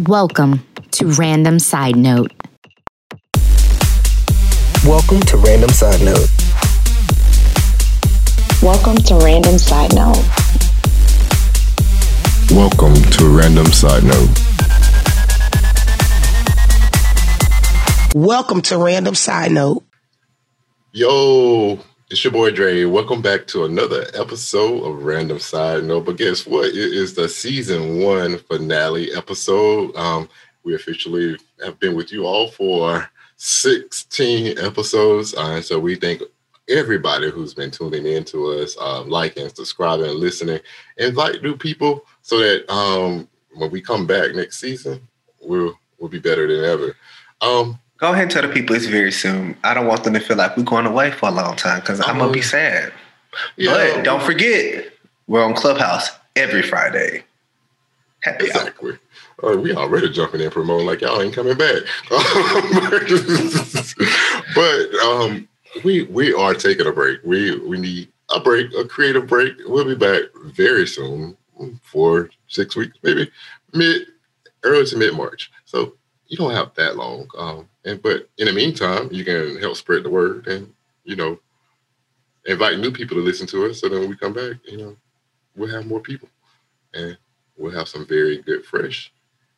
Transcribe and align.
Welcome 0.00 0.66
to 0.90 1.06
Random 1.06 1.60
Side 1.60 1.94
Note. 1.94 2.32
Welcome 4.84 5.20
to 5.20 5.36
Random 5.36 5.68
Side 5.68 6.02
Note. 6.02 6.28
Welcome 8.60 8.96
to 8.96 9.14
Random 9.18 9.56
Side 9.56 9.94
Note. 9.94 10.18
Welcome 12.50 12.94
to 13.12 13.28
Random 13.28 13.66
Side 13.66 14.02
Note. 14.02 14.30
Welcome 18.16 18.62
to 18.62 18.78
Random 18.78 19.14
Side 19.14 19.52
Note. 19.52 19.84
Yo, 20.90 21.78
it's 22.14 22.22
your 22.22 22.32
boy 22.32 22.52
Dre. 22.52 22.84
Welcome 22.84 23.20
back 23.20 23.44
to 23.48 23.64
another 23.64 24.06
episode 24.14 24.84
of 24.84 25.02
Random 25.02 25.40
Side 25.40 25.82
Note. 25.82 26.04
But 26.04 26.16
guess 26.16 26.46
what? 26.46 26.66
It 26.66 26.76
is 26.76 27.12
the 27.12 27.28
season 27.28 27.98
one 28.00 28.38
finale 28.38 29.12
episode. 29.16 29.96
Um, 29.96 30.28
we 30.62 30.76
officially 30.76 31.36
have 31.64 31.80
been 31.80 31.96
with 31.96 32.12
you 32.12 32.24
all 32.24 32.46
for 32.46 33.10
16 33.34 34.60
episodes. 34.60 35.34
Uh, 35.34 35.60
so 35.60 35.80
we 35.80 35.96
thank 35.96 36.22
everybody 36.68 37.32
who's 37.32 37.52
been 37.52 37.72
tuning 37.72 38.06
in 38.06 38.22
to 38.26 38.46
us, 38.60 38.76
um, 38.80 39.08
liking, 39.08 39.48
subscribing, 39.48 40.06
and 40.06 40.20
listening. 40.20 40.60
Invite 40.98 41.42
new 41.42 41.56
people 41.56 42.06
so 42.22 42.38
that 42.38 42.72
um, 42.72 43.28
when 43.56 43.72
we 43.72 43.80
come 43.80 44.06
back 44.06 44.36
next 44.36 44.60
season, 44.60 45.00
we'll 45.40 45.76
we'll 45.98 46.10
be 46.10 46.20
better 46.20 46.46
than 46.46 46.64
ever. 46.64 46.96
Um, 47.40 47.80
Go 48.04 48.12
ahead 48.12 48.24
and 48.24 48.30
tell 48.30 48.42
the 48.42 48.48
people 48.48 48.76
it's 48.76 48.84
very 48.84 49.10
soon. 49.10 49.56
I 49.64 49.72
don't 49.72 49.86
want 49.86 50.04
them 50.04 50.12
to 50.12 50.20
feel 50.20 50.36
like 50.36 50.58
we're 50.58 50.64
going 50.64 50.84
away 50.84 51.10
for 51.10 51.30
a 51.30 51.32
long 51.32 51.56
time 51.56 51.80
because 51.80 52.06
I'm 52.06 52.18
gonna 52.18 52.30
be 52.30 52.42
sad. 52.42 52.92
yeah, 53.56 53.72
But 53.94 54.04
don't 54.04 54.22
forget, 54.22 54.92
we're 55.26 55.42
on 55.42 55.54
Clubhouse 55.54 56.10
every 56.36 56.60
Friday. 56.60 57.24
Happy 58.20 58.52
hour. 58.52 58.60
Exactly. 58.60 58.98
Oh, 59.42 59.56
we 59.56 59.74
already 59.74 60.10
jumping 60.10 60.42
in 60.42 60.50
promoting 60.50 60.84
like 60.86 61.00
y'all 61.00 61.18
ain't 61.22 61.34
coming 61.34 61.56
back. 61.56 61.82
but 64.54 64.94
um, 65.02 65.48
we 65.82 66.02
we 66.02 66.34
are 66.34 66.52
taking 66.52 66.86
a 66.86 66.92
break. 66.92 67.20
We 67.24 67.58
we 67.60 67.78
need 67.78 68.08
a 68.34 68.38
break, 68.38 68.70
a 68.74 68.84
creative 68.84 69.26
break. 69.26 69.54
We'll 69.64 69.86
be 69.86 69.94
back 69.94 70.24
very 70.54 70.86
soon, 70.86 71.38
for 71.80 72.28
six 72.48 72.76
weeks, 72.76 72.98
maybe 73.02 73.30
mid 73.72 74.08
early 74.62 74.84
to 74.84 74.96
mid 74.98 75.14
March. 75.14 75.50
So 75.64 75.94
you 76.26 76.36
don't 76.36 76.52
have 76.52 76.74
that 76.74 76.96
long. 76.96 77.28
Um, 77.38 77.66
and 77.84 78.02
but 78.02 78.28
in 78.38 78.46
the 78.46 78.52
meantime, 78.52 79.08
you 79.12 79.24
can 79.24 79.58
help 79.60 79.76
spread 79.76 80.02
the 80.02 80.10
word 80.10 80.46
and 80.46 80.72
you 81.04 81.16
know 81.16 81.38
invite 82.46 82.78
new 82.78 82.90
people 82.90 83.16
to 83.16 83.22
listen 83.22 83.46
to 83.48 83.66
us. 83.66 83.80
So 83.80 83.88
then 83.88 84.00
when 84.00 84.10
we 84.10 84.16
come 84.16 84.32
back, 84.32 84.56
you 84.64 84.76
know, 84.76 84.96
we'll 85.56 85.74
have 85.74 85.86
more 85.86 86.00
people 86.00 86.28
and 86.92 87.16
we'll 87.56 87.72
have 87.72 87.88
some 87.88 88.06
very 88.06 88.42
good, 88.42 88.64
fresh 88.64 89.12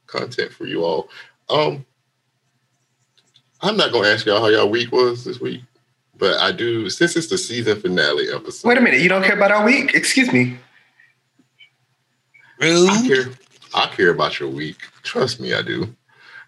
content 0.07 0.53
for 0.53 0.67
you 0.67 0.85
all. 0.85 1.09
Um, 1.49 1.85
I'm 3.61 3.77
not 3.77 3.93
gonna 3.93 4.09
ask 4.09 4.27
y'all 4.27 4.41
how 4.41 4.49
y'all 4.49 4.69
week 4.69 4.93
was 4.93 5.25
this 5.25 5.41
week, 5.41 5.63
but 6.19 6.39
I 6.41 6.53
do 6.53 6.91
since 6.91 7.17
it's 7.17 7.29
the 7.29 7.39
season 7.39 7.81
finale 7.81 8.31
episode. 8.33 8.69
Wait 8.69 8.79
a 8.79 8.81
minute, 8.81 9.01
you 9.01 9.09
don't 9.09 9.23
care 9.23 9.37
about 9.37 9.51
our 9.51 9.65
week? 9.65 9.95
Excuse 9.95 10.33
me. 10.33 10.59
I 12.61 13.05
care. 13.07 13.33
I 13.75 13.87
care 13.87 14.11
about 14.11 14.41
your 14.41 14.49
week. 14.49 14.79
Trust 15.03 15.41
me, 15.41 15.55
I 15.55 15.63
do. 15.63 15.95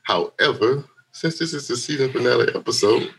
However, 0.03 0.85
since 1.19 1.37
this 1.39 1.53
is 1.53 1.67
the 1.67 1.77
season 1.77 2.13
finale 2.13 2.47
episode, 2.55 3.11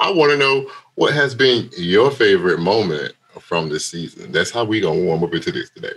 I 0.00 0.10
want 0.10 0.32
to 0.32 0.36
know 0.36 0.68
what 0.96 1.14
has 1.14 1.32
been 1.32 1.70
your 1.76 2.10
favorite 2.10 2.58
moment 2.58 3.14
from 3.38 3.68
this 3.68 3.86
season. 3.86 4.32
That's 4.32 4.50
how 4.50 4.64
we 4.64 4.80
gonna 4.80 4.98
warm 4.98 5.22
up 5.22 5.32
into 5.32 5.52
this 5.52 5.70
today. 5.70 5.94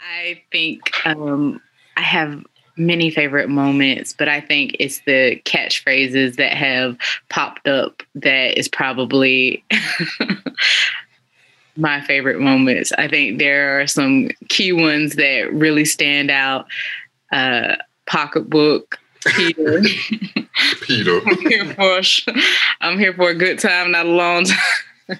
I 0.00 0.42
think 0.50 0.80
um, 1.06 1.60
I 1.96 2.02
have 2.02 2.44
many 2.76 3.10
favorite 3.10 3.48
moments, 3.48 4.12
but 4.12 4.28
I 4.28 4.40
think 4.40 4.74
it's 4.80 5.00
the 5.06 5.40
catchphrases 5.44 6.34
that 6.36 6.52
have 6.54 6.96
popped 7.28 7.68
up 7.68 8.02
that 8.16 8.58
is 8.58 8.66
probably 8.66 9.64
my 11.76 12.00
favorite 12.00 12.40
moments. 12.40 12.90
I 12.98 13.06
think 13.06 13.38
there 13.38 13.80
are 13.80 13.86
some 13.86 14.30
key 14.48 14.72
ones 14.72 15.14
that 15.14 15.52
really 15.52 15.84
stand 15.84 16.30
out. 16.30 16.66
Uh, 17.30 17.76
pocketbook, 18.06 18.98
Peter. 19.26 19.82
Peter. 20.82 21.20
I'm 21.26 21.38
here 21.40 21.74
for 21.74 21.98
a 21.98 22.02
sh- 22.02 22.26
I'm 22.80 22.98
here 22.98 23.12
for 23.14 23.30
a 23.30 23.34
good 23.34 23.58
time, 23.58 23.90
not 23.92 24.06
a 24.06 24.10
long 24.10 24.44
time. 24.44 24.58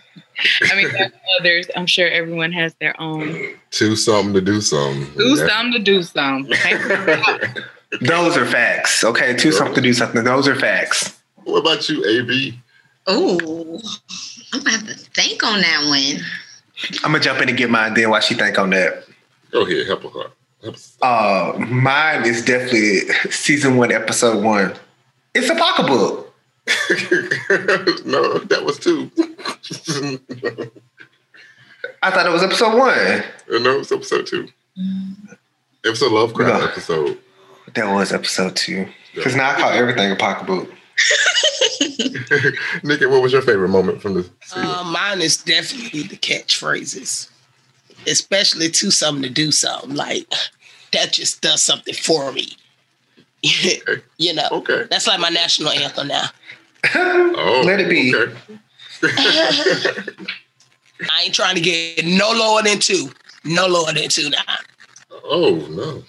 I 0.71 0.75
mean, 0.77 0.89
there's 0.93 1.13
others. 1.39 1.67
I'm 1.77 1.87
sure 1.87 2.09
everyone 2.09 2.53
has 2.53 2.75
their 2.81 2.99
own. 3.01 3.55
Two 3.71 3.95
something 3.97 4.35
to 4.35 4.41
do 4.41 4.61
something. 4.61 5.05
Do 5.17 5.37
That- 5.37 5.51
something 5.51 5.73
to 5.73 5.79
do 5.79 6.03
something. 6.03 6.57
Those 8.01 8.37
are 8.37 8.47
facts. 8.47 9.05
Okay, 9.05 9.37
two 9.37 9.53
something 9.53 9.75
to 9.77 9.81
do 9.83 9.93
something. 9.93 10.25
Those 10.25 10.49
are 10.49 10.55
facts. 10.57 11.21
What 11.45 11.59
about 11.61 11.89
you, 11.89 12.05
AB? 12.05 12.59
Oh, 13.07 13.81
I'm 14.53 14.61
gonna 14.63 14.71
have 14.71 14.87
to 14.87 14.95
think 14.95 15.43
on 15.45 15.61
that 15.61 15.85
one. 15.89 16.25
I'm 17.05 17.13
gonna 17.13 17.21
jump 17.21 17.41
in 17.43 17.49
and 17.51 17.59
get 17.59 17.69
my 17.69 17.87
idea 17.91 18.09
while 18.09 18.21
she 18.21 18.35
think 18.35 18.59
on 18.59 18.71
that. 18.71 19.05
Go 19.51 19.67
ahead, 19.67 19.87
help 19.87 20.03
her. 20.05 20.31
Help 20.63 20.75
us. 20.75 20.97
Uh, 21.03 21.55
mine 21.59 22.25
is 22.27 22.45
definitely 22.45 23.01
season 23.31 23.77
one, 23.77 23.91
episode 23.93 24.43
one. 24.45 24.75
It's 25.35 25.49
a 25.51 25.55
pocketbook. 25.55 26.33
no, 28.07 28.39
that 28.39 28.63
was 28.65 28.79
two. 28.79 29.11
I 32.03 32.11
thought 32.11 32.27
it 32.27 32.33
was 32.33 32.43
episode 32.43 32.77
one. 32.77 33.25
no, 33.63 33.75
it 33.75 33.79
was 33.79 33.93
episode 33.93 34.27
two. 34.27 34.49
Episode 35.85 36.13
Lovecraft 36.13 36.61
No. 36.61 36.69
episode. 36.69 37.19
That 37.75 37.93
was 37.93 38.13
episode 38.13 38.55
two. 38.57 38.87
Because 39.15 39.35
now 39.37 39.51
I 39.51 39.55
call 39.61 39.71
everything 39.71 40.11
a 40.13 40.17
pocketbook. 40.17 40.73
Nikki, 42.83 43.07
what 43.07 43.23
was 43.23 43.33
your 43.33 43.43
favorite 43.43 43.69
moment 43.69 44.01
from 44.01 44.15
the 44.15 44.23
season? 44.43 44.67
Uh, 44.69 44.85
mine 44.85 45.21
is 45.21 45.37
definitely 45.39 46.03
the 46.05 46.17
catchphrases, 46.17 47.29
especially 48.07 48.71
to 48.71 48.91
something 48.91 49.23
to 49.23 49.31
do 49.31 49.53
something. 49.53 49.95
Like 49.95 50.27
that 50.93 51.13
just 51.13 51.41
does 51.41 51.63
something 51.63 51.95
for 51.95 52.33
me. 52.33 52.57
you 54.19 54.35
know, 54.35 54.49
okay. 54.53 54.85
that's 54.91 55.07
like 55.07 55.21
my 55.21 55.29
national 55.29 55.71
anthem 55.71 56.09
now. 56.09 56.27
Oh, 56.95 57.63
Let 57.65 57.79
it 57.79 57.89
be. 57.89 58.15
Okay. 58.15 58.35
I 61.11 61.23
ain't 61.25 61.35
trying 61.35 61.55
to 61.55 61.61
get 61.61 62.05
no 62.05 62.33
lower 62.33 62.63
than 62.63 62.81
two. 62.81 63.11
No 63.45 63.67
lower 63.67 63.93
than 63.93 64.09
two 64.09 64.31
now. 64.31 64.39
Oh 65.25 65.55
no. 65.71 66.03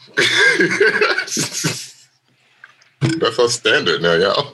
That's 3.20 3.40
our 3.40 3.50
standard 3.50 4.02
now, 4.02 4.14
y'all. 4.14 4.54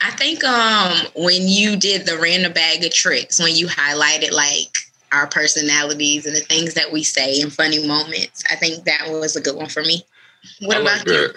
I 0.00 0.10
think 0.10 0.44
um 0.44 0.92
when 1.16 1.48
you 1.48 1.76
did 1.76 2.06
the 2.06 2.18
random 2.18 2.52
bag 2.52 2.84
of 2.84 2.92
tricks, 2.92 3.40
when 3.40 3.56
you 3.56 3.66
highlighted 3.66 4.32
like 4.32 4.83
our 5.14 5.26
personalities 5.28 6.26
and 6.26 6.34
the 6.34 6.40
things 6.40 6.74
that 6.74 6.92
we 6.92 7.02
say 7.02 7.40
in 7.40 7.50
funny 7.50 7.86
moments, 7.86 8.42
I 8.50 8.56
think 8.56 8.84
that 8.84 9.06
was 9.08 9.36
a 9.36 9.40
good 9.40 9.56
one 9.56 9.68
for 9.68 9.82
me. 9.82 10.02
What 10.60 10.78
I 10.78 10.80
about 10.80 10.98
like 10.98 11.06
you? 11.06 11.28
that. 11.28 11.36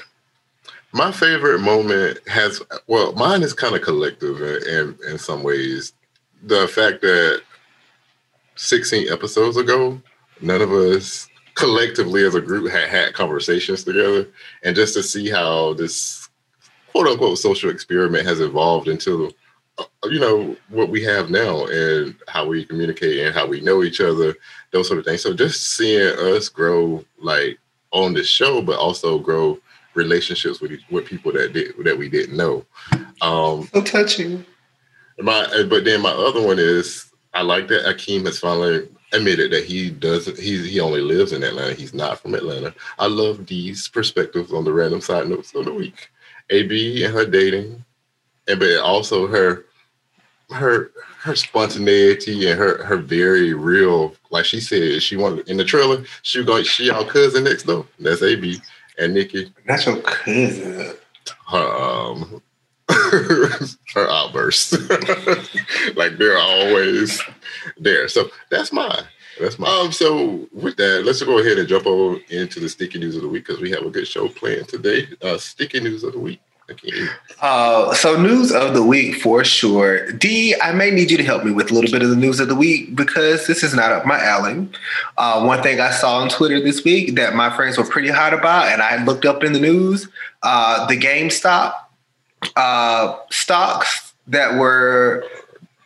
My 0.94 1.12
favorite 1.12 1.60
moment 1.60 2.20
has 2.28 2.62
well, 2.88 3.14
mine 3.14 3.44
is 3.44 3.54
kind 3.54 3.76
of 3.76 3.82
collective 3.82 4.42
in, 4.42 4.68
in 4.68 4.98
in 5.12 5.18
some 5.18 5.44
ways. 5.44 5.94
The 6.44 6.68
fact 6.68 7.02
that 7.02 7.42
16 8.56 9.12
episodes 9.12 9.58
ago, 9.58 10.02
none 10.42 10.62
of 10.62 10.72
us 10.72 11.28
collectively 11.56 12.24
as 12.24 12.36
a 12.36 12.42
group 12.42 12.72
had 12.72 12.88
had 12.90 13.14
conversations 13.14 13.84
together, 13.84 14.28
and 14.64 14.76
just 14.76 14.94
to 14.96 15.04
see 15.04 15.30
how 15.30 15.74
this 15.74 16.30
quote 16.92 17.08
unquote 17.08 17.38
social 17.38 17.70
experiment 17.70 18.26
has 18.26 18.40
evolved 18.40 18.88
into 18.88 19.32
you 20.06 20.20
know 20.20 20.56
what 20.70 20.90
we 20.90 21.04
have 21.04 21.30
now 21.30 21.66
and 21.68 22.16
how 22.28 22.46
we 22.48 22.66
communicate 22.66 23.20
and 23.26 23.36
how 23.36 23.46
we 23.46 23.62
know 23.62 23.84
each 23.84 24.02
other 24.02 24.36
those 24.72 24.88
sort 24.88 25.00
of 25.00 25.06
things 25.06 25.22
so 25.22 25.34
just 25.34 25.76
seeing 25.76 26.16
us 26.18 26.50
grow 26.50 27.04
like 27.20 27.58
on 27.92 28.14
the 28.14 28.24
show 28.24 28.62
but 28.62 28.78
also 28.80 29.20
grow 29.20 29.58
relationships 29.94 30.62
with 30.62 30.72
with 30.90 31.06
people 31.06 31.32
that 31.32 31.54
did 31.54 31.74
that 31.84 31.98
we 31.98 32.10
didn't 32.10 32.38
know 32.38 32.66
um 33.22 33.68
So 33.74 33.82
touching. 33.82 34.46
my 35.20 35.46
but 35.70 35.84
then 35.86 36.02
my 36.02 36.12
other 36.12 36.46
one 36.46 36.60
is 36.60 37.12
I 37.34 37.42
like 37.42 37.68
that 37.68 37.86
Akeem 37.86 38.26
has 38.26 38.40
finally 38.40 38.88
admitted 39.14 39.52
that 39.52 39.66
he 39.66 39.90
doesn't 39.90 40.40
he 40.40 40.68
he 40.68 40.80
only 40.80 41.02
lives 41.02 41.34
in 41.34 41.44
Atlanta. 41.44 41.74
He's 41.74 41.94
not 41.94 42.20
from 42.20 42.34
Atlanta. 42.36 42.74
I 43.00 43.08
love 43.08 43.46
these 43.46 43.88
perspectives 43.88 44.52
on 44.52 44.64
the 44.66 44.74
random 44.74 45.02
side 45.02 45.28
notes 45.28 45.54
of 45.54 45.66
the 45.66 45.74
week. 45.74 46.10
AB 46.50 47.04
and 47.04 47.14
her 47.14 47.26
dating, 47.26 47.84
and 48.48 48.60
but 48.60 48.78
also 48.80 49.28
her 49.28 49.66
her 50.52 50.92
her 51.20 51.36
spontaneity 51.36 52.50
and 52.50 52.58
her 52.58 52.84
her 52.86 52.98
very 52.98 53.54
real 53.54 54.16
like 54.30 54.46
she 54.46 54.62
said 54.62 55.02
she 55.04 55.18
wanted 55.18 55.48
in 55.50 55.58
the 55.58 55.64
trailer 55.66 56.04
she 56.22 56.40
was 56.40 56.48
going 56.48 56.64
she 56.64 56.90
our 56.90 57.04
cousin 57.06 57.44
next 57.44 57.64
door. 57.64 57.86
That's 58.00 58.22
AB 58.22 58.62
and 58.98 59.14
Nikki 59.14 59.54
That's 59.66 59.86
your 59.86 60.02
cousin. 60.02 60.96
her 61.50 61.58
um 61.58 62.42
her 63.94 64.10
outbursts. 64.10 64.74
like 65.96 66.18
they're 66.18 66.38
always 66.38 67.22
there. 67.78 68.08
So 68.08 68.30
that's 68.50 68.72
mine. 68.72 69.04
That's 69.40 69.60
my 69.60 69.68
um. 69.68 69.92
So 69.92 70.48
with 70.52 70.78
that, 70.78 71.04
let's 71.06 71.22
go 71.22 71.40
ahead 71.40 71.58
and 71.58 71.68
jump 71.68 71.86
over 71.86 72.20
into 72.30 72.60
the 72.60 72.70
sticky 72.70 73.00
news 73.00 73.16
of 73.16 73.22
the 73.22 73.28
week 73.28 73.46
because 73.46 73.62
we 73.62 73.72
have 73.72 73.84
a 73.84 73.90
good 73.90 74.08
show 74.08 74.28
planned 74.30 74.68
today. 74.68 75.08
Uh, 75.22 75.38
sticky 75.38 75.82
news 75.82 76.04
of 76.04 76.14
the 76.14 76.20
week. 76.20 76.42
Again. 76.70 77.10
Uh, 77.42 77.94
so 77.94 78.22
news 78.22 78.52
of 78.52 78.74
the 78.74 78.84
week 78.84 79.16
for 79.16 79.44
sure. 79.46 80.12
D, 80.12 80.54
I 80.62 80.74
may 80.74 80.92
need 80.92 81.10
you 81.10 81.18
to 81.18 81.24
help 81.24 81.46
me 81.46 81.52
with 81.52 81.72
a 81.72 81.74
little 81.74 81.90
bit 81.90 82.02
of 82.02 82.10
the 82.10 82.16
news 82.16 82.42
of 82.42 82.50
the 82.50 82.56
week 82.56 82.94
because 82.94 83.48
this 83.48 83.64
is 83.64 83.74
not 83.74 83.92
up 83.94 84.06
my 84.06 84.20
alley. 84.22 84.68
Uh, 85.18 85.46
one 85.46 85.64
thing 85.64 85.80
I 85.80 85.92
saw 85.92 86.18
on 86.18 86.30
Twitter 86.30 86.60
this 86.60 86.84
week 86.84 87.16
that 87.16 87.36
my 87.36 87.56
friends 87.56 87.78
were 87.78 87.86
pretty 87.86 88.10
hot 88.10 88.34
about, 88.34 88.68
and 88.68 88.82
I 88.82 89.02
looked 89.06 89.26
up 89.26 89.46
in 89.46 89.54
the 89.54 89.62
news, 89.62 90.10
uh, 90.44 90.86
the 90.88 90.98
GameStop 90.98 91.74
uh, 92.58 93.18
stocks 93.30 94.14
that 94.28 94.60
were 94.60 95.24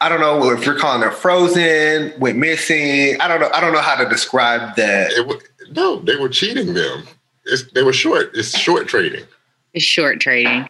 I 0.01 0.09
don't 0.09 0.19
know 0.19 0.49
if 0.51 0.65
you're 0.65 0.79
calling 0.79 1.07
it 1.07 1.13
frozen, 1.13 2.19
went 2.19 2.39
missing. 2.39 3.21
I 3.21 3.27
don't 3.27 3.39
know. 3.39 3.51
I 3.53 3.61
don't 3.61 3.71
know 3.71 3.81
how 3.81 4.03
to 4.03 4.09
describe 4.09 4.75
that. 4.75 5.11
It, 5.11 5.43
no, 5.75 5.99
they 5.99 6.15
were 6.15 6.27
cheating 6.27 6.73
them. 6.73 7.03
It's, 7.45 7.71
they 7.73 7.83
were 7.83 7.93
short. 7.93 8.31
It's 8.33 8.57
short 8.57 8.87
trading. 8.87 9.25
It's 9.73 9.85
short 9.85 10.19
trading. 10.19 10.69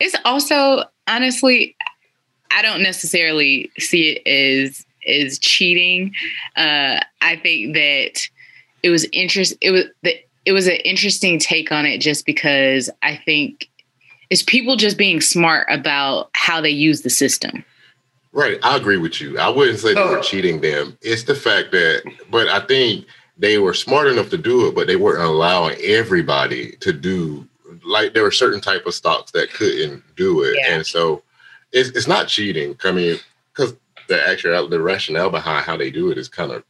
It's 0.00 0.16
also 0.24 0.84
honestly, 1.06 1.76
I 2.50 2.62
don't 2.62 2.82
necessarily 2.82 3.70
see 3.78 4.12
it 4.12 4.26
as 4.26 4.84
as 5.06 5.38
cheating. 5.38 6.12
Uh, 6.56 7.00
I 7.20 7.36
think 7.36 7.74
that 7.74 8.20
it 8.82 8.90
was 8.90 9.06
interest. 9.12 9.54
It 9.60 9.70
was 9.70 9.84
the, 10.02 10.16
it 10.44 10.52
was 10.52 10.66
an 10.66 10.76
interesting 10.76 11.38
take 11.38 11.72
on 11.72 11.86
it, 11.86 11.98
just 11.98 12.26
because 12.26 12.90
I 13.02 13.16
think 13.16 13.68
it's 14.30 14.42
people 14.42 14.76
just 14.76 14.98
being 14.98 15.20
smart 15.20 15.66
about 15.70 16.30
how 16.32 16.60
they 16.60 16.70
use 16.70 17.02
the 17.02 17.10
system. 17.10 17.64
Right. 18.32 18.58
I 18.64 18.76
agree 18.76 18.96
with 18.96 19.20
you. 19.20 19.38
I 19.38 19.48
wouldn't 19.48 19.78
say 19.78 19.94
they 19.94 20.02
were 20.02 20.18
oh. 20.18 20.22
cheating 20.22 20.60
them. 20.60 20.98
It's 21.02 21.22
the 21.22 21.36
fact 21.36 21.70
that, 21.70 22.02
but 22.30 22.48
I 22.48 22.60
think 22.66 23.06
they 23.38 23.58
were 23.58 23.74
smart 23.74 24.08
enough 24.08 24.30
to 24.30 24.38
do 24.38 24.66
it, 24.66 24.74
but 24.74 24.88
they 24.88 24.96
weren't 24.96 25.22
allowing 25.22 25.78
everybody 25.80 26.72
to 26.80 26.92
do 26.92 27.46
like 27.84 28.14
there 28.14 28.22
were 28.22 28.30
certain 28.30 28.60
type 28.60 28.86
of 28.86 28.94
stocks 28.94 29.32
that 29.32 29.52
couldn't 29.52 30.02
do 30.16 30.42
it. 30.42 30.56
Yeah. 30.58 30.74
And 30.74 30.86
so 30.86 31.22
it's, 31.72 31.90
it's 31.90 32.06
not 32.06 32.28
cheating. 32.28 32.76
I 32.84 32.92
mean, 32.92 33.18
because 33.52 33.74
the 34.08 34.28
actual 34.28 34.68
the 34.68 34.80
rationale 34.80 35.30
behind 35.30 35.64
how 35.64 35.76
they 35.76 35.90
do 35.90 36.10
it 36.10 36.18
is 36.18 36.28
kind 36.28 36.52
of 36.52 36.64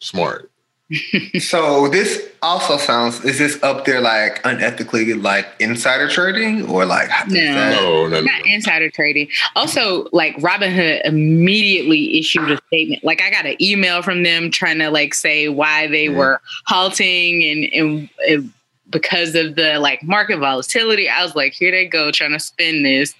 smart. 0.00 0.50
so 1.38 1.88
this 1.88 2.28
also 2.42 2.76
sounds 2.76 3.24
is 3.24 3.38
this 3.38 3.60
up 3.62 3.86
there 3.86 4.02
like 4.02 4.42
unethically 4.42 5.20
like 5.20 5.46
insider 5.58 6.08
trading 6.08 6.68
or 6.68 6.84
like 6.84 7.08
no 7.26 7.40
no, 7.40 8.06
no, 8.06 8.08
no, 8.08 8.20
not 8.20 8.46
insider 8.46 8.90
trading 8.90 9.26
also 9.56 10.06
like 10.12 10.36
robinhood 10.36 11.00
immediately 11.06 12.18
issued 12.18 12.50
a 12.50 12.58
statement 12.66 13.02
like 13.02 13.22
i 13.22 13.30
got 13.30 13.46
an 13.46 13.56
email 13.62 14.02
from 14.02 14.24
them 14.24 14.50
trying 14.50 14.78
to 14.78 14.90
like 14.90 15.14
say 15.14 15.48
why 15.48 15.86
they 15.86 16.08
mm. 16.08 16.16
were 16.16 16.38
halting 16.66 17.42
and, 17.42 17.64
and 17.72 18.10
and 18.28 18.52
because 18.94 19.34
of 19.34 19.56
the 19.56 19.78
like 19.78 20.02
market 20.02 20.38
volatility 20.38 21.08
i 21.08 21.22
was 21.22 21.34
like 21.34 21.52
here 21.52 21.70
they 21.70 21.86
go 21.86 22.10
trying 22.10 22.32
to 22.32 22.40
spin 22.40 22.82
this 22.82 23.14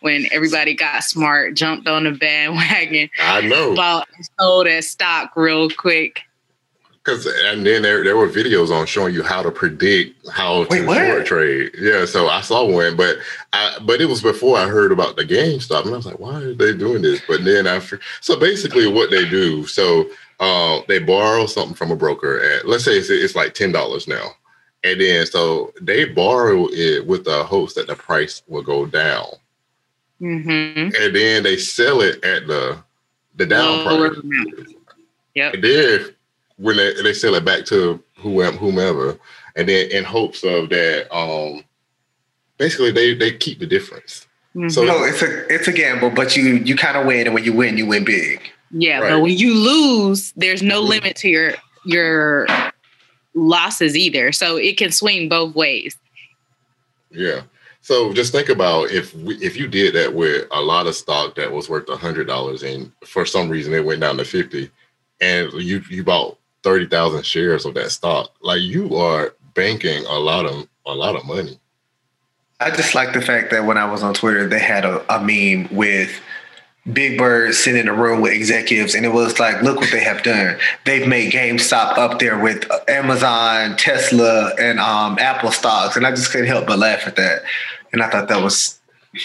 when 0.00 0.26
everybody 0.30 0.74
got 0.74 1.02
smart 1.02 1.54
jumped 1.54 1.88
on 1.88 2.04
the 2.04 2.12
bandwagon 2.12 3.10
i 3.18 3.40
know 3.40 3.74
bought 3.74 4.06
sold 4.38 4.66
that 4.66 4.84
stock 4.84 5.32
real 5.34 5.68
quick 5.70 6.22
because 7.06 7.26
and 7.44 7.64
then 7.64 7.82
there, 7.82 8.02
there 8.02 8.16
were 8.16 8.28
videos 8.28 8.70
on 8.70 8.84
showing 8.84 9.14
you 9.14 9.22
how 9.22 9.42
to 9.42 9.50
predict 9.50 10.28
how 10.28 10.66
Wait, 10.68 10.80
to 10.80 10.86
what? 10.86 11.06
short 11.06 11.26
trade. 11.26 11.70
Yeah, 11.78 12.04
so 12.04 12.28
I 12.28 12.40
saw 12.40 12.64
one, 12.64 12.96
but 12.96 13.18
I 13.52 13.78
but 13.82 14.00
it 14.00 14.06
was 14.06 14.20
before 14.20 14.58
I 14.58 14.66
heard 14.66 14.90
about 14.90 15.16
the 15.16 15.24
GameStop, 15.24 15.84
and 15.84 15.94
I 15.94 15.96
was 15.96 16.06
like, 16.06 16.18
why 16.18 16.42
are 16.42 16.52
they 16.52 16.74
doing 16.74 17.02
this? 17.02 17.22
But 17.26 17.44
then 17.44 17.66
after, 17.66 18.00
so 18.20 18.38
basically, 18.38 18.88
what 18.88 19.10
they 19.10 19.28
do, 19.28 19.66
so 19.66 20.06
uh, 20.40 20.80
they 20.88 20.98
borrow 20.98 21.46
something 21.46 21.76
from 21.76 21.92
a 21.92 21.96
broker 21.96 22.40
at 22.40 22.66
let's 22.66 22.84
say 22.84 22.98
it's, 22.98 23.08
it's 23.08 23.36
like 23.36 23.54
ten 23.54 23.70
dollars 23.70 24.08
now, 24.08 24.32
and 24.86 25.00
then 25.00 25.26
so 25.26 25.72
they 25.80 26.04
borrow 26.04 26.68
it 26.70 27.06
with 27.06 27.24
the 27.24 27.44
hopes 27.44 27.74
that 27.74 27.86
the 27.86 27.96
price 27.96 28.42
will 28.46 28.62
go 28.62 28.86
down, 28.86 29.26
mm-hmm. 30.20 30.94
and 31.02 31.16
then 31.16 31.42
they 31.42 31.56
sell 31.56 32.00
it 32.00 32.24
at 32.24 32.46
the 32.46 32.78
the 33.34 33.46
down 33.46 33.84
price. 33.84 34.16
Yep. 35.34 35.54
And 35.54 35.64
then 35.64 36.14
when 36.56 36.76
they, 36.76 36.94
they 37.02 37.12
sell 37.12 37.34
it 37.34 37.44
back 37.44 37.66
to 37.66 38.02
whoever, 38.16 38.56
whomever, 38.56 39.18
and 39.56 39.68
then 39.68 39.90
in 39.90 40.04
hopes 40.04 40.42
of 40.44 40.70
that, 40.70 41.14
um, 41.14 41.62
basically 42.58 42.90
they 42.90 43.14
they 43.14 43.36
keep 43.36 43.58
the 43.58 43.66
difference. 43.66 44.26
Mm-hmm. 44.54 44.68
So 44.68 44.84
no, 44.84 45.04
it's 45.04 45.22
a 45.22 45.52
it's 45.52 45.68
a 45.68 45.72
gamble, 45.72 46.10
but 46.10 46.36
you 46.36 46.54
you 46.56 46.76
kind 46.76 46.96
of 46.96 47.06
win, 47.06 47.26
and 47.26 47.34
when 47.34 47.44
you 47.44 47.52
win, 47.52 47.76
you 47.76 47.86
win 47.86 48.04
big. 48.04 48.40
Yeah, 48.70 49.00
right. 49.00 49.10
but 49.10 49.20
when 49.20 49.36
you 49.36 49.54
lose, 49.54 50.32
there's 50.36 50.62
no 50.62 50.80
mm-hmm. 50.80 50.90
limit 50.90 51.16
to 51.16 51.28
your 51.28 51.54
your 51.84 52.46
losses 53.36 53.96
either. 53.96 54.32
So 54.32 54.56
it 54.56 54.76
can 54.76 54.90
swing 54.90 55.28
both 55.28 55.54
ways. 55.54 55.96
Yeah. 57.10 57.42
So 57.82 58.12
just 58.12 58.32
think 58.32 58.48
about 58.48 58.90
if 58.90 59.14
we, 59.14 59.36
if 59.36 59.56
you 59.56 59.68
did 59.68 59.94
that 59.94 60.12
with 60.12 60.48
a 60.50 60.60
lot 60.60 60.88
of 60.88 60.96
stock 60.96 61.36
that 61.36 61.52
was 61.52 61.68
worth 61.68 61.88
a 61.88 61.96
hundred 61.96 62.26
dollars, 62.26 62.64
and 62.64 62.90
for 63.04 63.24
some 63.24 63.48
reason 63.48 63.72
it 63.72 63.84
went 63.84 64.00
down 64.00 64.16
to 64.16 64.24
fifty, 64.24 64.70
and 65.20 65.52
you 65.52 65.80
you 65.88 66.02
bought 66.02 66.36
thirty 66.64 66.86
thousand 66.86 67.24
shares 67.24 67.64
of 67.64 67.74
that 67.74 67.92
stock, 67.92 68.32
like 68.42 68.60
you 68.60 68.96
are 68.96 69.34
banking 69.54 70.04
a 70.06 70.18
lot 70.18 70.46
of 70.46 70.66
a 70.84 70.92
lot 70.92 71.14
of 71.14 71.24
money. 71.24 71.60
I 72.58 72.70
just 72.70 72.94
like 72.94 73.12
the 73.12 73.20
fact 73.20 73.50
that 73.52 73.66
when 73.66 73.78
I 73.78 73.88
was 73.88 74.02
on 74.02 74.14
Twitter, 74.14 74.48
they 74.48 74.58
had 74.58 74.84
a, 74.84 75.04
a 75.14 75.20
meme 75.20 75.68
with 75.70 76.10
Big 76.92 77.18
Bird 77.18 77.54
sitting 77.54 77.80
in 77.80 77.88
a 77.88 77.92
room 77.92 78.20
with 78.20 78.32
executives, 78.32 78.94
and 78.94 79.04
it 79.04 79.12
was 79.12 79.40
like, 79.40 79.60
look 79.62 79.80
what 79.80 79.90
they 79.90 80.02
have 80.04 80.22
done. 80.22 80.56
They've 80.84 81.06
made 81.06 81.32
GameStop 81.32 81.98
up 81.98 82.20
there 82.20 82.38
with 82.38 82.70
Amazon, 82.88 83.76
Tesla, 83.76 84.52
and 84.58 84.78
um, 84.78 85.18
Apple 85.18 85.50
stocks, 85.50 85.96
and 85.96 86.06
I 86.06 86.10
just 86.10 86.30
couldn't 86.30 86.46
help 86.46 86.66
but 86.66 86.78
laugh 86.78 87.06
at 87.06 87.16
that. 87.16 87.42
And 87.92 88.02
I 88.02 88.10
thought 88.10 88.28
that 88.28 88.42
was 88.42 88.78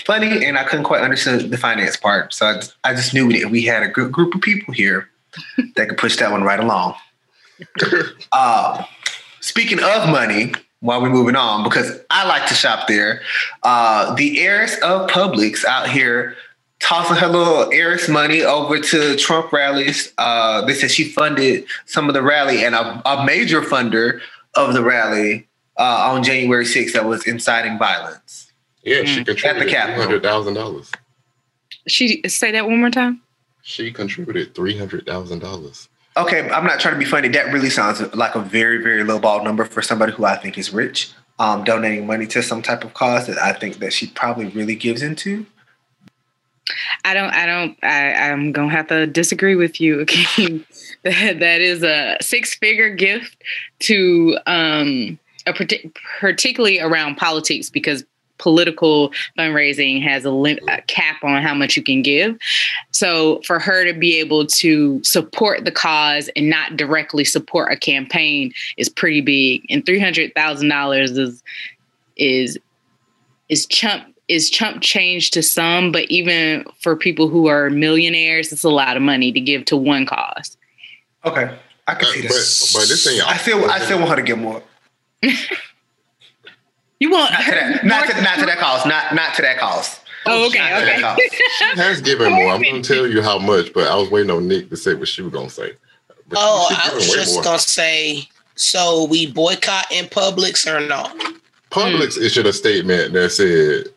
funny, 0.06 0.44
and 0.44 0.58
I 0.58 0.64
couldn't 0.64 0.86
quite 0.86 1.02
understand 1.02 1.52
the 1.52 1.58
finance 1.58 1.98
part. 1.98 2.34
So 2.34 2.48
I, 2.48 2.62
I 2.84 2.94
just 2.96 3.14
knew 3.14 3.32
that 3.40 3.52
we 3.52 3.64
had 3.64 3.84
a 3.84 3.88
good 3.88 4.12
group 4.12 4.34
of 4.34 4.42
people 4.42 4.74
here 4.74 5.10
that 5.76 5.90
could 5.90 5.98
push 5.98 6.18
that 6.18 6.32
one 6.32 6.44
right 6.44 6.60
along. 6.60 6.96
uh, 8.32 8.84
speaking 9.40 9.80
of 9.84 10.10
money, 10.10 10.54
while 10.80 11.00
we're 11.00 11.12
moving 11.12 11.36
on, 11.36 11.64
because 11.64 12.00
I 12.10 12.26
like 12.28 12.48
to 12.48 12.56
shop 12.56 12.88
there, 12.88 13.22
uh, 13.62 14.16
the 14.16 14.40
heirs 14.40 14.74
of 14.82 15.08
Publix 15.12 15.64
out 15.64 15.88
here 15.88 16.36
tossing 16.82 17.18
her 17.18 17.28
little 17.28 17.72
heiress 17.72 18.10
money 18.10 18.44
over 18.44 18.80
to 18.80 19.16
Trump 19.16 19.52
rallies. 19.52 20.14
Uh, 20.18 20.66
they 20.66 20.74
said 20.74 20.92
she 20.92 21.06
funded 21.06 21.66
some 21.86 22.08
of 22.08 22.14
the 22.14 22.22
rally, 22.22 22.64
and 22.66 22.76
a, 22.76 23.02
a 23.06 23.26
major 23.26 23.62
funder 23.62 24.22
of 24.56 24.74
the 24.74 24.84
rally 24.84 25.48
uh, 25.78 26.12
on 26.12 26.24
January 26.24 26.66
6th 26.66 26.94
that 26.94 27.06
was 27.06 27.26
inciting 27.26 27.78
violence. 27.78 28.52
Yeah, 28.84 29.04
she 29.04 29.24
contributed 29.24 29.70
three 29.70 30.02
hundred 30.02 30.24
thousand 30.24 30.56
dollars. 30.56 30.92
She 31.88 32.22
say 32.28 32.52
that 32.52 32.66
one 32.66 32.80
more 32.80 32.90
time. 32.90 33.22
She 33.62 33.92
contributed 33.92 34.56
three 34.56 34.78
hundred 34.78 35.06
thousand 35.06 35.40
dollars 35.40 35.88
okay, 36.18 36.50
I'm 36.50 36.66
not 36.66 36.80
trying 36.80 36.94
to 36.96 37.00
be 37.00 37.06
funny. 37.06 37.28
That 37.30 37.54
really 37.54 37.70
sounds 37.70 38.02
like 38.16 38.36
a 38.36 38.40
very, 38.40 38.82
very 38.82 39.04
low 39.04 39.20
ball 39.20 39.44
number 39.44 39.66
for 39.66 39.82
somebody 39.82 40.12
who 40.12 40.26
I 40.26 40.36
think 40.36 40.58
is 40.58 40.74
rich, 40.74 41.12
um, 41.40 41.64
donating 41.64 42.06
money 42.06 42.28
to 42.28 42.44
some 42.44 42.62
type 42.62 42.84
of 42.84 42.94
cause 42.94 43.28
that 43.28 43.38
I 43.38 43.54
think 43.54 43.78
that 43.80 43.94
she 43.94 44.08
probably 44.08 44.48
really 44.48 44.76
gives 44.76 45.02
into. 45.02 45.46
I 47.06 47.14
don't. 47.14 47.34
I 47.34 47.46
don't. 47.46 47.78
I, 47.84 48.14
I'm 48.14 48.52
gonna 48.52 48.70
have 48.70 48.88
to 48.88 49.08
disagree 49.08 49.56
with 49.56 49.80
you. 49.80 50.06
That 51.04 51.40
that 51.40 51.62
is 51.62 51.82
a 51.82 52.16
six 52.22 52.54
figure 52.54 52.94
gift 52.94 53.36
to 53.80 54.38
um, 54.46 55.18
a 55.48 55.52
partic- 55.52 55.96
particularly 56.20 56.80
around 56.80 57.16
politics 57.16 57.72
because 57.72 58.06
political 58.38 59.12
fundraising 59.38 60.02
has 60.04 60.26
a, 60.26 60.32
lim- 60.32 60.60
a 60.68 60.82
cap 60.84 61.24
on 61.24 61.42
how 61.42 61.54
much 61.54 61.78
you 61.78 61.84
can 61.84 62.02
give. 62.02 62.38
So 62.92 63.42
for 63.46 63.60
her 63.60 63.86
to 63.86 63.98
be 63.98 64.20
able 64.20 64.48
to 64.48 65.02
support 65.04 65.64
the 65.64 65.72
cause 65.72 66.30
and 66.36 66.50
not 66.50 66.76
directly 66.76 67.24
support 67.24 67.72
a 67.72 67.78
campaign 67.78 68.52
is 68.78 68.90
pretty 68.90 69.22
big. 69.22 69.66
And 69.70 69.86
three 69.86 70.00
hundred 70.00 70.34
thousand 70.36 70.70
dollars 70.70 71.18
is 71.18 71.42
is 72.18 72.60
is 73.48 73.66
chump 73.68 74.11
is 74.32 74.50
chump 74.50 74.82
change 74.82 75.32
to 75.32 75.44
some, 75.44 75.92
but 75.92 76.06
even 76.06 76.66
for 76.80 76.96
people 76.96 77.28
who 77.28 77.48
are 77.48 77.70
millionaires, 77.70 78.52
it's 78.52 78.64
a 78.64 78.70
lot 78.70 78.96
of 78.98 79.04
money 79.04 79.32
to 79.32 79.40
give 79.40 79.66
to 79.66 79.78
one 79.78 80.06
cause. 80.06 80.58
Okay, 81.26 81.56
I 81.88 81.96
can 81.96 82.08
see 82.08 82.22
this. 82.22 82.74
But, 82.74 82.80
but 82.80 82.88
this 82.88 83.04
thing, 83.06 83.22
I 83.22 83.38
still 83.38 83.70
I 83.70 83.80
still 83.80 84.00
want 84.00 84.10
her 84.12 84.16
to 84.16 84.24
get 84.24 84.38
more. 84.38 84.64
You 87.02 87.10
want 87.10 87.32
not 87.32 87.46
to 87.46 87.52
that, 87.52 87.84
not 87.84 88.08
to, 88.08 88.22
not 88.22 88.38
to 88.38 88.46
that 88.46 88.60
cause, 88.60 88.86
not 88.86 89.16
not 89.16 89.34
to 89.34 89.42
that 89.42 89.58
cost. 89.58 90.02
Oh, 90.28 90.46
okay, 90.46 90.60
okay. 90.84 91.30
she 91.58 91.66
has 91.76 92.00
given 92.00 92.32
more. 92.32 92.50
I'm 92.50 92.62
gonna 92.62 92.84
tell 92.84 93.08
you 93.08 93.24
how 93.24 93.40
much, 93.40 93.74
but 93.74 93.88
I 93.88 93.96
was 93.96 94.12
waiting 94.12 94.30
on 94.30 94.48
Nick 94.48 94.70
to 94.70 94.78
say 94.78 94.94
what 94.94 95.08
she 95.08 95.24
was 95.24 95.34
gonna 95.34 95.50
say. 95.50 95.72
But 96.30 96.38
oh, 96.40 96.68
I 96.70 96.94
was 96.94 97.10
just 97.10 97.34
more. 97.34 97.44
gonna 97.44 97.58
say. 97.58 98.30
So 98.54 99.06
we 99.06 99.32
boycott 99.32 99.92
in 99.92 100.06
Publix 100.06 100.72
or 100.72 100.86
not? 100.86 101.18
Publix 101.72 102.20
mm. 102.20 102.22
issued 102.22 102.46
a 102.46 102.54
statement 102.54 103.14
that 103.14 103.32
said 103.32 103.88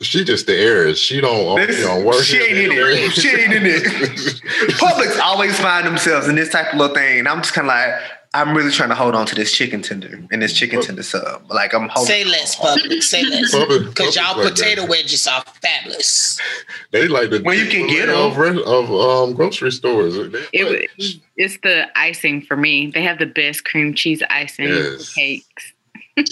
She 0.00 0.22
just 0.24 0.46
the 0.46 0.54
heiress. 0.56 0.98
She 0.98 1.20
don't. 1.20 1.56
This- 1.56 1.76
She 1.76 1.82
don't 1.82 2.04
work. 2.04 2.22
she 2.22 2.36
ain't 2.38 2.58
in 2.58 2.70
it. 2.72 3.12
She 3.12 3.28
ain't 3.28 3.52
in 3.52 3.66
it. 3.66 3.82
Publix 4.78 5.18
always 5.20 5.58
find 5.58 5.86
themselves 5.86 6.28
in 6.28 6.36
this 6.36 6.50
type 6.50 6.72
of 6.72 6.78
little 6.78 6.94
thing. 6.94 7.26
I'm 7.26 7.38
just 7.42 7.52
kind 7.52 7.66
of 7.66 7.70
like, 7.74 7.94
I'm 8.34 8.54
really 8.56 8.70
trying 8.70 8.90
to 8.90 8.94
hold 8.94 9.14
on 9.16 9.26
to 9.26 9.34
this 9.34 9.50
chicken 9.52 9.82
tender 9.82 10.20
and 10.30 10.40
this 10.42 10.52
chicken 10.52 10.80
tender 10.82 11.02
sub. 11.02 11.50
Like 11.50 11.74
I'm 11.74 11.88
holding. 11.88 12.06
Say 12.06 12.24
less, 12.24 12.54
public. 12.54 13.02
Say 13.02 13.24
less. 13.24 13.50
Public- 13.52 13.86
Because 13.88 14.14
y'all 14.14 14.38
like 14.38 14.50
potato 14.54 14.82
that. 14.82 14.90
wedges 14.90 15.26
are 15.26 15.42
fabulous. 15.62 16.38
They 16.92 17.08
like 17.08 17.30
the 17.30 17.42
Well, 17.42 17.56
you 17.56 17.66
can 17.68 17.88
get 17.88 18.08
of, 18.08 18.36
re- 18.36 18.62
of 18.64 18.92
um, 18.92 19.32
grocery 19.34 19.72
stores. 19.72 20.14
It, 20.52 20.64
was- 20.96 21.18
it's 21.36 21.58
the 21.62 21.86
icing 21.98 22.42
for 22.42 22.56
me. 22.56 22.90
They 22.92 23.02
have 23.02 23.18
the 23.18 23.26
best 23.26 23.64
cream 23.64 23.94
cheese 23.94 24.22
icing 24.30 24.68
Yes. 24.68 25.12
cakes. 25.12 25.72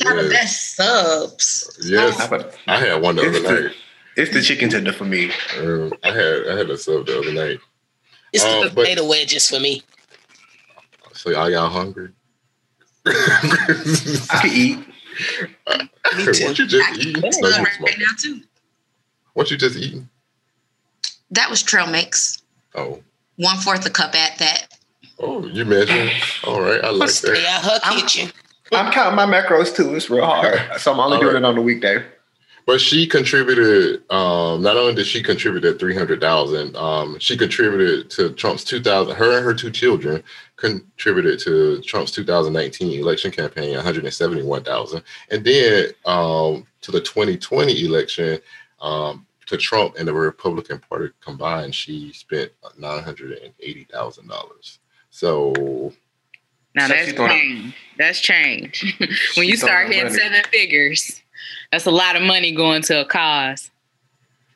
Y'all 0.01 0.17
the 0.23 0.29
best 0.31 0.75
subs. 0.77 1.79
Yes, 1.85 2.27
But 2.29 2.57
I 2.67 2.79
had 2.79 3.01
one 3.03 3.17
the 3.17 3.23
other 3.23 3.31
It's 3.39 3.47
the- 3.47 3.61
night. 3.61 3.73
It's 4.17 4.33
the 4.33 4.41
chicken 4.43 4.71
tender 4.71 4.93
for 4.93 5.05
me. 5.05 5.31
Um, 5.59 5.93
I 6.03 6.09
had 6.09 6.49
I 6.49 6.57
had 6.57 6.71
a 6.71 6.79
sub 6.79 7.07
the 7.07 7.19
other 7.19 7.33
night. 7.33 7.59
It's 8.33 8.43
Uh, 8.45 8.63
the 8.65 8.71
but- 8.71 8.75
potato 8.85 9.07
wedges 9.07 9.49
for 9.51 9.61
me. 9.61 9.83
So 11.13 11.35
are 11.37 11.51
y'all 11.51 11.69
hungry? 11.71 12.11
I 13.07 14.39
could 14.43 14.53
eat. 14.53 14.79
Me 14.79 16.33
too. 16.33 16.45
what 16.47 16.59
you 16.59 16.67
just 16.67 16.89
I 16.91 16.95
eating? 16.97 17.23
can 17.23 17.33
you 17.33 17.65
right, 17.65 17.99
now 17.99 18.07
too. 18.19 18.41
What 19.35 19.51
you 19.51 19.57
just 19.57 19.77
eating? 19.77 20.09
That 21.31 21.51
was 21.51 21.63
trail 21.63 21.87
mix. 21.87 22.43
Oh. 22.75 23.03
One 23.37 23.59
fourth 23.59 23.85
a 23.87 23.91
cup 23.91 24.15
at 24.15 24.39
that. 24.39 24.69
oh, 25.21 25.47
you 25.47 25.65
measuring? 25.65 26.11
All 26.45 26.61
right, 26.61 26.83
I 26.85 26.91
like 26.91 27.11
Stay 27.11 27.33
that. 27.35 27.65
out 27.65 27.65
her 27.65 27.81
I'm- 27.85 28.01
kitchen. 28.01 28.33
I'm 28.73 28.93
counting 28.93 29.17
my 29.17 29.27
macros 29.27 29.75
too. 29.75 29.95
It's 29.95 30.11
real 30.11 30.25
hard. 30.27 30.61
So 30.79 30.93
I'm 30.93 31.01
only 31.01 31.17
All 31.17 31.23
doing 31.23 31.35
right. 31.35 31.43
it 31.43 31.47
on 31.47 31.55
the 31.55 31.63
weekday. 31.63 32.05
But 32.67 32.81
she 32.81 33.07
contributed. 33.07 34.03
Um, 34.11 34.61
not 34.61 34.77
only 34.77 34.93
did 34.95 35.07
she 35.07 35.23
contribute 35.23 35.65
at 35.65 35.79
three 35.79 35.95
hundred 35.95 36.21
thousand, 36.21 36.77
um, 36.77 37.17
she 37.21 37.37
contributed 37.37 38.11
to 38.11 38.33
Trump's 38.33 38.65
two 38.65 38.83
thousand. 38.83 39.15
Her 39.15 39.37
and 39.37 39.45
her 39.45 39.55
two 39.55 39.71
children 39.71 40.21
contributed 40.57 41.39
to 41.41 41.81
Trump's 41.83 42.11
2019 42.11 42.99
election 42.99 43.31
campaign, 43.31 43.77
one 43.77 43.85
hundred 43.85 44.05
and 44.05 44.13
seventy-one 44.13 44.65
thousand, 44.65 45.05
and 45.31 45.45
then 45.45 45.91
um, 46.07 46.67
to 46.81 46.91
the 46.91 47.01
2020 47.01 47.85
election, 47.85 48.41
um, 48.81 49.25
to 49.47 49.57
Trump 49.57 49.95
and 49.97 50.09
the 50.09 50.13
Republican 50.13 50.81
Party 50.81 51.13
combined, 51.21 51.73
she 51.73 52.13
spent 52.13 52.51
nine 52.77 53.03
hundred 53.05 53.39
and 53.39 53.55
eighty 53.61 53.85
thousand 53.85 54.27
dollars. 54.27 54.81
So 55.11 55.93
Now 56.77 56.89
that's 56.89 57.13
change. 57.13 57.75
That's 57.99 58.21
change. 58.21 58.97
when 59.37 59.49
you 59.49 59.57
start 59.57 59.89
hitting 59.89 60.05
money. 60.05 60.19
seven 60.19 60.43
figures, 60.53 61.23
that's 61.73 61.87
a 61.87 61.91
lot 61.91 62.15
of 62.17 62.23
money 62.23 62.53
going 62.53 62.83
to 62.83 63.01
a 63.01 63.05
cause. 63.05 63.71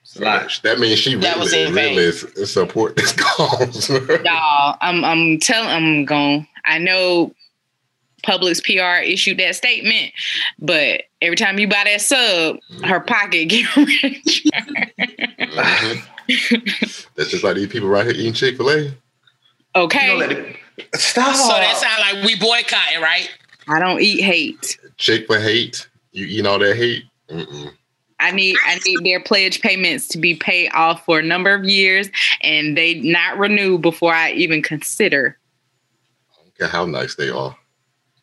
It's 0.04 0.58
that 0.60 0.78
means 0.80 0.98
she 0.98 1.14
That 1.14 1.38
was 1.38 1.52
really, 1.52 1.66
in 1.68 1.74
vain. 1.74 1.96
really 1.96 2.12
support 2.46 2.96
this 2.96 3.12
cause. 3.16 3.88
Y'all, 3.88 4.76
I'm 4.80 5.04
I'm 5.04 5.38
telling 5.38 5.68
I'm 5.68 6.04
going. 6.04 6.46
I 6.66 6.78
know 6.78 7.32
Publix 8.24 8.62
PR 8.62 9.02
issued 9.02 9.38
that 9.38 9.56
statement, 9.56 10.12
but 10.58 11.04
every 11.22 11.36
time 11.36 11.58
you 11.58 11.68
buy 11.68 11.84
that 11.86 12.00
sub, 12.02 12.58
her 12.84 13.00
pocket 13.00 13.44
get 13.48 13.74
rich. 13.76 14.44
Mhm. 16.28 17.06
That's 17.16 17.30
just 17.30 17.42
like 17.44 17.56
these 17.56 17.68
people 17.68 17.88
right 17.88 18.04
here 18.04 18.14
eating 18.14 18.32
Chick 18.34 18.56
Fil 18.56 18.70
A. 18.70 18.92
Okay, 19.76 20.06
don't 20.08 20.18
let 20.18 20.32
it. 20.32 20.56
Stop. 20.94 21.34
So 21.36 21.48
that 21.48 21.76
sounds 21.76 22.00
like 22.16 22.24
we 22.26 22.36
boycotting, 22.38 23.00
right? 23.00 23.30
I 23.68 23.78
don't 23.78 24.00
eat 24.00 24.22
hate. 24.22 24.78
Chick 24.96 25.26
for 25.26 25.38
hate. 25.38 25.88
You 26.12 26.26
eating 26.26 26.46
all 26.46 26.58
that 26.58 26.76
hate? 26.76 27.04
Mm-mm. 27.28 27.72
I 28.18 28.32
need 28.32 28.56
I 28.66 28.78
need 28.84 29.04
their 29.04 29.20
pledge 29.20 29.60
payments 29.62 30.06
to 30.08 30.18
be 30.18 30.34
paid 30.34 30.70
off 30.74 31.04
for 31.04 31.18
a 31.20 31.22
number 31.22 31.54
of 31.54 31.64
years, 31.64 32.10
and 32.42 32.76
they 32.76 32.94
not 33.00 33.38
renew 33.38 33.78
before 33.78 34.12
I 34.14 34.32
even 34.32 34.62
consider. 34.62 35.38
I 36.32 36.42
don't 36.42 36.58
care 36.58 36.68
how 36.68 36.84
nice 36.84 37.14
they 37.14 37.30
are. 37.30 37.56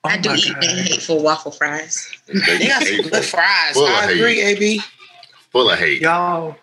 Oh 0.04 0.10
I 0.10 0.18
do 0.18 0.30
oh 0.30 0.34
my 0.34 0.38
eat 0.38 0.54
God. 0.54 0.64
hateful 0.64 1.24
waffle 1.24 1.52
fries. 1.52 2.12
They, 2.28 2.34
They 2.60 2.68
got 2.68 2.84
some 2.84 2.94
hateful, 2.94 3.10
good 3.12 3.26
fries. 3.26 3.74
Full 3.74 3.86
of 3.88 3.92
I 3.92 4.06
hate. 4.08 4.16
agree, 4.18 4.42
AB. 4.42 4.82
full 5.52 5.70
of 5.70 5.80
hate, 5.80 6.02
Y'all, 6.02 6.56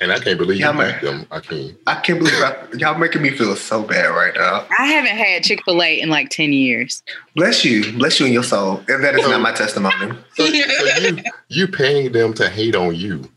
and 0.00 0.12
I 0.12 0.18
can't 0.18 0.38
believe 0.38 0.58
Yeah, 0.60 0.72
you 0.72 0.78
man. 0.78 0.94
eat 0.96 1.02
them. 1.04 1.26
I 1.30 1.40
can't. 1.40 1.76
I 1.86 1.94
can't 2.00 2.18
believe 2.18 2.34
I, 2.42 2.56
y'all 2.76 2.98
making 2.98 3.22
me 3.22 3.30
feel 3.30 3.54
so 3.56 3.82
bad 3.82 4.06
right 4.08 4.32
now. 4.34 4.66
I 4.78 4.86
haven't 4.86 5.16
had 5.16 5.42
Chick 5.44 5.60
Fil 5.64 5.82
A 5.82 6.00
in 6.00 6.08
like 6.08 6.28
ten 6.30 6.52
years. 6.52 7.02
Bless 7.34 7.64
you. 7.64 7.92
Bless 7.98 8.18
you 8.20 8.26
in 8.26 8.32
your 8.32 8.42
soul. 8.44 8.80
If 8.88 9.00
that 9.02 9.14
is 9.14 9.26
not 9.28 9.40
my 9.40 9.52
testimony. 9.56 10.12
So, 10.34 10.46
so 10.46 10.52
you 11.00 11.16
you 11.48 11.68
paying 11.68 12.12
them 12.12 12.32
to 12.34 12.48
hate 12.48 12.74
on 12.76 12.94
you? 12.94 13.28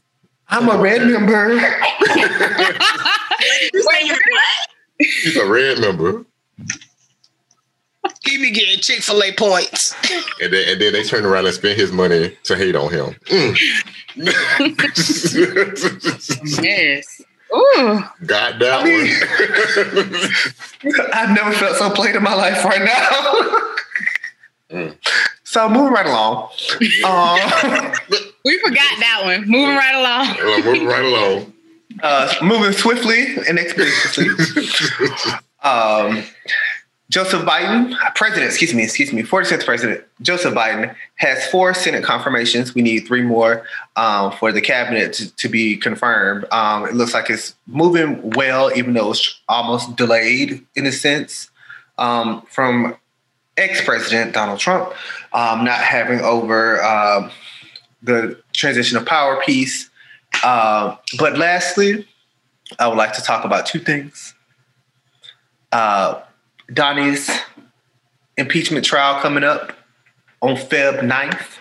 I'm 0.49 0.69
a 0.69 0.77
red 0.81 1.01
member. 1.07 1.53
You 1.53 1.61
say 3.83 4.05
you're 4.05 4.15
what? 4.15 4.67
He's 4.99 5.35
a 5.37 5.45
red 5.47 5.79
member, 5.79 6.25
He 8.31 8.37
be 8.37 8.51
getting 8.51 8.79
Chick 8.79 9.01
Fil 9.01 9.21
A 9.23 9.31
points. 9.33 9.93
and 10.41 10.53
then 10.53 10.69
and 10.69 10.79
then 10.81 10.93
they 10.93 11.03
turn 11.03 11.25
around 11.25 11.45
and 11.45 11.53
spend 11.53 11.77
his 11.77 11.91
money 11.91 12.37
to 12.43 12.55
hate 12.55 12.75
on 12.77 12.89
him. 12.91 13.13
Mm. 13.25 13.57
Yes. 16.63 17.21
Ooh. 17.53 18.01
Got 18.25 18.59
that 18.59 18.79
I 18.79 18.83
mean- 18.85 19.13
one. 20.93 21.09
I've 21.13 21.31
never 21.35 21.51
felt 21.51 21.75
so 21.77 21.89
played 21.89 22.15
in 22.15 22.23
my 22.23 22.33
life 22.33 22.63
right 22.63 22.81
now. 22.81 23.09
Mm. 24.71 24.95
So 25.43 25.67
moving 25.69 25.91
right 25.93 26.05
along. 26.05 26.49
Um, 27.03 27.39
We 28.45 28.57
forgot 28.59 28.99
that 29.01 29.21
one. 29.25 29.41
Moving 29.49 29.75
right 29.75 29.95
along. 29.95 30.37
Well, 30.37 30.63
moving 30.63 30.85
right 30.87 31.03
along. 31.03 31.51
uh, 32.01 32.33
moving 32.41 32.71
swiftly 32.71 33.35
and 33.49 33.59
expeditiously. 33.59 34.29
Um, 35.63 36.23
Joseph 37.11 37.41
Biden, 37.41 37.93
president, 38.15 38.45
excuse 38.45 38.73
me, 38.73 38.83
excuse 38.83 39.11
me, 39.11 39.21
46th 39.21 39.65
president, 39.65 40.05
Joseph 40.21 40.53
Biden 40.53 40.95
has 41.15 41.45
four 41.47 41.73
Senate 41.73 42.05
confirmations. 42.05 42.73
We 42.73 42.81
need 42.81 43.01
three 43.01 43.21
more 43.21 43.65
um, 43.97 44.31
for 44.31 44.53
the 44.53 44.61
cabinet 44.61 45.11
to, 45.13 45.35
to 45.35 45.49
be 45.49 45.75
confirmed. 45.75 46.45
Um, 46.53 46.85
it 46.85 46.93
looks 46.93 47.13
like 47.13 47.29
it's 47.29 47.53
moving 47.67 48.31
well, 48.31 48.71
even 48.77 48.93
though 48.93 49.11
it's 49.11 49.41
almost 49.49 49.97
delayed 49.97 50.65
in 50.73 50.85
a 50.85 50.91
sense 50.93 51.51
um, 51.97 52.43
from 52.43 52.95
ex-president 53.57 54.33
Donald 54.33 54.59
Trump 54.59 54.93
um, 55.33 55.65
not 55.65 55.81
having 55.81 56.21
over 56.21 56.81
um, 56.81 57.29
the 58.01 58.41
transition 58.53 58.95
of 58.97 59.05
power 59.05 59.41
piece. 59.45 59.89
Um, 60.45 60.97
but 61.19 61.37
lastly, 61.37 62.07
I 62.79 62.87
would 62.87 62.97
like 62.97 63.11
to 63.15 63.21
talk 63.21 63.43
about 63.43 63.65
two 63.65 63.79
things. 63.79 64.33
Uh, 65.73 66.21
Donnie's 66.73 67.29
impeachment 68.37 68.85
trial 68.85 69.21
coming 69.21 69.43
up 69.43 69.73
on 70.41 70.55
Feb 70.55 70.99
9th. 71.01 71.57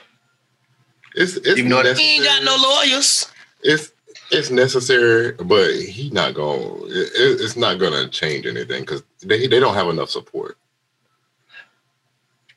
It's 1.15 1.37
it's 1.37 1.59
Even 1.59 1.71
though 1.71 1.95
He 1.95 2.17
ain't 2.17 2.25
got 2.25 2.45
no 2.45 2.57
lawyers. 2.57 3.31
it's 3.63 3.93
it's 4.31 4.51
necessary, 4.51 5.33
but 5.33 5.73
he 5.75 6.09
not 6.11 6.35
going. 6.35 6.83
It, 6.87 7.09
it- 7.15 7.41
it's 7.41 7.57
not 7.57 7.79
going 7.81 7.93
to 7.93 8.09
change 8.09 8.47
anything 8.47 8.83
because 8.83 9.03
they 9.23 9.47
they 9.49 9.59
don't 9.59 9.75
have 9.75 9.89
enough 9.89 10.11
support. 10.11 10.57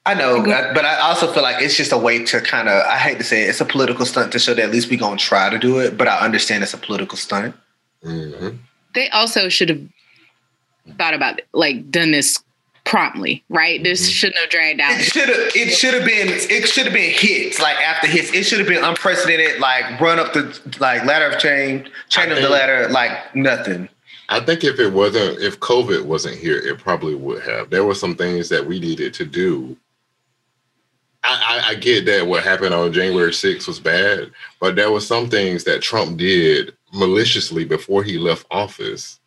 I 0.05 0.13
know, 0.13 0.41
I- 0.45 0.73
but 0.73 0.85
I 0.85 0.99
also 0.99 1.31
feel 1.31 1.43
like 1.43 1.61
it's 1.63 1.75
just 1.77 1.91
a 1.93 1.97
way 1.97 2.23
to 2.25 2.41
kind 2.41 2.67
of, 2.67 2.85
I 2.85 2.97
hate 2.97 3.17
to 3.19 3.23
say 3.23 3.43
it, 3.43 3.49
it's 3.49 3.61
a 3.61 3.65
political 3.65 4.05
stunt 4.05 4.33
to 4.33 4.39
show 4.39 4.53
that 4.53 4.63
at 4.65 4.69
least 4.71 4.89
we're 4.89 4.99
going 4.99 5.17
to 5.17 5.23
try 5.23 5.49
to 5.49 5.57
do 5.57 5.79
it, 5.79 5.97
but 5.97 6.07
I 6.09 6.19
understand 6.19 6.61
it's 6.61 6.73
a 6.73 6.77
political 6.77 7.17
stunt. 7.17 7.55
hmm 8.03 8.49
They 8.93 9.09
also 9.09 9.47
should 9.49 9.69
have 9.69 9.81
thought 10.97 11.13
about 11.13 11.39
it, 11.39 11.47
like 11.53 11.89
done 11.91 12.11
this 12.11 12.43
promptly, 12.85 13.43
right? 13.49 13.81
This 13.83 14.07
Mhm. 14.09 14.13
shouldn't 14.13 14.39
have 14.39 14.49
dragged 14.49 14.81
out. 14.81 14.99
It 14.99 15.03
should 15.05 15.29
have. 15.29 15.51
It 15.55 15.69
should 15.73 15.93
have 15.93 16.05
been. 16.05 16.27
It 16.29 16.67
should 16.67 16.85
have 16.85 16.93
been 16.93 17.11
hits 17.11 17.59
like 17.59 17.77
after 17.77 18.07
hits. 18.07 18.31
It 18.33 18.43
should 18.43 18.59
have 18.59 18.67
been 18.67 18.83
unprecedented. 18.83 19.59
Like 19.59 19.99
run 20.01 20.19
up 20.19 20.33
the 20.33 20.59
like 20.79 21.05
ladder 21.05 21.27
of 21.27 21.39
chain, 21.39 21.89
chain 22.09 22.29
I 22.31 22.35
of 22.35 22.41
the 22.41 22.49
ladder. 22.49 22.89
Like 22.89 23.33
nothing. 23.35 23.87
I 24.29 24.39
think 24.39 24.63
if 24.63 24.79
it 24.79 24.89
wasn't, 24.91 25.39
if 25.41 25.59
COVID 25.59 26.03
wasn't 26.05 26.37
here, 26.37 26.57
it 26.57 26.77
probably 26.79 27.13
would 27.15 27.43
have. 27.43 27.69
There 27.69 27.83
were 27.83 27.95
some 27.95 28.15
things 28.15 28.49
that 28.49 28.65
we 28.65 28.79
needed 28.79 29.13
to 29.15 29.25
do. 29.25 29.75
I, 31.25 31.61
I, 31.65 31.69
I 31.71 31.75
get 31.75 32.05
that 32.05 32.27
what 32.27 32.43
happened 32.43 32.73
on 32.73 32.91
January 32.91 33.31
6th 33.31 33.67
was 33.67 33.79
bad, 33.79 34.31
but 34.59 34.75
there 34.75 34.91
were 34.91 34.99
some 35.01 35.29
things 35.29 35.63
that 35.65 35.81
Trump 35.81 36.17
did 36.17 36.73
maliciously 36.93 37.63
before 37.63 38.03
he 38.03 38.17
left 38.17 38.45
office. 38.51 39.19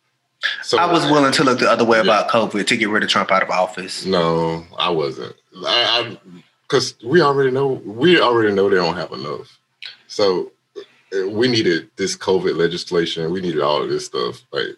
So 0.63 0.77
I 0.77 0.91
was 0.91 1.03
willing 1.05 1.31
to 1.33 1.43
look 1.43 1.59
the 1.59 1.69
other 1.69 1.85
way 1.85 1.99
about 1.99 2.29
COVID 2.29 2.67
to 2.67 2.77
get 2.77 2.89
rid 2.89 3.03
of 3.03 3.09
Trump 3.09 3.31
out 3.31 3.43
of 3.43 3.49
office. 3.49 4.05
No, 4.05 4.65
I 4.77 4.89
wasn't. 4.89 5.35
I 5.65 6.17
because 6.63 6.95
we 7.03 7.21
already 7.21 7.51
know 7.51 7.81
we 7.85 8.19
already 8.19 8.53
know 8.53 8.69
they 8.69 8.75
don't 8.75 8.95
have 8.95 9.11
enough. 9.11 9.59
So 10.07 10.51
uh, 11.13 11.29
we 11.29 11.47
needed 11.47 11.89
this 11.95 12.17
COVID 12.17 12.57
legislation. 12.57 13.31
We 13.31 13.41
needed 13.41 13.61
all 13.61 13.81
of 13.81 13.89
this 13.89 14.05
stuff, 14.05 14.41
like 14.51 14.75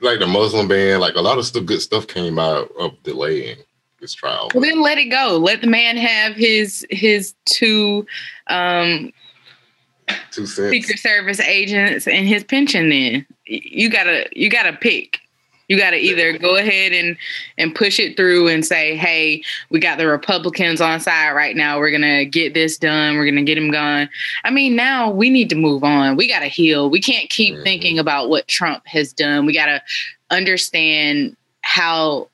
like 0.00 0.18
the 0.18 0.26
Muslim 0.26 0.68
ban. 0.68 1.00
Like 1.00 1.14
a 1.14 1.20
lot 1.20 1.38
of 1.38 1.46
stuff, 1.46 1.66
good 1.66 1.82
stuff 1.82 2.06
came 2.06 2.38
out 2.38 2.70
of 2.78 3.02
delaying 3.02 3.58
this 4.00 4.14
trial. 4.14 4.50
Well, 4.54 4.62
then 4.62 4.82
let 4.82 4.98
it 4.98 5.06
go. 5.06 5.38
Let 5.38 5.60
the 5.60 5.66
man 5.66 5.96
have 5.96 6.34
his 6.34 6.86
his 6.90 7.34
two 7.44 8.06
um 8.48 9.12
two 10.30 10.46
cents. 10.46 10.70
Secret 10.70 10.98
Service 10.98 11.40
agents 11.40 12.06
and 12.06 12.26
his 12.26 12.44
pension. 12.44 12.88
Then 12.88 13.26
you 13.46 13.90
gotta 13.90 14.26
you 14.32 14.50
gotta 14.50 14.72
pick. 14.72 15.20
You 15.68 15.76
got 15.76 15.90
to 15.90 15.96
either 15.96 16.38
go 16.38 16.54
ahead 16.56 16.92
and 16.92 17.16
and 17.58 17.74
push 17.74 17.98
it 17.98 18.16
through 18.16 18.46
and 18.46 18.64
say, 18.64 18.96
"Hey, 18.96 19.42
we 19.68 19.80
got 19.80 19.98
the 19.98 20.06
Republicans 20.06 20.80
on 20.80 21.00
side 21.00 21.32
right 21.32 21.56
now. 21.56 21.80
We're 21.80 21.90
gonna 21.90 22.24
get 22.24 22.54
this 22.54 22.78
done. 22.78 23.16
We're 23.16 23.26
gonna 23.26 23.42
get 23.42 23.56
them 23.56 23.72
gone." 23.72 24.08
I 24.44 24.50
mean, 24.50 24.76
now 24.76 25.10
we 25.10 25.28
need 25.28 25.50
to 25.50 25.56
move 25.56 25.82
on. 25.82 26.14
We 26.14 26.28
got 26.28 26.40
to 26.40 26.46
heal. 26.46 26.88
We 26.88 27.00
can't 27.00 27.28
keep 27.30 27.56
Mhm. 27.56 27.64
thinking 27.64 27.98
about 27.98 28.28
what 28.30 28.46
Trump 28.46 28.86
has 28.86 29.12
done. 29.12 29.44
We 29.44 29.52
got 29.54 29.66
to 29.66 29.82
understand 30.30 31.36
how 31.62 32.28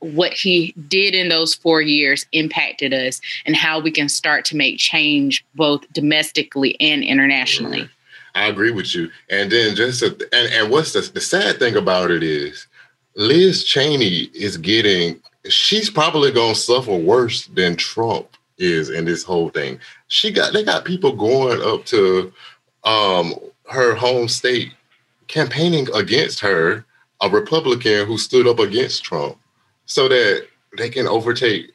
what 0.00 0.32
he 0.32 0.74
did 0.88 1.14
in 1.14 1.28
those 1.28 1.54
four 1.54 1.80
years 1.80 2.26
impacted 2.32 2.92
us 2.92 3.20
and 3.46 3.56
how 3.56 3.78
we 3.80 3.90
can 3.90 4.08
start 4.08 4.44
to 4.44 4.56
make 4.56 4.78
change 4.78 5.44
both 5.54 5.80
domestically 5.92 6.76
and 6.80 7.02
internationally. 7.02 7.88
I 8.36 8.48
agree 8.48 8.70
with 8.70 8.94
you. 8.94 9.10
And 9.30 9.50
then 9.50 9.74
just 9.74 10.02
a, 10.02 10.08
and 10.32 10.52
and 10.52 10.70
what's 10.70 10.92
the 10.92 11.00
the 11.00 11.20
sad 11.20 11.58
thing 11.58 11.76
about 11.76 12.10
it 12.10 12.22
is, 12.22 12.66
Liz 13.16 13.64
Cheney 13.64 14.30
is 14.34 14.58
getting. 14.58 15.20
She's 15.48 15.88
probably 15.90 16.30
gonna 16.30 16.54
suffer 16.54 16.94
worse 16.94 17.46
than 17.46 17.76
Trump 17.76 18.28
is 18.58 18.90
in 18.90 19.06
this 19.06 19.22
whole 19.22 19.48
thing. 19.48 19.80
She 20.08 20.30
got 20.30 20.52
they 20.52 20.62
got 20.64 20.84
people 20.84 21.12
going 21.12 21.62
up 21.62 21.86
to 21.86 22.32
um 22.84 23.34
her 23.70 23.94
home 23.94 24.28
state 24.28 24.72
campaigning 25.28 25.88
against 25.94 26.40
her, 26.40 26.84
a 27.22 27.28
Republican 27.30 28.06
who 28.06 28.18
stood 28.18 28.46
up 28.46 28.58
against 28.58 29.02
Trump, 29.02 29.38
so 29.86 30.08
that 30.08 30.46
they 30.76 30.90
can 30.90 31.06
overtake. 31.08 31.70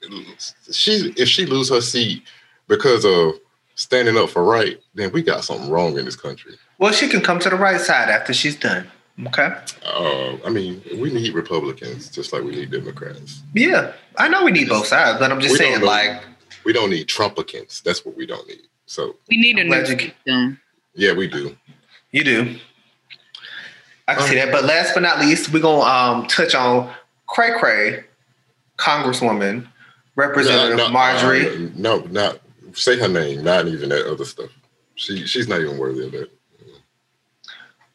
She 0.72 1.12
if 1.18 1.28
she 1.28 1.48
lose 1.48 1.70
her 1.70 1.82
seat 1.82 2.24
because 2.68 3.04
of 3.04 3.34
standing 3.82 4.18
up 4.18 4.30
for 4.30 4.44
right, 4.44 4.80
then 4.94 5.12
we 5.12 5.22
got 5.24 5.44
something 5.44 5.70
wrong 5.70 5.98
in 5.98 6.06
this 6.06 6.16
country. 6.16 6.56
Well, 6.78 6.94
she 6.94 7.08
can 7.08 7.22
come 7.22 7.40
to 7.40 7.50
the 7.50 7.56
right 7.56 7.80
side 7.82 8.10
after 8.10 8.34
she's 8.34 8.56
done. 8.56 8.88
Okay. 9.28 9.54
Uh, 9.86 10.38
I 10.46 10.50
mean, 10.50 10.82
we 10.98 11.12
need 11.12 11.34
Republicans 11.34 12.10
just 12.10 12.32
like 12.34 12.44
we 12.44 12.52
need 12.52 12.72
Democrats. 12.72 13.42
Yeah, 13.54 13.94
I 14.18 14.28
know 14.30 14.44
we 14.46 14.52
need 14.52 14.70
both 14.70 14.88
sides, 14.88 15.20
but 15.20 15.32
I'm 15.32 15.40
just 15.42 15.54
We 15.54 15.58
saying, 15.58 15.82
know- 15.82 15.86
like, 15.88 16.24
We 16.64 16.74
don't 16.74 16.90
need 16.92 17.08
Trumpicans. 17.08 17.82
That's 17.84 18.06
what 18.06 18.16
we 18.16 18.26
don't 18.26 18.48
need. 18.48 18.62
So 18.86 19.16
We 19.30 19.38
need 19.38 19.58
a 19.58 19.62
I'm 19.62 19.68
new 19.70 19.84
glad 19.84 19.88
system. 19.88 20.60
yeah, 20.96 21.14
we 21.14 21.28
do. 21.28 21.56
you 22.12 22.24
do. 22.24 22.56
I 24.08 24.16
can 24.16 24.28
see 24.28 24.36
that. 24.36 24.52
But 24.52 24.66
last 24.66 24.94
but 24.94 25.02
not 25.02 25.20
least, 25.20 25.52
we're 25.54 25.62
gonna 25.62 25.82
um, 25.82 26.28
touch 26.28 26.54
on 26.56 26.92
Cray 27.28 27.58
Cray, 27.60 28.04
Congresswoman, 28.78 29.68
Representative 30.16 30.78
No, 30.78 30.88
no, 30.88 30.94
Marjorie. 30.94 31.48
uh, 31.66 31.70
no, 31.76 32.00
not 32.10 32.41
say 32.74 33.00
her 33.00 33.08
name. 33.08 33.44
Not 33.44 33.68
even 33.68 33.90
that 33.90 34.06
other 34.06 34.26
stuff. 34.26 34.50
She 34.96 35.26
she's 35.26 35.48
not 35.48 35.62
even 35.62 35.78
worthy 35.78 36.06
of 36.06 36.12
that. 36.12 36.30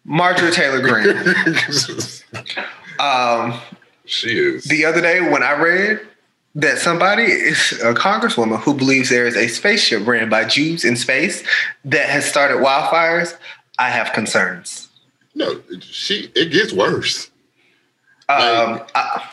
Marjorie 0.04 0.52
Taylor 0.52 0.80
Greene. 0.80 1.16
um, 2.98 3.60
she 4.04 4.38
is. 4.38 4.64
the 4.64 4.84
other 4.84 5.00
day 5.00 5.20
when 5.20 5.42
I 5.42 5.52
read 5.52 6.00
that 6.54 6.78
somebody 6.78 7.24
is 7.24 7.72
a 7.82 7.92
congresswoman 7.92 8.58
who 8.60 8.72
believes 8.72 9.10
there 9.10 9.26
is 9.26 9.36
a 9.36 9.48
spaceship 9.48 10.06
ran 10.06 10.28
by 10.30 10.44
Jews 10.44 10.84
in 10.84 10.96
space 10.96 11.42
that 11.84 12.08
has 12.08 12.24
started 12.24 12.58
wildfires, 12.58 13.36
I 13.78 13.90
have 13.90 14.12
concerns. 14.12 14.88
no, 15.34 15.60
she. 15.80 16.30
It 16.34 16.50
gets 16.52 16.72
worse. 16.72 17.30
Um, 18.28 18.80
I- 18.94 19.28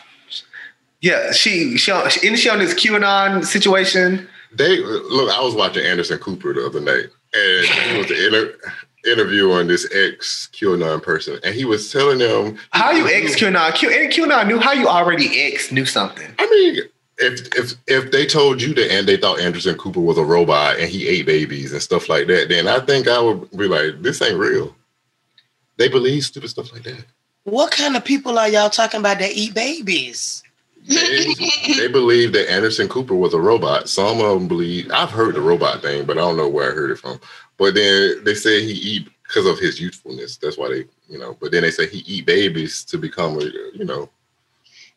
yeah, 1.00 1.32
she 1.32 1.76
she 1.76 1.90
on, 1.92 2.06
isn't 2.06 2.36
she 2.36 2.48
on 2.48 2.58
this 2.58 2.72
QAnon 2.74 3.44
situation? 3.44 4.26
They 4.56 4.78
look. 4.78 5.30
I 5.30 5.42
was 5.42 5.54
watching 5.54 5.84
Anderson 5.84 6.18
Cooper 6.18 6.52
the 6.54 6.66
other 6.66 6.80
night, 6.80 7.06
and 7.34 7.66
he 7.66 7.98
was 7.98 8.08
the 8.08 8.26
inter- 8.26 8.56
interviewing 9.06 9.66
this 9.66 9.86
ex 9.92 10.48
QAnon 10.52 11.02
person, 11.02 11.38
and 11.44 11.54
he 11.54 11.64
was 11.64 11.90
telling 11.90 12.18
them 12.18 12.58
How 12.70 12.90
you 12.90 13.08
ex 13.08 13.36
QAnon? 13.36 13.74
Q, 13.74 13.90
and 13.90 14.12
QAnon 14.12 14.46
knew 14.46 14.58
how 14.58 14.72
you 14.72 14.88
already 14.88 15.42
ex 15.42 15.72
knew 15.72 15.84
something. 15.84 16.32
I 16.38 16.46
mean, 16.46 16.84
if 17.18 17.48
if 17.56 17.74
if 17.86 18.10
they 18.10 18.26
told 18.26 18.62
you 18.62 18.74
that 18.74 18.92
and 18.92 19.06
they 19.06 19.16
thought 19.16 19.40
Anderson 19.40 19.76
Cooper 19.76 20.00
was 20.00 20.18
a 20.18 20.24
robot 20.24 20.78
and 20.78 20.88
he 20.88 21.08
ate 21.08 21.26
babies 21.26 21.72
and 21.72 21.82
stuff 21.82 22.08
like 22.08 22.26
that, 22.28 22.48
then 22.48 22.68
I 22.68 22.80
think 22.80 23.08
I 23.08 23.20
would 23.20 23.50
be 23.52 23.68
like, 23.68 24.02
this 24.02 24.22
ain't 24.22 24.38
real. 24.38 24.74
They 25.76 25.88
believe 25.88 26.24
stupid 26.24 26.50
stuff 26.50 26.72
like 26.72 26.84
that. 26.84 27.04
What 27.42 27.72
kind 27.72 27.96
of 27.96 28.04
people 28.04 28.38
are 28.38 28.48
y'all 28.48 28.70
talking 28.70 29.00
about 29.00 29.18
that 29.18 29.32
eat 29.32 29.54
babies? 29.54 30.43
They, 30.86 31.26
they 31.76 31.88
believe 31.88 32.32
that 32.32 32.50
Anderson 32.50 32.88
Cooper 32.88 33.14
was 33.14 33.34
a 33.34 33.40
robot. 33.40 33.88
Some 33.88 34.20
of 34.20 34.38
them 34.38 34.48
believe. 34.48 34.90
I've 34.92 35.10
heard 35.10 35.34
the 35.34 35.40
robot 35.40 35.82
thing, 35.82 36.04
but 36.04 36.18
I 36.18 36.20
don't 36.20 36.36
know 36.36 36.48
where 36.48 36.70
I 36.70 36.74
heard 36.74 36.90
it 36.90 36.98
from. 36.98 37.20
But 37.56 37.74
then 37.74 38.22
they 38.24 38.34
say 38.34 38.62
he 38.64 38.72
eat 38.72 39.08
because 39.22 39.46
of 39.46 39.58
his 39.58 39.80
youthfulness. 39.80 40.36
That's 40.36 40.58
why 40.58 40.68
they, 40.68 40.84
you 41.08 41.18
know. 41.18 41.36
But 41.40 41.52
then 41.52 41.62
they 41.62 41.70
say 41.70 41.88
he 41.88 41.98
eat 42.00 42.26
babies 42.26 42.84
to 42.84 42.98
become, 42.98 43.38
a, 43.38 43.44
you 43.44 43.84
know. 43.84 44.10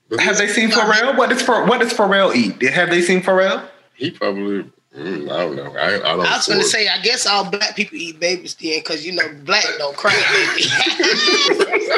But 0.10 0.20
Have 0.22 0.38
they 0.38 0.48
seen 0.48 0.70
Pharrell? 0.70 1.18
What 1.18 1.30
does 1.30 1.44
Pharrell, 1.44 1.68
what 1.68 1.82
does 1.82 1.94
Pharrell 1.94 2.34
eat? 2.36 2.62
Have 2.62 2.90
they 2.90 3.02
seen 3.02 3.22
Pharrell? 3.22 3.68
He 3.96 4.12
probably. 4.12 4.64
mm, 4.96 5.30
I 5.30 5.38
don't 5.38 5.56
know. 5.56 5.76
I, 5.76 5.96
I 5.96 6.00
don't. 6.00 6.26
I 6.26 6.38
was 6.38 6.48
going 6.48 6.60
to 6.60 6.66
say, 6.66 6.88
I 6.88 7.00
guess 7.02 7.26
all 7.26 7.50
black 7.50 7.76
people 7.76 7.98
eat 7.98 8.20
babies 8.20 8.56
then, 8.56 8.80
because 8.80 9.06
you 9.06 9.14
know 9.14 9.28
black 9.44 9.66
don't 9.78 9.98
cry 9.98 10.14
baby. 10.56 10.70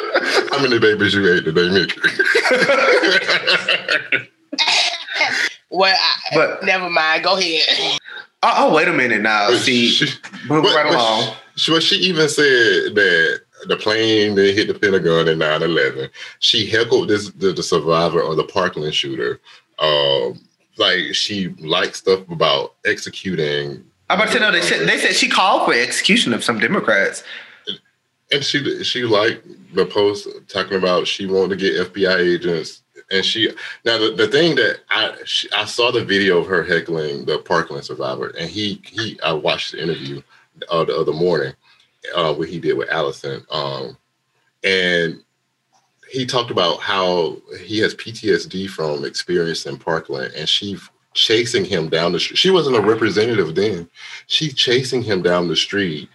How 0.51 0.61
many 0.61 0.79
babies 0.79 1.13
you 1.13 1.33
ate 1.33 1.45
today, 1.45 1.69
Mickey? 1.69 2.01
well, 5.69 5.95
I, 5.97 6.35
But- 6.35 6.63
never 6.63 6.89
mind. 6.89 7.23
Go 7.23 7.37
ahead. 7.37 7.99
Oh, 8.41 8.53
oh, 8.57 8.73
wait 8.75 8.87
a 8.87 8.93
minute 8.93 9.21
now. 9.21 9.49
See, 9.51 9.89
She- 9.89 10.05
move 10.47 10.63
but- 10.63 10.75
right 10.75 10.85
but 10.87 10.95
along. 10.95 11.33
She, 11.55 11.71
but 11.71 11.83
she 11.83 11.95
even 11.97 12.29
said 12.29 12.95
that 12.95 13.41
the 13.67 13.75
plane 13.75 14.35
that 14.35 14.55
hit 14.55 14.67
the 14.69 14.73
Pentagon 14.73 15.27
in 15.27 15.37
9-11, 15.39 16.09
she 16.39 16.65
heckled 16.65 17.09
this 17.09 17.29
the, 17.31 17.51
the 17.51 17.63
survivor 17.63 18.21
of 18.21 18.37
the 18.37 18.45
Parkland 18.45 18.95
shooter. 18.95 19.41
Um, 19.79 20.39
like 20.77 21.13
she 21.13 21.49
liked 21.59 21.97
stuff 21.97 22.21
about 22.29 22.75
executing. 22.85 23.83
I'm 24.09 24.19
about 24.21 24.31
to 24.33 24.39
know 24.39 24.51
they 24.51 24.61
said 24.61 24.87
they 24.87 24.97
said 24.97 25.13
she 25.13 25.27
called 25.29 25.65
for 25.65 25.73
execution 25.73 26.33
of 26.33 26.43
some 26.43 26.59
Democrats. 26.59 27.23
And 28.31 28.43
she 28.43 28.83
she 28.83 29.03
liked 29.03 29.47
the 29.73 29.85
post 29.85 30.27
talking 30.47 30.77
about 30.77 31.07
she 31.07 31.25
wanted 31.25 31.49
to 31.49 31.55
get 31.57 31.93
FBI 31.93 32.17
agents. 32.19 32.83
And 33.11 33.25
she 33.25 33.49
now 33.85 33.97
the, 33.97 34.11
the 34.11 34.27
thing 34.27 34.55
that 34.55 34.81
I 34.89 35.15
she, 35.25 35.51
I 35.51 35.65
saw 35.65 35.91
the 35.91 36.05
video 36.05 36.37
of 36.37 36.47
her 36.47 36.63
heckling 36.63 37.25
the 37.25 37.39
Parkland 37.39 37.85
survivor, 37.85 38.33
and 38.37 38.49
he 38.49 38.81
he 38.85 39.19
I 39.23 39.33
watched 39.33 39.71
the 39.71 39.81
interview 39.81 40.21
uh, 40.69 40.83
the 40.85 40.95
other 40.95 41.13
morning, 41.13 41.53
uh, 42.15 42.33
what 42.33 42.49
he 42.49 42.59
did 42.59 42.77
with 42.77 42.89
Allison, 42.89 43.43
um, 43.49 43.97
and 44.63 45.23
he 46.11 46.25
talked 46.25 46.51
about 46.51 46.79
how 46.81 47.37
he 47.61 47.79
has 47.79 47.95
PTSD 47.95 48.69
from 48.69 49.05
experiencing 49.05 49.77
Parkland, 49.77 50.33
and 50.35 50.47
she 50.47 50.77
chasing 51.13 51.65
him 51.65 51.89
down 51.89 52.11
the 52.11 52.19
street. 52.19 52.37
She 52.37 52.51
wasn't 52.51 52.77
a 52.77 52.81
representative 52.81 53.55
then. 53.55 53.89
She 54.27 54.49
chasing 54.49 55.01
him 55.01 55.21
down 55.21 55.47
the 55.47 55.55
street, 55.55 56.09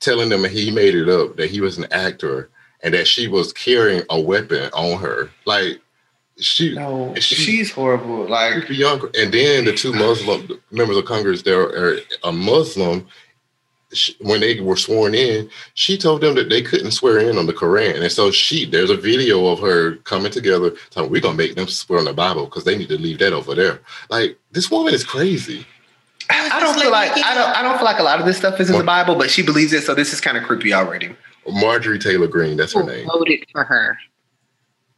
telling 0.00 0.28
them 0.30 0.44
he 0.44 0.70
made 0.70 0.94
it 0.94 1.08
up 1.08 1.36
that 1.36 1.50
he 1.50 1.60
was 1.60 1.78
an 1.78 1.86
actor 1.92 2.48
and 2.82 2.94
that 2.94 3.06
she 3.06 3.28
was 3.28 3.52
carrying 3.52 4.02
a 4.10 4.20
weapon 4.20 4.70
on 4.72 4.98
her. 5.00 5.30
Like 5.44 5.80
she 6.38 6.74
No, 6.74 7.14
She- 7.16 7.34
she's 7.34 7.70
horrible. 7.70 8.26
Like 8.26 8.68
young, 8.70 9.02
and 9.18 9.32
then 9.32 9.66
the 9.66 9.74
two 9.74 9.92
Muslim 9.92 10.60
members 10.70 10.96
of 10.96 11.04
Congress, 11.04 11.42
there 11.42 11.60
are 11.60 11.98
a 12.24 12.32
Muslim. 12.32 13.06
When 14.20 14.40
they 14.40 14.60
were 14.60 14.76
sworn 14.76 15.16
in, 15.16 15.50
she 15.74 15.98
told 15.98 16.20
them 16.20 16.36
that 16.36 16.48
they 16.48 16.62
couldn't 16.62 16.92
swear 16.92 17.18
in 17.18 17.36
on 17.36 17.46
the 17.46 17.52
Quran, 17.52 18.00
and 18.00 18.12
so 18.12 18.30
she 18.30 18.64
there's 18.64 18.88
a 18.88 18.96
video 18.96 19.48
of 19.48 19.58
her 19.58 19.96
coming 20.04 20.30
together, 20.30 20.72
"We're 20.96 21.20
gonna 21.20 21.36
make 21.36 21.56
them 21.56 21.66
swear 21.66 21.98
on 21.98 22.04
the 22.04 22.12
Bible 22.12 22.44
because 22.44 22.62
they 22.62 22.78
need 22.78 22.88
to 22.90 22.96
leave 22.98 23.18
that 23.18 23.32
over 23.32 23.52
there." 23.52 23.80
Like 24.08 24.38
this 24.52 24.70
woman 24.70 24.94
is 24.94 25.02
crazy. 25.02 25.66
I 26.30 26.60
don't 26.60 26.78
feel 26.78 26.90
like 26.90 27.10
I 27.12 27.34
don't 27.34 27.56
I 27.56 27.62
don't 27.62 27.76
feel 27.76 27.84
like 27.84 27.98
a 27.98 28.02
lot 28.02 28.20
of 28.20 28.26
this 28.26 28.36
stuff 28.36 28.60
is 28.60 28.70
in 28.70 28.78
the 28.78 28.84
Bible, 28.84 29.14
but 29.16 29.30
she 29.30 29.42
believes 29.42 29.72
it, 29.72 29.82
so 29.82 29.94
this 29.94 30.12
is 30.12 30.20
kind 30.20 30.36
of 30.36 30.44
creepy 30.44 30.72
already. 30.72 31.14
Marjorie 31.48 31.98
Taylor 31.98 32.26
Greene, 32.28 32.56
that's 32.56 32.72
her 32.74 32.82
Who 32.82 32.88
name. 32.88 33.06
voted 33.06 33.44
for 33.52 33.64
her? 33.64 33.98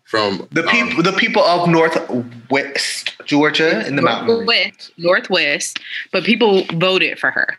From 0.04 0.46
The 0.52 0.62
um, 0.62 0.68
people 0.68 1.02
the 1.02 1.12
people 1.12 1.42
of 1.42 1.68
Northwest 1.68 3.14
Georgia 3.24 3.86
in 3.86 3.96
the 3.96 4.02
mountains. 4.02 4.28
Northwest, 4.46 4.90
Northwest, 4.98 5.78
but 6.12 6.24
people 6.24 6.64
voted 6.74 7.18
for 7.18 7.30
her. 7.30 7.56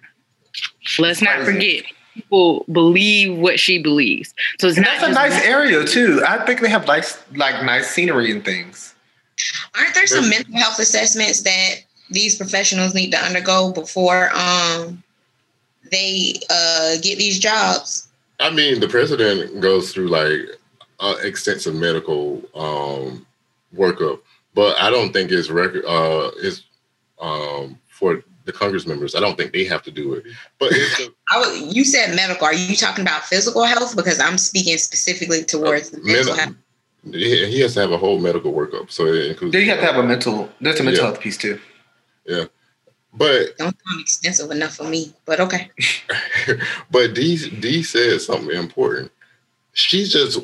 Let's 0.99 1.21
not 1.21 1.43
forget, 1.45 1.83
people 2.13 2.65
believe 2.71 3.37
what 3.39 3.59
she 3.59 3.81
believes. 3.81 4.33
So 4.59 4.67
it's 4.67 4.77
And 4.77 4.85
not 4.85 4.99
that's 4.99 5.11
a 5.11 5.13
nice 5.13 5.43
area 5.43 5.83
too. 5.85 6.21
I 6.27 6.45
think 6.45 6.61
they 6.61 6.69
have 6.69 6.85
nice 6.85 7.17
like 7.35 7.63
nice 7.65 7.89
scenery 7.89 8.31
and 8.31 8.45
things. 8.45 8.93
Aren't 9.75 9.95
there 9.95 10.05
some 10.05 10.29
mental 10.29 10.53
health 10.55 10.77
assessments 10.77 11.41
that 11.41 11.75
these 12.09 12.35
professionals 12.37 12.93
need 12.93 13.11
to 13.11 13.17
undergo 13.17 13.71
before 13.71 14.29
um 14.35 15.03
they 15.91 16.35
uh 16.49 16.95
get 17.01 17.17
these 17.17 17.39
jobs? 17.39 18.07
I 18.39 18.49
mean, 18.49 18.79
the 18.79 18.87
president 18.89 19.61
goes 19.61 19.93
through 19.93 20.07
like 20.07 20.39
uh, 20.99 21.15
extensive 21.23 21.75
medical 21.75 22.41
um, 22.55 23.25
workup, 23.75 24.19
but 24.53 24.77
I 24.81 24.89
don't 24.89 25.13
think 25.13 25.31
it's 25.31 25.49
record 25.49 25.85
uh, 25.85 26.31
is 26.37 26.63
um, 27.21 27.77
for 27.87 28.23
the 28.45 28.51
Congress 28.51 28.85
members. 28.85 29.15
I 29.15 29.19
don't 29.19 29.37
think 29.37 29.53
they 29.53 29.63
have 29.65 29.83
to 29.83 29.91
do 29.91 30.13
it. 30.15 30.25
But 30.59 30.69
it's 30.71 30.99
a, 31.07 31.07
I 31.31 31.37
was, 31.39 31.75
you 31.75 31.85
said 31.85 32.15
medical. 32.15 32.45
Are 32.45 32.53
you 32.53 32.75
talking 32.75 33.03
about 33.03 33.23
physical 33.23 33.63
health? 33.63 33.95
Because 33.95 34.19
I'm 34.19 34.37
speaking 34.37 34.77
specifically 34.77 35.43
towards 35.43 35.91
the 35.91 35.99
mental 36.01 36.35
men- 36.35 36.45
health. 36.45 36.55
he 37.15 37.45
he 37.51 37.59
has 37.61 37.75
to 37.75 37.81
have 37.81 37.91
a 37.91 37.97
whole 37.97 38.19
medical 38.19 38.51
workup, 38.51 38.91
so 38.91 39.05
it 39.05 39.27
includes. 39.27 39.53
Then 39.53 39.61
you 39.61 39.69
have 39.69 39.79
to 39.79 39.85
have 39.85 40.03
a 40.03 40.07
mental. 40.07 40.49
There's 40.59 40.79
a 40.79 40.83
mental 40.83 41.03
Yeah. 41.03 41.09
health 41.11 41.21
piece 41.21 41.37
too. 41.37 41.59
But 42.25 43.57
Don't 43.57 43.75
sound 43.87 44.01
extensive 44.01 44.51
enough 44.51 44.75
for 44.75 44.85
me, 44.85 45.13
but 45.25 45.39
okay. 45.39 45.69
but 46.91 47.13
D 47.13 47.49
D 47.59 47.83
said 47.83 48.21
something 48.21 48.55
important. 48.55 49.11
She's 49.73 50.11
just 50.11 50.39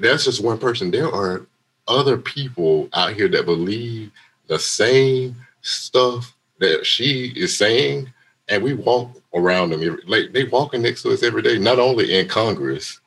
that's 0.00 0.24
just 0.24 0.42
one 0.42 0.58
person. 0.58 0.90
There 0.90 1.12
are 1.12 1.46
other 1.86 2.16
people 2.18 2.88
out 2.92 3.12
here 3.14 3.28
that 3.28 3.46
believe 3.46 4.10
the 4.48 4.58
same 4.58 5.36
stuff 5.62 6.34
that 6.58 6.84
she 6.84 7.32
is 7.36 7.56
saying, 7.56 8.12
and 8.48 8.62
we 8.64 8.74
walk 8.74 9.10
around 9.34 9.70
them. 9.70 9.82
every- 9.84 10.02
Like 10.06 10.32
they 10.32 10.44
walking 10.44 10.82
next 10.82 11.02
to 11.02 11.12
us 11.12 11.22
every 11.22 11.42
day. 11.42 11.58
Not 11.58 11.78
only 11.78 12.18
in 12.18 12.26
Congress. 12.28 13.00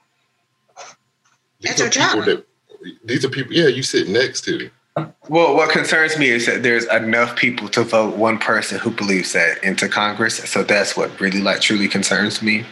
These 1.60 1.76
That's 1.78 1.82
are 1.82 1.90
people 1.90 2.26
job. 2.26 2.26
that 2.26 2.46
these 3.04 3.26
are 3.26 3.30
people. 3.30 3.54
Yeah, 3.54 3.68
you 3.68 3.84
sit 3.84 4.08
next 4.08 4.42
to. 4.46 4.70
Well, 4.96 5.56
what 5.56 5.70
concerns 5.72 6.18
me 6.18 6.28
is 6.28 6.46
that 6.48 6.64
there's 6.64 6.86
enough 6.86 7.38
people 7.38 7.70
to 7.70 7.84
vote 7.84 8.18
one 8.18 8.38
person 8.38 8.78
who 8.78 8.92
believes 8.92 9.32
that 9.34 9.64
into 9.64 9.88
Congress. 9.88 10.38
So 10.50 10.64
that's 10.64 10.98
what 10.98 11.18
really 11.20 11.40
like 11.40 11.62
truly 11.62 11.88
concerns 11.88 12.42
me. 12.42 12.66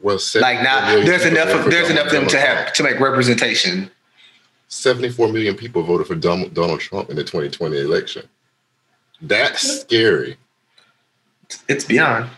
Well, 0.00 0.18
Like 0.36 0.62
now, 0.62 1.02
there's 1.02 1.24
enough 1.24 1.48
of 1.48 1.70
there's 1.70 1.88
Donald- 1.88 1.90
enough 1.90 2.06
of 2.06 2.12
them 2.12 2.28
to 2.28 2.38
have 2.38 2.72
to 2.74 2.82
make 2.82 3.00
representation. 3.00 3.90
74 4.68 5.32
million 5.32 5.56
people 5.56 5.82
voted 5.82 6.06
for 6.06 6.14
Donald 6.14 6.52
Donald 6.54 6.80
Trump 6.80 7.10
in 7.10 7.16
the 7.16 7.24
2020 7.24 7.80
election. 7.80 8.28
That's 9.20 9.62
hmm. 9.62 9.80
scary 9.80 10.36
It's 11.68 11.84
beyond. 11.84 12.28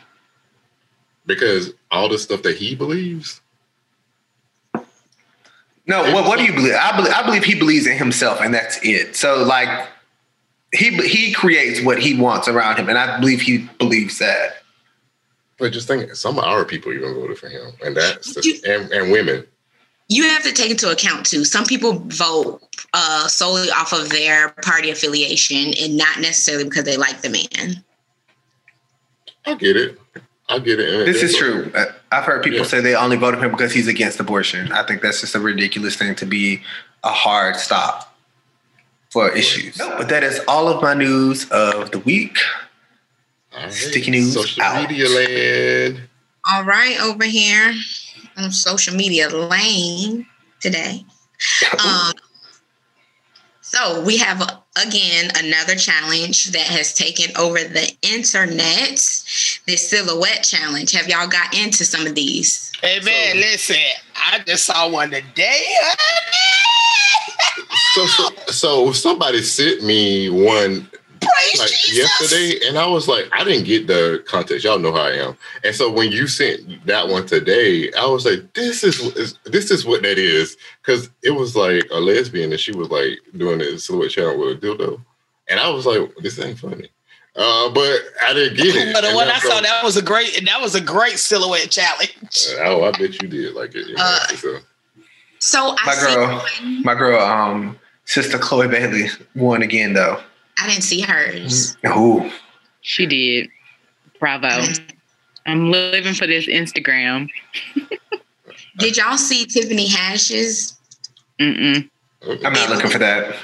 because 1.27 1.72
all 1.90 2.09
the 2.09 2.18
stuff 2.18 2.42
that 2.42 2.57
he 2.57 2.75
believes. 2.75 3.40
No, 5.87 6.03
what, 6.12 6.27
what 6.27 6.38
do 6.38 6.44
you 6.44 6.53
believe? 6.53 6.75
I 6.75 6.96
believe 6.96 7.12
I 7.12 7.22
believe 7.25 7.44
he 7.44 7.55
believes 7.55 7.87
in 7.87 7.96
himself, 7.96 8.40
and 8.40 8.53
that's 8.53 8.79
it. 8.83 9.14
So 9.16 9.44
like, 9.44 9.88
he 10.75 10.90
he 11.09 11.33
creates 11.33 11.81
what 11.83 12.01
he 12.01 12.18
wants 12.18 12.49
around 12.49 12.79
him, 12.79 12.88
and 12.88 12.99
I 12.99 13.20
believe 13.20 13.40
he 13.40 13.68
believes 13.79 14.18
that. 14.18 14.62
But 15.59 15.72
just 15.72 15.88
think, 15.88 16.14
some 16.14 16.38
of 16.38 16.44
our 16.44 16.64
people 16.64 16.92
even 16.92 17.14
voted 17.14 17.38
for 17.38 17.49
him, 17.49 17.72
and 17.85 17.96
that's 17.96 18.37
You- 18.44 18.61
and, 18.66 18.90
and 18.92 19.12
women. 19.12 19.46
You 20.09 20.22
have 20.29 20.44
to 20.44 20.53
take 20.53 20.70
into 20.70 20.88
account 20.90 21.27
too. 21.27 21.44
Some 21.44 21.64
people 21.64 21.94
vote 22.07 22.62
uh, 22.92 23.27
solely 23.27 23.70
off 23.70 23.92
of 23.92 24.09
their 24.11 24.51
party 24.62 24.90
affiliation 24.90 25.75
and 25.81 25.96
not 25.96 26.20
necessarily 26.20 26.62
because 26.62 26.85
they 26.85 26.96
like 26.96 27.22
the 27.22 27.31
man. 27.31 27.83
I 29.46 29.55
get 29.57 29.77
it. 29.77 29.99
I 30.49 30.59
get 30.61 30.79
it. 30.79 31.07
This 31.07 31.23
is 31.23 31.37
true. 31.37 31.71
Uh, 31.75 31.87
I've 32.13 32.25
heard 32.25 32.43
people 32.45 32.61
Yeah. 32.61 32.65
say 32.67 32.81
they 32.81 32.95
only 32.95 33.17
voted 33.17 33.43
him 33.43 33.51
because 33.51 33.73
he's 33.73 33.89
against 33.89 34.21
abortion. 34.21 34.71
I 34.73 34.85
think 34.85 35.03
that's 35.03 35.21
just 35.21 35.35
a 35.35 35.41
ridiculous 35.41 35.97
thing 35.97 36.15
to 36.17 36.27
be 36.27 36.63
a 37.03 37.11
hard 37.11 37.57
stop 37.57 38.17
for 39.11 39.31
issues. 39.35 39.77
No, 39.79 39.97
but 39.99 40.09
that 40.09 40.23
is 40.23 40.41
all 40.47 40.69
of 40.69 40.81
my 40.83 40.95
news 40.95 41.49
of 41.51 41.91
the 41.91 41.99
week. 41.99 42.39
All 43.55 43.63
right. 43.65 43.73
Sticky 43.73 44.11
news 44.13 44.35
Social 44.35 44.63
out. 44.63 44.89
media 44.89 45.09
land. 45.09 46.01
All 46.49 46.63
right, 46.65 46.97
over 47.01 47.25
here 47.25 47.75
on 48.37 48.53
social 48.53 48.95
media 48.95 49.29
lane 49.29 50.27
today. 50.61 51.05
Um, 51.85 52.13
so 53.77 54.01
we 54.03 54.17
have 54.17 54.41
again 54.87 55.31
another 55.37 55.75
challenge 55.75 56.53
that 56.53 56.67
has 56.67 56.95
taken 56.95 57.37
over 57.37 57.59
the 57.59 57.91
internet. 58.03 58.93
This 59.67 59.91
silhouette 59.91 60.43
challenge. 60.43 60.93
Have 60.93 61.09
y'all 61.09 61.29
got 61.29 61.55
into 61.57 61.85
some 61.85 62.07
of 62.07 62.15
these? 62.15 62.73
Hey 62.81 63.01
man, 63.01 63.35
So- 63.35 63.39
listen, 63.39 63.77
I 64.17 64.39
just 64.41 64.65
saw 64.65 64.89
one 64.89 65.11
today. 65.11 65.62
So, 67.95 68.07
so, 68.07 68.29
so 68.49 68.93
somebody 68.93 69.43
sent 69.43 69.83
me 69.83 70.29
one 70.29 70.89
Praise 71.37 71.59
like 71.61 71.68
Jesus. 71.70 71.99
yesterday, 71.99 72.66
and 72.68 72.79
I 72.79 72.87
was 72.87 73.09
like, 73.09 73.29
I 73.33 73.44
didn't 73.44 73.64
get 73.64 73.87
the 73.87 74.22
context. 74.27 74.64
Y'all 74.64 74.79
know 74.79 74.92
how 74.92 75.03
I 75.03 75.12
am. 75.12 75.37
And 75.64 75.75
so 75.75 75.90
when 75.90 76.11
you 76.11 76.27
sent 76.27 76.87
that 76.87 77.09
one 77.09 77.27
today, 77.27 77.92
I 77.92 78.07
was 78.07 78.25
like, 78.25 78.53
this 78.55 78.83
is 78.83 79.01
is- 79.16 79.38
this 79.44 79.70
is 79.70 79.85
what 79.85 80.03
that 80.03 80.18
is, 80.18 80.57
because 80.83 81.11
it 81.22 81.31
was 81.33 81.55
like 81.55 81.85
a 81.92 82.01
lesbian, 82.01 82.53
and 82.53 82.61
she 82.61 82.72
was 82.72 82.88
like 82.90 83.18
doing 83.37 83.61
a 83.61 83.79
silhouette 83.79 84.11
channel 84.12 84.38
with 84.38 84.57
a 84.57 84.66
dildo, 84.66 85.01
and 85.49 85.61
I 85.61 85.68
was 85.68 85.85
like, 85.87 86.11
this 86.22 86.38
ain't 86.38 86.59
funny. 86.59 86.88
Uh, 87.37 87.68
but 87.68 88.01
I 88.27 88.33
didn't 88.33 88.57
get 88.57 88.75
it. 88.75 88.94
But 88.94 89.03
the 89.03 89.09
And 89.09 89.16
one 89.16 89.29
I 89.29 89.38
saw, 89.40 89.61
that 89.61 89.85
was 89.85 89.99
a 89.99 90.03
great, 90.03 90.40
that 90.46 90.59
was 90.59 90.75
a 90.75 90.81
great 90.81 91.18
silhouette 91.18 91.70
challenge. 91.70 92.46
Oh, 92.61 92.85
I 92.85 92.92
bet 92.92 93.20
you 93.20 93.29
did 93.29 93.53
like 93.55 93.75
it. 93.75 93.87
Uh, 93.99 94.27
so. 94.29 94.59
So 95.38 95.77
I 95.79 95.85
My 95.85 95.92
see 95.92 96.14
girl. 96.14 96.38
one. 96.38 96.83
My 96.83 96.94
girl, 96.94 97.20
um, 97.20 97.79
sister 98.07 98.38
Chloe 98.38 98.68
Bailey 98.68 99.09
won 99.35 99.61
again 99.61 99.92
though. 99.92 100.18
I 100.59 100.69
didn't 100.69 100.83
see 100.85 101.01
hers. 101.01 101.77
Ooh, 101.87 102.31
She 102.81 103.07
did. 103.07 103.49
Bravo. 104.19 104.49
I'm 105.47 105.71
living 105.71 106.14
for 106.14 106.27
this 106.27 106.47
Instagram. 106.47 107.29
Did 108.79 108.97
y'all 108.97 109.19
see 109.19 109.45
Tiffany 109.47 109.88
Haddish's? 109.88 110.79
Mm-mm. 111.40 111.88
I'm 112.45 112.53
not 112.53 112.71
looking 112.71 112.90
for 112.90 112.99
that. 112.99 113.37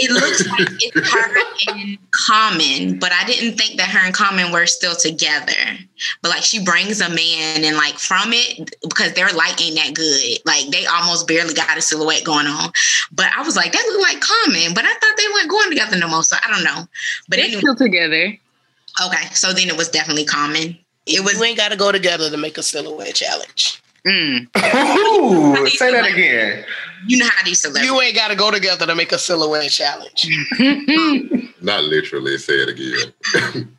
It 0.00 0.10
looks 0.12 0.46
like 0.46 0.68
it's 0.80 1.12
her 1.12 1.74
and 1.74 1.98
Common, 2.12 2.98
but 2.98 3.10
I 3.12 3.24
didn't 3.24 3.58
think 3.58 3.78
that 3.78 3.88
her 3.90 3.98
and 3.98 4.14
Common 4.14 4.52
were 4.52 4.66
still 4.66 4.94
together. 4.94 5.52
But 6.22 6.28
like 6.30 6.42
she 6.42 6.62
brings 6.62 7.00
a 7.00 7.08
man 7.08 7.64
and 7.64 7.76
like 7.76 7.98
from 7.98 8.32
it 8.32 8.70
because 8.82 9.14
their 9.14 9.28
light 9.30 9.60
ain't 9.60 9.76
that 9.76 9.94
good. 9.94 10.38
Like 10.44 10.68
they 10.70 10.86
almost 10.86 11.26
barely 11.26 11.54
got 11.54 11.76
a 11.76 11.82
silhouette 11.82 12.24
going 12.24 12.46
on. 12.46 12.70
But 13.12 13.26
I 13.36 13.42
was 13.42 13.56
like, 13.56 13.72
that 13.72 13.84
looked 13.88 14.02
like 14.02 14.20
Common, 14.20 14.74
but 14.74 14.84
I 14.84 14.92
thought 14.94 15.16
they 15.16 15.26
weren't 15.34 15.50
going 15.50 15.70
together 15.70 15.98
no 15.98 16.08
more. 16.08 16.22
So 16.22 16.36
I 16.44 16.50
don't 16.50 16.64
know. 16.64 16.86
But 17.28 17.36
They're 17.36 17.46
anyway, 17.46 17.60
still 17.60 17.76
together. 17.76 18.38
okay. 19.04 19.26
So 19.34 19.52
then 19.52 19.68
it 19.68 19.76
was 19.76 19.88
definitely 19.88 20.24
Common. 20.24 20.78
It 21.06 21.24
was 21.24 21.38
You 21.38 21.44
ain't 21.44 21.56
got 21.56 21.70
to 21.70 21.76
go 21.76 21.90
together 21.90 22.30
to 22.30 22.36
make 22.36 22.58
a 22.58 22.62
silhouette 22.62 23.14
challenge. 23.14 23.82
Mm. 24.06 24.46
Ooh, 24.56 25.66
say 25.70 25.90
that 25.90 26.06
again. 26.06 26.64
You 27.06 27.18
know 27.18 27.28
how 27.28 27.44
these 27.44 27.60
celebrities. 27.60 27.90
You 27.90 28.00
ain't 28.00 28.14
got 28.14 28.28
to 28.28 28.36
go 28.36 28.50
together 28.50 28.86
to 28.86 28.94
make 28.94 29.12
a 29.12 29.18
silhouette 29.18 29.70
challenge. 29.70 30.26
Not 31.60 31.84
literally. 31.84 32.38
Say 32.38 32.54
it 32.54 32.68
again. 32.68 33.74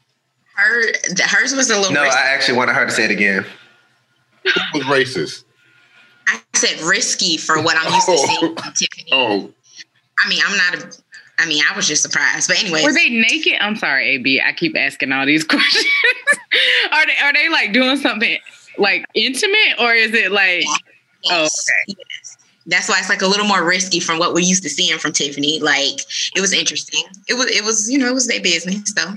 Her, 0.56 0.82
hers 1.28 1.56
was 1.56 1.70
a 1.70 1.78
little. 1.78 1.94
No, 1.94 2.04
risky. 2.04 2.20
I 2.20 2.28
actually 2.28 2.58
wanted 2.58 2.74
her 2.74 2.86
to 2.86 2.92
say 2.92 3.06
it 3.06 3.12
again. 3.12 3.46
It 4.44 4.56
was 4.74 4.84
racist. 4.84 5.44
I 6.28 6.42
said 6.54 6.80
risky 6.82 7.38
for 7.38 7.62
what 7.62 7.78
I'm 7.78 7.92
used 7.94 8.06
to 8.06 8.12
oh. 8.12 8.26
seeing 8.26 8.56
from 8.56 8.74
Tiffany. 8.74 9.10
Oh, 9.12 9.52
I 10.26 10.30
mean, 10.30 10.42
I'm 10.46 10.58
not 10.58 10.76
a. 10.76 11.02
I 11.40 11.48
mean, 11.48 11.64
I 11.70 11.76
was 11.76 11.88
just 11.88 12.02
surprised. 12.02 12.50
But 12.50 12.62
anyway, 12.62 12.84
Were 12.84 12.94
they 12.94 13.10
naked? 13.10 13.54
I'm 13.62 13.78
sorry, 13.78 14.10
AB. 14.16 14.42
I 14.42 14.52
keep 14.52 14.78
asking 14.78 15.14
all 15.14 15.26
these 15.26 15.44
questions. 15.46 15.86
are 16.92 17.06
they 17.06 17.18
are 17.24 17.34
they 17.34 17.50
like 17.50 17.72
doing 17.72 17.98
something 17.98 18.38
like 18.78 19.06
intimate 19.14 19.80
or 19.80 19.94
is 19.94 20.14
it 20.14 20.32
like 20.32 20.66
Oh, 21.26 21.44
yes, 21.44 21.66
yes. 21.88 21.98
That's 22.66 22.88
why 22.90 23.00
it's 23.00 23.10
like 23.10 23.22
a 23.22 23.28
little 23.28 23.48
more 23.48 23.64
risky 23.64 24.00
from 24.00 24.20
what 24.20 24.34
we're 24.34 24.42
used 24.42 24.64
to 24.64 24.70
seeing 24.70 24.98
from 25.00 25.12
Tiffany. 25.12 25.60
Like 25.60 26.02
it 26.36 26.42
was 26.42 26.54
interesting. 26.54 27.04
It 27.28 27.34
was 27.36 27.48
it 27.48 27.64
was 27.64 27.90
you 27.90 27.98
know 27.98 28.08
it 28.08 28.14
was 28.14 28.28
their 28.28 28.42
business 28.42 28.94
though. 28.94 29.14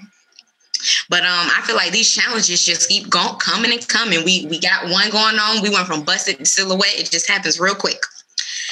But 1.09 1.21
um, 1.21 1.29
I 1.57 1.63
feel 1.65 1.77
like 1.77 1.93
these 1.93 2.11
challenges 2.13 2.65
just 2.65 2.89
keep 2.89 3.09
going, 3.09 3.37
coming 3.37 3.73
and 3.73 3.87
coming. 3.89 4.25
We 4.25 4.47
we 4.47 4.59
got 4.59 4.91
one 4.91 5.11
going 5.11 5.39
on. 5.39 5.63
We 5.63 5.71
went 5.71 5.87
from 5.87 6.03
busted 6.03 6.39
to 6.39 6.45
silhouette. 6.45 6.99
It 6.99 7.11
just 7.11 7.29
happens 7.29 7.61
real 7.61 7.75
quick. 7.75 8.01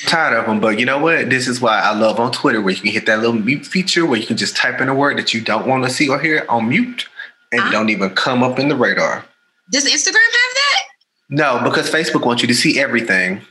I'm 0.02 0.09
tired 0.09 0.38
of 0.38 0.46
them, 0.46 0.61
but 0.61 0.78
you 0.78 0.87
know 0.87 0.98
what? 0.98 1.28
This 1.30 1.46
is 1.46 1.61
why 1.61 1.78
I 1.78 1.92
love 1.92 2.18
on 2.18 2.33
Twitter 2.33 2.61
where 2.62 2.72
you 2.74 2.80
can 2.80 2.90
hit 2.90 3.06
that 3.06 3.18
little 3.18 3.35
mute 3.35 3.66
feature 3.66 4.06
where 4.06 4.18
you 4.18 4.26
can 4.26 4.37
just 4.38 4.56
type 4.56 4.80
in 4.80 4.88
a 4.88 4.94
word 4.94 5.18
that 5.18 5.35
you 5.35 5.40
don't 5.40 5.66
want 5.66 5.85
to 5.85 5.90
see 5.90 6.09
or 6.09 6.18
hear 6.18 6.46
on 6.48 6.68
mute 6.68 7.06
and 7.52 7.61
Huh? 7.61 7.70
don't 7.70 7.90
even 7.90 8.11
come 8.11 8.42
up 8.42 8.59
in 8.59 8.68
the 8.68 8.76
radar. 8.76 9.24
Does 9.70 9.85
Instagram 9.85 10.14
have 10.14 10.54
that? 10.54 10.83
No, 11.28 11.61
because 11.62 11.90
Facebook 11.90 12.24
wants 12.24 12.42
you 12.42 12.48
to 12.48 12.54
see 12.54 12.80
everything. 12.80 13.42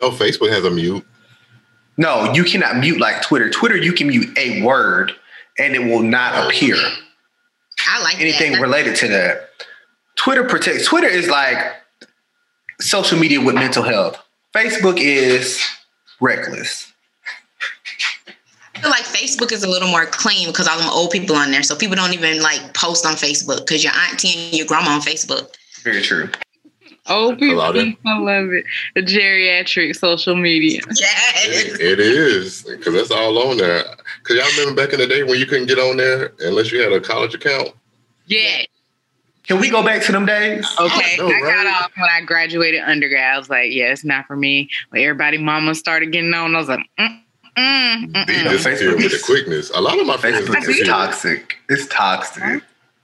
No, 0.00 0.10
Facebook 0.10 0.50
has 0.50 0.64
a 0.64 0.70
mute. 0.70 1.04
No, 1.96 2.32
you 2.34 2.44
cannot 2.44 2.76
mute 2.76 3.00
like 3.00 3.22
Twitter. 3.22 3.50
Twitter, 3.50 3.76
you 3.76 3.92
can 3.92 4.08
mute 4.08 4.36
a 4.36 4.62
word 4.62 5.12
and 5.58 5.74
it 5.74 5.80
will 5.80 6.02
not 6.02 6.34
oh. 6.34 6.48
appear 6.48 6.76
I 7.88 8.02
like 8.02 8.20
anything 8.20 8.52
that. 8.52 8.60
related 8.60 8.96
to 8.96 9.08
that. 9.08 9.50
Twitter 10.16 10.44
protects. 10.44 10.86
Twitter 10.86 11.08
is 11.08 11.28
like 11.28 11.58
social 12.80 13.18
media 13.18 13.40
with 13.40 13.54
mental 13.54 13.82
health. 13.82 14.18
Facebook 14.54 14.98
is 14.98 15.62
reckless. 16.20 16.92
I 18.74 18.80
feel 18.80 18.90
like 18.90 19.04
Facebook 19.04 19.52
is 19.52 19.62
a 19.62 19.68
little 19.68 19.88
more 19.88 20.06
clean 20.06 20.48
because 20.48 20.68
all 20.68 20.78
them 20.78 20.88
old 20.90 21.10
people 21.10 21.36
on 21.36 21.50
there. 21.50 21.62
So 21.62 21.76
people 21.76 21.96
don't 21.96 22.12
even 22.12 22.42
like 22.42 22.74
post 22.74 23.06
on 23.06 23.14
Facebook 23.14 23.58
because 23.58 23.82
your 23.84 23.92
auntie 23.94 24.34
and 24.36 24.54
your 24.54 24.66
grandma 24.66 24.90
on 24.90 25.00
Facebook. 25.00 25.54
Very 25.82 26.02
true. 26.02 26.28
Oh 27.08 27.34
people? 27.36 27.60
Hello 27.60 27.72
there. 27.72 27.96
I 28.06 28.18
love 28.18 28.52
it. 28.52 28.64
The 28.94 29.02
geriatric 29.02 29.96
social 29.96 30.36
media. 30.36 30.80
Yes. 30.94 31.46
It, 31.46 31.80
it 31.80 32.00
is 32.00 32.62
because 32.62 32.94
that's 32.94 33.10
all 33.10 33.38
on 33.50 33.56
there. 33.56 33.84
Because 34.18 34.36
y'all 34.36 34.58
remember 34.58 34.82
back 34.82 34.92
in 34.92 35.00
the 35.00 35.06
day 35.06 35.22
when 35.22 35.38
you 35.38 35.46
couldn't 35.46 35.66
get 35.66 35.78
on 35.78 35.96
there 35.96 36.32
unless 36.40 36.72
you 36.72 36.80
had 36.80 36.92
a 36.92 37.00
college 37.00 37.34
account. 37.34 37.70
Yeah. 38.26 38.62
Can 39.46 39.60
we 39.60 39.70
go 39.70 39.82
back 39.82 40.02
to 40.02 40.12
them 40.12 40.26
days? 40.26 40.66
Okay, 40.78 41.16
know, 41.18 41.28
I 41.28 41.40
got 41.40 41.66
off 41.68 41.92
when 41.96 42.10
I 42.10 42.20
graduated 42.22 42.80
undergrad. 42.80 43.34
I 43.34 43.38
was 43.38 43.48
like, 43.48 43.70
yeah, 43.70 43.92
it's 43.92 44.04
not 44.04 44.26
for 44.26 44.34
me. 44.34 44.68
When 44.90 45.02
everybody 45.02 45.38
mama 45.38 45.76
started 45.76 46.10
getting 46.10 46.34
on, 46.34 46.52
I 46.52 46.58
was 46.58 46.68
like, 46.68 46.80
mm, 46.98 47.22
mm, 47.56 48.06
mm, 48.06 48.26
They 48.26 48.34
mm. 48.34 48.50
disappear 48.50 48.96
with 48.96 49.12
the 49.12 49.22
quickness. 49.24 49.70
A 49.70 49.80
lot 49.80 50.00
of 50.00 50.06
my 50.06 50.16
friends 50.16 50.48
Facebook 50.48 50.68
is 50.68 50.88
toxic. 50.88 51.58
It's 51.68 51.86
toxic. 51.86 52.42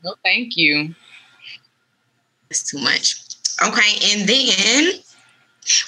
No, 0.03 0.15
thank 0.25 0.57
you. 0.57 0.97
It's 2.51 2.65
too 2.65 2.79
much. 2.79 3.22
Okay, 3.61 4.13
and 4.13 4.29
then 4.29 4.93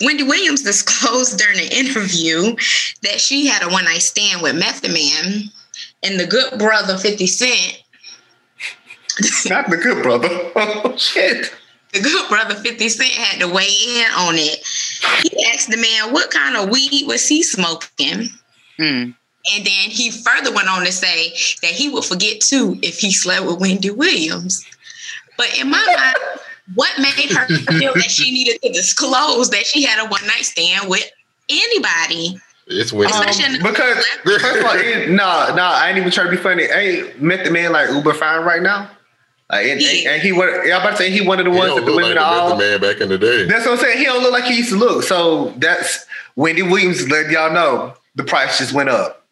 Wendy 0.00 0.22
Williams 0.22 0.62
disclosed 0.62 1.38
during 1.38 1.58
an 1.58 1.72
interview 1.72 2.54
that 3.02 3.20
she 3.20 3.46
had 3.46 3.62
a 3.62 3.68
one 3.68 3.84
night 3.84 4.02
stand 4.02 4.42
with 4.42 4.56
Method 4.56 4.92
Man 4.92 5.44
and 6.02 6.20
the 6.20 6.26
good 6.26 6.58
brother 6.58 6.96
50 6.96 7.26
Cent. 7.26 7.82
Not 9.46 9.70
the 9.70 9.76
good 9.76 10.02
brother. 10.02 10.28
Oh 10.56 10.96
shit. 10.96 11.52
The 11.92 12.00
good 12.00 12.28
brother 12.28 12.54
50 12.54 12.88
Cent 12.88 13.12
had 13.12 13.40
to 13.40 13.52
weigh 13.52 13.64
in 13.64 14.06
on 14.16 14.34
it. 14.36 14.64
He 15.22 15.46
asked 15.46 15.70
the 15.70 15.76
man 15.76 16.12
what 16.12 16.30
kind 16.30 16.56
of 16.56 16.70
weed 16.70 17.06
was 17.06 17.26
he 17.26 17.42
smoking. 17.42 18.28
Mm. 18.78 19.14
And 19.54 19.66
then 19.66 19.90
he 19.90 20.10
further 20.10 20.52
went 20.52 20.68
on 20.68 20.84
to 20.84 20.92
say 20.92 21.30
that 21.62 21.72
he 21.72 21.88
would 21.88 22.04
forget 22.04 22.40
too 22.40 22.78
if 22.82 22.98
he 22.98 23.12
slept 23.12 23.46
with 23.46 23.60
Wendy 23.60 23.90
Williams. 23.90 24.64
But 25.36 25.58
in 25.58 25.70
my 25.70 25.84
mind, 25.96 26.40
what 26.74 26.90
made 26.98 27.30
her 27.30 27.46
feel 27.46 27.92
that 27.94 28.10
she 28.10 28.30
needed 28.30 28.60
to 28.62 28.72
disclose 28.72 29.50
that 29.50 29.66
she 29.66 29.82
had 29.82 30.04
a 30.04 30.08
one 30.08 30.26
night 30.26 30.44
stand 30.44 30.88
with 30.88 31.08
anybody? 31.48 32.38
It's 32.66 32.92
when 32.92 33.06
Um, 33.12 33.20
Especially 33.20 33.44
in 33.44 33.52
the- 33.62 33.70
because 33.70 34.06
first 34.24 34.60
of 34.60 34.64
all, 34.64 34.74
it, 34.76 35.10
no, 35.10 35.54
no, 35.54 35.62
I 35.62 35.88
ain't 35.90 35.98
even 35.98 36.10
trying 36.10 36.26
to 36.26 36.30
be 36.30 36.36
funny. 36.38 36.62
Ain't 36.64 37.20
met 37.20 37.44
the 37.44 37.50
man 37.50 37.72
like 37.72 37.90
Uber 37.90 38.14
fine 38.14 38.40
right 38.40 38.62
now. 38.62 38.90
Like, 39.50 39.66
and, 39.66 39.80
and, 39.82 40.06
and 40.06 40.22
he 40.22 40.32
what? 40.32 40.66
Yeah, 40.66 40.76
I'm 40.76 40.80
about 40.80 40.92
to 40.92 40.96
say 40.96 41.10
he 41.10 41.20
one 41.20 41.38
of 41.38 41.44
the 41.44 41.50
ones 41.50 41.74
that 41.74 41.82
the 41.82 41.86
look 41.86 41.96
women 41.96 42.16
like 42.16 42.18
the 42.18 42.24
all. 42.24 42.56
method 42.56 42.80
man 42.80 42.80
back 42.80 43.00
in 43.02 43.10
the 43.10 43.18
day. 43.18 43.44
That's 43.44 43.66
what 43.66 43.72
I'm 43.72 43.78
saying. 43.78 43.98
He 43.98 44.04
don't 44.04 44.22
look 44.22 44.32
like 44.32 44.44
he 44.44 44.56
used 44.56 44.70
to 44.70 44.76
look. 44.76 45.02
So 45.04 45.52
that's 45.58 46.06
Wendy 46.36 46.62
Williams 46.62 47.06
letting 47.10 47.30
y'all 47.32 47.52
know 47.52 47.92
the 48.14 48.24
price 48.24 48.56
just 48.56 48.72
went 48.72 48.88
up. 48.88 49.23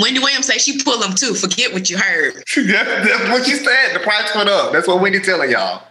Wendy 0.00 0.20
Williams 0.20 0.46
said 0.46 0.60
she 0.60 0.82
pulled 0.82 1.02
them 1.02 1.14
too. 1.14 1.34
Forget 1.34 1.72
what 1.72 1.90
you 1.90 1.98
heard. 1.98 2.42
Yeah, 2.56 2.84
that's 2.84 3.28
what 3.30 3.46
you 3.46 3.56
said. 3.56 3.94
The 3.94 4.00
price 4.00 4.34
went 4.34 4.48
up. 4.48 4.72
That's 4.72 4.86
what 4.88 5.00
Wendy 5.00 5.20
telling 5.20 5.50
y'all. 5.50 5.82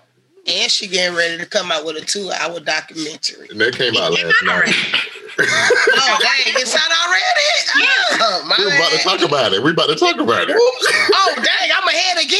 And 0.46 0.72
she 0.72 0.88
getting 0.88 1.16
ready 1.18 1.38
to 1.38 1.46
come 1.46 1.72
out 1.72 1.86
with 1.86 1.98
a 1.98 2.02
two-hour 2.02 2.60
documentary. 2.62 3.48
And 3.50 3.60
that 3.60 3.76
came 3.76 3.96
out 3.98 4.12
last 4.14 4.36
night. 4.44 4.74
Oh, 5.40 6.18
dang, 6.20 6.54
it's 6.56 6.74
out 6.74 6.82
already? 7.06 8.20
Oh, 8.24 8.44
my 8.48 8.56
We're 8.58 8.76
about 8.76 8.92
to 8.92 8.98
talk 8.98 9.22
about 9.22 9.54
it. 9.54 9.62
We're 9.64 9.72
about 9.74 9.88
to 9.90 9.96
talk 9.96 10.16
about 10.20 10.50
it. 10.50 10.56
Oh, 10.58 11.34
dang, 11.36 11.70
I'm 11.76 11.88
ahead 11.88 12.18
again. 12.26 12.40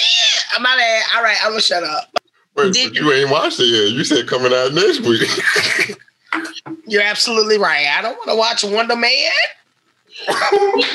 Oh, 0.56 0.60
my 0.62 0.76
bad. 0.76 1.04
All 1.16 1.22
right, 1.22 1.38
I'm 1.44 1.50
going 1.52 1.60
to 1.60 1.64
shut 1.64 1.84
up. 1.84 2.10
Wait, 2.56 2.74
Did- 2.74 2.94
but 2.94 3.00
you 3.02 3.12
ain't 3.14 3.30
watched 3.30 3.60
it 3.60 3.66
yet. 3.68 3.92
You 3.94 4.04
said 4.04 4.28
coming 4.28 4.52
out 4.52 4.74
next 4.74 5.02
week. 5.02 5.30
You're 6.88 7.04
absolutely 7.04 7.60
right. 7.60 7.86
I 7.88 8.02
don't 8.02 8.16
want 8.18 8.30
to 8.32 8.36
watch 8.36 8.64
Wonder 8.64 8.96
Man. 8.96 9.30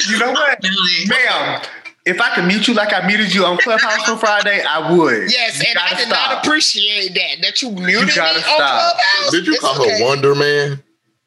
you 0.08 0.18
know 0.18 0.32
what, 0.32 0.62
ma'am? 1.08 1.62
If 2.04 2.20
I 2.20 2.34
could 2.34 2.46
mute 2.46 2.66
you 2.66 2.74
like 2.74 2.92
I 2.92 3.06
muted 3.06 3.32
you 3.32 3.44
on 3.44 3.58
Clubhouse 3.58 4.08
on 4.08 4.18
Friday, 4.18 4.60
I 4.68 4.92
would. 4.92 5.30
Yes, 5.30 5.60
You 5.62 5.68
and 5.70 5.78
I 5.78 5.90
did 5.90 6.08
stop. 6.08 6.30
not 6.30 6.44
appreciate 6.44 7.14
that. 7.14 7.36
That 7.42 7.62
you 7.62 7.70
muted 7.70 8.08
me 8.08 8.14
gotta 8.16 8.38
on 8.38 8.42
stop. 8.42 8.58
Clubhouse. 8.58 9.30
Did 9.30 9.46
you 9.46 9.52
It's 9.54 9.60
call 9.62 9.80
okay. 9.80 9.98
her 9.98 10.04
Wonder 10.04 10.34
Man? 10.34 10.82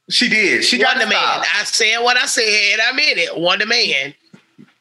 She 0.10 0.28
did. 0.28 0.66
She 0.66 0.78
got 0.78 0.98
Wonder 0.98 1.06
to 1.06 1.10
Man. 1.12 1.22
stop. 1.22 1.46
I 1.56 1.64
said 1.64 1.98
what 2.00 2.18
I 2.18 2.26
said. 2.26 2.80
I 2.86 2.92
meant 2.94 3.18
it. 3.18 3.38
Wonder 3.38 3.66
Man. 3.66 4.14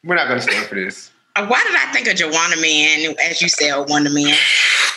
We're 0.03 0.15
not 0.15 0.27
gonna 0.27 0.41
stand 0.41 0.65
for 0.67 0.75
this. 0.75 1.11
Uh, 1.37 1.45
Why 1.47 1.63
did 1.65 1.75
I 1.75 1.91
think 1.93 2.07
of 2.09 2.15
Joanna 2.17 2.57
Man 2.61 3.15
as 3.25 3.41
you 3.41 3.47
said 3.47 3.73
Wonder 3.87 4.09
Man? 4.09 4.35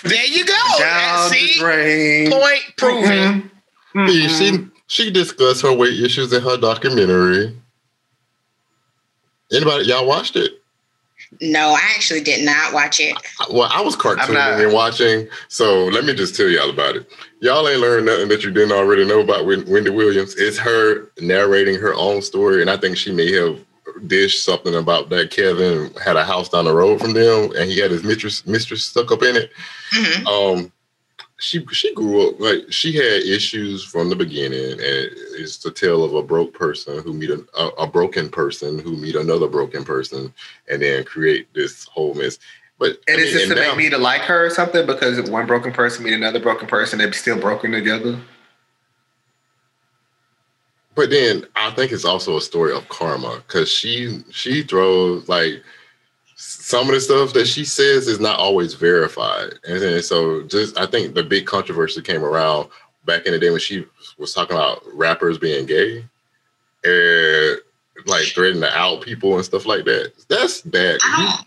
There 0.03 0.25
you 0.27 0.45
go. 0.45 0.55
Down 0.81 1.31
the 1.31 1.37
See, 1.37 1.59
drain. 1.61 2.31
point 2.33 2.63
proven. 2.77 3.51
Mhm. 3.95 4.09
See, 4.09 4.29
She 4.29 4.67
she 5.05 5.11
discussed 5.13 5.63
her 5.63 5.73
weight 5.73 5.99
issues 6.01 6.33
in 6.33 6.43
her 6.43 6.57
documentary. 6.57 7.57
Anybody 9.53 9.85
y'all 9.87 10.07
watched 10.07 10.37
it? 10.37 10.63
No, 11.41 11.71
I 11.71 11.81
actually 11.95 12.23
did 12.23 12.45
not 12.45 12.73
watch 12.73 13.01
it. 13.01 13.15
Well, 13.51 13.69
I 13.71 13.83
was 13.83 13.97
cartooning 13.97 14.65
and 14.65 14.73
watching, 14.73 15.29
so 15.49 15.87
let 15.87 16.05
me 16.05 16.15
just 16.15 16.35
tell 16.35 16.49
y'all 16.49 16.71
about 16.71 16.97
it. 16.97 17.11
Y'all 17.41 17.69
ain't 17.69 17.81
learned 17.81 18.07
nothing 18.07 18.29
that 18.29 18.43
you 18.45 18.51
didn't 18.51 18.73
already 18.73 19.05
know 19.05 19.21
about 19.21 19.45
Wen- 19.45 19.69
Wendy 19.69 19.91
Williams. 19.91 20.35
It's 20.37 20.57
her 20.59 21.11
narrating 21.21 21.75
her 21.77 21.95
own 21.95 22.23
story, 22.23 22.63
and 22.63 22.71
I 22.71 22.77
think 22.77 22.97
she 22.97 23.13
may 23.13 23.31
have 23.33 23.59
dished 24.07 24.45
something 24.45 24.75
about 24.75 25.11
that 25.11 25.31
Kevin 25.31 25.93
had 26.03 26.17
a 26.17 26.25
house 26.25 26.49
down 26.49 26.65
the 26.65 26.75
road 26.75 27.01
from 27.01 27.13
them, 27.13 27.51
and 27.57 27.71
he 27.71 27.79
had 27.79 27.91
his 27.91 28.05
mistress 28.05 28.47
mistress 28.47 28.85
stuck 28.87 29.13
up 29.13 29.23
in 29.23 29.37
it. 29.37 29.51
Mhm. 29.93 30.27
Um, 30.27 30.73
she 31.39 31.65
she 31.73 31.95
grew 31.95 32.29
up 32.29 32.41
like 32.41 32.65
she 32.71 32.93
had 32.95 33.23
issues 33.23 33.85
from 33.85 34.09
the 34.11 34.17
beginning, 34.17 34.73
and 34.73 34.81
it's 35.39 35.59
the 35.59 35.71
tale 35.71 36.05
of 36.05 36.15
a 36.15 36.23
broke 36.23 36.53
person 36.53 37.03
who 37.03 37.13
meet 37.13 37.31
a, 37.31 37.45
a, 37.57 37.67
a 37.85 37.87
broken 37.87 38.29
person 38.29 38.79
who 38.79 38.97
meet 38.97 39.15
another 39.15 39.47
broken 39.49 39.85
person, 39.85 40.33
and 40.69 40.83
then 40.83 41.05
create 41.05 41.53
this 41.55 41.85
whole 41.85 42.15
mess. 42.15 42.39
But 42.79 43.01
And 43.09 43.19
I 43.19 43.21
is 43.21 43.27
mean, 43.27 43.35
this 43.35 43.43
and 43.45 43.51
to 43.57 43.63
now- 43.63 43.69
make 43.69 43.77
me 43.79 43.91
to 43.91 43.99
like 43.99 44.23
her 44.23 44.47
or 44.47 44.51
something? 44.51 44.85
Because 44.87 45.19
if 45.19 45.29
one 45.29 45.47
broken 45.47 45.73
person 45.73 46.05
meet 46.05 46.13
another 46.15 46.41
broken 46.41 46.67
person, 46.69 46.99
they're 46.99 47.13
still 47.13 47.39
broken 47.39 47.71
together. 47.73 48.19
But 50.95 51.11
then 51.11 51.47
I 51.55 51.71
think 51.71 51.93
it's 51.93 52.05
also 52.05 52.37
a 52.37 52.41
story 52.41 52.73
of 52.75 52.89
karma 52.89 53.43
because 53.47 53.71
she 53.71 54.25
she 54.31 54.63
throws 54.65 55.29
like 55.29 55.63
some 56.41 56.87
of 56.87 56.95
the 56.95 57.01
stuff 57.01 57.33
that 57.33 57.49
she 57.49 57.65
says 57.65 58.07
is 58.07 58.21
not 58.21 58.39
always 58.39 58.75
verified, 58.75 59.55
and 59.65 60.05
so 60.05 60.43
just 60.45 60.79
I 60.79 60.87
think 60.87 61.15
the 61.15 61.25
big 61.25 61.47
controversy 61.47 62.01
came 62.01 62.25
around 62.25 62.69
back 63.05 63.27
in 63.27 63.33
the 63.33 63.41
day 63.41 63.51
when 63.51 63.59
she 63.59 63.85
was 64.19 64.33
talking 64.33 64.55
about 64.55 64.83
rappers 64.95 65.37
being 65.37 65.67
gay 65.67 66.05
and 66.85 67.59
like 68.07 68.27
threatening 68.27 68.63
to 68.63 68.79
out 68.79 69.03
people 69.03 69.35
and 69.35 69.45
stuff 69.45 69.67
like 69.67 69.85
that. 69.87 70.13
That's 70.29 70.63
bad. 70.63 71.01
I. 71.03 71.43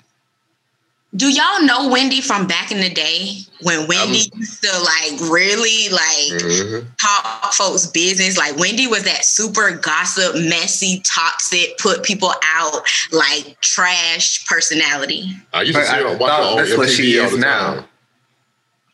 Do 1.13 1.29
y'all 1.29 1.61
know 1.63 1.89
Wendy 1.89 2.21
from 2.21 2.47
back 2.47 2.71
in 2.71 2.79
the 2.79 2.89
day 2.89 3.39
when 3.63 3.85
Wendy 3.87 4.31
used 4.33 4.63
to 4.63 4.79
like 4.79 5.19
really 5.29 5.89
like 5.89 6.41
Mhm. 6.41 6.85
talk 7.01 7.53
folks' 7.53 7.85
business? 7.87 8.37
Like 8.37 8.55
Wendy 8.57 8.87
was 8.87 9.03
that 9.03 9.25
super 9.25 9.71
gossip, 9.71 10.35
messy, 10.35 11.01
toxic, 11.05 11.77
put 11.79 12.03
people 12.03 12.33
out, 12.55 12.83
like 13.11 13.59
trash 13.59 14.45
personality. 14.45 15.35
I 15.51 15.63
used 15.63 15.77
to 15.77 15.85
see 15.85 15.95
her 15.97 16.03
watch 16.05 16.11
her 16.13 16.17
thought 16.17 16.41
on 16.43 16.57
that's 16.57 16.77
what 16.77 16.87
MTV 16.87 16.95
she 16.95 17.19
all 17.19 17.25
is 17.25 17.31
the 17.33 17.37
now. 17.39 17.73
time. 17.75 17.85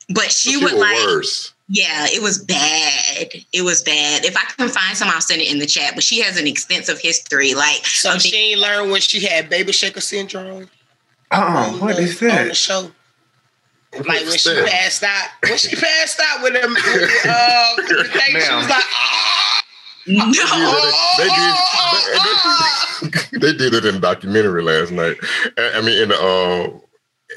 But 0.10 0.32
she 0.32 0.56
But 0.56 0.64
would 0.64 0.74
was 0.74 0.82
like 0.82 0.98
worse. 1.06 1.52
Yeah, 1.70 2.08
it 2.10 2.22
was 2.24 2.40
bad. 2.40 3.30
It 3.54 3.62
was 3.62 3.84
bad. 3.84 4.26
If 4.26 4.36
I 4.38 4.42
can 4.58 4.70
find 4.70 4.98
some, 4.98 5.10
I'll 5.10 5.20
send 5.22 5.42
it 5.42 5.52
in 5.52 5.60
the 5.60 5.66
chat. 5.68 5.94
But 5.96 6.04
she 6.04 6.22
has 6.22 6.38
an 6.38 6.48
extensive 6.48 6.98
history. 7.00 7.54
Like, 7.54 7.86
So 7.86 8.18
she 8.18 8.36
ain't 8.36 8.62
learned 8.62 8.90
when 8.90 9.02
she 9.02 9.20
had 9.26 9.50
baby 9.50 9.72
shaker 9.74 10.00
syndrome. 10.02 10.70
Oh, 11.32 11.74
on 11.74 11.80
what 11.80 11.96
the- 11.98 12.04
is 12.04 12.22
On 12.22 12.28
the 12.30 12.34
that? 12.36 12.56
show. 12.56 12.92
Like 13.94 14.06
when 14.08 14.26
What's 14.28 14.42
she 14.44 14.54
passed 14.66 15.04
out. 15.04 15.30
When 15.44 15.58
she 15.58 15.76
passed 15.76 16.20
out 16.22 16.42
with 16.44 16.54
them, 16.54 16.74
with 16.74 16.84
the, 16.84 17.30
uh, 17.30 17.76
the 17.78 18.04
thing, 18.04 18.42
she 18.42 18.54
was 18.56 18.70
like, 18.70 18.84
ah. 18.86 19.62
no, 20.08 20.32
They 21.18 21.30
did, 21.30 21.56
they, 23.42 23.42
did, 23.42 23.42
they 23.42 23.54
did 23.58 23.74
it 23.74 23.86
in 23.86 23.96
the 23.96 24.02
documentary 24.02 24.62
last 24.62 24.92
night. 24.92 25.18
I 25.58 25.72
I 25.78 25.82
mean, 25.82 26.02
in 26.04 26.10
the 26.10 26.20
uh, 26.20 26.70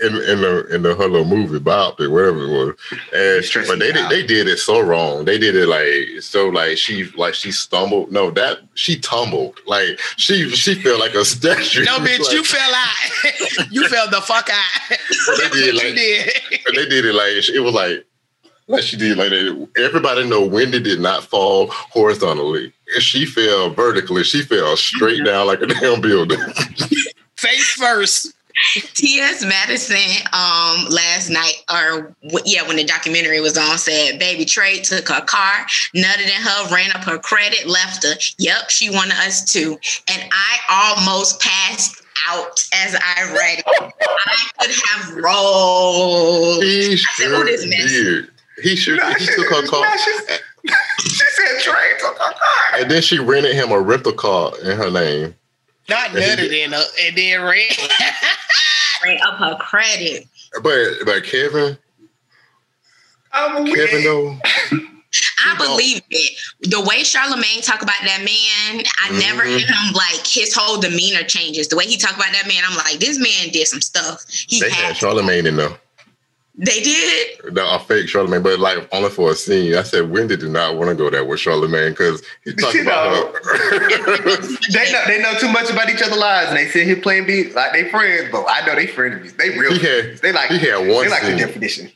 in 0.03 0.15
in 0.17 0.41
the 0.41 0.67
in 0.75 0.83
the 0.83 0.95
Hello 0.95 1.25
movie 1.25 1.59
Bob, 1.59 2.01
or 2.01 2.09
whatever 2.11 2.45
it 2.45 2.49
was. 2.51 2.75
And, 3.13 3.67
but 3.67 3.79
they 3.81 3.93
did 3.93 3.97
out. 3.97 4.11
they 4.11 4.25
did 4.25 4.47
it 4.47 4.59
so 4.59 4.81
wrong. 4.81 5.25
They 5.25 5.37
did 5.37 5.57
it 5.57 5.67
like 5.67 6.23
so 6.23 6.49
like 6.49 6.79
she 6.79 7.05
like 7.17 7.35
she 7.35 7.51
stumbled. 7.51 8.13
No, 8.13 8.31
that 8.31 8.61
she 8.75 8.99
tumbled. 8.99 9.59
Like 9.67 9.99
she 10.17 10.49
she 10.51 10.75
fell 10.75 10.99
like 10.99 11.15
a 11.15 11.25
statue. 11.25 11.85
No, 11.85 11.99
bitch, 11.99 12.21
Like, 12.25 12.33
you 12.33 12.45
fell 12.45 12.73
out. 12.75 13.71
you 13.73 13.89
fell 13.89 14.09
the 14.09 14.21
fuck 14.21 14.49
out. 14.51 14.99
They 15.39 15.49
did, 15.51 15.75
like- 15.75 15.95
did. 15.95 16.31
they 16.75 16.87
did 16.89 17.05
it 17.05 17.15
like 17.15 17.49
it 17.53 17.61
was 17.61 17.75
like 17.75 18.07
like 18.69 18.83
she 18.85 18.97
did 18.97 19.19
like 19.19 19.31
that. 19.31 19.69
Everybody 19.85 20.29
know 20.29 20.47
Wendy 20.47 20.81
did 20.81 21.01
not 21.01 21.25
fall 21.25 21.67
horizontally. 21.71 22.73
She 23.01 23.27
fell 23.27 23.71
vertically. 23.71 24.23
She 24.23 24.43
fell 24.43 24.77
straight 24.77 25.25
down 25.25 25.49
like 25.49 25.61
a 25.63 25.67
damn 25.67 26.01
building. 26.01 26.39
Face 27.37 27.71
first. 27.73 28.35
T.S. 28.95 29.45
Madison 29.45 29.97
um 30.33 30.87
last 30.91 31.31
night 31.31 31.55
or 31.73 32.15
yeah 32.45 32.67
when 32.67 32.77
the 32.77 32.85
documentary 32.85 33.41
was 33.41 33.57
on 33.59 33.79
said 33.79 34.19
baby 34.19 34.45
Trey 34.45 34.81
took 34.81 35.09
her 35.09 35.21
car 35.23 35.67
nutted 35.97 36.27
in 36.27 36.43
her 36.43 36.75
ran 36.75 36.91
up 36.93 37.03
her 37.05 37.19
credit 37.19 37.67
left 37.67 38.05
her 38.05 38.15
yep 38.39 38.69
she 38.71 38.91
wanted 38.91 39.15
us 39.19 39.51
too 39.51 39.79
and 40.11 40.23
I 40.33 40.95
almost 40.99 41.41
passed 41.41 42.03
out 42.29 42.63
as 42.75 42.95
I 42.95 43.33
read 43.35 43.61
it 43.61 43.93
I 44.01 44.51
could 44.61 44.75
have 44.89 45.17
rolled 45.25 46.63
He 46.63 46.97
said, 46.97 47.25
sure 47.25 47.37
"Who 47.39 47.45
this 47.45 47.67
mess?" 47.67 47.91
did. 47.91 48.29
He 48.63 48.77
sure 48.77 48.97
Nah, 48.97 49.15
he 49.15 49.25
took 49.27 49.47
her 49.49 49.67
car, 49.67 49.81
nah, 49.81 49.97
she- 49.97 50.37
She 51.09 51.25
said 51.31 51.61
Trey 51.63 51.95
took 51.99 52.19
her 52.19 52.33
car. 52.35 52.79
and 52.81 52.91
then 52.91 53.01
she 53.01 53.19
rented 53.19 53.55
him 53.55 53.71
a 53.73 53.81
rental 53.81 54.13
car 54.13 54.53
in 54.63 54.77
her 54.77 54.91
name. 54.91 55.35
Not 55.91 56.11
nutted 56.11 56.53
in 56.53 56.73
her 56.73 56.83
and 57.03 57.17
then 57.17 57.43
ran. 57.43 57.69
ran 59.05 59.21
up 59.23 59.37
her 59.39 59.57
credit 59.61 60.27
But 60.63 61.05
but 61.05 61.25
Kevin, 61.25 61.77
I'm 63.33 63.67
Kevin 63.67 64.05
though, 64.05 64.39
I 65.45 65.57
believe 65.57 66.03
it. 66.11 66.37
The 66.71 66.81
way 66.83 67.03
Charlemagne 67.03 67.63
talk 67.63 67.83
about 67.83 67.97
that 68.05 68.19
man, 68.21 68.85
I 69.03 69.11
never 69.19 69.43
Mhm. 69.43 69.59
hear 69.59 69.67
him 69.67 69.93
like 69.95 70.25
his 70.27 70.55
whole 70.55 70.79
demeanor 70.81 71.23
changes. 71.25 71.69
The 71.69 71.77
way 71.77 71.87
he 71.87 71.97
talk 71.97 72.15
about 72.15 72.33
that 72.33 72.47
man, 72.47 72.63
I'm 72.65 72.77
like, 72.77 72.99
this 73.01 73.19
man 73.19 73.49
did 73.51 73.67
some 73.67 73.81
stuff. 73.81 74.25
He 74.31 74.61
they 74.61 74.71
had 74.71 74.85
had 74.89 74.97
Charlemagne 74.99 75.47
in 75.47 75.57
there. 75.57 75.80
They 76.63 76.81
did. 76.83 77.55
The, 77.55 77.75
a 77.75 77.79
fake 77.79 78.07
Charlemagne, 78.09 78.43
but 78.43 78.59
like 78.59 78.87
only 78.93 79.09
for 79.09 79.31
a 79.31 79.35
scene. 79.35 79.75
I 79.75 79.83
said 79.83 80.11
Wendy 80.11 80.37
did 80.37 80.51
not 80.51 80.77
want 80.77 80.91
to 80.91 80.95
go 80.95 81.09
there 81.09 81.25
with 81.25 81.41
Charlemagne 81.41 81.93
because 81.93 82.23
he 82.45 82.53
talked 82.53 82.75
You 82.75 82.83
about 82.83 83.35
her. 83.35 83.41
They 84.73 84.93
know 84.93 85.03
they 85.07 85.23
know 85.23 85.35
too 85.39 85.49
much 85.51 85.71
about 85.71 85.89
each 85.89 86.03
other's 86.03 86.19
lives, 86.19 86.51
and 86.51 86.59
they 86.59 86.69
sit 86.69 86.87
here 86.87 86.97
playing 86.97 87.27
beat 87.27 87.55
like 87.55 87.73
they 87.73 87.89
friends. 87.91 88.29
But 88.31 88.45
I 88.49 88.67
know 88.67 88.75
they 88.75 88.87
frenemies. 88.87 89.37
They 89.37 89.51
real. 89.59 89.73
He 89.73 89.79
had- 89.79 90.05
friends. 90.05 90.21
they 90.21 90.33
like 90.33 90.51
he 90.51 90.59
had 90.59 90.77
one 90.87 91.05
They 91.05 91.09
like 91.09 91.23
the 91.23 91.37
definition. 91.37 91.91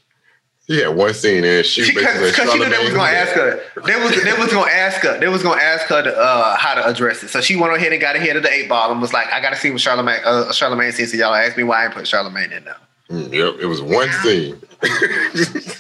he 0.66 0.80
had 0.80 0.96
one 0.96 1.12
scene 1.12 1.44
and 1.44 1.66
she, 1.66 1.84
She 1.84 1.94
basically 1.94 2.30
because 2.30 2.50
she 2.52 2.58
knew 2.58 2.68
they 2.70 2.78
was 2.84 2.94
gonna 2.94 3.10
ask 3.12 3.32
her. 3.34 3.60
They 3.84 3.96
was 4.02 4.24
they 4.24 4.32
was 4.32 4.50
gonna 4.50 4.70
ask 4.70 5.00
her. 5.02 5.18
They 5.20 5.28
was 5.28 5.42
gonna 5.42 5.60
ask 5.60 5.86
her 5.88 6.02
to, 6.04 6.16
uh, 6.16 6.56
how 6.56 6.74
to 6.74 6.86
address 6.88 7.22
it. 7.22 7.28
So 7.28 7.42
she 7.42 7.54
went 7.56 7.74
ahead 7.76 7.92
and 7.92 8.00
got 8.00 8.16
ahead 8.16 8.36
of 8.36 8.42
the 8.42 8.50
eight 8.50 8.68
ball 8.70 8.90
and 8.90 8.98
was 9.02 9.12
like, 9.12 9.30
"I 9.30 9.42
got 9.42 9.50
to 9.50 9.56
see 9.56 9.70
what 9.70 9.80
Charlemagne 9.82 10.20
uh, 10.24 10.52
Charlemagne 10.52 10.92
says." 10.92 11.10
So 11.10 11.18
y'all 11.18 11.34
ask 11.34 11.54
me 11.58 11.64
why 11.64 11.82
I 11.82 11.84
ain't 11.84 11.94
put 11.94 12.06
Charlemagne 12.08 12.50
in 12.52 12.64
there. 12.64 12.76
Mm, 13.10 13.32
Yep, 13.32 13.54
it 13.60 13.66
was 13.66 13.82
one 13.82 14.10
scene. 14.22 14.60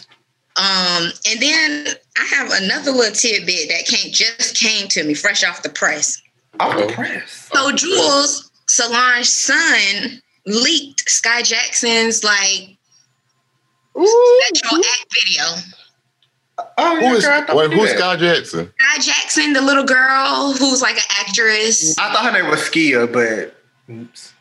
Um, 0.56 1.10
and 1.28 1.42
then 1.42 1.88
I 2.16 2.24
have 2.26 2.48
another 2.62 2.92
little 2.92 3.12
tidbit 3.12 3.68
that 3.70 3.86
came 3.86 4.12
just 4.12 4.54
came 4.56 4.86
to 4.86 5.02
me 5.02 5.12
fresh 5.12 5.42
off 5.42 5.64
the 5.64 5.68
press. 5.68 6.22
Off 6.60 6.76
Oh. 6.76 6.86
the 6.86 6.92
press. 6.92 7.48
So 7.52 7.72
Jules, 7.72 8.52
Solange's 8.68 9.34
son, 9.34 10.22
leaked 10.46 11.06
Skai 11.08 11.42
Jackson's 11.42 12.22
like 12.22 12.76
sexual 13.96 14.78
act 14.78 15.06
video. 15.24 15.44
Oh, 16.78 16.96
Who 17.00 17.02
yeah, 17.02 17.12
is 17.14 17.24
girl, 17.24 17.56
wait, 17.56 17.72
who's 17.72 17.90
that. 17.94 17.98
Skai 18.00 18.18
Jackson? 18.20 18.66
Skai 18.80 19.04
Jackson, 19.04 19.52
the 19.54 19.60
little 19.60 19.84
girl 19.84 20.52
who's 20.56 20.80
like 20.80 20.96
an 20.96 21.02
actress. 21.18 21.98
I 21.98 22.12
thought 22.12 22.26
her 22.26 22.32
name 22.42 22.48
was 22.48 22.60
Skia, 22.60 23.12
but 23.12 23.56
oops. 23.92 24.32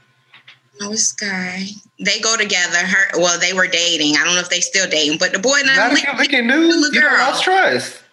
No, 0.79 0.91
it's 0.91 1.07
Sky. 1.07 1.65
They 2.03 2.19
go 2.19 2.35
together. 2.37 2.77
Her 2.77 3.19
well, 3.19 3.39
they 3.39 3.53
were 3.53 3.67
dating. 3.67 4.15
I 4.17 4.23
don't 4.25 4.33
know 4.35 4.41
if 4.41 4.49
they 4.49 4.59
still 4.59 4.89
dating, 4.89 5.17
but 5.19 5.31
the 5.31 5.39
boy 5.39 5.59
Not 5.65 5.75
done 5.75 5.91
if 5.91 5.93
leaked 5.95 6.05
you're 6.05 6.15
looking 6.17 6.47
news. 6.47 6.75
little 6.75 6.93
You 6.93 7.01
don't 7.01 7.09
girl. 7.11 7.19
lost 7.27 7.43
trust. 7.43 8.03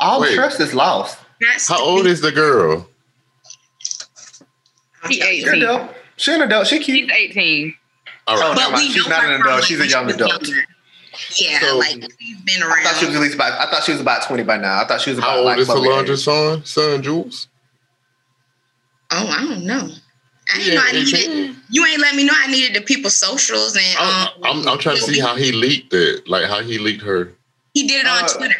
All 0.00 0.20
Wait. 0.20 0.34
trust 0.34 0.60
is 0.60 0.74
lost. 0.74 1.18
That's 1.40 1.68
How 1.68 1.82
old 1.82 2.06
is 2.06 2.20
the 2.20 2.32
girl? 2.32 2.88
He 5.08 5.20
Okay. 5.22 5.40
She 5.40 5.42
an 5.46 5.48
18. 5.54 5.62
adult. 5.62 5.94
She 6.16 6.32
an 6.34 6.42
adult. 6.42 6.66
She 6.66 6.76
He's 6.78 6.86
cute. 6.86 7.10
18. 7.12 7.74
All 8.26 8.36
Oh, 8.36 8.40
right. 8.40 8.56
never 8.56 8.70
But 8.72 8.78
we. 8.80 8.88
She's 8.90 9.08
not 9.08 9.24
an 9.24 9.40
adult. 9.40 9.64
She's 9.64 9.76
a 9.76 9.80
when 9.80 9.88
she 9.88 9.94
young 9.94 10.10
adult. 10.10 10.30
younger. 10.48 10.64
Yeah, 11.36 11.60
So- 11.60 11.78
like 11.78 12.02
she's 12.20 12.40
been 12.42 12.62
around. 12.62 12.78
I 12.78 12.82
thought 12.84 12.96
she 12.98 13.06
was 13.06 13.14
at 13.16 13.20
least 13.20 13.34
about. 13.34 13.52
I 13.60 13.70
thought 13.70 13.84
she 13.84 13.92
was 13.92 14.00
about 14.00 14.22
twenty 14.26 14.42
by 14.42 14.56
now. 14.56 14.80
I 14.80 14.86
thought 14.86 15.00
she 15.00 15.10
was 15.10 15.18
about 15.18 15.30
How 15.30 15.36
old 15.38 15.46
like 15.46 15.58
is 15.58 15.66
Chloe 15.68 15.84
Solange's 15.86 16.24
son? 16.24 16.64
Son 16.64 17.02
Jules? 17.02 17.48
Oh, 19.10 19.28
I 19.28 19.44
don't 19.44 19.64
know. 19.64 19.90
I 20.52 20.58
didn't 20.58 20.72
Yeah, 20.74 20.78
know 20.80 20.86
I 20.86 20.90
18. 20.90 21.04
needed. 21.36 21.56
You 21.70 21.86
ain't 21.86 22.00
let 22.00 22.14
me 22.14 22.24
know 22.24 22.34
I 22.36 22.50
needed 22.50 22.74
the 22.76 22.84
people's 22.84 23.16
socials 23.16 23.76
and 23.76 23.96
I'm, 23.98 24.28
um. 24.28 24.32
I'm, 24.44 24.68
I'm 24.68 24.78
trying 24.78 24.96
to 24.96 25.02
see 25.02 25.18
how 25.20 25.36
he 25.36 25.52
leaked 25.52 25.92
it, 25.94 26.28
like 26.28 26.44
how 26.46 26.60
he 26.60 26.78
leaked 26.78 27.02
her. 27.02 27.32
he 27.72 27.86
did 27.86 28.04
it 28.04 28.08
on 28.08 28.24
Uh, 28.24 28.28
Twitter. 28.28 28.56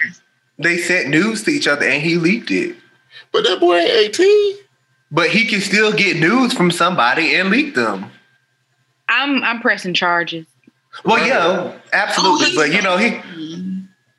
They 0.59 0.79
sent 0.79 1.09
news 1.09 1.42
to 1.44 1.51
each 1.51 1.66
other, 1.66 1.85
and 1.85 2.01
he 2.03 2.14
leaked 2.16 2.51
it. 2.53 2.77
But 3.33 3.42
that 3.44 3.59
boy 3.59 3.79
ain't 3.79 3.90
18. 3.90 4.57
But 5.11 5.31
he 5.31 5.47
can 5.47 5.61
still 5.61 5.92
get 5.92 6.16
news 6.16 6.53
from 6.53 6.70
somebody 6.70 7.35
and 7.35 7.51
leak 7.51 7.75
them. 7.75 8.11
I'm 9.09 9.42
I'm 9.42 9.61
pressing 9.61 9.94
charges. 9.94 10.47
Well, 11.05 11.16
Right. 11.16 11.27
yeah, 11.27 11.73
absolutely. 11.92 12.47
Oh, 12.51 12.55
but 12.55 12.73
you 12.73 12.83
know, 12.83 12.97
he 12.97 13.20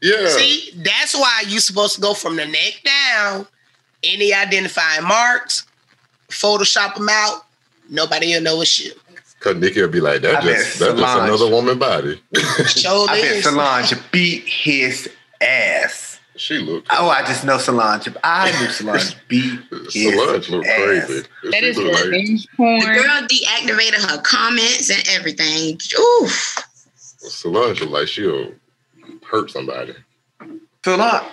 Yeah. 0.01 0.28
See, 0.28 0.71
that's 0.75 1.15
why 1.15 1.43
you're 1.47 1.62
supposed 1.62 1.95
to 1.95 2.01
go 2.01 2.13
from 2.13 2.36
the 2.36 2.45
neck 2.45 2.82
down. 2.84 3.47
Any 4.04 4.34
identifying 4.34 5.04
marks, 5.08 5.65
Photoshop 6.30 6.95
them 6.95 7.08
out. 7.10 7.44
Nobody 7.89 8.34
will 8.34 8.41
know 8.41 8.62
it's 8.62 8.80
you. 8.80 8.91
Cause 9.39 9.56
Nikki 9.58 9.82
will 9.82 9.89
be 9.89 10.00
like, 10.02 10.21
that 10.21 10.38
I 10.38 10.41
just 10.41 10.80
that's 10.80 11.00
just 11.00 11.17
another 11.19 11.50
woman 11.50 11.78
body. 11.78 12.19
Show 12.67 13.06
I 13.10 13.21
bet. 13.21 13.43
Solange 13.43 13.93
beat 14.12 14.43
his 14.48 15.08
ass. 15.39 16.19
she 16.36 16.58
looked 16.58 16.88
Oh, 16.91 17.10
I 17.10 17.21
just 17.24 17.45
know 17.45 17.58
Solange. 17.60 18.08
I 18.24 18.50
knew 18.60 18.69
Solange 18.69 19.15
beat 19.28 19.60
his 19.91 19.93
Solange 20.15 20.50
looked 20.50 20.67
ass. 20.67 20.84
crazy. 21.06 21.28
That 21.43 21.54
she 21.60 21.65
is 21.67 21.78
looked 21.78 21.93
like, 21.93 22.04
revenge 22.06 22.48
The 22.58 23.02
girl 23.04 23.28
deactivated 23.28 24.10
her 24.10 24.21
comments 24.24 24.89
and 24.89 25.04
everything. 25.10 25.80
Oof. 26.00 26.58
Solange 26.95 27.82
looked 27.82 27.91
like 27.91 28.08
she'll 28.08 28.52
hurt 29.30 29.52
somebody. 29.52 29.93
Solange, 30.84 31.24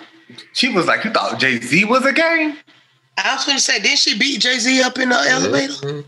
she 0.53 0.69
was 0.71 0.85
like, 0.85 1.03
you 1.03 1.11
thought 1.11 1.39
Jay 1.39 1.59
Z 1.59 1.85
was 1.85 2.05
a 2.05 2.13
game? 2.13 2.57
I 3.17 3.35
was 3.35 3.45
going 3.45 3.57
to 3.57 3.63
say, 3.63 3.79
didn't 3.79 3.99
she 3.99 4.17
beat 4.19 4.39
Jay 4.41 4.59
Z 4.59 4.81
up 4.83 4.99
in 4.99 5.09
the 5.09 5.15
elevator? 5.15 5.73
Mm-hmm. 5.73 6.07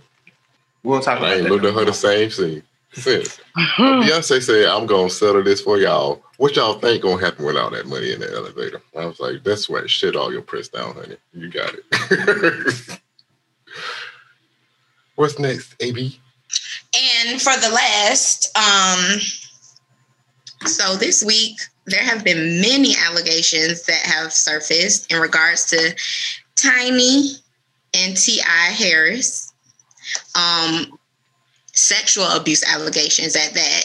Mhm. 0.85 0.89
We'll 0.89 1.01
talk 1.01 1.15
I 1.15 1.17
about 1.17 1.33
ain't 1.33 1.43
that. 1.43 1.51
looked 1.51 1.65
at 1.65 1.73
her 1.73 1.85
the 1.85 1.93
same 1.93 2.29
scene 2.29 2.63
since. 2.93 3.39
Beyonce 3.77 4.41
said, 4.41 4.65
I'm 4.65 4.85
gonna 4.85 5.09
settle 5.09 5.43
this 5.43 5.61
for 5.61 5.77
y'all. 5.77 6.21
What 6.37 6.55
y'all 6.55 6.79
think 6.79 7.03
gonna 7.03 7.23
happen 7.23 7.45
with 7.45 7.57
all 7.57 7.69
that 7.71 7.87
money 7.87 8.11
in 8.13 8.19
the 8.19 8.33
elevator? 8.33 8.81
I 8.97 9.05
was 9.05 9.19
like, 9.19 9.43
that's 9.43 9.67
what 9.69 9.89
shit 9.89 10.15
all 10.15 10.31
your 10.31 10.41
press 10.41 10.67
down, 10.67 10.93
honey. 10.95 11.17
You 11.33 11.49
got 11.49 11.73
it. 11.73 12.99
What's 15.15 15.39
next, 15.39 15.75
AB? 15.79 16.19
And 17.23 17.41
for 17.41 17.53
the 17.57 17.69
last, 17.69 18.55
um, 18.57 19.19
so 20.67 20.95
this 20.97 21.23
week 21.23 21.57
there 21.85 22.03
have 22.03 22.23
been 22.23 22.59
many 22.61 22.95
allegations 22.97 23.83
that 23.85 24.01
have 24.05 24.33
surfaced 24.33 25.11
in 25.11 25.19
regards 25.21 25.65
to 25.67 25.95
Tiny 26.61 27.31
and 27.93 28.17
T.I. 28.17 28.71
Harris, 28.71 29.53
um, 30.35 30.97
sexual 31.73 32.27
abuse 32.27 32.63
allegations 32.63 33.35
at 33.35 33.53
that, 33.53 33.83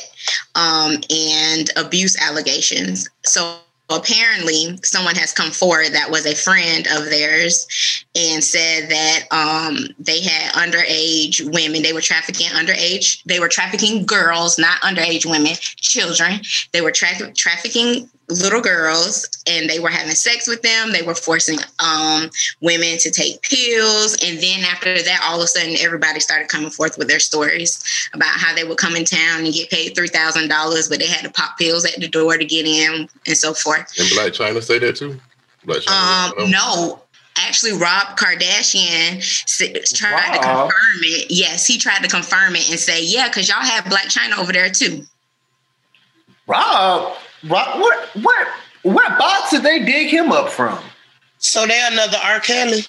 um, 0.54 1.00
and 1.10 1.70
abuse 1.76 2.16
allegations. 2.20 3.08
So 3.24 3.58
apparently, 3.90 4.78
someone 4.82 5.16
has 5.16 5.32
come 5.32 5.50
forward 5.50 5.92
that 5.92 6.10
was 6.10 6.24
a 6.24 6.34
friend 6.34 6.86
of 6.94 7.06
theirs 7.06 7.66
and 8.14 8.42
said 8.42 8.88
that 8.88 9.24
um, 9.30 9.88
they 9.98 10.22
had 10.22 10.52
underage 10.52 11.40
women. 11.52 11.82
They 11.82 11.92
were 11.92 12.00
trafficking 12.00 12.46
underage. 12.48 13.22
They 13.24 13.40
were 13.40 13.48
trafficking 13.48 14.06
girls, 14.06 14.58
not 14.58 14.80
underage 14.82 15.26
women, 15.26 15.54
children. 15.76 16.40
They 16.72 16.80
were 16.80 16.92
tra- 16.92 17.32
trafficking 17.34 18.08
little 18.30 18.60
girls, 18.60 19.28
and 19.46 19.68
they 19.68 19.78
were 19.80 19.88
having 19.88 20.14
sex 20.14 20.46
with 20.46 20.62
them. 20.62 20.92
They 20.92 21.02
were 21.02 21.14
forcing 21.14 21.58
um, 21.78 22.30
women 22.60 22.98
to 22.98 23.10
take 23.10 23.42
pills, 23.42 24.16
and 24.24 24.38
then 24.38 24.64
after 24.64 24.94
that, 25.02 25.20
all 25.24 25.38
of 25.38 25.44
a 25.44 25.46
sudden, 25.46 25.76
everybody 25.78 26.20
started 26.20 26.48
coming 26.48 26.70
forth 26.70 26.96
with 26.98 27.08
their 27.08 27.20
stories 27.20 27.82
about 28.14 28.28
how 28.38 28.54
they 28.54 28.64
would 28.64 28.78
come 28.78 28.96
in 28.96 29.04
town 29.04 29.44
and 29.44 29.52
get 29.52 29.70
paid 29.70 29.94
three 29.94 30.08
thousand 30.08 30.48
dollars, 30.48 30.88
but 30.88 30.98
they 30.98 31.06
had 31.06 31.24
to 31.24 31.30
pop 31.30 31.58
pills 31.58 31.84
at 31.84 32.00
the 32.00 32.08
door 32.08 32.38
to 32.38 32.44
get 32.44 32.66
in, 32.66 33.08
and 33.26 33.36
so 33.36 33.52
forth. 33.54 33.80
And 33.98 34.08
Blac 34.08 34.30
Chyna 34.36 34.62
say 34.62 34.78
that 34.78 34.96
too? 34.96 35.18
Blac 35.66 35.84
Chyna. 35.84 36.40
Um, 36.44 36.50
no, 36.50 37.02
actually, 37.36 37.72
Rob 37.72 38.16
Kardashian 38.18 39.18
s- 39.18 39.92
tried 39.92 40.32
to 40.34 40.38
confirm 40.38 41.00
it. 41.02 41.30
Yes, 41.30 41.66
he 41.66 41.78
tried 41.78 42.02
to 42.02 42.08
confirm 42.08 42.56
it 42.56 42.70
and 42.70 42.78
say, 42.78 43.02
"Yeah, 43.02 43.28
because 43.28 43.48
y'all 43.48 43.60
have 43.60 43.84
Blac 43.84 44.06
Chyna 44.14 44.38
over 44.38 44.52
there 44.52 44.70
too." 44.70 45.04
Rob, 46.46 47.12
Rob, 47.12 47.16
what, 47.48 47.78
what, 48.22 48.48
what 48.82 49.18
box 49.18 49.50
did 49.50 49.62
they 49.62 49.84
dig 49.84 50.08
him 50.08 50.32
up 50.32 50.48
from? 50.50 50.78
So 51.38 51.66
they're 51.66 51.90
another 51.92 52.18
R. 52.22 52.40
Kelly. 52.40 52.82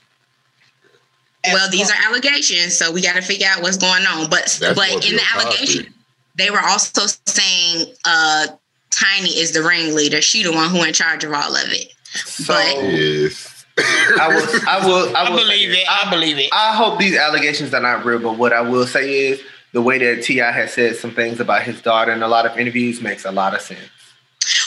Well, 1.45 1.69
these 1.71 1.89
are 1.89 1.95
allegations, 2.07 2.77
so 2.77 2.91
we 2.91 3.01
got 3.01 3.15
to 3.15 3.21
figure 3.21 3.47
out 3.49 3.61
what's 3.63 3.77
going 3.77 4.05
on. 4.05 4.29
But 4.29 4.57
That's 4.59 4.75
but 4.75 4.89
in 4.91 4.99
the 4.99 5.07
Bill 5.09 5.19
Cosby- 5.19 5.45
allegation, 5.47 5.93
they 6.35 6.51
were 6.51 6.59
also 6.61 7.07
saying 7.25 7.87
uh, 8.05 8.47
Tiny 8.91 9.29
is 9.29 9.51
the 9.53 9.63
ringleader. 9.63 10.21
She 10.21 10.43
the 10.43 10.51
one 10.51 10.69
who 10.69 10.83
in 10.83 10.93
charge 10.93 11.23
of 11.23 11.31
all 11.33 11.55
of 11.55 11.63
it. 11.71 11.93
So 12.13 12.53
But- 12.53 12.83
Yes. 12.83 13.47
I 13.77 14.27
will, 14.27 14.67
I 14.67 14.85
will, 14.85 15.15
I, 15.17 15.21
I 15.23 15.29
believe 15.29 15.71
say 15.73 15.81
it. 15.81 15.87
I 15.89 16.09
believe 16.11 16.37
it. 16.37 16.49
I 16.51 16.75
hope 16.75 16.99
these 16.99 17.17
allegations 17.17 17.73
are 17.73 17.81
not 17.81 18.05
real, 18.05 18.19
but 18.19 18.37
what 18.37 18.53
I 18.53 18.61
will 18.61 18.85
say 18.85 19.29
is 19.29 19.41
the 19.71 19.81
way 19.81 19.97
that 19.97 20.23
T.I. 20.23 20.51
has 20.51 20.73
said 20.73 20.97
some 20.97 21.11
things 21.11 21.39
about 21.39 21.63
his 21.63 21.81
daughter 21.81 22.11
in 22.11 22.21
a 22.21 22.27
lot 22.27 22.45
of 22.45 22.59
interviews 22.59 23.01
makes 23.01 23.25
a 23.25 23.31
lot 23.31 23.55
of 23.55 23.61
sense. 23.61 23.79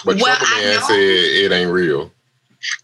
But 0.05 0.17
Well, 0.17 0.37
Trouble 0.37 0.63
Man 0.63 0.83
said 0.83 0.99
it 0.99 1.53
ain't 1.53 1.71
real. 1.71 2.11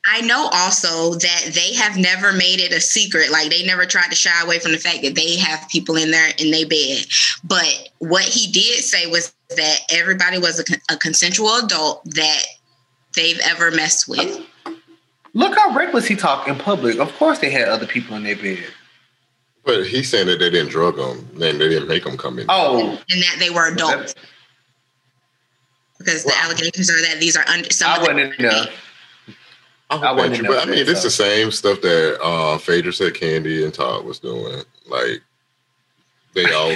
I 0.06 0.20
know 0.22 0.50
also 0.52 1.14
that 1.14 1.50
they 1.54 1.74
have 1.74 1.96
never 1.96 2.32
made 2.32 2.60
it 2.60 2.72
a 2.72 2.80
secret. 2.80 3.30
Like 3.30 3.50
they 3.50 3.64
never 3.64 3.86
tried 3.86 4.08
to 4.10 4.14
shy 4.14 4.42
away 4.42 4.58
from 4.58 4.72
the 4.72 4.78
fact 4.78 5.02
that 5.02 5.14
they 5.14 5.36
have 5.36 5.66
people 5.68 5.96
in 5.96 6.10
there 6.10 6.32
in 6.38 6.50
their 6.50 6.66
bed. 6.66 7.06
But 7.44 7.88
what 7.98 8.24
he 8.24 8.50
did 8.50 8.84
say 8.84 9.06
was 9.06 9.32
that 9.56 9.78
everybody 9.90 10.38
was 10.38 10.60
a, 10.60 10.94
a 10.94 10.96
consensual 10.96 11.56
adult 11.56 12.04
that 12.04 12.42
they've 13.16 13.40
ever 13.40 13.70
messed 13.70 14.08
with. 14.08 14.46
Look 15.32 15.56
how 15.56 15.74
reckless 15.74 16.06
he 16.06 16.16
talked 16.16 16.48
in 16.48 16.56
public. 16.56 16.98
Of 16.98 17.14
course, 17.16 17.38
they 17.38 17.50
had 17.50 17.68
other 17.68 17.86
people 17.86 18.16
in 18.16 18.24
their 18.24 18.36
bed. 18.36 18.66
But 19.64 19.86
he's 19.86 20.08
saying 20.08 20.26
that 20.26 20.38
they 20.38 20.50
didn't 20.50 20.70
drug 20.70 20.96
them, 20.96 21.28
and 21.34 21.60
they 21.60 21.68
didn't 21.68 21.88
make 21.88 22.04
them 22.04 22.16
come 22.16 22.38
in. 22.38 22.46
Oh, 22.48 23.00
and 23.10 23.22
that 23.22 23.36
they 23.38 23.50
were 23.50 23.68
adults. 23.68 24.14
Because 26.00 26.24
the 26.24 26.32
allegations 26.42 26.90
are 26.90 27.00
that 27.02 27.18
these 27.20 27.36
are 27.36 27.46
under 27.46 27.70
some 27.70 27.90
I 27.90 27.96
of 27.96 28.02
the 28.06 28.14
wasn't 28.14 28.34
in 28.40 28.46
there. 28.46 28.64
I, 29.90 29.96
I 29.96 30.12
would 30.12 30.16
wouldn't 30.22 30.36
you, 30.38 30.42
know 30.44 30.48
but 30.50 30.62
I 30.62 30.64
mean, 30.70 30.78
that, 30.86 30.88
it's 30.88 31.02
the 31.02 31.10
same 31.10 31.50
stuff 31.50 31.80
that 31.82 32.18
uh, 32.22 32.56
Phaedra 32.58 32.92
said 32.92 33.12
Kandi 33.12 33.64
and 33.64 33.74
Todd 33.74 34.04
was 34.04 34.18
doing. 34.18 34.62
Like 34.88 35.20
they 36.34 36.50
all. 36.54 36.74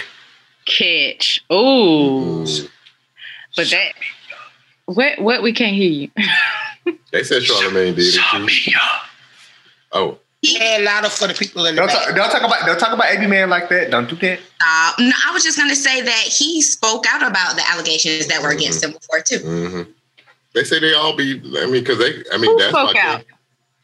Catch. 0.67 1.43
Ooh. 1.51 2.45
Mm, 2.45 2.69
But 3.57 3.71
that 3.71 3.93
what 4.87 5.19
what 5.21 5.43
we 5.43 5.53
can't 5.55 5.75
hear 5.75 5.91
you. 5.91 6.11
they 7.13 7.23
said 7.23 7.43
Charlamagne 7.43 7.95
did 7.97 8.15
it 8.15 8.21
too. 8.71 8.79
Oh, 9.93 10.19
Yeah, 10.47 10.79
louder 10.83 11.09
for 11.09 11.27
the 11.27 11.33
people 11.35 11.65
in 11.65 11.75
the 11.75 11.81
Don't 11.81 11.89
back. 11.89 12.05
talk, 12.07 12.15
don't 12.15 12.31
talk 12.31 12.43
about 12.43 12.67
don't 12.67 12.79
talk 12.79 12.93
about 12.93 13.07
AB 13.07 13.27
man 13.27 13.49
like 13.49 13.69
that. 13.71 13.91
Don't 13.91 14.09
do 14.09 14.17
that. 14.17 14.39
Uh, 14.61 14.93
no, 14.99 15.13
I 15.27 15.33
was 15.33 15.43
just 15.43 15.57
gonna 15.59 15.75
say 15.75 16.03
that 16.03 16.21
he 16.25 16.61
spoke 16.61 17.07
out 17.09 17.23
about 17.23 17.57
the 17.57 17.63
allegations 17.71 18.27
that 18.27 18.43
were 18.43 18.51
against 18.51 18.85
him 18.85 18.93
before 18.93 19.21
too. 19.21 19.39
hmm 19.39 19.83
they 20.55 20.63
say 20.63 20.79
they 20.79 20.93
all 20.95 21.17
be. 21.17 21.41
I 21.59 21.65
mean, 21.67 21.83
because 21.83 21.99
they. 21.99 22.23
I 22.33 22.37
mean, 22.37 22.51
Who 22.51 22.59
that's 22.59 22.71
spoke 22.71 22.95
out? 22.97 23.25
thing. 23.25 23.27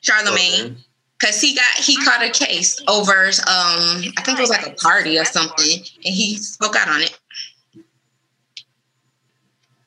Charlamagne, 0.05 0.77
because 1.19 1.41
he 1.41 1.55
got 1.55 1.75
he 1.77 1.97
caught 2.05 2.23
a 2.23 2.31
case 2.31 2.81
over 2.89 3.27
um 3.27 4.03
I 4.17 4.23
think 4.23 4.39
it 4.39 4.43
was 4.43 4.51
like 4.51 4.67
a 4.67 4.73
party 4.75 5.19
or 5.19 5.25
something, 5.25 5.79
and 5.79 6.15
he 6.15 6.37
spoke 6.37 6.77
out 6.77 6.89
on 6.89 7.01
it. 7.01 7.19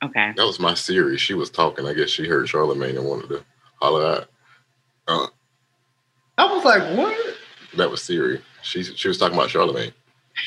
Okay. 0.03 0.34
That 0.36 0.45
was 0.45 0.59
my 0.59 0.74
series. 0.74 1.21
She 1.21 1.34
was 1.34 1.49
talking. 1.49 1.86
I 1.86 1.93
guess 1.93 2.09
she 2.09 2.28
heard 2.28 2.47
Charlamagne 2.47 2.97
and 2.97 3.05
wanted 3.05 3.30
to 3.30 3.43
holler 3.80 4.05
out. 4.05 4.30
Uh, 5.07 5.28
I 6.38 6.45
was 6.45 6.63
like, 6.65 6.97
what? 6.97 7.36
that 7.77 7.89
was 7.89 8.01
Siri. 8.01 8.41
She 8.61 8.84
she 8.84 9.07
was 9.07 9.17
talking 9.17 9.38
about 9.38 9.49
Charlamagne. 9.49 9.93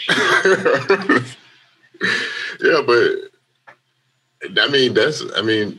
yeah, 2.60 2.82
but 2.86 4.62
I 4.62 4.68
mean 4.68 4.94
that's 4.94 5.22
I 5.36 5.42
mean 5.42 5.78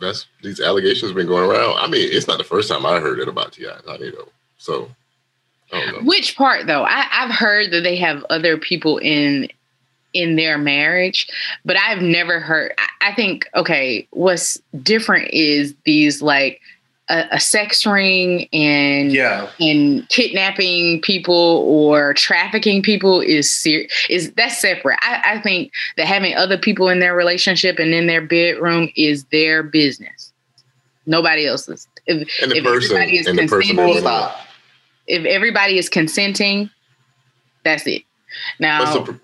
that's 0.00 0.26
these 0.42 0.60
allegations 0.60 1.12
been 1.12 1.26
going 1.26 1.48
around. 1.48 1.78
I 1.78 1.86
mean, 1.86 2.08
it's 2.10 2.28
not 2.28 2.38
the 2.38 2.44
first 2.44 2.68
time 2.68 2.84
I 2.86 3.00
heard 3.00 3.18
it 3.18 3.28
about 3.28 3.52
T.I. 3.52 3.74
and 3.74 3.84
Tiny 3.84 4.10
though. 4.10 4.28
So 4.58 4.90
I 5.72 5.80
don't 5.80 5.94
know. 5.94 6.08
Which 6.08 6.36
part 6.36 6.66
though? 6.66 6.84
I, 6.84 7.06
I've 7.10 7.34
heard 7.34 7.70
that 7.72 7.82
they 7.82 7.96
have 7.96 8.24
other 8.30 8.56
people 8.58 8.98
in 8.98 9.48
in 10.12 10.36
their 10.36 10.58
marriage, 10.58 11.28
but 11.64 11.76
I've 11.76 12.02
never 12.02 12.38
heard. 12.38 12.72
I, 12.78 13.10
I 13.10 13.14
think 13.14 13.48
okay, 13.54 14.06
what's 14.10 14.60
different 14.82 15.30
is 15.32 15.74
these 15.84 16.22
like 16.22 16.60
a, 17.10 17.24
a 17.32 17.40
sex 17.40 17.84
ring 17.84 18.48
and 18.52 19.12
Yeah. 19.12 19.50
and 19.60 20.08
kidnapping 20.08 21.00
people 21.02 21.34
or 21.66 22.14
trafficking 22.14 22.82
people 22.82 23.20
is 23.20 23.52
ser- 23.52 23.86
is 24.08 24.32
that's 24.32 24.60
separate. 24.60 24.98
I, 25.02 25.34
I 25.34 25.40
think 25.40 25.72
that 25.96 26.06
having 26.06 26.34
other 26.34 26.56
people 26.56 26.88
in 26.88 27.00
their 27.00 27.14
relationship 27.14 27.78
and 27.78 27.92
in 27.92 28.06
their 28.06 28.22
bedroom 28.22 28.88
is 28.96 29.24
their 29.26 29.62
business. 29.62 30.32
Nobody 31.06 31.46
else's. 31.46 31.86
If, 32.06 32.28
And 32.42 32.50
the 32.52 32.56
if 32.56 32.64
person 32.64 32.96
everybody 32.96 33.18
is 33.18 33.26
and 33.26 33.38
the 33.38 33.46
person 33.48 33.76
consenting- 33.76 33.94
Full 34.02 34.02
that's 34.02 34.40
if 35.06 35.24
everybody 35.26 35.76
is 35.76 35.90
consenting, 35.90 36.70
that's 37.64 37.86
it. 37.86 38.02
Now, 38.58 38.84
Sab- 38.92 39.20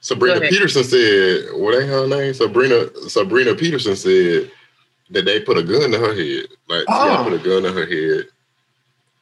Sabrina 0.00 0.40
Peterson 0.40 0.84
said, 0.84 1.46
what 1.54 1.74
ain't 1.74 1.88
her 1.90 2.06
name? 2.06 2.32
Sabrina 2.34 2.86
Sabrina 3.08 3.54
Peterson 3.56 3.96
said 3.96 4.50
that 5.12 5.24
they 5.24 5.40
put 5.40 5.58
a 5.58 5.62
gun 5.62 5.90
to 5.92 5.98
her 5.98 6.14
head. 6.14 6.46
Like 6.68 6.84
Oh. 6.88 7.24
Put 7.24 7.34
a 7.34 7.38
gun 7.38 7.62
to 7.62 7.72
her 7.72 7.86
head. 7.86 8.26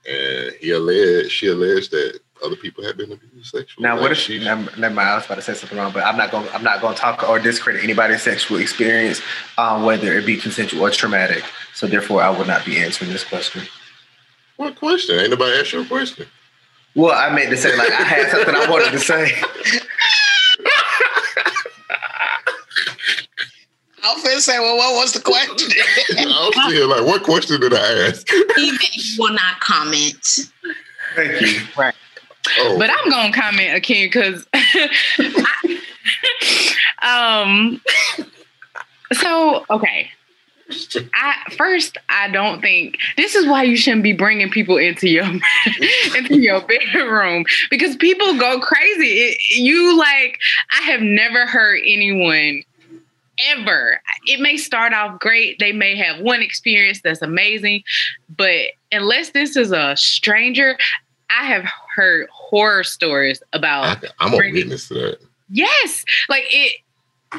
And 0.09 0.55
he 0.61 0.71
alleged 0.73 1.31
she 1.31 1.49
alleged 1.49 1.91
that 1.91 2.21
other 2.45 2.57
people 2.57 2.83
had 2.83 2.97
been 2.97 3.13
abused 3.13 3.51
sexually. 3.51 3.87
Now, 3.87 4.01
what 4.01 4.13
if 4.13 4.19
she 4.19 4.39
Never, 4.43 4.75
never 4.79 4.95
mind. 4.95 5.09
I 5.11 5.17
was 5.17 5.27
about 5.27 5.35
to 5.37 5.43
say 5.43 5.55
something 5.55 5.77
wrong, 5.77 5.93
but 5.93 6.05
I'm 6.05 6.17
not 6.17 6.31
going. 6.31 6.49
I'm 6.55 6.63
not 6.65 6.81
going 6.81 6.95
to 6.95 7.01
talk 7.01 7.29
or 7.29 7.39
discredit 7.39 7.85
anybody's 7.85 8.23
sexual 8.23 8.59
experience, 8.59 9.21
um, 9.59 9.85
whether 9.85 10.17
it 10.17 10.25
be 10.25 10.37
consensual 10.37 10.87
or 10.87 10.91
traumatic. 10.91 11.45
So, 11.75 11.87
therefore, 11.87 12.23
I 12.23 12.31
will 12.31 12.47
not 12.47 12.65
be 12.65 12.79
answering 12.79 13.13
this 13.13 13.25
question. 13.25 13.63
what 14.57 14.77
question? 14.77 15.19
Ain't 15.19 15.31
nobody 15.31 15.59
asked 15.59 15.73
you 15.73 15.83
a 15.83 15.87
question. 15.87 16.27
Well, 16.95 17.13
I 17.13 17.35
meant 17.35 17.51
to 17.51 17.57
say 17.57 17.77
like 17.77 17.93
I 17.93 18.03
had 18.03 18.31
something 18.31 18.55
I 18.55 18.69
wanted 18.71 18.93
to 18.93 18.99
say. 18.99 19.33
I 24.03 24.15
was 24.15 24.25
finna 24.25 24.39
say, 24.39 24.59
well, 24.59 24.77
what 24.77 24.95
was 24.95 25.13
the 25.13 25.21
question? 25.21 25.71
I 26.19 26.51
was 26.55 26.73
still 26.73 26.89
like, 26.89 27.05
what 27.05 27.23
question 27.23 27.61
did 27.61 27.75
I 27.75 28.09
ask? 28.09 28.29
He 28.57 29.17
will 29.19 29.33
not 29.33 29.61
comment. 29.61 30.41
Thank 31.15 31.41
you. 31.41 31.61
Oh, 32.59 32.79
but 32.79 32.91
I'm 32.91 33.11
gonna 33.11 33.33
comment 33.33 33.75
again 33.75 34.07
because, 34.07 34.47
um, 37.03 37.81
so 39.13 39.65
okay. 39.71 40.11
I 41.15 41.35
first, 41.57 41.99
I 42.09 42.29
don't 42.29 42.61
think 42.61 42.99
this 43.17 43.35
is 43.35 43.47
why 43.47 43.65
you 43.65 43.77
shouldn't 43.77 44.05
be 44.05 44.13
bringing 44.13 44.51
people 44.51 44.77
into 44.77 45.09
your 45.09 45.25
into 46.17 46.39
your 46.39 46.61
bedroom 46.61 47.45
because 47.71 47.97
people 47.97 48.39
go 48.39 48.61
crazy. 48.61 49.19
It, 49.19 49.59
you 49.59 49.99
like, 49.99 50.39
I 50.79 50.83
have 50.83 51.01
never 51.01 51.45
heard 51.45 51.81
anyone 51.85 52.63
ever. 53.49 54.01
It 54.27 54.41
may 54.41 54.57
start 54.57 54.93
off 54.93 55.19
great. 55.21 55.59
They 55.59 55.73
may 55.73 55.97
have 55.97 56.21
one 56.21 56.43
experience 56.43 57.01
that's 57.03 57.23
amazing, 57.23 57.83
but 58.37 58.73
unless 58.93 59.31
this 59.31 59.57
is 59.57 59.73
a 59.73 59.97
stranger, 59.97 60.77
I 61.31 61.45
have 61.47 61.65
heard 61.95 62.29
horror 62.31 62.85
stories 62.85 63.43
about 63.53 64.05
I, 64.05 64.09
I'm 64.19 64.35
a 64.35 64.37
witness 64.37 64.89
to 64.89 64.95
that. 64.95 65.19
yes, 65.51 66.05
like 66.29 66.45
it. 66.51 66.77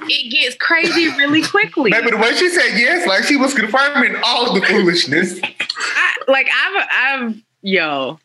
It 0.03 0.31
gets 0.31 0.55
crazy 0.55 1.09
really 1.17 1.41
quickly. 1.47 1.91
Baby, 1.91 2.11
the 2.11 2.17
way 2.17 2.33
she 2.35 2.47
said 2.47 2.77
yes, 2.79 3.05
like 3.05 3.25
she 3.25 3.35
was 3.35 3.53
confirming 3.53 4.15
all 4.23 4.47
of 4.47 4.55
the 4.61 4.65
foolishness. 4.65 5.37
I, 5.43 6.15
like 6.29 6.47
I've, 6.47 6.87
I've, 6.93 7.41
yo, 7.61 8.17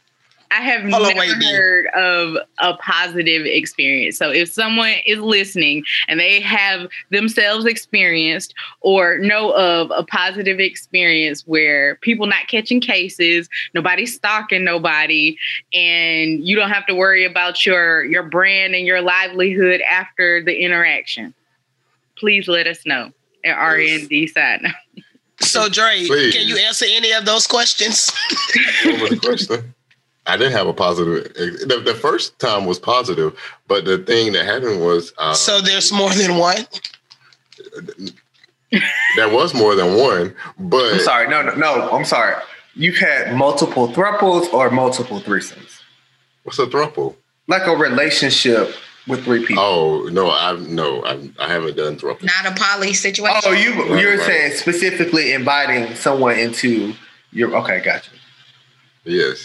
I 0.51 0.61
have 0.61 0.83
Hold 0.83 0.95
on, 0.95 1.15
never 1.15 1.19
wait, 1.19 1.45
heard 1.45 1.87
of 1.89 2.37
a 2.59 2.75
positive 2.79 3.47
experience. 3.47 4.17
So 4.19 4.31
if 4.31 4.51
someone 4.51 4.95
is 5.05 5.19
listening 5.19 5.85
and 6.09 6.21
they 6.21 6.41
have 6.41 6.89
themselves 7.11 7.67
experienced 7.67 8.55
or 8.81 9.19
know 9.19 9.53
of 9.53 9.91
a 9.95 10.05
positive 10.05 10.61
experience 10.61 11.43
where 11.47 11.97
people 11.97 12.27
not 12.27 12.49
catching 12.49 12.81
cases, 12.81 13.49
nobody 13.75 14.07
stalking 14.07 14.65
nobody, 14.65 15.37
and 15.73 16.47
you 16.47 16.57
don't 16.57 16.71
have 16.71 16.87
to 16.87 16.95
worry 16.95 17.25
about 17.25 17.65
your 17.67 18.05
your 18.05 18.23
brand 18.23 18.75
and 18.75 18.87
your 18.87 19.01
livelihood 19.01 19.81
after 19.83 20.43
the 20.43 20.57
interaction, 20.57 21.35
please 22.17 22.49
let 22.49 22.67
us 22.67 22.85
know 22.87 23.13
at 23.45 23.57
RND 23.57 24.31
side. 24.31 24.63
so, 25.41 25.69
Dre, 25.69 26.07
Please. 26.07 26.35
can 26.35 26.47
you 26.47 26.57
answer 26.57 26.87
any 26.89 27.13
of 27.13 27.25
those 27.25 27.47
questions? 27.47 28.11
What 28.85 29.01
was 29.01 29.11
the 29.11 29.17
question? 29.17 29.75
I 30.27 30.37
didn't 30.37 30.53
have 30.53 30.67
a 30.67 30.73
positive. 30.73 31.33
The, 31.35 31.83
the 31.85 31.95
first 31.95 32.39
time 32.39 32.67
was 32.67 32.79
positive, 32.79 33.39
but 33.69 33.85
the 33.85 33.99
thing 33.99 34.33
that 34.33 34.45
happened 34.45 34.81
was 34.81 35.13
uh, 35.19 35.35
so, 35.35 35.61
there's 35.61 35.93
more 35.93 36.11
than 36.11 36.37
one. 36.37 36.67
there 39.17 39.29
was 39.29 39.55
more 39.55 39.75
than 39.75 39.97
one. 39.97 40.35
But 40.59 40.95
I'm 40.95 41.01
sorry. 41.01 41.29
No, 41.29 41.43
no, 41.43 41.55
no. 41.55 41.91
I'm 41.91 42.05
sorry. 42.05 42.35
You've 42.75 42.99
had 42.99 43.35
multiple 43.35 43.89
thruples 43.89 44.53
or 44.53 44.71
multiple 44.71 45.21
threesomes, 45.21 45.81
what's 46.43 46.59
a 46.59 46.67
throuple? 46.67 47.17
like 47.49 47.67
a 47.67 47.77
relationship 47.77 48.75
with 49.07 49.25
three 49.25 49.47
people. 49.47 49.63
Oh 49.63 50.09
no, 50.13 50.31
I've 50.31 50.69
no, 50.69 51.03
I've, 51.05 51.33
I 51.39 51.49
haven't 51.49 51.77
done 51.77 51.97
throuple. 51.97 52.25
Not 52.25 52.53
a 52.53 52.55
poly 52.61 52.93
situation. 52.93 53.41
Oh, 53.47 53.53
you 53.53 53.73
Right, 53.73 54.01
you're 54.03 54.19
right. 54.19 54.27
saying 54.27 54.53
specifically 54.57 55.33
inviting 55.33 55.95
someone 55.95 56.39
into 56.39 56.93
your 57.33 57.57
okay, 57.57 57.81
gotcha. 57.81 58.11
Yes, 59.05 59.39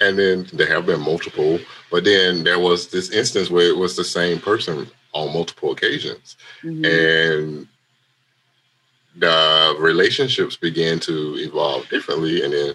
and 0.00 0.18
then 0.18 0.46
there 0.52 0.66
have 0.66 0.86
been 0.86 1.00
multiple, 1.00 1.58
but 1.90 2.04
then 2.04 2.44
there 2.44 2.58
was 2.58 2.88
this 2.88 3.10
instance 3.10 3.50
where 3.50 3.66
it 3.68 3.76
was 3.76 3.96
the 3.96 4.04
same 4.04 4.38
person 4.40 4.88
on 5.12 5.32
multiple 5.32 5.70
occasions, 5.72 6.36
Mhm. 6.64 6.84
and 6.86 7.68
the 9.16 9.76
relationships 9.78 10.56
began 10.56 10.98
to 11.00 11.36
evolve 11.38 11.88
differently, 11.88 12.42
and 12.42 12.52
then 12.52 12.74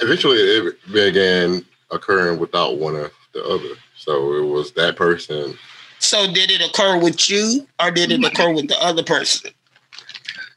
eventually 0.00 0.38
it 0.38 0.92
began 0.92 1.64
occurring 1.90 2.38
without 2.38 2.76
one 2.76 2.96
of 2.96 3.10
the 3.32 3.42
other. 3.44 3.74
So 3.96 4.34
it 4.36 4.42
was 4.46 4.72
that 4.72 4.96
person. 4.96 5.58
So, 5.98 6.30
did 6.30 6.50
it 6.50 6.60
occur 6.60 6.98
with 6.98 7.30
you 7.30 7.66
or 7.80 7.90
did 7.92 8.10
it 8.10 8.24
occur 8.24 8.50
with 8.52 8.68
the 8.68 8.78
other 8.82 9.02
person? 9.04 9.52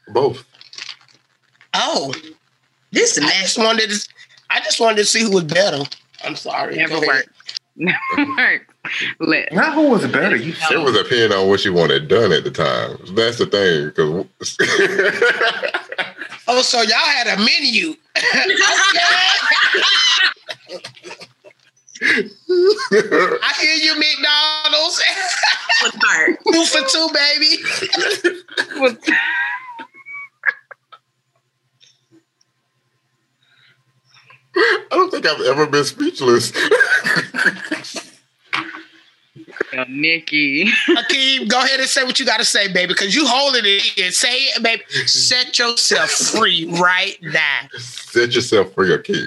Both. 0.08 0.44
Oh, 1.72 2.12
This 2.92 3.16
I 3.18 3.22
mess. 3.22 3.40
just 3.42 3.58
wanted 3.58 3.90
to. 3.90 4.08
I 4.50 4.60
just 4.60 4.80
wanted 4.80 4.96
to 4.98 5.04
see 5.04 5.22
who 5.22 5.30
was 5.32 5.44
better. 5.44 5.82
I'm 6.24 6.36
sorry. 6.36 6.76
Never 6.76 6.94
Go 6.94 7.02
ahead. 7.02 7.08
worked. 7.08 7.60
Never 7.76 7.98
worked. 8.36 8.70
Let, 9.20 9.52
Not 9.52 9.74
who 9.74 9.88
was 9.90 10.06
better. 10.06 10.36
You 10.36 10.54
It 10.70 10.78
was 10.80 10.96
opinion 10.98 11.32
on 11.32 11.48
what 11.48 11.60
she 11.60 11.70
wanted 11.70 12.08
done 12.08 12.32
at 12.32 12.44
the 12.44 12.50
time. 12.50 12.96
That's 13.14 13.38
the 13.38 13.46
thing, 13.46 13.88
because 13.88 14.56
Oh, 16.48 16.62
so 16.62 16.80
y'all 16.82 16.92
had 16.94 17.26
a 17.26 17.36
menu. 17.38 17.94
I 22.02 23.52
hear 23.60 23.74
you, 23.74 23.98
McDonald's. 23.98 25.02
What 25.82 25.94
part? 26.00 26.38
two 26.52 26.64
for 26.66 26.86
two, 26.88 27.08
baby. 27.12 27.62
Think 35.10 35.26
I've 35.26 35.40
ever 35.42 35.66
been 35.66 35.84
speechless. 35.84 36.52
Yo, 39.72 39.84
Nikki. 39.88 40.66
Akeem, 40.88 41.48
go 41.48 41.58
ahead 41.58 41.80
and 41.80 41.88
say 41.88 42.04
what 42.04 42.18
you 42.18 42.26
got 42.26 42.38
to 42.38 42.44
say, 42.44 42.72
baby, 42.72 42.92
because 42.92 43.14
you 43.14 43.26
holding 43.26 43.62
it 43.64 43.98
in. 43.98 44.12
Say 44.12 44.34
it, 44.34 44.62
baby. 44.62 44.82
Set 45.06 45.58
yourself 45.58 46.10
free 46.10 46.66
right 46.80 47.18
now. 47.22 47.68
Set 47.76 48.34
yourself 48.34 48.72
free, 48.74 48.92
okay? 48.94 49.26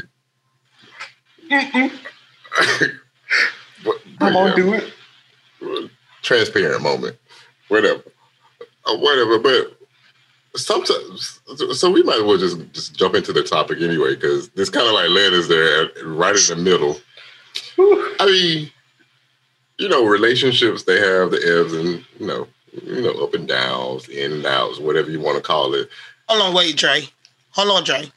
but, 3.84 3.96
I 4.20 4.34
won't 4.34 4.58
yeah, 4.58 4.64
do 4.64 4.74
it. 4.74 5.92
transparent 6.22 6.82
moment, 6.82 7.18
whatever, 7.70 8.04
uh, 8.86 8.98
whatever. 8.98 9.40
But 9.40 9.79
sometimes, 10.56 11.40
so 11.76 11.92
we 11.92 12.04
might 12.04 12.18
as 12.18 12.24
well 12.24 12.38
just 12.38 12.74
just 12.74 12.96
jump 12.96 13.16
into 13.16 13.34
the 13.34 13.44
topic 13.44 13.82
anyway, 13.82 14.16
because 14.16 14.50
this 14.50 14.70
kind 14.70 14.88
of 14.88 14.94
like 14.94 15.10
led 15.10 15.34
us 15.34 15.48
there, 15.48 15.90
right 16.06 16.36
in 16.50 16.58
the 16.58 16.64
middle. 16.64 16.98
I 18.20 18.26
mean, 18.26 18.72
you 19.78 19.90
know, 19.90 20.06
relationships 20.06 20.84
they 20.84 21.00
have 21.00 21.32
the 21.32 21.38
ebbs 21.38 21.74
and 21.74 22.06
you 22.20 22.28
know, 22.28 22.48
you 22.84 23.02
know, 23.02 23.24
up 23.24 23.34
and 23.34 23.48
downs, 23.48 24.10
in 24.10 24.34
and 24.34 24.46
outs, 24.46 24.80
whatever 24.80 25.10
you 25.10 25.20
want 25.20 25.38
to 25.38 25.44
call 25.44 25.74
it. 25.74 25.90
Hold 26.28 26.42
on, 26.42 26.54
wait, 26.54 26.76
Dre. 26.76 27.08
Hold 27.52 27.70
on, 27.70 27.84
Dre. 27.84 28.12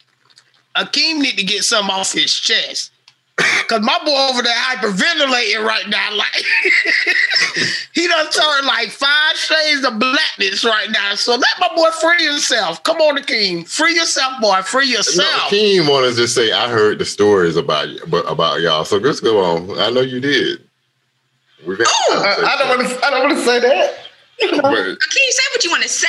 Akeem 0.76 1.18
need 1.18 1.36
to 1.36 1.44
get 1.44 1.64
something 1.64 1.94
off 1.94 2.12
his 2.12 2.34
chest. 2.34 2.92
Cause 3.36 3.80
my 3.80 3.98
boy 4.04 4.28
over 4.30 4.42
there 4.42 4.54
hyperventilating 4.54 5.64
right 5.64 5.88
now. 5.88 6.14
Like 6.14 6.44
he 7.94 8.06
done 8.06 8.30
turned 8.30 8.66
like 8.66 8.90
five 8.90 9.36
shades 9.36 9.84
of 9.84 9.98
blackness 9.98 10.64
right 10.64 10.90
now. 10.90 11.14
So 11.14 11.32
let 11.36 11.48
my 11.58 11.68
boy 11.74 11.90
free 11.92 12.26
himself. 12.26 12.82
Come 12.82 12.98
on, 12.98 13.16
Akeem. 13.16 13.66
Free 13.66 13.94
yourself, 13.94 14.40
boy. 14.40 14.60
Free 14.62 14.90
No, 14.90 14.98
yourself. 14.98 15.50
Keem 15.50 15.88
want 15.88 16.10
to 16.10 16.14
just 16.14 16.34
say, 16.34 16.52
I 16.52 16.68
heard 16.68 16.98
the 16.98 17.04
stories 17.06 17.56
about 17.56 17.88
you, 17.88 18.00
but 18.08 18.30
about 18.30 18.60
y'all. 18.60 18.84
So 18.84 18.98
let's 18.98 19.20
go 19.20 19.42
on. 19.42 19.78
I 19.78 19.88
know 19.90 20.02
you 20.02 20.20
did. 20.20 20.62
We've 21.66 21.78
had 21.78 21.86
oh, 21.88 22.22
I, 22.44 22.54
I 22.54 22.58
don't 22.58 22.68
want 22.78 22.88
to. 22.88 23.06
I 23.06 23.10
don't 23.10 23.22
want 23.24 23.38
to 23.38 23.44
say 23.44 23.60
that. 23.60 23.94
but 24.62 24.74
Can 24.74 24.96
you 25.24 25.32
say 25.32 25.42
what 25.54 25.64
you 25.64 25.70
want 25.70 25.82
to 25.84 25.88
say, 25.88 26.08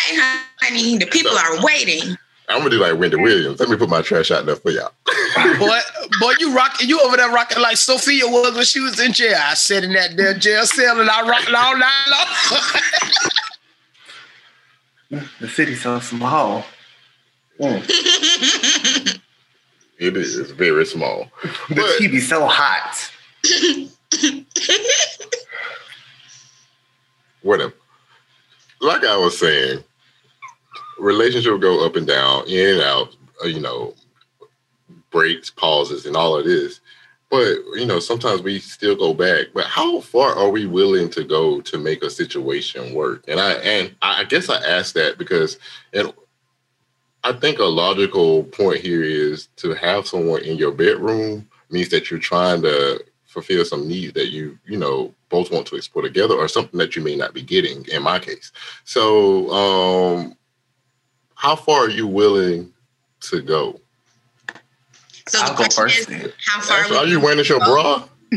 honey? 0.62 0.98
The 0.98 1.06
people 1.06 1.38
are 1.38 1.64
waiting. 1.64 2.18
I'm 2.54 2.60
gonna 2.60 2.70
do 2.70 2.80
like 2.80 2.97
Wendy 2.99 3.18
Williams. 3.18 3.60
Let 3.60 3.68
me 3.70 3.76
put 3.78 3.89
my 3.89 4.01
trash 4.01 4.32
out 4.32 4.45
there 4.45 4.56
for 4.56 4.70
y'all. 4.72 4.91
boy, 5.60 5.80
boy, 6.20 6.34
you 6.39 6.56
rocking, 6.56 6.88
you 6.88 6.99
over 7.01 7.18
there 7.18 7.30
rocking 7.32 7.62
like 7.62 7.78
Sophia 7.78 8.26
was 8.28 8.56
when 8.56 8.64
she 8.66 8.80
was 8.80 8.99
in 8.99 9.12
jail. 9.12 9.38
I 9.39 9.56
sat 9.56 9.84
in 9.84 9.91
that 9.93 10.16
damn 10.16 10.39
jail 10.39 10.66
cell 10.66 10.99
and 11.01 11.10
I 11.10 11.28
rocked 11.28 11.47
all 11.47 11.78
night 11.78 12.06
long. 12.10 12.28
The 15.39 15.47
city's 15.47 15.84
so 15.84 15.99
small. 15.99 16.66
Mm. 17.60 19.20
It 19.99 20.18
is 20.18 20.49
very 20.51 20.86
small. 20.86 21.30
The 21.70 21.76
But- 21.76 21.99
TV 22.01 22.20
so 22.20 22.45
hot. 22.47 23.10
Whatever. 27.41 27.74
Like 28.82 29.06
I 29.06 29.16
was 29.18 29.38
saying, 29.39 29.84
relationship 31.04 31.62
go 31.62 31.86
up 31.86 31.97
and 31.97 32.08
down, 32.08 32.47
in 32.47 32.76
and 32.76 32.82
out. 32.84 33.16
uh, 33.43 33.47
You 33.47 33.62
know, 33.62 33.95
breaks, 35.12 35.49
pauses, 35.49 36.06
and 36.06 36.16
all 36.16 36.38
of 36.38 36.45
this. 36.45 36.82
But 37.30 37.58
you 37.76 37.86
know, 37.86 37.99
sometimes 37.99 38.41
we 38.43 38.60
still 38.60 38.95
go 38.95 39.14
back. 39.14 39.47
But 39.54 39.66
how 39.66 40.01
far 40.01 40.36
are 40.36 40.49
we 40.49 40.66
willing 40.68 41.10
to 41.12 41.24
go 41.24 41.62
to 41.62 41.78
make 41.80 42.04
a 42.04 42.10
situation 42.10 42.93
work? 42.95 43.26
And 43.28 43.39
I 43.39 43.54
and 43.54 43.95
I 44.01 44.24
guess 44.26 44.49
I 44.49 44.58
asked 44.66 44.95
that 44.95 45.18
because, 45.18 45.60
and 45.93 46.14
I 47.24 47.34
think 47.34 47.60
a 47.60 47.66
logical 47.66 48.45
point 48.45 48.82
here 48.82 49.04
is 49.04 49.49
to 49.58 49.76
have 49.76 50.08
someone 50.08 50.43
in 50.43 50.58
your 50.58 50.74
bedroom 50.74 51.49
means 51.72 51.89
that 51.91 52.12
you're 52.12 52.20
trying 52.22 52.64
to 52.64 53.06
fulfill 53.28 53.66
some 53.66 53.88
needs 53.88 54.14
that 54.16 54.32
you 54.32 54.60
you 54.68 54.78
know 54.78 55.16
both 55.30 55.51
want 55.51 55.68
to 55.68 55.78
explore 55.78 56.04
together 56.04 56.36
or 56.36 56.49
something 56.49 56.80
that 56.80 56.97
you 56.97 57.04
may 57.04 57.16
not 57.16 57.34
be 57.34 57.43
getting 57.43 57.86
in 57.88 58.04
my 58.04 58.20
case 58.20 58.51
so 58.86 59.49
um 59.51 60.36
how 61.44 61.58
far 61.58 61.82
are 61.88 61.89
you 61.89 62.08
willing 62.08 62.72
to 63.20 63.41
go? 63.41 63.78
So 65.28 65.38
the 65.39 65.44
I'll 65.44 65.50
go 65.50 65.56
question 65.66 65.74
first 65.84 66.10
is, 66.10 66.34
how 66.48 66.62
far 66.62 66.84
That's- 66.84 66.98
are 66.98 67.06
you 67.06 67.20
wearing 67.20 67.44
your 67.44 67.60
bra? 67.60 68.08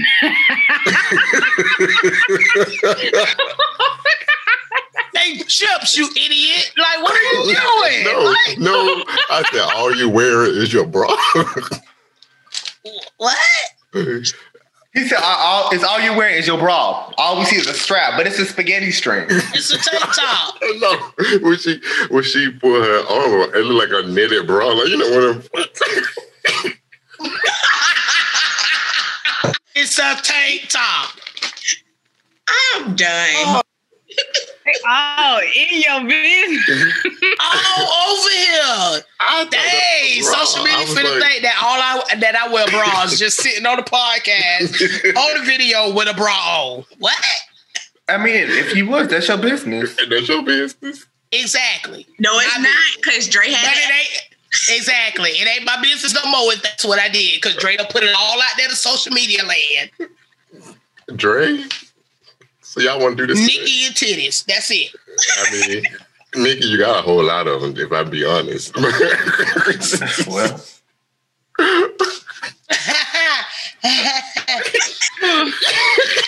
Hey, 5.14 5.38
chips, 5.38 5.96
you 5.96 6.08
idiot! 6.14 6.72
Like, 6.76 7.02
what 7.02 7.14
are 7.14 7.22
you 7.48 7.56
doing? 8.54 8.62
no 8.62 8.84
no. 8.84 9.04
i 9.30 9.42
said 9.50 9.62
all 9.74 9.94
you 9.96 10.08
wear 10.10 10.44
is 10.44 10.72
your 10.72 10.86
bra. 10.86 11.08
What? 13.16 13.36
He 14.96 15.06
said, 15.06 15.18
all, 15.18 15.36
all, 15.36 15.70
"It's 15.74 15.84
all 15.84 16.00
you're 16.00 16.16
wearing 16.16 16.36
is 16.36 16.46
your 16.46 16.56
bra. 16.56 17.12
All 17.18 17.38
we 17.38 17.44
see 17.44 17.56
is 17.56 17.66
a 17.66 17.74
strap, 17.74 18.14
but 18.16 18.26
it's 18.26 18.38
a 18.38 18.46
spaghetti 18.46 18.90
string." 18.90 19.26
It's 19.54 19.70
a 19.70 19.76
tank 19.76 20.02
top. 20.14 20.54
no 20.78 20.96
when 21.40 21.58
she 21.58 21.78
when 22.08 22.22
she 22.22 22.50
put 22.50 22.82
her 22.82 23.00
arm 23.06 23.32
on, 23.42 23.54
it 23.54 23.66
looked 23.66 23.92
like 23.92 24.04
a 24.04 24.08
knitted 24.08 24.46
bra 24.46 24.68
like 24.68 24.88
you 24.88 24.96
know 24.96 25.10
what 25.10 25.22
I'm 25.22 25.42
it's 29.74 29.98
a 29.98 30.16
tank 30.22 30.68
top. 30.70 31.10
I'm 32.48 32.94
done. 32.94 33.28
Oh, 33.34 33.60
Oh, 34.86 35.40
in 35.54 35.80
your 35.80 36.08
business. 36.08 36.94
All 37.40 38.14
over 38.14 38.30
here. 38.30 39.02
I 39.20 39.42
thought 39.44 39.50
that 39.50 40.02
Dang, 40.02 40.18
was 40.18 40.26
bra. 40.28 40.44
social 40.44 40.62
I 40.62 40.64
media 40.64 40.78
was 40.86 40.98
finna 40.98 41.20
like- 41.20 41.30
think 41.30 41.42
that 41.42 41.58
all 41.62 41.80
I 41.80 42.16
that 42.20 42.36
I 42.36 42.52
wear 42.52 42.66
bras 42.68 43.18
just 43.18 43.38
sitting 43.38 43.64
on 43.66 43.76
the 43.76 43.82
podcast 43.82 45.16
on 45.16 45.38
the 45.40 45.44
video 45.46 45.92
with 45.94 46.08
a 46.08 46.14
bra 46.14 46.32
on. 46.32 46.84
What? 46.98 47.16
I 48.08 48.16
mean, 48.18 48.34
if 48.48 48.74
you 48.76 48.88
would, 48.90 49.08
that's 49.10 49.28
your 49.28 49.38
business. 49.38 49.96
that's 50.10 50.28
your 50.28 50.42
business 50.44 51.06
Exactly. 51.32 52.06
No, 52.18 52.30
it's 52.38 52.54
I 52.54 52.58
mean- 52.58 52.64
not 52.64 52.96
because 53.02 53.28
Dre 53.28 53.46
But 53.46 53.54
it 53.76 53.92
ain't 53.92 54.78
exactly. 54.78 55.30
It 55.30 55.48
ain't 55.48 55.64
my 55.66 55.80
business 55.82 56.14
no 56.14 56.28
more 56.30 56.52
if 56.52 56.62
that's 56.62 56.84
what 56.84 56.98
I 56.98 57.08
did. 57.08 57.40
Cause 57.42 57.56
Dre 57.56 57.76
done 57.76 57.86
put 57.90 58.02
it 58.04 58.14
all 58.16 58.40
out 58.40 58.56
there 58.56 58.68
to 58.68 58.76
social 58.76 59.12
media 59.12 59.42
land. 59.44 59.90
Dre 61.14 61.62
so 62.76 62.82
y'all 62.82 63.00
want 63.00 63.16
to 63.16 63.26
do 63.26 63.32
this 63.32 63.40
today? 63.40 63.58
Nikki 63.58 63.86
and 63.86 63.94
titties. 63.94 64.44
That's 64.44 64.70
it. 64.70 64.94
I 65.38 65.50
mean, 65.50 65.84
Nikki, 66.44 66.66
you 66.66 66.76
got 66.76 66.98
a 66.98 67.02
whole 67.02 67.24
lot 67.24 67.46
of 67.46 67.62
them, 67.62 67.74
if 67.76 67.90
I 67.90 68.04
be 68.04 68.24
honest. 68.24 68.76
Well, 70.28 70.60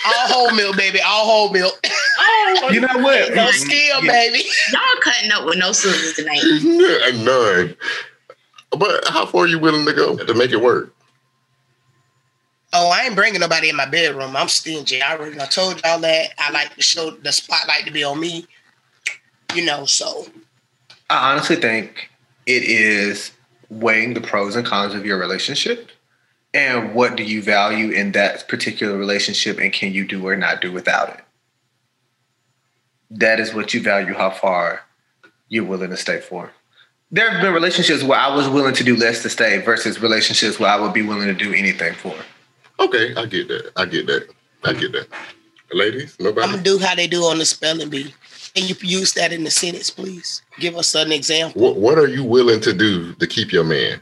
all 0.07 0.27
whole 0.27 0.51
milk, 0.55 0.75
baby. 0.75 0.99
All 1.01 1.25
whole 1.25 1.51
milk. 1.51 1.79
Oh, 2.19 2.69
you 2.71 2.81
know 2.81 2.97
what? 2.97 3.35
No 3.35 3.51
skill, 3.51 4.01
baby. 4.01 4.43
y'all 4.71 4.81
cutting 5.01 5.31
up 5.31 5.45
with 5.45 5.59
no 5.59 5.71
scissors 5.71 6.15
tonight. 6.15 6.41
None. 7.23 7.75
But 8.71 9.07
how 9.07 9.27
far 9.27 9.43
are 9.43 9.47
you 9.47 9.59
willing 9.59 9.85
to 9.85 9.93
go 9.93 10.17
to 10.17 10.33
make 10.33 10.51
it 10.51 10.61
work? 10.61 10.95
Oh, 12.71 12.89
I 12.89 13.05
ain't 13.05 13.15
bringing 13.15 13.41
nobody 13.41 13.69
in 13.69 13.75
my 13.75 13.87
bedroom. 13.87 14.35
I'm 14.35 14.47
stingy. 14.47 15.01
I 15.01 15.15
already 15.15 15.39
I 15.39 15.45
told 15.45 15.81
y'all 15.83 15.99
that. 15.99 16.33
I 16.37 16.51
like 16.51 16.75
to 16.75 16.81
show 16.81 17.11
the 17.11 17.31
spotlight 17.31 17.85
to 17.85 17.91
be 17.91 18.03
on 18.03 18.19
me. 18.19 18.45
You 19.55 19.65
know, 19.65 19.85
so 19.85 20.27
I 21.09 21.31
honestly 21.31 21.55
think 21.55 22.09
it 22.45 22.63
is 22.63 23.31
weighing 23.69 24.13
the 24.13 24.21
pros 24.21 24.55
and 24.55 24.65
cons 24.65 24.93
of 24.93 25.05
your 25.05 25.17
relationship 25.17 25.89
and 26.53 26.93
what 26.93 27.15
do 27.15 27.23
you 27.23 27.41
value 27.41 27.91
in 27.91 28.11
that 28.13 28.47
particular 28.47 28.97
relationship 28.97 29.59
and 29.59 29.71
can 29.73 29.93
you 29.93 30.05
do 30.07 30.27
or 30.27 30.35
not 30.35 30.61
do 30.61 30.71
without 30.71 31.09
it. 31.09 31.23
That 33.11 33.39
is 33.39 33.53
what 33.53 33.73
you 33.73 33.81
value, 33.81 34.13
how 34.13 34.29
far 34.29 34.81
you're 35.47 35.65
willing 35.65 35.89
to 35.89 35.97
stay 35.97 36.19
for. 36.19 36.51
There 37.11 37.29
have 37.29 37.41
been 37.41 37.53
relationships 37.53 38.03
where 38.03 38.19
I 38.19 38.35
was 38.35 38.47
willing 38.47 38.75
to 38.75 38.83
do 38.83 38.95
less 38.95 39.23
to 39.23 39.29
stay 39.29 39.59
versus 39.61 39.99
relationships 39.99 40.59
where 40.59 40.69
I 40.69 40.79
would 40.79 40.93
be 40.93 41.01
willing 41.01 41.27
to 41.27 41.33
do 41.33 41.53
anything 41.53 41.95
for. 41.95 42.15
Okay, 42.79 43.13
I 43.15 43.25
get 43.25 43.47
that. 43.49 43.71
I 43.75 43.85
get 43.85 44.07
that. 44.07 44.29
I 44.63 44.73
get 44.73 44.91
that. 44.93 45.07
Ladies, 45.71 46.15
nobody. 46.19 46.45
I'm 46.45 46.51
gonna 46.51 46.63
do 46.63 46.79
how 46.79 46.95
they 46.95 47.07
do 47.07 47.23
on 47.23 47.37
the 47.37 47.45
spelling 47.45 47.89
bee. 47.89 48.13
Can 48.55 48.67
you 48.67 48.75
use 48.81 49.13
that 49.13 49.31
in 49.31 49.43
the 49.43 49.51
sentence, 49.51 49.89
please? 49.89 50.41
Give 50.59 50.75
us 50.75 50.95
an 50.95 51.11
example. 51.11 51.61
What, 51.61 51.75
what 51.77 51.99
are 51.99 52.07
you 52.07 52.23
willing 52.23 52.59
to 52.61 52.73
do 52.73 53.13
to 53.15 53.27
keep 53.27 53.51
your 53.51 53.63
man? 53.63 54.01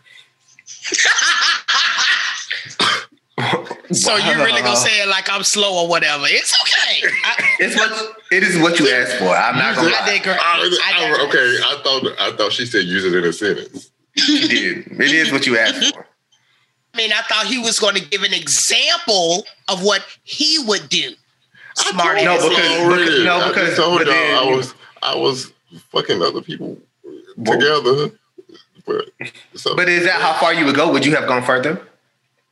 So 3.92 4.16
you're 4.18 4.36
really 4.38 4.62
gonna 4.62 4.76
say 4.76 5.02
it 5.02 5.08
like 5.08 5.30
I'm 5.32 5.44
slow 5.44 5.84
or 5.84 5.88
whatever? 5.90 6.26
It's 6.28 6.54
okay. 6.64 7.08
I, 7.24 7.44
It's 7.60 7.76
what 7.76 8.16
it 8.32 8.44
is 8.44 8.58
what 8.60 8.80
you 8.80 8.90
asked 8.90 9.16
for. 9.18 9.30
I'm 9.30 9.58
not 9.58 9.76
gonna 9.76 9.90
I 9.90 10.00
lie. 10.02 10.06
digress. 10.18 10.40
I- 10.44 10.80
I 10.84 11.06
I- 11.16 11.28
okay, 11.28 11.58
I 11.64 11.82
thought 11.84 12.04
I 12.20 12.36
thought 12.38 12.52
she 12.52 12.66
said 12.66 12.84
use 12.86 13.06
it 13.06 13.14
in 13.16 13.24
a 13.26 13.34
sentence. 13.34 13.92
You 14.16 14.48
did. 14.48 15.02
It 15.02 15.12
is 15.12 15.32
what 15.32 15.46
you 15.48 15.58
asked 15.58 15.94
for. 15.94 16.06
I 16.98 17.00
mean, 17.00 17.12
I 17.14 17.22
thought 17.22 17.46
he 17.46 17.60
was 17.60 17.80
going 17.80 17.94
to 17.94 18.02
give 18.02 18.24
an 18.24 18.34
example 18.34 19.46
of 19.68 19.84
what 19.84 20.04
he 20.24 20.58
would 20.66 20.90
do. 20.90 21.12
Smart 21.76 22.18
No, 22.24 22.32
ass. 22.34 22.44
because- 22.44 22.58
nigga. 22.60 22.98
because- 22.98 23.24
no, 23.24 23.36
I 23.36 23.40
just 23.40 23.54
because- 23.54 23.78
told 23.78 24.00
y'all 24.00 24.06
then 24.10 24.36
I 24.36 24.44
was 24.56 24.74
I 25.04 25.16
was 25.16 25.52
fucking 25.92 26.24
other 26.24 26.42
people 26.42 26.76
together. 27.46 28.10
But 28.88 29.06
so 29.54 29.76
But 29.76 29.90
is 29.90 30.06
that 30.06 30.20
how 30.22 30.34
far 30.40 30.56
you 30.56 30.66
would 30.66 30.76
go? 30.76 30.92
Would 30.92 31.06
you 31.06 31.16
have 31.16 31.28
gone 31.28 31.44
further? 31.44 31.80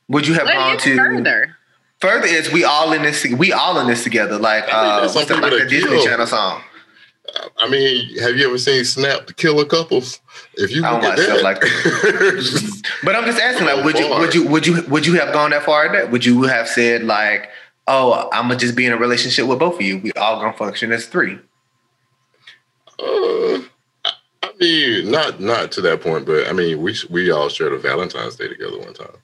Would 0.08 0.28
you 0.28 0.34
have 0.34 0.44
What 0.44 0.54
gone 0.54 0.78
to 0.78 0.96
further? 0.96 1.56
Further 2.00 2.26
is 2.28 2.52
we 2.52 2.62
all 2.62 2.92
in 2.92 3.02
this. 3.02 3.24
We 3.24 3.52
all 3.52 3.80
in 3.80 3.88
this 3.88 4.04
together. 4.04 4.38
Like 4.38 4.72
I 4.72 4.98
uh, 4.98 5.00
what's 5.12 5.26
the, 5.26 5.34
like 5.38 5.42
people 5.42 5.58
the 5.58 5.64
Disney. 5.66 6.04
Channel 6.04 6.26
song? 6.28 6.62
I 7.58 7.68
mean, 7.68 8.18
have 8.18 8.36
you 8.36 8.46
ever 8.48 8.58
seen 8.58 8.84
Snapped: 8.84 9.36
Killer 9.36 9.64
Couples? 9.64 10.20
If 10.54 10.70
you 10.70 10.84
I 10.84 10.92
look 10.92 11.02
don't 11.02 11.12
at 11.12 11.18
watch 11.18 11.26
stuff 11.26 11.42
that, 11.42 12.82
like 12.82 12.92
But 13.04 13.16
I'm 13.16 13.24
just 13.24 13.40
asking, 13.40 13.66
like, 13.66 13.84
would 13.84 13.98
you 13.98 14.08
would 14.10 14.34
you 14.34 14.48
would 14.48 14.66
you 14.66 14.82
would 14.88 15.06
you 15.06 15.14
have 15.18 15.32
gone 15.32 15.50
that 15.50 15.62
far? 15.64 15.90
That 15.92 16.10
would 16.10 16.24
you 16.24 16.42
have 16.44 16.68
said 16.68 17.04
like, 17.04 17.48
oh, 17.86 18.28
I'm 18.32 18.48
gonna 18.48 18.56
just 18.56 18.76
be 18.76 18.86
in 18.86 18.92
a 18.92 18.96
relationship 18.96 19.46
with 19.46 19.58
both 19.58 19.74
of 19.76 19.82
you. 19.82 19.98
We 19.98 20.12
all 20.12 20.40
gonna 20.40 20.56
function 20.56 20.92
as 20.92 21.06
three. 21.06 21.38
Uh, 22.98 23.60
I 24.04 24.12
I 24.42 24.52
mean, 24.58 25.10
not 25.10 25.40
not 25.40 25.72
to 25.72 25.80
that 25.82 26.00
point, 26.00 26.26
but 26.26 26.48
I 26.48 26.52
mean, 26.52 26.80
we 26.80 26.96
we 27.10 27.30
all 27.30 27.48
shared 27.48 27.72
a 27.72 27.78
Valentine's 27.78 28.36
Day 28.36 28.48
together 28.48 28.78
one 28.78 28.94
time. 28.94 29.16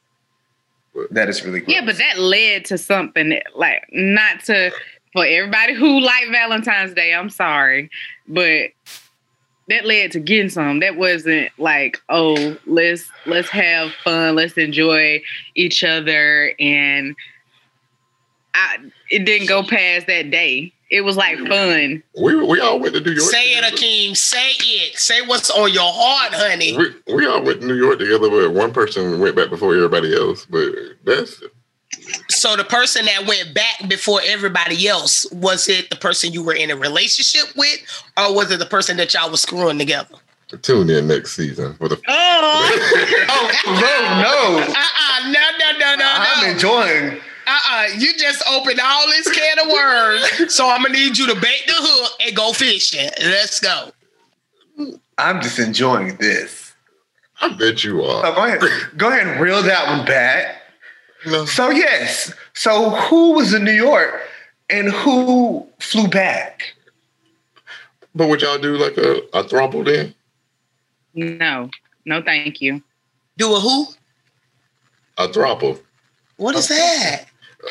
But, 0.95 1.13
That 1.13 1.29
is 1.29 1.43
really 1.45 1.63
cool. 1.63 1.73
Yeah, 1.73 1.85
but 1.87 1.97
that 1.97 2.19
led 2.19 2.67
to 2.67 2.77
something 2.77 3.31
that, 3.31 3.45
like 3.55 3.87
not 3.93 4.45
to 4.45 4.71
for 5.13 5.25
everybody 5.25 5.75
who 5.75 6.01
like 6.01 6.31
Valentine's 6.31 6.95
Day. 6.95 7.15
I'm 7.15 7.31
sorry, 7.31 7.91
but 8.29 8.71
that 9.69 9.85
led 9.85 10.13
to 10.13 10.21
getting 10.21 10.51
some. 10.51 10.81
That 10.81 10.97
wasn't 10.97 11.51
like, 11.59 12.01
oh, 12.09 12.57
let's 12.67 13.09
let's 13.27 13.49
have 13.51 13.93
fun, 14.05 14.35
let's 14.35 14.57
enjoy 14.59 15.23
each 15.55 15.85
other, 15.85 16.55
and 16.59 17.15
I 18.55 18.79
it 19.11 19.25
didn't 19.25 19.49
go 19.49 19.63
past 19.63 20.07
that 20.07 20.31
day. 20.31 20.73
It 20.91 21.03
was 21.03 21.17
like 21.17 21.39
fun. 21.39 22.03
We 22.21 22.37
we 22.37 22.61
all 22.61 22.79
went 22.79 22.95
to 22.95 23.01
New 23.01 23.13
York. 23.13 23.31
Say 23.31 23.53
it, 23.53 23.65
together. 23.65 23.77
Akeem. 23.77 24.17
Say 24.17 24.51
it. 24.51 24.99
Say 24.99 25.23
what's 25.23 25.49
on 25.51 25.73
your 25.73 25.91
heart, 25.91 26.35
honey. 26.35 26.77
We, 26.77 27.15
we 27.15 27.27
all 27.27 27.43
went 27.43 27.63
to 27.63 27.67
New 27.67 27.77
York 27.77 27.99
together, 27.99 28.29
but 28.29 28.53
one 28.53 28.75
person 28.75 29.19
went 29.19 29.35
back 29.35 29.49
before 29.49 29.75
everybody 29.75 30.15
else. 30.15 30.45
But 30.45 30.69
that's 31.05 31.43
So 32.29 32.57
the 32.57 32.65
person 32.65 33.05
that 33.07 33.27
went 33.27 33.55
back 33.55 33.89
before 33.89 34.21
everybody 34.25 34.89
else, 34.89 35.31
was 35.33 35.69
it 35.69 35.91
the 35.91 35.97
person 35.97 36.33
you 36.33 36.43
were 36.43 36.55
in 36.55 36.71
a 36.71 36.77
relationship 36.77 37.55
with, 37.57 37.79
or 38.17 38.35
was 38.35 38.51
it 38.51 38.59
the 38.59 38.67
person 38.67 38.97
that 38.97 39.15
y'all 39.15 39.31
was 39.31 39.43
screwing 39.43 39.79
together? 39.79 40.17
tune 40.59 40.91
in 40.91 41.09
next 41.09 41.33
season 41.33 41.75
for 41.75 41.89
the. 41.89 41.97
Oh, 41.97 42.07
oh 43.29 43.51
no, 43.67 43.77
no, 44.23 44.73
uh-uh, 44.73 45.31
no, 45.31 45.51
no, 45.59 45.79
no, 45.79 45.97
no, 45.97 46.13
I'm 46.15 46.47
no. 46.47 46.53
enjoying. 46.53 47.21
Uh-uh. 47.47 47.87
You 47.97 48.17
just 48.19 48.43
opened 48.49 48.81
all 48.83 49.07
this 49.09 49.31
can 49.31 49.59
of 49.59 49.67
worms. 49.69 50.55
So 50.55 50.69
I'm 50.69 50.83
gonna 50.83 50.95
need 50.95 51.19
you 51.19 51.27
to 51.27 51.35
bait 51.35 51.63
the 51.67 51.75
hook 51.75 52.13
and 52.25 52.37
go 52.37 52.53
fishing. 52.53 53.11
Let's 53.21 53.61
go. 53.61 53.91
I'm 55.19 55.41
just 55.41 55.59
enjoying 55.59 56.17
this. 56.17 56.75
I 57.41 57.49
bet 57.49 57.83
you 57.83 58.03
So 58.03 58.05
are. 58.05 58.25
Oh, 58.25 58.35
go 58.35 58.45
ahead, 58.45 58.61
go 58.97 59.09
ahead 59.09 59.27
and 59.27 59.41
reel 59.41 59.63
that 59.63 59.87
one 59.87 60.07
back. 60.07 60.62
No. 61.27 61.45
So 61.45 61.71
yes, 61.71 62.33
so 62.55 62.91
who 62.91 63.33
was 63.35 63.55
in 63.55 63.65
New 63.65 63.73
York 63.73 64.21
and 64.69 64.89
who 64.89 65.67
flew 65.79 66.09
back? 66.09 66.75
But 68.15 68.29
would 68.29 68.43
y'all 68.43 68.59
do 68.59 68.77
like 68.77 68.97
a, 68.97 69.19
a 69.33 69.45
throuple 69.45 69.85
then? 69.85 70.15
No, 71.15 71.71
no, 72.05 72.23
thank 72.23 72.61
you. 72.61 72.83
Do 73.37 73.55
a 73.55 73.61
who? 73.61 73.87
A 75.19 75.29
throuple. 75.29 75.81
What 76.37 76.57
is 76.57 76.69
that? 76.69 77.27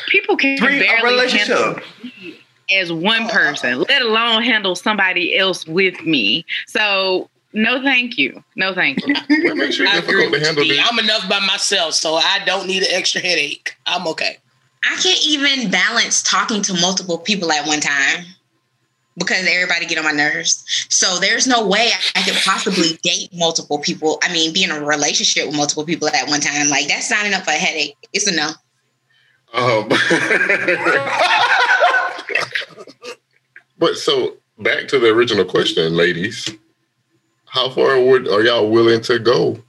People 0.08 0.36
can 0.36 0.56
Three 0.56 0.78
a 0.78 0.80
barely 0.80 1.28
handle 1.28 1.74
relationship. 1.74 2.34
as 2.74 2.92
one 2.92 3.28
person, 3.28 3.80
let 3.88 4.02
alone 4.02 4.42
handle 4.42 4.74
somebody 4.74 5.36
else 5.36 5.66
with 5.66 6.00
me. 6.02 6.46
So 6.66 7.28
no, 7.52 7.82
thank 7.82 8.18
you. 8.18 8.42
No, 8.56 8.74
thank 8.74 9.06
you. 9.06 9.14
What 9.28 9.56
makes 9.56 9.78
you 9.78 9.90
difficult 9.90 10.32
to 10.32 10.40
handle. 10.40 10.64
Dude. 10.64 10.78
I'm 10.78 10.98
enough 10.98 11.28
by 11.28 11.40
myself, 11.40 11.94
so 11.94 12.14
I 12.14 12.40
don't 12.44 12.66
need 12.66 12.82
an 12.82 12.88
extra 12.92 13.20
headache. 13.20 13.76
I'm 13.86 14.06
okay. 14.08 14.38
I 14.84 14.96
can't 14.96 15.20
even 15.26 15.70
balance 15.70 16.22
talking 16.22 16.62
to 16.62 16.74
multiple 16.74 17.18
people 17.18 17.52
at 17.52 17.66
one 17.66 17.80
time 17.80 18.24
because 19.16 19.46
everybody 19.46 19.86
get 19.86 19.98
on 19.98 20.04
my 20.04 20.12
nerves. 20.12 20.64
So 20.88 21.18
there's 21.20 21.46
no 21.46 21.66
way 21.66 21.90
I 22.16 22.22
could 22.22 22.34
possibly 22.44 22.98
date 23.02 23.30
multiple 23.32 23.78
people. 23.78 24.18
I 24.22 24.32
mean, 24.32 24.52
be 24.52 24.64
in 24.64 24.70
a 24.70 24.82
relationship 24.82 25.46
with 25.46 25.56
multiple 25.56 25.84
people 25.84 26.08
at 26.08 26.28
one 26.28 26.40
time. 26.40 26.68
Like 26.68 26.88
that's 26.88 27.08
signing 27.08 27.34
up 27.34 27.44
for 27.44 27.50
a 27.50 27.54
headache. 27.54 27.96
It's 28.12 28.26
a 28.26 28.34
no. 28.34 28.50
Um, 29.54 29.88
but 33.78 33.96
so 33.96 34.38
back 34.58 34.88
to 34.88 34.98
the 34.98 35.10
original 35.12 35.44
question, 35.44 35.94
ladies. 35.94 36.48
How 37.52 37.68
far 37.68 38.00
would 38.00 38.26
are 38.28 38.42
y'all 38.42 38.70
willing 38.70 39.02
to 39.02 39.18
go 39.18 39.62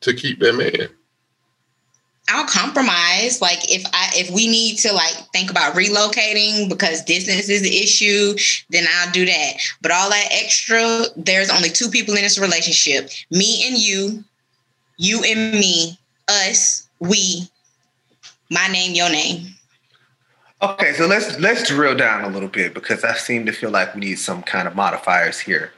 to 0.00 0.14
keep 0.14 0.38
that 0.40 0.54
man? 0.54 0.88
I'll 2.30 2.46
compromise. 2.46 3.42
Like 3.42 3.70
if 3.70 3.84
I 3.92 4.10
if 4.14 4.30
we 4.30 4.48
need 4.48 4.78
to 4.78 4.94
like 4.94 5.12
think 5.34 5.50
about 5.50 5.74
relocating 5.74 6.70
because 6.70 7.04
distance 7.04 7.50
is 7.50 7.60
the 7.60 7.82
issue, 7.82 8.34
then 8.70 8.86
I'll 8.94 9.12
do 9.12 9.26
that. 9.26 9.52
But 9.82 9.90
all 9.90 10.08
that 10.08 10.28
extra, 10.30 11.02
there's 11.16 11.50
only 11.50 11.68
two 11.68 11.90
people 11.90 12.14
in 12.14 12.22
this 12.22 12.38
relationship. 12.38 13.10
Me 13.30 13.68
and 13.68 13.76
you, 13.76 14.24
you 14.96 15.22
and 15.22 15.52
me, 15.52 15.98
us, 16.28 16.88
we, 16.98 17.46
my 18.50 18.68
name, 18.68 18.94
your 18.94 19.10
name. 19.10 19.48
Okay, 20.62 20.94
so 20.94 21.06
let's 21.06 21.38
let's 21.40 21.68
drill 21.68 21.94
down 21.94 22.24
a 22.24 22.28
little 22.28 22.48
bit 22.48 22.72
because 22.72 23.04
I 23.04 23.12
seem 23.12 23.44
to 23.44 23.52
feel 23.52 23.70
like 23.70 23.94
we 23.94 24.00
need 24.00 24.18
some 24.18 24.42
kind 24.42 24.66
of 24.66 24.74
modifiers 24.74 25.38
here. 25.38 25.70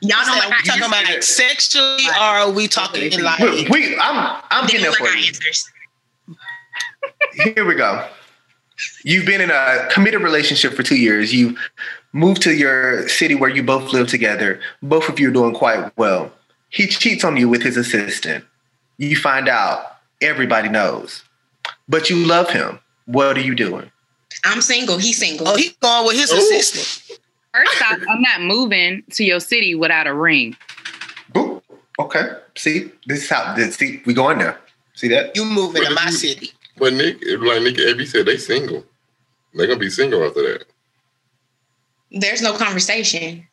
Y'all 0.00 0.18
So 0.24 0.26
don't 0.26 0.36
are 0.44 0.48
like 0.48 0.62
we 0.62 0.68
talking 0.68 0.82
about 0.82 0.90
like 1.04 1.08
answers. 1.10 1.26
sexually, 1.36 2.04
or 2.08 2.22
are 2.22 2.50
we 2.50 2.68
talking 2.68 3.12
in 3.12 3.22
like? 3.22 3.38
We, 3.40 3.66
we 3.70 3.96
I'm 3.98 4.42
I'm 4.50 4.66
getting 4.66 4.82
don't 4.84 4.92
there 4.98 5.06
for 5.06 5.08
our 5.08 5.16
you. 5.16 5.26
answers. 5.28 5.70
Here 7.54 7.64
we 7.64 7.74
go. 7.74 8.06
You've 9.04 9.26
been 9.26 9.40
in 9.40 9.50
a 9.50 9.88
committed 9.90 10.22
relationship 10.22 10.74
for 10.74 10.82
two 10.82 10.96
years. 10.96 11.34
You've 11.34 11.58
moved 12.12 12.42
to 12.42 12.52
your 12.54 13.08
city 13.08 13.34
where 13.34 13.50
you 13.50 13.62
both 13.62 13.92
live 13.92 14.08
together. 14.08 14.60
Both 14.82 15.08
of 15.08 15.18
you 15.18 15.28
are 15.30 15.32
doing 15.32 15.54
quite 15.54 15.96
well. 15.96 16.30
He 16.70 16.86
cheats 16.86 17.24
on 17.24 17.36
you 17.36 17.48
with 17.48 17.62
his 17.62 17.76
assistant. 17.76 18.44
You 18.98 19.16
find 19.16 19.48
out. 19.48 19.96
Everybody 20.20 20.68
knows. 20.68 21.22
But 21.88 22.10
you 22.10 22.16
love 22.26 22.50
him. 22.50 22.80
What 23.06 23.36
are 23.38 23.40
you 23.40 23.54
doing? 23.54 23.90
I'm 24.44 24.60
single. 24.60 24.98
He's 24.98 25.18
single. 25.18 25.46
Oh, 25.48 25.56
he 25.56 25.70
going 25.80 26.06
with 26.06 26.16
his 26.16 26.32
Ooh. 26.32 26.36
assistant. 26.38 27.07
First 27.66 27.82
off, 27.82 27.98
I'm 28.08 28.22
not 28.22 28.42
moving 28.42 29.02
to 29.10 29.24
your 29.24 29.40
city 29.40 29.74
without 29.74 30.06
a 30.06 30.14
ring. 30.14 30.56
Boop. 31.32 31.62
Okay. 31.98 32.28
See, 32.56 32.90
this 33.06 33.24
is 33.24 33.30
how. 33.30 33.54
This, 33.54 33.74
see, 33.76 34.02
we 34.06 34.14
going 34.14 34.38
there. 34.38 34.58
See 34.94 35.08
that? 35.08 35.34
You 35.36 35.44
moving 35.44 35.84
to 35.84 35.90
my 35.90 36.06
you- 36.06 36.12
city. 36.12 36.52
But 36.76 36.92
Nick, 36.92 37.16
like 37.40 37.62
Nick 37.62 37.78
Abby 37.80 38.06
said, 38.06 38.26
they 38.26 38.36
single. 38.36 38.84
They're 39.54 39.66
gonna 39.66 39.80
be 39.80 39.90
single 39.90 40.24
after 40.24 40.42
that. 40.42 40.66
There's 42.12 42.40
no 42.40 42.56
conversation. 42.56 43.46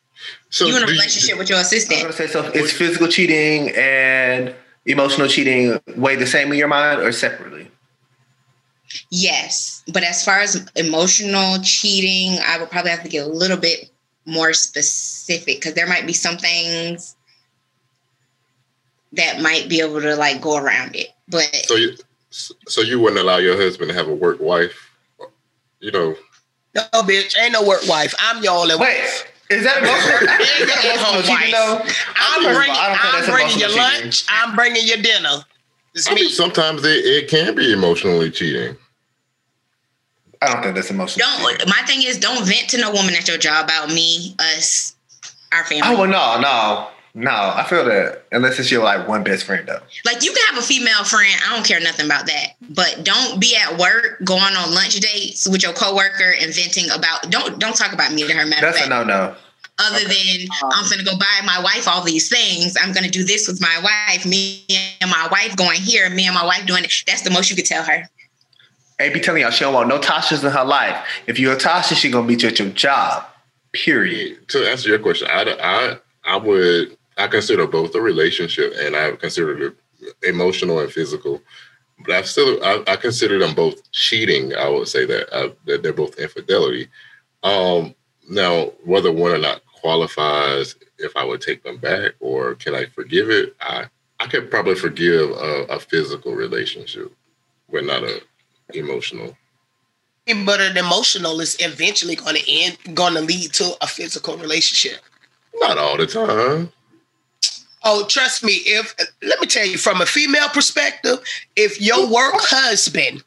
So 0.50 0.66
you 0.66 0.76
in 0.76 0.82
a 0.82 0.86
do 0.86 0.92
relationship 0.92 1.36
with 1.36 1.48
your 1.48 1.58
I 1.58 1.62
was 1.62 1.72
assistant. 1.72 2.02
gonna 2.02 2.12
say 2.12 2.28
so. 2.28 2.42
Is 2.52 2.72
physical 2.72 3.08
cheating 3.08 3.70
and 3.76 4.54
emotional 4.86 5.26
cheating 5.26 5.80
weigh 5.96 6.14
the 6.16 6.26
same 6.26 6.52
in 6.52 6.58
your 6.58 6.68
mind 6.68 7.00
or 7.00 7.10
separately? 7.10 7.68
Yes, 9.10 9.82
but 9.92 10.04
as 10.04 10.24
far 10.24 10.38
as 10.38 10.64
emotional 10.76 11.58
cheating, 11.62 12.38
I 12.46 12.58
would 12.58 12.70
probably 12.70 12.92
have 12.92 13.02
to 13.02 13.08
get 13.08 13.24
a 13.26 13.28
little 13.28 13.56
bit 13.56 13.90
more 14.26 14.52
specific 14.52 15.56
because 15.58 15.74
there 15.74 15.86
might 15.86 16.06
be 16.06 16.12
some 16.12 16.36
things 16.36 17.16
that 19.12 19.40
might 19.40 19.68
be 19.68 19.80
able 19.80 20.00
to 20.00 20.16
like 20.16 20.40
go 20.40 20.56
around 20.56 20.94
it. 20.96 21.08
But 21.28 21.44
So 21.66 21.74
you, 21.76 21.96
so 22.30 22.80
you 22.82 23.00
wouldn't 23.00 23.20
allow 23.20 23.38
your 23.38 23.56
husband 23.56 23.88
to 23.90 23.94
have 23.94 24.08
a 24.08 24.14
work 24.14 24.40
wife? 24.40 24.90
You 25.80 25.90
know, 25.92 26.16
No, 26.74 26.82
bitch, 27.02 27.36
ain't 27.38 27.52
no 27.52 27.62
work 27.64 27.86
wife. 27.88 28.14
I'm 28.18 28.42
your 28.42 28.54
only 28.58 28.74
Wait, 28.76 28.98
wife. 29.00 29.32
is 29.50 29.62
that 29.64 29.78
emotional? 29.78 30.28
Yeah, 30.28 30.60
is 30.60 30.66
that 30.66 30.98
emotional 30.98 31.22
cheating 31.38 31.52
though? 31.52 31.78
I'm 32.16 32.42
First 32.42 32.48
of 32.48 32.54
bringing, 32.56 32.76
I 32.76 32.88
don't 32.88 32.98
think 33.00 33.28
I'm 33.28 33.34
bringing 33.34 33.58
your 33.58 33.68
emotional 33.70 33.90
cheating. 33.90 34.04
lunch. 34.04 34.24
I'm 34.28 34.56
bringing 34.56 34.86
your 34.86 34.98
dinner. 34.98 35.44
It's 35.94 36.10
I 36.10 36.14
mean, 36.14 36.28
sometimes 36.30 36.84
it, 36.84 37.04
it 37.04 37.28
can 37.28 37.54
be 37.54 37.72
emotionally 37.72 38.30
cheating. 38.30 38.76
I 40.42 40.52
don't 40.52 40.62
think 40.62 40.74
that's 40.74 40.90
emotional. 40.90 41.26
don't. 41.38 41.66
My 41.68 41.82
thing 41.86 42.02
is, 42.02 42.18
don't 42.18 42.46
vent 42.46 42.68
to 42.70 42.78
no 42.78 42.90
woman 42.92 43.14
at 43.14 43.28
your 43.28 43.38
job 43.38 43.64
about 43.64 43.88
me, 43.88 44.34
us, 44.38 44.94
our 45.52 45.64
family. 45.64 45.82
Oh 45.84 46.00
well, 46.00 46.08
no, 46.08 46.40
no, 46.40 46.88
no. 47.14 47.30
I 47.30 47.64
feel 47.68 47.84
that 47.86 48.24
unless 48.32 48.58
it's 48.58 48.70
your 48.70 48.84
like 48.84 49.08
one 49.08 49.24
best 49.24 49.44
friend 49.44 49.66
though. 49.66 49.80
Like 50.04 50.22
you 50.24 50.32
can 50.32 50.54
have 50.54 50.62
a 50.62 50.66
female 50.66 51.04
friend. 51.04 51.34
I 51.46 51.54
don't 51.54 51.64
care 51.66 51.80
nothing 51.80 52.06
about 52.06 52.26
that. 52.26 52.54
But 52.70 53.04
don't 53.04 53.40
be 53.40 53.56
at 53.56 53.78
work 53.78 54.22
going 54.24 54.54
on 54.56 54.74
lunch 54.74 54.96
dates 55.00 55.48
with 55.48 55.62
your 55.62 55.72
coworker 55.72 56.34
and 56.40 56.54
venting 56.54 56.90
about. 56.90 57.30
Don't 57.30 57.58
don't 57.58 57.76
talk 57.76 57.92
about 57.92 58.12
me 58.12 58.26
to 58.26 58.32
her. 58.32 58.46
Matter 58.46 58.66
That's 58.66 58.86
a 58.86 58.88
no, 58.88 59.04
no. 59.04 59.34
other 59.78 60.04
than 60.04 60.48
I'm 60.72 60.88
gonna 60.90 61.04
go 61.04 61.16
buy 61.18 61.40
my 61.44 61.62
wife 61.62 61.88
all 61.88 62.02
these 62.02 62.28
things. 62.28 62.76
I'm 62.80 62.92
gonna 62.92 63.08
do 63.10 63.24
this 63.24 63.48
with 63.48 63.60
my 63.60 63.80
wife. 63.82 64.26
Me 64.26 64.64
and 65.00 65.10
my 65.10 65.28
wife 65.30 65.56
going 65.56 65.80
here. 65.80 66.08
Me 66.10 66.26
and 66.26 66.34
my 66.34 66.44
wife 66.44 66.66
doing 66.66 66.84
it. 66.84 66.92
That's 67.06 67.22
the 67.22 67.30
most 67.30 67.50
you 67.50 67.56
could 67.56 67.66
tell 67.66 67.82
her. 67.84 68.08
A 68.98 69.10
be 69.10 69.20
telling 69.20 69.42
y'all 69.42 69.50
she 69.50 69.64
don't 69.64 69.74
want 69.74 69.88
no 69.88 69.98
Tasha's 69.98 70.42
in 70.42 70.50
her 70.52 70.64
life. 70.64 70.96
If 71.26 71.38
you're 71.38 71.52
a 71.52 71.58
Tasha, 71.58 71.94
she 71.94 72.10
gonna 72.10 72.26
beat 72.26 72.42
you 72.42 72.48
at 72.48 72.58
your 72.58 72.70
job. 72.70 73.26
Period. 73.72 74.48
To 74.48 74.70
answer 74.70 74.88
your 74.88 74.98
question, 74.98 75.28
I, 75.30 75.42
I, 75.60 75.96
I 76.24 76.36
would 76.36 76.96
I 77.18 77.26
consider 77.28 77.66
both 77.66 77.94
a 77.94 78.00
relationship 78.00 78.72
and 78.78 78.96
I 78.96 79.12
consider 79.12 79.66
it 79.68 79.76
emotional 80.22 80.80
and 80.80 80.90
physical. 80.90 81.42
but 82.04 82.14
I 82.14 82.22
still 82.22 82.62
I, 82.64 82.82
I 82.86 82.96
consider 82.96 83.38
them 83.38 83.54
both 83.54 83.90
cheating. 83.92 84.54
I 84.54 84.68
would 84.68 84.88
say 84.88 85.04
that, 85.06 85.34
uh, 85.34 85.50
that 85.66 85.82
they're 85.82 85.92
both 85.92 86.18
infidelity. 86.18 86.88
Um, 87.42 87.94
now, 88.28 88.72
whether 88.84 89.12
one 89.12 89.32
or 89.32 89.38
not 89.38 89.62
qualifies, 89.80 90.76
if 90.98 91.16
I 91.16 91.24
would 91.24 91.40
take 91.40 91.62
them 91.62 91.78
back 91.78 92.12
or 92.20 92.54
can 92.54 92.74
I 92.74 92.86
forgive 92.86 93.30
it, 93.30 93.54
I 93.60 93.86
I 94.20 94.26
could 94.26 94.50
probably 94.50 94.74
forgive 94.74 95.30
a, 95.30 95.66
a 95.68 95.78
physical 95.78 96.34
relationship, 96.34 97.12
but 97.70 97.84
not 97.84 98.02
a 98.02 98.20
emotional. 98.74 99.36
But 100.44 100.60
an 100.60 100.76
emotional 100.76 101.40
is 101.40 101.56
eventually 101.60 102.16
going 102.16 102.36
to 102.36 102.50
end, 102.50 102.78
going 102.94 103.14
to 103.14 103.20
lead 103.20 103.52
to 103.54 103.74
a 103.80 103.86
physical 103.86 104.36
relationship. 104.36 105.00
Not 105.54 105.78
all 105.78 105.96
the 105.96 106.06
time. 106.06 106.72
Oh, 107.84 108.04
trust 108.08 108.42
me. 108.42 108.54
If 108.64 108.94
let 109.22 109.40
me 109.40 109.46
tell 109.46 109.64
you, 109.64 109.78
from 109.78 110.00
a 110.00 110.06
female 110.06 110.48
perspective, 110.48 111.20
if 111.54 111.80
your 111.80 112.12
work 112.12 112.34
husband, 112.38 113.22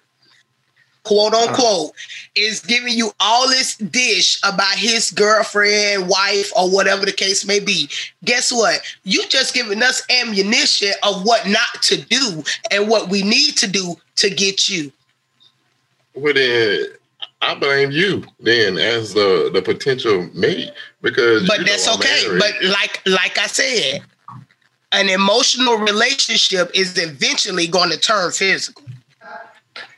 quote 1.03 1.33
unquote, 1.33 1.93
is 2.35 2.59
giving 2.59 2.93
you 2.93 3.11
all 3.21 3.47
this 3.47 3.77
dish 3.77 4.37
about 4.43 4.75
his 4.75 5.11
girlfriend, 5.11 6.09
wife, 6.09 6.51
or 6.57 6.69
whatever 6.69 7.05
the 7.05 7.13
case 7.13 7.45
may 7.47 7.61
be, 7.61 7.89
guess 8.25 8.51
what? 8.51 8.81
You 9.03 9.25
just 9.29 9.53
giving 9.53 9.81
us 9.81 10.03
ammunition 10.09 10.91
of 11.03 11.25
what 11.25 11.47
not 11.47 11.81
to 11.83 11.95
do 11.95 12.43
and 12.69 12.89
what 12.89 13.07
we 13.07 13.23
need 13.23 13.57
to 13.59 13.67
do 13.67 13.95
to 14.17 14.29
get 14.29 14.67
you. 14.67 14.91
Well, 16.15 16.33
then 16.33 16.85
I 17.41 17.55
blame 17.55 17.91
you 17.91 18.23
then 18.39 18.77
as 18.77 19.13
the 19.13 19.49
the 19.53 19.61
potential 19.61 20.29
mate 20.33 20.71
because 21.01 21.47
But 21.47 21.59
you 21.59 21.65
know 21.65 21.71
that's 21.71 21.87
I'm 21.87 21.95
okay. 21.99 22.27
married. 22.27 22.39
But 22.39 22.69
like 22.69 23.01
like 23.05 23.37
I 23.37 23.47
said, 23.47 24.01
an 24.91 25.09
emotional 25.09 25.77
relationship 25.77 26.71
is 26.73 26.97
eventually 26.97 27.67
going 27.67 27.89
to 27.91 27.97
turn 27.97 28.31
physical. 28.31 28.83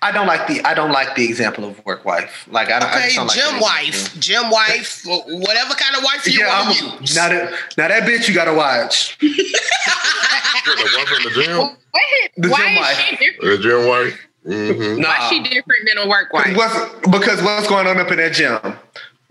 I 0.03 0.11
don't 0.11 0.27
like 0.27 0.47
the 0.47 0.63
I 0.65 0.73
don't 0.73 0.91
like 0.91 1.15
the 1.15 1.25
example 1.25 1.63
of 1.63 1.83
work 1.85 2.05
wife. 2.05 2.47
Like 2.51 2.69
I 2.71 2.79
don't. 2.79 2.89
I 2.89 2.97
Okay, 2.97 3.03
just 3.05 3.15
don't 3.17 3.27
like 3.27 3.37
gym 3.37 3.53
that 3.53 3.61
wife, 3.61 4.19
gym 4.19 4.49
wife, 4.49 5.01
whatever 5.05 5.73
kind 5.75 5.95
of 5.95 6.03
wife 6.03 6.27
you 6.27 6.39
Yeah, 6.39 6.65
want 6.65 6.77
to 6.77 6.85
use. 7.01 7.15
now 7.15 7.29
that 7.29 7.53
now 7.77 7.87
that 7.87 8.03
bitch 8.03 8.27
you 8.27 8.33
gotta 8.33 8.53
watch. 8.53 9.17
the 9.21 10.89
one 10.97 11.05
from 11.07 11.23
the 11.23 11.31
gym, 11.43 11.57
Wait, 11.93 12.31
The 12.37 12.49
why 12.49 12.57
gym 12.57 12.73
is 12.73 12.79
wife. 12.79 12.97
she 12.97 13.15
different? 13.15 13.41
the 13.41 13.57
gym 13.69 13.87
wife. 13.87 14.19
Hmm 14.43 14.99
Nah, 14.99 15.07
Why 15.09 15.29
she 15.29 15.43
different 15.43 15.87
than 15.87 15.97
a 15.99 16.07
work 16.09 16.33
wife? 16.33 16.55
what's, 16.57 17.07
because 17.07 17.41
what's 17.43 17.67
going 17.67 17.87
on 17.87 17.99
up 17.99 18.09
in 18.11 18.17
that 18.17 18.33
gym? 18.33 18.59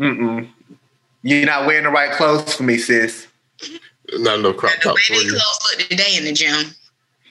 Mm-mm. 0.01 0.49
You're 1.23 1.47
not 1.47 1.67
wearing 1.67 1.85
the 1.85 1.91
right 1.91 2.13
clothes 2.13 2.55
for 2.55 2.63
me, 2.63 2.79
sis. 2.79 3.27
Not 4.15 4.41
no 4.41 4.53
crop 4.53 4.73
top 4.81 4.95
way 4.97 5.03
tops 5.03 5.07
for 5.09 5.15
you. 5.15 5.31
clothes 5.31 5.59
look 5.79 5.89
today 5.89 6.17
in 6.17 6.25
the 6.25 6.33
gym. 6.33 6.75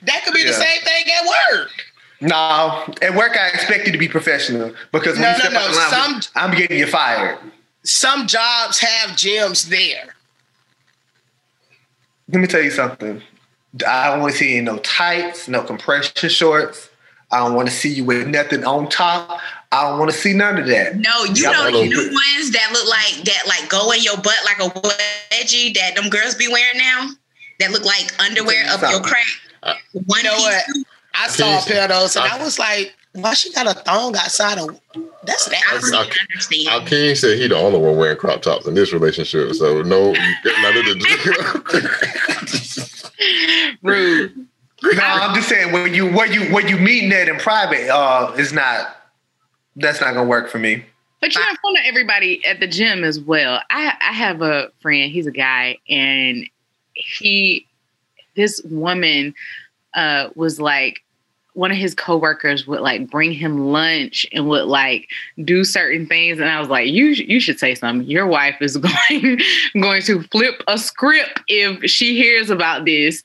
That 0.03 0.23
could 0.23 0.33
be 0.33 0.43
the 0.43 0.53
same 0.53 0.81
thing 0.81 1.05
at 1.17 1.25
work. 1.55 1.71
No, 2.21 2.93
at 3.01 3.15
work 3.15 3.37
I 3.37 3.47
expect 3.47 3.85
you 3.85 3.91
to 3.93 3.97
be 3.97 4.07
professional 4.09 4.73
because 4.91 5.13
when 5.13 5.21
No, 5.23 5.27
you 5.29 5.33
no, 5.33 5.39
step 5.39 5.51
no, 5.53 5.59
out 5.59 5.71
the 5.71 5.75
line, 5.77 6.21
some- 6.21 6.21
I'm 6.35 6.57
getting 6.57 6.77
you 6.77 6.87
fired. 6.87 7.39
Some 7.83 8.27
jobs 8.27 8.79
have 8.79 9.11
gyms 9.11 9.67
there. 9.69 10.15
Let 12.31 12.41
me 12.41 12.47
tell 12.47 12.61
you 12.61 12.71
something. 12.71 13.21
I 13.87 14.09
don't 14.09 14.19
want 14.21 14.33
to 14.33 14.37
see 14.37 14.59
no 14.61 14.77
tights, 14.79 15.47
no 15.47 15.63
compression 15.63 16.29
shorts. 16.29 16.88
I 17.31 17.37
don't 17.39 17.53
want 17.55 17.67
to 17.69 17.73
see 17.73 17.89
you 17.93 18.03
with 18.05 18.27
nothing 18.27 18.63
on 18.65 18.89
top. 18.89 19.39
I 19.71 19.83
don't 19.87 19.99
want 19.99 20.09
to 20.11 20.17
see 20.17 20.33
none 20.33 20.57
of 20.57 20.65
that. 20.67 20.95
No, 20.97 21.25
you 21.25 21.43
Yeah, 21.43 21.51
know 21.51 21.65
the 21.65 21.71
know. 21.71 21.83
new 21.83 21.97
ones 22.11 22.51
that 22.51 22.69
look 22.73 22.87
like 22.89 23.23
that, 23.25 23.43
like 23.47 23.69
go 23.69 23.91
in 23.91 24.01
your 24.01 24.17
butt 24.17 24.35
like 24.45 24.57
a 24.59 24.69
wedgie 24.79 25.73
that 25.75 25.95
them 25.95 26.09
girls 26.09 26.33
be 26.35 26.47
wearing 26.47 26.77
now. 26.79 27.09
That 27.59 27.71
look 27.71 27.83
like 27.85 28.11
underwear 28.19 28.65
up 28.69 28.81
your 28.89 29.01
crack. 29.01 29.25
Uh, 29.61 29.73
One 30.07 30.19
You 30.19 30.23
know 30.23 30.35
piece. 30.35 30.43
what? 30.45 30.63
I 31.13 31.27
saw 31.27 31.59
a 31.59 31.61
pair 31.61 31.83
of 31.83 31.89
those 31.89 32.15
and 32.15 32.25
I- 32.25 32.37
I 32.37 32.43
was 32.43 32.57
like, 32.57 32.95
why 33.13 33.33
she 33.33 33.51
got 33.53 33.67
a 33.67 33.73
thong 33.73 34.15
outside 34.15 34.57
of 34.59 34.79
that's 35.25 35.47
I 35.47 35.51
that. 35.51 35.61
don't 35.81 35.93
I- 35.93 36.05
even 36.05 36.17
understand. 36.31 36.87
Akeem 36.87 37.17
said 37.17 37.37
he 37.37 37.47
the 37.47 37.57
only 37.57 37.77
one 37.79 37.97
wearing 37.97 38.17
crop 38.17 38.41
tops 38.41 38.65
in 38.65 38.73
this 38.75 38.91
relationship, 38.93 39.53
so 39.53 39.81
no, 39.83 40.13
none 40.13 40.77
of 40.77 40.85
the. 40.85 40.99
Rude. 43.83 44.47
No, 44.83 45.03
I'm 45.03 45.35
just 45.35 45.49
saying 45.49 45.71
when 45.71 45.93
you 45.93 46.11
when 46.11 46.31
you 46.31 46.53
when 46.53 46.67
you 46.67 46.77
meeting 46.77 47.09
that 47.09 47.27
in 47.27 47.37
private, 47.37 47.89
uh, 47.89 48.33
it's 48.37 48.51
not. 48.51 48.95
That's 49.75 50.01
not 50.01 50.13
gonna 50.13 50.27
work 50.27 50.49
for 50.49 50.59
me. 50.59 50.85
But 51.21 51.35
you're 51.35 51.49
in 51.49 51.55
front 51.57 51.77
of 51.77 51.83
everybody 51.85 52.45
at 52.45 52.59
the 52.59 52.67
gym 52.67 53.03
as 53.03 53.19
well. 53.19 53.61
I 53.69 53.93
I 54.01 54.13
have 54.13 54.41
a 54.41 54.71
friend. 54.81 55.11
He's 55.11 55.27
a 55.27 55.31
guy, 55.31 55.77
and 55.89 56.49
he, 56.93 57.65
this 58.35 58.61
woman, 58.63 59.33
uh, 59.93 60.29
was 60.35 60.59
like, 60.59 61.03
one 61.53 61.71
of 61.71 61.77
his 61.77 61.93
coworkers 61.93 62.65
would 62.67 62.79
like 62.79 63.09
bring 63.09 63.33
him 63.33 63.67
lunch 63.67 64.25
and 64.31 64.47
would 64.47 64.65
like 64.65 65.09
do 65.43 65.65
certain 65.65 66.07
things, 66.07 66.39
and 66.39 66.49
I 66.49 66.59
was 66.59 66.69
like, 66.69 66.87
you 66.87 67.07
you 67.07 67.41
should 67.41 67.59
say 67.59 67.75
something. 67.75 68.07
Your 68.09 68.27
wife 68.27 68.55
is 68.61 68.77
going 69.11 69.39
going 69.73 70.01
to 70.03 70.23
flip 70.23 70.63
a 70.67 70.77
script 70.77 71.41
if 71.49 71.89
she 71.91 72.15
hears 72.15 72.49
about 72.49 72.85
this. 72.85 73.21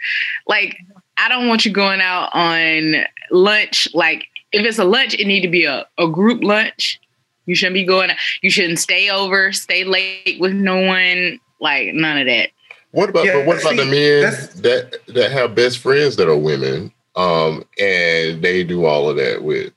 Like, 0.49 0.79
I 1.17 1.29
don't 1.29 1.49
want 1.49 1.65
you 1.65 1.73
going 1.73 2.01
out 2.01 2.31
on 2.33 3.05
lunch. 3.31 3.89
Like, 3.95 4.27
if 4.53 4.65
it's 4.65 4.79
a 4.79 4.85
lunch, 4.85 5.15
it 5.15 5.27
need 5.27 5.43
to 5.43 5.49
be 5.49 5.65
a, 5.65 5.87
a 5.99 6.09
group 6.09 6.43
lunch. 6.43 7.01
You 7.47 7.55
shouldn't 7.55 7.75
be 7.75 7.85
going. 7.85 8.11
You 8.43 8.51
shouldn't 8.51 8.79
stay 8.79 9.11
over, 9.11 9.53
stay 9.53 9.85
late 9.85 10.39
with 10.41 10.53
no 10.53 10.81
one. 10.81 11.41
Like 11.61 11.95
none 11.95 12.19
of 12.19 12.27
that. 12.27 12.51
What 12.93 13.11
about 13.11 13.27
Yeah, 13.27 13.35
but 13.35 13.47
what 13.47 13.61
about 13.61 13.73
see, 13.73 13.77
the 13.77 13.85
men 13.85 14.23
that 14.63 14.99
that 15.09 15.33
have 15.33 15.55
best 15.55 15.79
friends 15.79 16.17
that 16.17 16.29
are 16.29 16.37
women, 16.37 16.93
um, 17.17 17.65
and 17.79 18.43
they 18.43 18.65
do 18.65 18.85
all 18.85 19.11
of 19.11 19.17
that 19.17 19.43
with? 19.43 19.73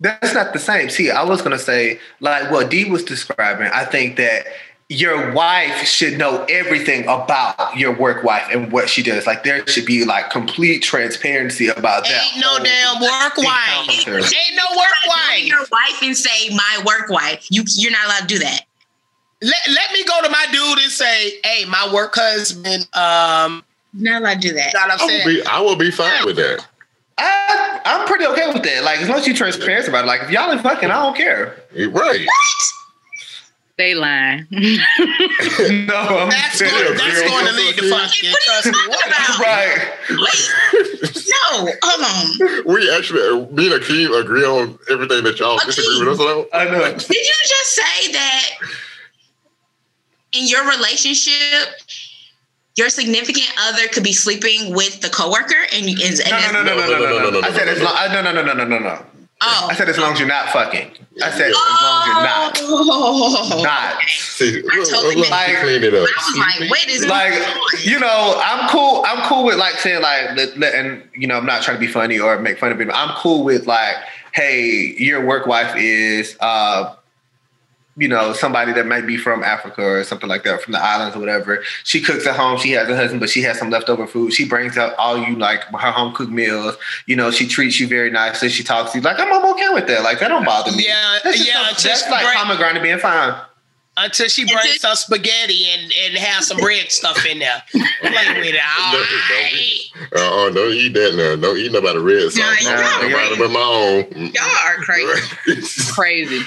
That's 0.00 0.34
not 0.34 0.52
the 0.52 0.58
same. 0.58 0.90
See, 0.90 1.10
I 1.10 1.22
was 1.24 1.42
gonna 1.42 1.58
say 1.58 2.00
like 2.20 2.50
what 2.50 2.70
Dee 2.70 2.90
was 2.90 3.04
describing. 3.04 3.70
I 3.72 3.84
think 3.84 4.16
that 4.16 4.46
your 4.88 5.32
wife 5.32 5.86
should 5.86 6.18
know 6.18 6.44
everything 6.48 7.04
about 7.04 7.76
your 7.76 7.92
work 7.94 8.22
wife 8.22 8.46
and 8.52 8.70
what 8.70 8.88
she 8.88 9.02
does. 9.02 9.26
Like 9.26 9.42
there 9.42 9.66
should 9.66 9.86
be 9.86 10.04
like 10.04 10.30
complete 10.30 10.82
transparency 10.82 11.68
about 11.68 12.04
that. 12.04 12.22
Ain't 12.34 12.44
no 12.44 12.58
damn 12.62 13.00
work 13.00 13.36
wife. 13.38 13.88
encounter. 13.88 14.18
Ain't 14.18 14.56
no 14.56 14.76
work 14.76 15.08
wife. 15.08 15.44
your 15.44 15.60
wife 15.72 16.02
and 16.02 16.16
say 16.16 16.54
my 16.54 16.82
work 16.84 17.08
wife. 17.08 17.46
You 17.50 17.64
you're 17.76 17.92
not 17.92 18.04
allowed 18.04 18.20
to 18.20 18.26
do 18.26 18.38
that. 18.40 18.62
Let, 19.40 19.68
let 19.68 19.92
me 19.92 20.04
go 20.04 20.22
to 20.22 20.30
my 20.30 20.46
dude 20.52 20.78
and 20.78 20.92
say, 20.92 21.40
hey, 21.44 21.64
my 21.66 21.92
work 21.92 22.14
husband, 22.14 22.88
um, 22.94 23.62
You're 23.92 24.12
not 24.12 24.22
allowed 24.22 24.40
to 24.40 24.48
do 24.48 24.54
that. 24.54 24.72
got 24.72 24.90
I 24.90 25.04
will 25.04 25.24
be 25.26 25.42
I 25.46 25.60
will 25.60 25.76
be 25.76 25.90
fine 25.90 26.26
with 26.26 26.36
that. 26.36 26.66
I, 27.16 27.80
I'm 27.84 28.06
pretty 28.06 28.26
okay 28.26 28.52
with 28.52 28.62
that. 28.62 28.84
Like 28.84 29.00
as 29.00 29.08
long 29.08 29.18
as 29.18 29.26
you're 29.26 29.36
transparent 29.36 29.88
about 29.88 30.04
it. 30.04 30.08
Like 30.08 30.22
if 30.24 30.30
y'all 30.30 30.52
ain't 30.52 30.60
fucking, 30.60 30.90
I 30.90 31.02
don't 31.02 31.16
care. 31.16 31.56
Right. 31.74 32.26
They 33.76 33.94
lying. 33.94 34.46
no, 34.52 34.58
I'm 34.60 36.28
That's 36.30 36.60
going, 36.60 36.96
that's 36.96 37.22
going 37.22 37.46
to 37.46 37.52
lead 37.52 37.74
to 37.76 37.90
fucking. 37.90 38.30
What 38.30 38.38
are 38.38 38.62
Trust 38.62 38.66
you 38.66 38.72
me. 38.72 38.78
talking 38.78 39.12
about? 39.12 39.38
right. 39.40 39.92
Wait, 40.10 41.26
no, 41.26 41.72
hold 41.82 42.66
on. 42.66 42.72
We 42.72 42.96
actually, 42.96 43.22
uh, 43.22 43.50
me 43.50 43.72
and 43.72 43.82
Akeem 43.82 44.20
agree 44.20 44.44
on 44.44 44.78
everything 44.88 45.24
that 45.24 45.40
y'all 45.40 45.58
disagree 45.58 46.06
with 46.06 46.20
us 46.20 46.20
on. 46.20 46.46
I 46.52 46.64
know. 46.66 46.84
Did 46.84 47.10
you 47.10 47.34
just 47.48 47.74
say 47.74 48.12
that 48.12 48.44
in 50.34 50.46
your 50.46 50.68
relationship, 50.70 51.80
your 52.76 52.90
significant 52.90 53.50
other 53.58 53.88
could 53.88 54.04
be 54.04 54.12
sleeping 54.12 54.72
with 54.72 55.00
the 55.00 55.08
coworker 55.08 55.54
and 55.72 55.86
you 55.90 55.96
and, 56.04 56.20
and 56.20 56.52
No, 56.52 56.62
no, 56.62 56.62
no, 56.62 56.76
no, 56.76 56.86
no, 56.86 56.98
no, 56.98 57.18
no, 57.18 57.30
no, 57.30 57.40
no. 57.40 57.46
I 57.46 57.52
said 57.52 57.66
as 57.66 57.82
long. 57.82 57.92
I, 57.96 58.06
no, 58.12 58.22
no, 58.22 58.32
no, 58.32 58.42
no, 58.44 58.54
no, 58.54 58.64
no, 58.64 58.78
no. 58.78 59.06
Oh. 59.46 59.68
I 59.70 59.74
said 59.74 59.88
as 59.88 59.98
long 59.98 60.12
as 60.12 60.18
you're 60.18 60.28
not 60.28 60.48
fucking. 60.48 60.90
I 61.22 61.30
said 61.30 61.48
as 61.50 61.54
long 61.54 62.00
as 62.00 62.06
you're 62.06 62.22
not. 62.24 62.58
Oh. 62.62 63.60
Not. 63.62 64.02
See, 64.08 64.62
I 64.72 64.76
look, 64.78 64.88
totally 64.88 65.14
look, 65.16 65.28
missed 65.30 65.46
to 65.46 65.52
it. 65.52 65.60
clean 65.62 65.84
it 65.84 65.94
up. 65.94 66.08
I 66.08 66.22
was 66.26 66.60
like, 66.60 66.70
wait, 66.70 66.88
is 66.88 67.06
like 67.06 67.34
you 67.84 67.98
know 68.00 68.40
i'm 68.42 68.68
cool 68.70 69.02
i'm 69.06 69.22
cool 69.28 69.44
with 69.44 69.56
like 69.56 69.74
saying 69.74 70.00
like 70.02 70.36
let, 70.36 70.56
let- 70.58 70.74
and 70.74 71.02
you 71.14 71.26
know 71.26 71.36
i'm 71.36 71.44
not 71.46 71.62
trying 71.62 71.76
to 71.76 71.80
be 71.80 71.86
funny 71.86 72.18
or 72.18 72.38
make 72.38 72.58
fun 72.58 72.72
of 72.72 72.80
it 72.80 72.88
i'm 72.92 73.14
cool 73.16 73.44
with 73.44 73.66
like 73.66 73.96
hey 74.32 74.94
your 74.98 75.24
work 75.24 75.46
wife 75.46 75.74
is 75.76 76.36
uh 76.40 76.94
you 77.96 78.08
know 78.08 78.32
somebody 78.32 78.72
that 78.72 78.86
might 78.86 79.06
be 79.06 79.16
from 79.16 79.44
africa 79.44 79.82
or 79.82 80.02
something 80.04 80.28
like 80.28 80.42
that 80.42 80.60
from 80.60 80.72
the 80.72 80.78
islands 80.80 81.14
or 81.14 81.20
whatever 81.20 81.62
she 81.84 82.00
cooks 82.00 82.26
at 82.26 82.34
home 82.36 82.58
she 82.58 82.72
has 82.72 82.88
a 82.88 82.96
husband 82.96 83.20
but 83.20 83.30
she 83.30 83.40
has 83.42 83.56
some 83.58 83.70
leftover 83.70 84.06
food 84.06 84.32
she 84.32 84.48
brings 84.48 84.76
out 84.76 84.94
all 84.96 85.16
you 85.16 85.36
like 85.36 85.62
her 85.64 85.90
home 85.92 86.12
cooked 86.14 86.32
meals 86.32 86.76
you 87.06 87.14
know 87.14 87.30
she 87.30 87.46
treats 87.46 87.78
you 87.78 87.86
very 87.86 88.10
nicely 88.10 88.48
she 88.48 88.64
talks 88.64 88.90
to 88.92 88.98
you 88.98 89.02
like 89.04 89.18
i'm, 89.20 89.32
I'm 89.32 89.44
okay 89.52 89.68
with 89.72 89.86
that 89.86 90.02
like 90.02 90.18
that 90.20 90.28
don't 90.28 90.44
bother 90.44 90.72
me 90.72 90.86
Yeah, 90.86 91.18
that's 91.22 91.36
just 91.36 91.48
yeah, 91.48 91.54
some- 91.66 91.74
just 91.74 91.84
that's 91.84 92.10
like 92.10 92.24
bring- 92.24 92.36
common 92.36 92.56
ground 92.56 92.74
to 92.76 92.82
being 92.82 92.98
fine 92.98 93.34
Until 93.96 94.26
she 94.26 94.44
brings 94.44 94.80
some 94.80 94.96
spaghetti 94.96 95.66
and, 95.70 95.92
and 96.02 96.16
have 96.18 96.42
some 96.42 96.56
bread 96.58 96.90
stuff 96.90 97.24
in 97.24 97.38
there. 97.38 97.62
Play 97.70 97.80
with 98.02 98.10
it. 98.50 98.58
All 98.58 98.90
Don't- 98.92 99.06
don't 99.06 99.30
right. 99.30 99.78
Uh, 100.02 100.34
oh, 100.34 100.50
don't 100.52 100.72
eat 100.72 100.92
that 100.94 101.14
now. 101.14 101.36
Don't 101.36 101.56
eat 101.56 101.70
nobody 101.70 102.00
red 102.00 102.32
sauce. 102.32 102.64
Yeah, 102.64 102.74
I'll 102.74 103.08
yeah, 103.08 103.30
eat 103.32 103.38
but 103.38 103.50
my 103.52 103.60
own. 103.60 104.32
y'all 104.34 104.66
are 104.66 104.76
crazy. 104.82 105.92
Crazy. 105.92 106.40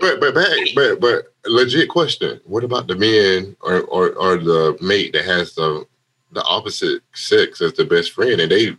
But 0.00 0.20
but 0.20 0.34
back, 0.34 0.58
but 0.74 1.00
but 1.00 1.32
legit 1.46 1.88
question. 1.88 2.40
What 2.44 2.64
about 2.64 2.86
the 2.86 2.96
men 2.96 3.56
or 3.60 3.82
or, 3.82 4.10
or 4.14 4.36
the 4.36 4.76
mate 4.80 5.12
that 5.12 5.24
has 5.24 5.54
the 5.54 5.86
the 6.32 6.42
opposite 6.44 7.02
sex 7.14 7.60
as 7.60 7.72
the 7.74 7.84
best 7.84 8.12
friend, 8.12 8.40
and 8.40 8.50
they 8.50 8.76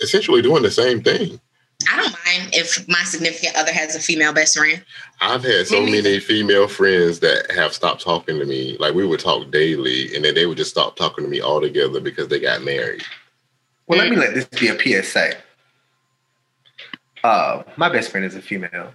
essentially 0.00 0.42
doing 0.42 0.62
the 0.62 0.70
same 0.70 1.02
thing. 1.02 1.40
I 1.90 1.96
don't 1.96 2.12
mind 2.12 2.54
if 2.54 2.88
my 2.88 3.02
significant 3.04 3.56
other 3.56 3.72
has 3.72 3.94
a 3.94 4.00
female 4.00 4.32
best 4.32 4.56
friend. 4.56 4.82
I've 5.20 5.44
had 5.44 5.66
so 5.66 5.82
many 5.82 6.20
female 6.20 6.68
friends 6.68 7.20
that 7.20 7.50
have 7.50 7.74
stopped 7.74 8.02
talking 8.02 8.38
to 8.38 8.44
me. 8.44 8.76
Like 8.78 8.94
we 8.94 9.06
would 9.06 9.20
talk 9.20 9.50
daily, 9.50 10.14
and 10.14 10.24
then 10.24 10.34
they 10.34 10.46
would 10.46 10.56
just 10.56 10.70
stop 10.70 10.96
talking 10.96 11.24
to 11.24 11.30
me 11.30 11.40
altogether 11.40 12.00
because 12.00 12.28
they 12.28 12.40
got 12.40 12.62
married. 12.62 13.02
Well, 13.86 13.98
let 13.98 14.10
me 14.10 14.16
let 14.16 14.34
this 14.34 14.46
be 14.46 14.68
a 14.68 15.02
PSA. 15.02 15.34
Uh, 17.22 17.62
my 17.76 17.88
best 17.88 18.10
friend 18.10 18.26
is 18.26 18.34
a 18.34 18.42
female. 18.42 18.92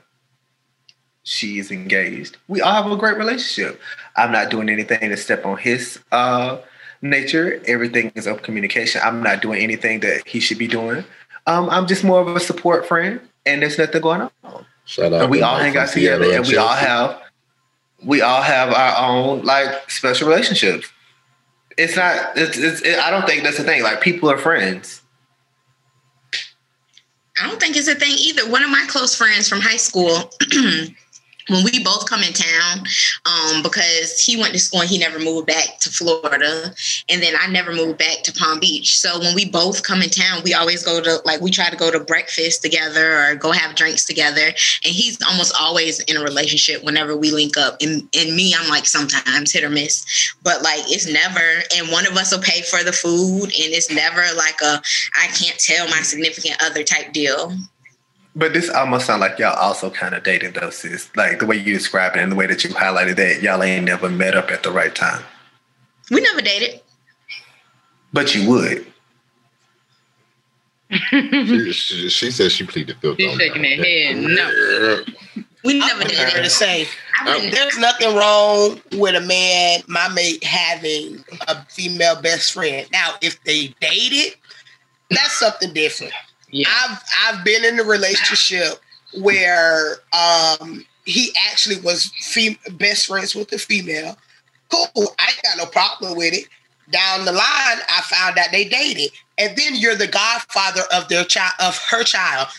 She 1.24 1.60
is 1.60 1.72
engaged. 1.72 2.38
We 2.48 2.62
all 2.62 2.84
have 2.84 2.92
a 2.92 2.98
great 2.98 3.18
relationship. 3.18 3.80
I'm 4.16 4.32
not 4.32 4.50
doing 4.50 4.70
anything 4.70 5.10
to 5.10 5.18
step 5.18 5.46
on 5.46 5.58
his 5.58 6.00
uh, 6.12 6.58
nature. 7.02 7.62
Everything 7.68 8.12
is 8.16 8.28
open 8.28 8.44
communication. 8.44 9.02
I'm 9.04 9.22
not 9.22 9.42
doing 9.42 9.62
anything 9.62 10.00
that 10.00 10.28
he 10.28 10.40
should 10.40 10.58
be 10.58 10.68
doing. 10.68 11.04
Um, 11.48 11.70
I'm 11.70 11.88
just 11.88 12.04
more 12.04 12.22
of 12.22 12.36
a 12.36 12.40
support 12.40 12.88
friend, 12.88 13.20
and 13.46 13.62
there's 13.62 13.78
nothing 13.78 14.02
going 14.02 14.30
on. 14.44 14.66
Shout 14.86 15.14
out! 15.14 15.24
And 15.24 15.32
we 15.32 15.42
all 15.42 15.58
hang 15.58 15.78
out 15.78 15.90
together, 15.90 16.24
Seattle 16.24 16.44
and 16.44 16.48
we 16.48 16.58
all 16.58 16.68
have 16.70 17.22
we 18.04 18.22
all 18.22 18.42
have 18.42 18.74
our 18.74 19.08
own 19.08 19.44
like 19.44 19.90
special 19.90 20.28
relationships. 20.28 20.92
It's 21.78 21.96
not. 21.96 22.38
It's. 22.38 22.58
it's 22.58 22.82
it, 22.82 23.00
I 23.00 23.12
don't 23.12 23.26
think 23.26 23.44
that's 23.44 23.58
the 23.58 23.64
thing. 23.64 23.84
Like 23.84 24.02
people 24.02 24.30
are 24.30 24.38
friends. 24.38 25.02
I 27.42 27.48
don't 27.48 27.60
think 27.60 27.78
it's 27.78 27.88
a 27.88 27.96
thing 27.96 28.16
either. 28.20 28.50
One 28.50 28.64
of 28.64 28.70
my 28.70 28.86
close 28.88 29.16
friends 29.16 29.48
from 29.48 29.62
high 29.62 29.78
school, 29.78 30.32
when 31.48 31.64
we 31.64 31.84
both 31.84 32.10
come 32.10 32.24
in 32.24 32.34
town, 32.34 32.86
um, 33.26 33.64
because 33.64 34.20
he 34.20 34.38
went 34.38 34.54
to 34.54 34.60
school 34.60 34.82
and 34.82 34.90
he 34.90 34.98
never 34.98 35.20
moved 35.20 35.48
back 35.48 35.80
to 35.80 35.90
Florida, 35.90 36.74
and 37.10 37.22
then 37.22 37.34
I 37.40 37.48
never 37.48 37.74
moved 37.74 37.98
back 37.98 38.24
to 38.24 38.34
Palm 38.34 38.60
Beach. 38.60 38.98
So 39.00 39.20
when 39.20 39.36
we 39.36 39.50
both 39.50 39.84
come 39.84 40.02
in 40.02 40.10
town, 40.10 40.42
we 40.44 40.54
always 40.54 40.84
go 40.84 41.02
to 41.02 41.20
like 41.26 41.42
we 41.42 41.52
try 41.52 41.70
to 41.70 41.76
go 41.76 41.92
to 41.92 42.00
breakfast 42.00 42.62
together 42.62 43.18
or 43.18 43.36
go 43.36 43.52
have 43.52 43.76
drinks 43.76 44.06
together. 44.06 44.46
And 44.46 44.94
he's 44.94 45.18
almost 45.28 45.54
always 45.60 46.00
in 46.02 46.18
a 46.18 46.24
relationship 46.24 46.84
whenever 46.84 47.16
we 47.16 47.32
link 47.32 47.58
up. 47.58 47.78
And, 47.82 48.08
and 48.18 48.36
me, 48.36 48.54
I'm 48.58 48.70
like 48.70 48.86
sometimes 48.86 49.52
hit 49.52 49.64
or 49.64 49.70
miss, 49.70 50.06
but 50.44 50.62
like 50.62 50.82
it's 50.88 51.12
never. 51.12 51.64
And 51.76 51.92
one 51.92 52.08
of 52.08 52.16
us 52.18 52.32
will 52.32 52.42
pay 52.42 52.62
for 52.62 52.84
the 52.84 52.94
food, 52.94 53.44
and 53.44 53.74
it's 53.74 53.92
never 53.92 54.24
like 54.36 54.60
a 54.62 54.82
I 55.20 55.28
can't 55.28 55.58
tell 55.60 55.88
my 55.88 56.02
significant 56.02 56.58
other 56.64 56.84
type 56.84 57.14
deal. 57.14 57.54
But 58.36 58.54
this 58.54 58.70
almost 58.70 59.06
sound 59.08 59.20
like 59.20 59.38
y'all 59.40 59.58
also 59.58 59.90
kind 59.90 60.16
of 60.16 60.24
dated 60.24 60.54
though, 60.54 60.70
sis. 60.70 61.10
Like 61.16 61.40
the 61.40 61.46
way 61.46 61.58
you 61.58 61.74
described 61.74 62.16
it 62.16 62.22
and 62.24 62.32
the 62.32 62.36
way 62.36 62.48
that 62.48 62.64
you 62.64 62.70
highlighted 62.70 63.18
that 63.18 63.42
y'all 63.42 63.62
ain't 63.62 63.86
never 63.86 64.10
met 64.10 64.36
up 64.36 64.52
at 64.52 64.64
the 64.64 64.72
right 64.72 64.94
time. 64.96 65.22
We 66.10 66.22
never 66.22 66.42
dated. 66.42 66.82
But 68.14 68.34
you 68.36 68.48
would. 68.50 68.86
She, 71.10 71.72
she, 71.72 72.10
she 72.10 72.32
said 72.32 72.52
she 72.52 72.66
pleaded 72.66 72.98
filth. 72.98 73.18
She's 73.18 73.32
on 73.32 73.38
shaking 73.40 73.64
her 73.64 73.84
head. 73.84 74.18
No. 74.18 75.04
We 75.64 75.82
I'm 75.82 75.88
never 76.00 76.10
here 76.10 76.26
to 76.26 76.32
dated. 76.36 76.52
say 76.52 76.88
I 77.22 77.36
wouldn't. 77.36 77.54
there's 77.54 77.78
nothing 77.78 78.16
wrong 78.16 78.82
with 78.94 79.16
a 79.16 79.22
man, 79.26 79.82
my 79.88 80.10
mate, 80.10 80.44
having 80.44 81.24
a 81.48 81.64
female 81.66 82.22
best 82.22 82.52
friend. 82.52 82.88
Now, 82.92 83.14
if 83.22 83.42
they 83.44 83.74
dated, 83.80 84.36
that's 85.10 85.38
something 85.40 85.74
different. 85.74 86.14
Yeah. 86.52 86.68
I've 86.70 87.02
I've 87.24 87.46
been 87.46 87.64
in 87.66 87.80
a 87.80 87.84
relationship 87.84 88.80
where 89.20 89.98
um 90.14 90.86
he 91.06 91.34
actually 91.50 91.80
was 91.82 92.12
fem- 92.22 92.58
best 92.78 93.08
friends 93.08 93.36
with 93.36 93.50
the 93.50 93.58
female. 93.58 94.18
Cool, 94.70 95.14
I 95.20 95.32
got 95.44 95.58
no 95.58 95.66
problem 95.66 96.16
with 96.16 96.34
it. 96.34 96.46
Down 96.92 97.26
the 97.26 97.32
line, 97.32 97.42
I 97.42 98.02
found 98.04 98.38
out 98.38 98.48
they 98.52 98.66
dated, 98.66 99.12
and 99.38 99.58
then 99.58 99.76
you're 99.76 99.96
the 99.96 100.08
godfather 100.08 100.82
of 100.94 101.08
their 101.08 101.24
child, 101.24 101.54
of 101.60 101.78
her 101.90 102.04
child. 102.04 102.50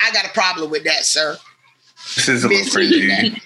I 0.00 0.10
got 0.12 0.26
a 0.26 0.30
problem 0.30 0.70
with 0.70 0.84
that, 0.84 1.04
sir. 1.04 1.36
This 2.16 2.28
is 2.28 2.44
a 2.44 2.48
little 2.48 2.70
crazy. 2.70 3.40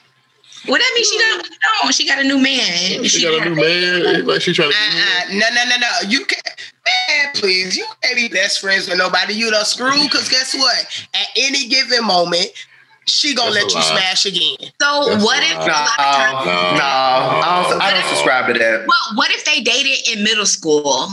Well, 0.69 0.79
that 0.79 0.93
means 0.95 1.09
she 1.09 1.19
done 1.19 1.43
no, 1.85 1.91
she 1.91 2.07
got 2.07 2.19
a 2.19 2.25
new 2.25 2.39
man. 2.39 3.05
She 3.05 3.23
got 3.23 3.47
a 3.47 3.51
new 3.51 3.57
man. 3.57 4.27
Like 4.27 4.43
she 4.43 4.53
trying 4.53 4.71
to. 4.71 4.77
Uh-uh. 4.77 5.33
No, 5.33 5.49
no, 5.55 5.65
no, 5.65 5.77
no. 5.77 6.09
You 6.09 6.25
can't, 6.27 6.70
man, 7.09 7.33
please. 7.35 7.77
You 7.77 7.87
can't 8.03 8.17
be 8.17 8.29
best 8.29 8.61
friends 8.61 8.89
with 8.89 8.99
nobody. 8.99 9.35
You 9.35 9.51
done 9.51 9.65
screw. 9.65 9.91
Because 10.03 10.29
guess 10.29 10.55
what? 10.55 10.87
At 11.15 11.27
any 11.37 11.69
given 11.69 12.05
moment, 12.05 12.47
she 13.07 13.35
gonna 13.35 13.53
That's 13.53 13.65
let 13.65 13.71
you 13.73 13.91
lie. 13.95 13.99
smash 14.01 14.27
again. 14.27 14.71
So 14.81 15.05
That's 15.11 15.25
what 15.25 15.43
if 15.43 15.57
lie. 15.57 15.65
a 15.65 15.67
No, 15.67 15.73
lot 15.73 15.97
times- 15.97 16.47
no, 16.47 16.53
No. 16.79 16.85
I 16.85 17.67
don't, 17.71 17.83
I 17.83 17.95
don't 17.95 18.09
subscribe 18.09 18.47
to 18.53 18.59
that. 18.59 18.81
well, 18.87 19.17
what 19.17 19.31
if 19.31 19.45
they 19.45 19.61
dated 19.61 20.09
in 20.17 20.23
middle 20.23 20.47
school? 20.47 21.09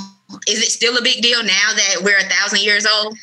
Is 0.47 0.59
it 0.61 0.69
still 0.71 0.97
a 0.97 1.01
big 1.01 1.21
deal 1.21 1.41
now 1.41 1.73
that 1.75 2.03
we're 2.03 2.17
a 2.17 2.23
thousand 2.29 2.61
years 2.61 2.85
old? 2.85 3.17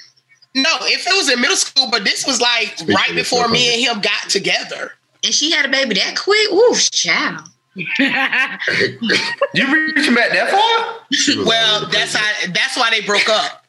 No, 0.54 0.70
if 0.82 1.06
it 1.06 1.12
was 1.16 1.28
in 1.30 1.40
middle 1.40 1.56
school, 1.56 1.88
but 1.90 2.04
this 2.04 2.26
was 2.26 2.40
like 2.40 2.78
Speak 2.78 2.96
right 2.96 3.14
before 3.14 3.48
me 3.48 3.74
and 3.74 3.82
him 3.82 4.00
got 4.00 4.30
together. 4.30 4.92
And 5.24 5.34
she 5.34 5.50
had 5.50 5.66
a 5.66 5.68
baby 5.68 5.94
that 5.96 6.16
quick? 6.18 6.50
Ooh, 6.52 6.74
child. 6.92 7.48
You 9.54 9.72
reach 9.72 10.06
him 10.06 10.18
at 10.18 10.32
that 10.32 10.50
far? 10.50 11.44
Well, 11.44 11.86
that's 11.88 12.14
crazy. 12.14 12.18
how. 12.18 12.52
That's 12.52 12.76
why 12.76 12.90
they 12.90 13.00
broke 13.02 13.28
up. 13.28 13.64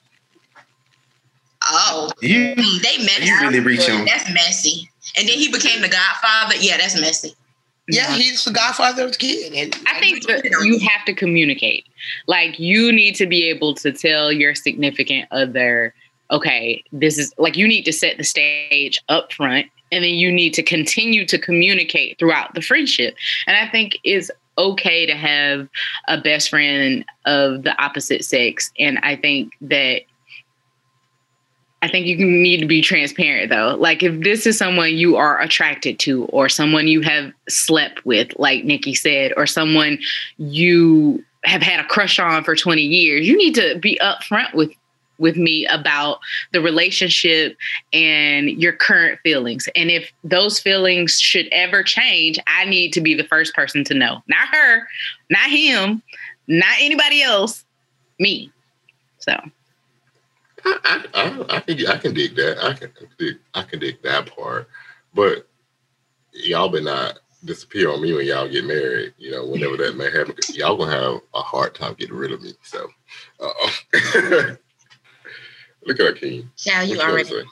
Oh, 1.67 2.11
You 2.21 2.55
mm, 2.55 2.81
they 2.81 3.03
met. 3.03 3.21
You 3.21 3.39
really 3.41 3.59
reaching. 3.59 4.05
That's 4.05 4.31
messy. 4.33 4.89
And 5.17 5.27
then 5.27 5.37
he 5.37 5.51
became 5.51 5.81
the 5.81 5.89
godfather. 5.89 6.55
Yeah, 6.59 6.77
that's 6.77 6.99
messy. 6.99 7.35
Yeah, 7.87 8.11
he's 8.15 8.43
the 8.43 8.51
godfather 8.51 9.05
of 9.05 9.11
the 9.11 9.17
kid, 9.17 9.53
and 9.53 9.75
I 9.85 9.99
think 9.99 10.25
that 10.25 10.43
you 10.63 10.79
have 10.79 11.05
to 11.05 11.13
communicate. 11.13 11.85
Like 12.25 12.59
you 12.59 12.91
need 12.91 13.13
to 13.15 13.27
be 13.27 13.47
able 13.49 13.75
to 13.75 13.91
tell 13.91 14.31
your 14.31 14.55
significant 14.55 15.27
other, 15.31 15.93
okay, 16.31 16.83
this 16.91 17.19
is 17.19 17.31
like 17.37 17.55
you 17.55 17.67
need 17.67 17.83
to 17.83 17.93
set 17.93 18.17
the 18.17 18.23
stage 18.23 18.99
up 19.07 19.31
front 19.31 19.67
and 19.91 20.03
then 20.03 20.15
you 20.15 20.31
need 20.31 20.53
to 20.55 20.63
continue 20.63 21.25
to 21.25 21.37
communicate 21.37 22.17
throughout 22.19 22.53
the 22.53 22.61
friendship. 22.61 23.15
And 23.47 23.55
I 23.55 23.69
think 23.69 23.97
it's 24.03 24.31
okay 24.57 25.05
to 25.05 25.15
have 25.15 25.67
a 26.07 26.19
best 26.19 26.49
friend 26.49 27.05
of 27.25 27.63
the 27.63 27.81
opposite 27.81 28.23
sex. 28.23 28.71
And 28.79 28.99
I 29.03 29.15
think 29.15 29.53
that 29.61 30.01
I 31.81 31.87
think 31.87 32.07
you 32.07 32.17
need 32.17 32.61
to 32.61 32.65
be 32.65 32.81
transparent 32.81 33.51
though. 33.51 33.75
Like 33.77 34.01
if 34.01 34.21
this 34.21 34.47
is 34.47 34.57
someone 34.57 34.97
you 34.97 35.17
are 35.17 35.39
attracted 35.39 35.99
to 35.99 36.25
or 36.25 36.49
someone 36.49 36.87
you 36.87 37.01
have 37.01 37.31
slept 37.47 38.05
with, 38.05 38.29
like 38.39 38.63
Nikki 38.63 38.95
said, 38.95 39.33
or 39.37 39.45
someone 39.45 39.99
you 40.37 41.23
have 41.43 41.61
had 41.61 41.79
a 41.79 41.83
crush 41.83 42.17
on 42.17 42.43
for 42.43 42.55
20 42.55 42.81
years, 42.81 43.27
you 43.27 43.37
need 43.37 43.53
to 43.55 43.77
be 43.77 43.99
upfront 44.01 44.55
with 44.55 44.71
with 45.17 45.37
me 45.37 45.65
about 45.67 46.19
the 46.51 46.61
relationship 46.61 47.57
and 47.93 48.49
your 48.49 48.73
current 48.73 49.19
feelings. 49.23 49.67
And 49.75 49.89
if 49.89 50.11
those 50.23 50.59
feelings 50.59 51.19
should 51.19 51.47
ever 51.51 51.83
change, 51.83 52.39
I 52.47 52.65
need 52.65 52.91
to 52.93 53.01
be 53.01 53.13
the 53.13 53.23
first 53.23 53.53
person 53.53 53.83
to 53.85 53.93
know. 53.93 54.21
Not 54.27 54.47
her, 54.49 54.87
not 55.29 55.49
him, 55.49 56.01
not 56.47 56.75
anybody 56.79 57.21
else, 57.21 57.65
me. 58.19 58.51
So 59.19 59.33
I, 60.65 61.05
I, 61.13 61.45
I, 61.49 61.59
can 61.59 61.87
I 61.87 61.97
can 61.97 62.13
dig 62.13 62.35
that. 62.35 62.63
I 62.63 62.73
can 62.73 62.91
dig 63.17 63.35
I 63.53 63.63
can 63.63 63.79
dig 63.79 64.01
that 64.03 64.33
part. 64.35 64.67
But 65.13 65.47
y'all 66.31 66.69
better 66.69 66.83
not 66.83 67.19
disappear 67.43 67.91
on 67.91 68.01
me 68.01 68.13
when 68.13 68.25
y'all 68.25 68.49
get 68.49 68.65
married. 68.65 69.13
You 69.17 69.31
know, 69.31 69.45
whenever 69.45 69.77
that 69.77 69.95
may 69.95 70.11
happen, 70.11 70.35
y'all 70.49 70.77
gonna 70.77 70.91
have 70.91 71.21
a 71.33 71.41
hard 71.41 71.75
time 71.75 71.95
getting 71.95 72.15
rid 72.15 72.31
of 72.31 72.41
me. 72.41 72.53
So, 72.63 72.87
uh 73.39 74.55
look 75.85 75.99
at 75.99 76.15
Akeem. 76.15 76.47
Child, 76.57 76.89
you 76.89 76.97
What 76.97 77.09
already. 77.09 77.29
gonna? 77.29 77.43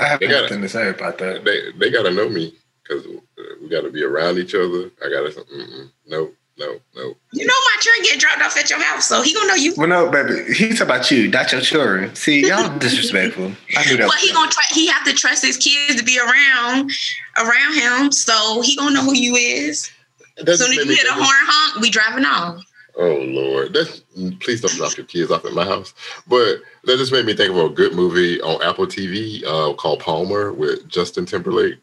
I 0.00 0.04
have 0.08 0.20
They 0.20 0.26
got 0.28 0.42
nothing 0.42 0.62
to 0.62 0.68
say 0.68 0.88
about 0.90 1.18
that. 1.18 1.44
They 1.44 1.72
they 1.78 1.90
gotta 1.90 2.10
know 2.10 2.28
me 2.28 2.54
because 2.82 3.06
uh, 3.06 3.42
we 3.62 3.68
gotta 3.68 3.90
be 3.90 4.02
around 4.04 4.38
each 4.38 4.54
other. 4.54 4.90
I 5.04 5.08
gotta 5.08 5.30
mm-mm, 5.30 5.90
no 6.06 6.30
no 6.58 6.78
no. 6.94 7.14
You 7.32 7.46
know 7.46 7.54
my 7.54 7.76
children 7.80 8.04
get 8.04 8.20
dropped 8.20 8.42
off 8.42 8.56
at 8.58 8.68
your 8.68 8.82
house, 8.82 9.06
so 9.06 9.22
he 9.22 9.32
gonna 9.32 9.48
know 9.48 9.54
you. 9.54 9.74
Well, 9.76 9.88
no, 9.88 10.10
baby. 10.10 10.52
He's 10.52 10.80
about 10.82 11.10
you, 11.10 11.28
not 11.28 11.50
your 11.52 11.62
children. 11.62 12.14
See, 12.14 12.40
y'all 12.48 12.78
disrespectful. 12.78 13.52
I 13.76 13.84
knew 13.86 13.96
that. 13.96 14.08
Well, 14.08 14.18
he 14.18 14.32
gonna 14.34 14.50
try. 14.50 14.64
He 14.70 14.86
have 14.88 15.04
to 15.04 15.12
trust 15.14 15.42
his 15.44 15.56
kids 15.56 15.96
to 15.96 16.04
be 16.04 16.18
around 16.18 16.90
around 17.38 17.74
him, 17.74 18.12
so 18.12 18.60
he 18.60 18.76
gonna 18.76 18.94
know 18.94 19.02
who 19.04 19.14
you 19.14 19.34
is. 19.36 19.90
That 20.36 20.44
just 20.46 20.62
Soon 20.62 20.72
as 20.72 20.76
you 20.76 20.84
me 20.86 20.94
hear 20.94 21.04
the 21.04 21.08
think 21.10 21.20
of- 21.20 21.24
horn 21.24 21.36
honk, 21.40 21.80
we 21.82 21.88
driving 21.88 22.26
off. 22.26 22.62
Oh 22.98 23.18
Lord, 23.18 23.74
that's 23.74 24.00
please 24.40 24.62
don't 24.62 24.74
drop 24.74 24.96
your 24.96 25.06
kids 25.06 25.30
off 25.30 25.44
at 25.44 25.52
my 25.52 25.64
house. 25.64 25.92
But 26.26 26.60
that 26.84 26.96
just 26.96 27.12
made 27.12 27.26
me 27.26 27.34
think 27.34 27.50
of 27.50 27.58
a 27.58 27.68
good 27.68 27.94
movie 27.94 28.40
on 28.40 28.62
Apple 28.62 28.86
TV 28.86 29.44
uh, 29.44 29.74
called 29.74 30.00
Palmer 30.00 30.52
with 30.52 30.88
Justin 30.88 31.26
Timberlake. 31.26 31.78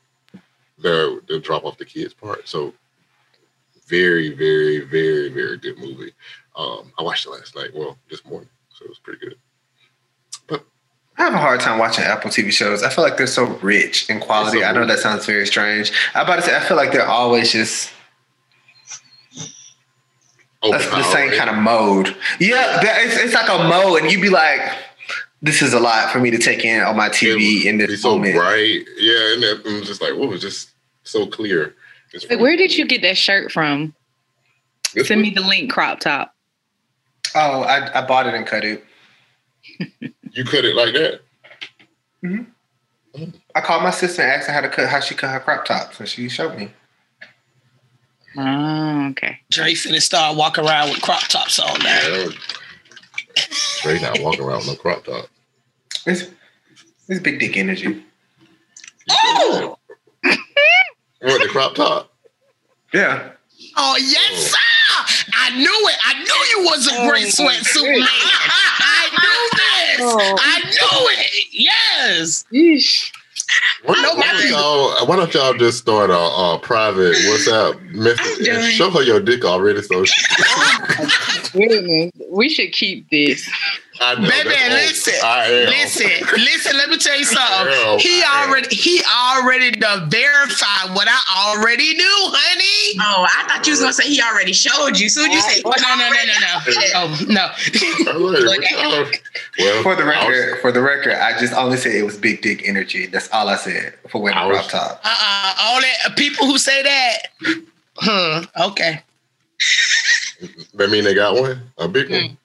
The 0.80 1.22
the 1.28 1.40
drop 1.40 1.66
off 1.66 1.78
the 1.78 1.86
kids 1.86 2.14
part. 2.14 2.48
So 2.48 2.74
very, 3.88 4.34
very, 4.34 4.80
very, 4.80 5.30
very 5.30 5.58
good 5.58 5.78
movie. 5.78 6.14
Um, 6.56 6.92
I 6.98 7.04
watched 7.04 7.26
it 7.26 7.32
last 7.32 7.56
night. 7.56 7.72
Well, 7.74 7.98
this 8.10 8.26
morning, 8.26 8.50
so 8.70 8.86
it 8.86 8.90
was 8.90 9.00
pretty 9.00 9.20
good. 9.20 9.36
But 10.48 10.66
I 11.18 11.24
have 11.24 11.34
a 11.34 11.38
hard 11.38 11.60
time 11.60 11.78
watching 11.78 12.04
Apple 12.04 12.32
TV 12.32 12.52
shows. 12.52 12.82
I 12.82 12.90
feel 12.90 13.04
like 13.04 13.18
they're 13.18 13.28
so 13.28 13.46
rich 13.62 14.10
in 14.10 14.20
quality. 14.20 14.62
So 14.62 14.66
I 14.66 14.72
know 14.72 14.86
that 14.86 15.00
sounds 15.00 15.26
very 15.26 15.46
strange. 15.46 15.92
I 16.16 16.24
about 16.24 16.38
to 16.38 16.42
say 16.42 16.56
I 16.56 16.60
feel 16.62 16.78
like 16.78 16.92
they're 16.92 17.08
always 17.08 17.52
just 17.52 17.92
That's 20.72 20.86
the 20.90 21.04
same 21.04 21.32
kind 21.32 21.50
of 21.50 21.58
mode. 21.58 22.16
Yeah, 22.40 22.80
that- 22.82 23.02
it's, 23.06 23.18
it's 23.18 23.34
like 23.34 23.50
a 23.50 23.68
mode, 23.68 24.02
and 24.02 24.12
you'd 24.12 24.22
be 24.22 24.30
like, 24.30 24.62
"This 25.42 25.62
is 25.62 25.74
a 25.74 25.80
lot 25.80 26.12
for 26.12 26.20
me 26.20 26.32
to 26.32 26.38
take 26.38 26.64
in 26.64 26.82
on 26.82 26.96
my 26.96 27.10
TV 27.10 27.66
in 27.66 27.78
Be 27.78 27.86
this 27.86 28.02
so 28.04 28.16
moment." 28.18 28.38
Right? 28.38 28.82
Yeah, 28.98 29.34
and 29.34 29.44
it 29.44 29.64
was 29.66 29.88
just 29.88 30.02
like, 30.02 30.16
what 30.16 30.30
was 30.30 30.42
just 30.42 30.72
so 31.04 31.28
clear. 31.28 31.76
It's 32.14 32.30
Like, 32.30 32.40
where 32.40 32.56
did 32.56 32.78
you 32.78 32.86
get 32.86 33.02
that 33.02 33.18
shirt 33.18 33.52
from? 33.52 33.94
This 34.94 35.08
Send 35.08 35.22
was- 35.22 35.30
me 35.30 35.36
the 35.36 35.42
link 35.42 35.72
crop 35.72 36.00
top. 36.00 36.34
Oh, 37.36 37.64
I, 37.64 38.00
I 38.04 38.06
bought 38.06 38.28
it 38.28 38.34
and 38.36 38.46
cut 38.46 38.64
it. 38.64 38.84
You 40.36 40.44
cut 40.46 40.66
it 40.66 40.76
like 40.76 40.96
that? 40.96 41.22
Hmm. 42.22 42.44
I 43.54 43.62
called 43.62 43.84
my 43.84 43.92
sister 43.92 44.24
and 44.24 44.32
asked 44.32 44.48
her 44.48 44.54
how 44.54 44.62
to 44.62 44.70
cut 44.70 44.90
how 44.90 45.00
she 45.00 45.14
cut 45.14 45.30
her 45.30 45.40
crop 45.40 45.66
top, 45.66 45.94
so 45.94 46.06
she 46.06 46.28
showed 46.28 46.58
me. 46.58 46.72
Oh, 48.38 49.10
okay. 49.12 49.40
Dre 49.52 49.74
finna 49.74 50.02
start 50.02 50.36
walking 50.36 50.66
around 50.66 50.90
with 50.90 51.02
crop 51.02 51.28
tops 51.28 51.60
on 51.60 51.80
now. 51.80 52.08
Yeah. 52.08 52.28
Straight 53.52 54.02
not 54.02 54.20
walking 54.22 54.42
around 54.42 54.60
with 54.60 54.68
no 54.68 54.76
crop 54.76 55.06
top. 55.06 55.28
It's 56.06 56.30
it's 57.08 57.20
big 57.20 57.40
dick 57.40 57.58
energy. 57.58 58.04
Oh, 59.10 59.78
What 60.24 61.42
the 61.42 61.48
crop 61.50 61.76
top? 61.76 62.12
Yeah. 62.94 63.32
oh 63.78 63.98
yes, 63.98 64.54
oh. 64.54 65.06
sir! 65.08 65.32
I 65.36 65.56
knew 65.56 65.66
it. 65.66 65.98
I 66.04 66.14
knew 66.24 66.62
you 66.62 66.70
was 66.70 66.88
a 66.88 67.10
great 67.10 67.26
oh, 67.26 67.44
sweatsuit 67.44 68.00
man. 68.00 68.08
I 68.08 69.10
knew 69.22 69.50
this. 69.58 70.00
Oh. 70.02 70.38
I 70.40 70.60
knew 70.62 71.10
it. 71.12 71.46
Yes. 71.52 72.46
Why, 73.84 74.02
No, 74.02 74.16
why, 74.16 74.32
don't 74.32 74.50
y'all, 74.50 75.08
why 75.08 75.16
don't 75.18 75.34
y'all 75.34 75.54
just 75.54 75.80
start 75.80 76.10
a, 76.10 76.14
a 76.14 76.60
private 76.62 77.16
WhatsApp 77.16 77.82
message 77.92 78.48
and 78.48 78.64
show 78.72 78.90
her 78.90 79.02
your 79.02 79.20
dick 79.20 79.44
already? 79.44 79.82
So 79.82 80.06
she, 80.06 80.24
We 82.30 82.50
should 82.50 82.72
keep 82.72 83.10
this. 83.10 83.50
I 84.04 84.16
know 84.16 84.30
Baby, 84.30 84.50
that's 84.50 85.08
listen, 85.08 85.14
Listen, 85.70 86.28
listen, 86.44 86.78
let 86.78 86.90
me 86.90 86.98
tell 86.98 87.18
you 87.18 87.24
something. 87.26 87.74
Hell, 87.74 87.98
He 88.00 88.22
I 88.22 88.44
am. 88.44 88.50
already 88.50 88.76
he 88.76 89.02
already 89.04 89.72
done 89.72 90.10
verified 90.10 90.94
what 90.96 91.08
I 91.10 91.54
already 91.56 91.94
knew, 91.96 92.18
honey. 92.32 93.00
Oh, 93.02 93.26
I 93.28 93.48
thought 93.48 93.66
you 93.66 93.72
was 93.72 93.80
gonna 93.80 93.94
say 93.94 94.06
he 94.08 94.22
already 94.22 94.54
showed 94.54 95.00
you. 95.00 95.10
Soon 95.10 95.32
you 95.32 95.42
say 95.42 95.62
Oh, 95.66 95.74
no, 95.82 95.96
no, 95.96 96.10
no, 96.10 96.24
no, 96.26 96.40
no. 96.40 96.54
Oh, 96.96 97.26
no. 97.30 98.12
I'm 98.12 98.46
like, 98.46 98.60
what 98.62 98.72
y'all- 98.72 99.12
well, 99.60 99.84
For 99.84 99.96
the 99.96 100.04
I 100.04 100.06
was- 100.06 100.38
record, 100.38 100.62
for 100.62 100.72
the 100.72 100.82
record, 100.82 101.14
I 101.14 101.40
just 101.40 101.54
only 101.54 101.78
said 101.78 101.96
it 101.96 102.04
was 102.04 102.18
big 102.18 102.42
dick 102.42 102.68
energy. 102.68 103.08
That's 103.08 103.30
all 103.32 103.48
I 103.50 103.56
said 103.56 103.94
for 104.10 104.22
wearing 104.22 104.38
I 104.38 104.44
a 104.44 104.48
was- 104.50 104.58
crop 104.68 104.70
top. 104.70 105.02
Uh-uh. 105.06 105.54
All 105.62 105.82
that 105.82 106.16
people 106.18 106.46
who 106.48 106.58
say 106.58 106.84
that. 106.84 107.18
Hmm. 107.98 108.44
Okay. 108.70 109.02
that 110.74 110.90
mean 110.90 111.04
they 111.04 111.14
got 111.14 111.36
one, 111.36 111.72
a 111.78 111.88
big 111.88 112.08
Hmm. 112.08 112.14
one. 112.14 112.38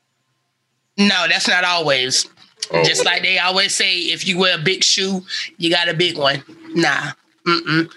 No, 0.99 1.27
that's 1.29 1.49
not 1.49 1.65
always. 1.65 2.27
Oh, 2.73 2.85
Just 2.85 3.05
like 3.05 3.23
they 3.23 3.39
always 3.39 3.75
say, 3.75 3.99
if 3.99 4.27
you 4.27 4.37
wear 4.39 4.57
a 4.59 4.63
big 4.63 4.85
shoe, 4.85 5.23
you 5.57 5.71
got 5.71 5.89
a 5.89 5.95
big 5.95 6.19
one. 6.19 6.43
Nah. 6.75 7.13
Mm-mm. 7.47 7.91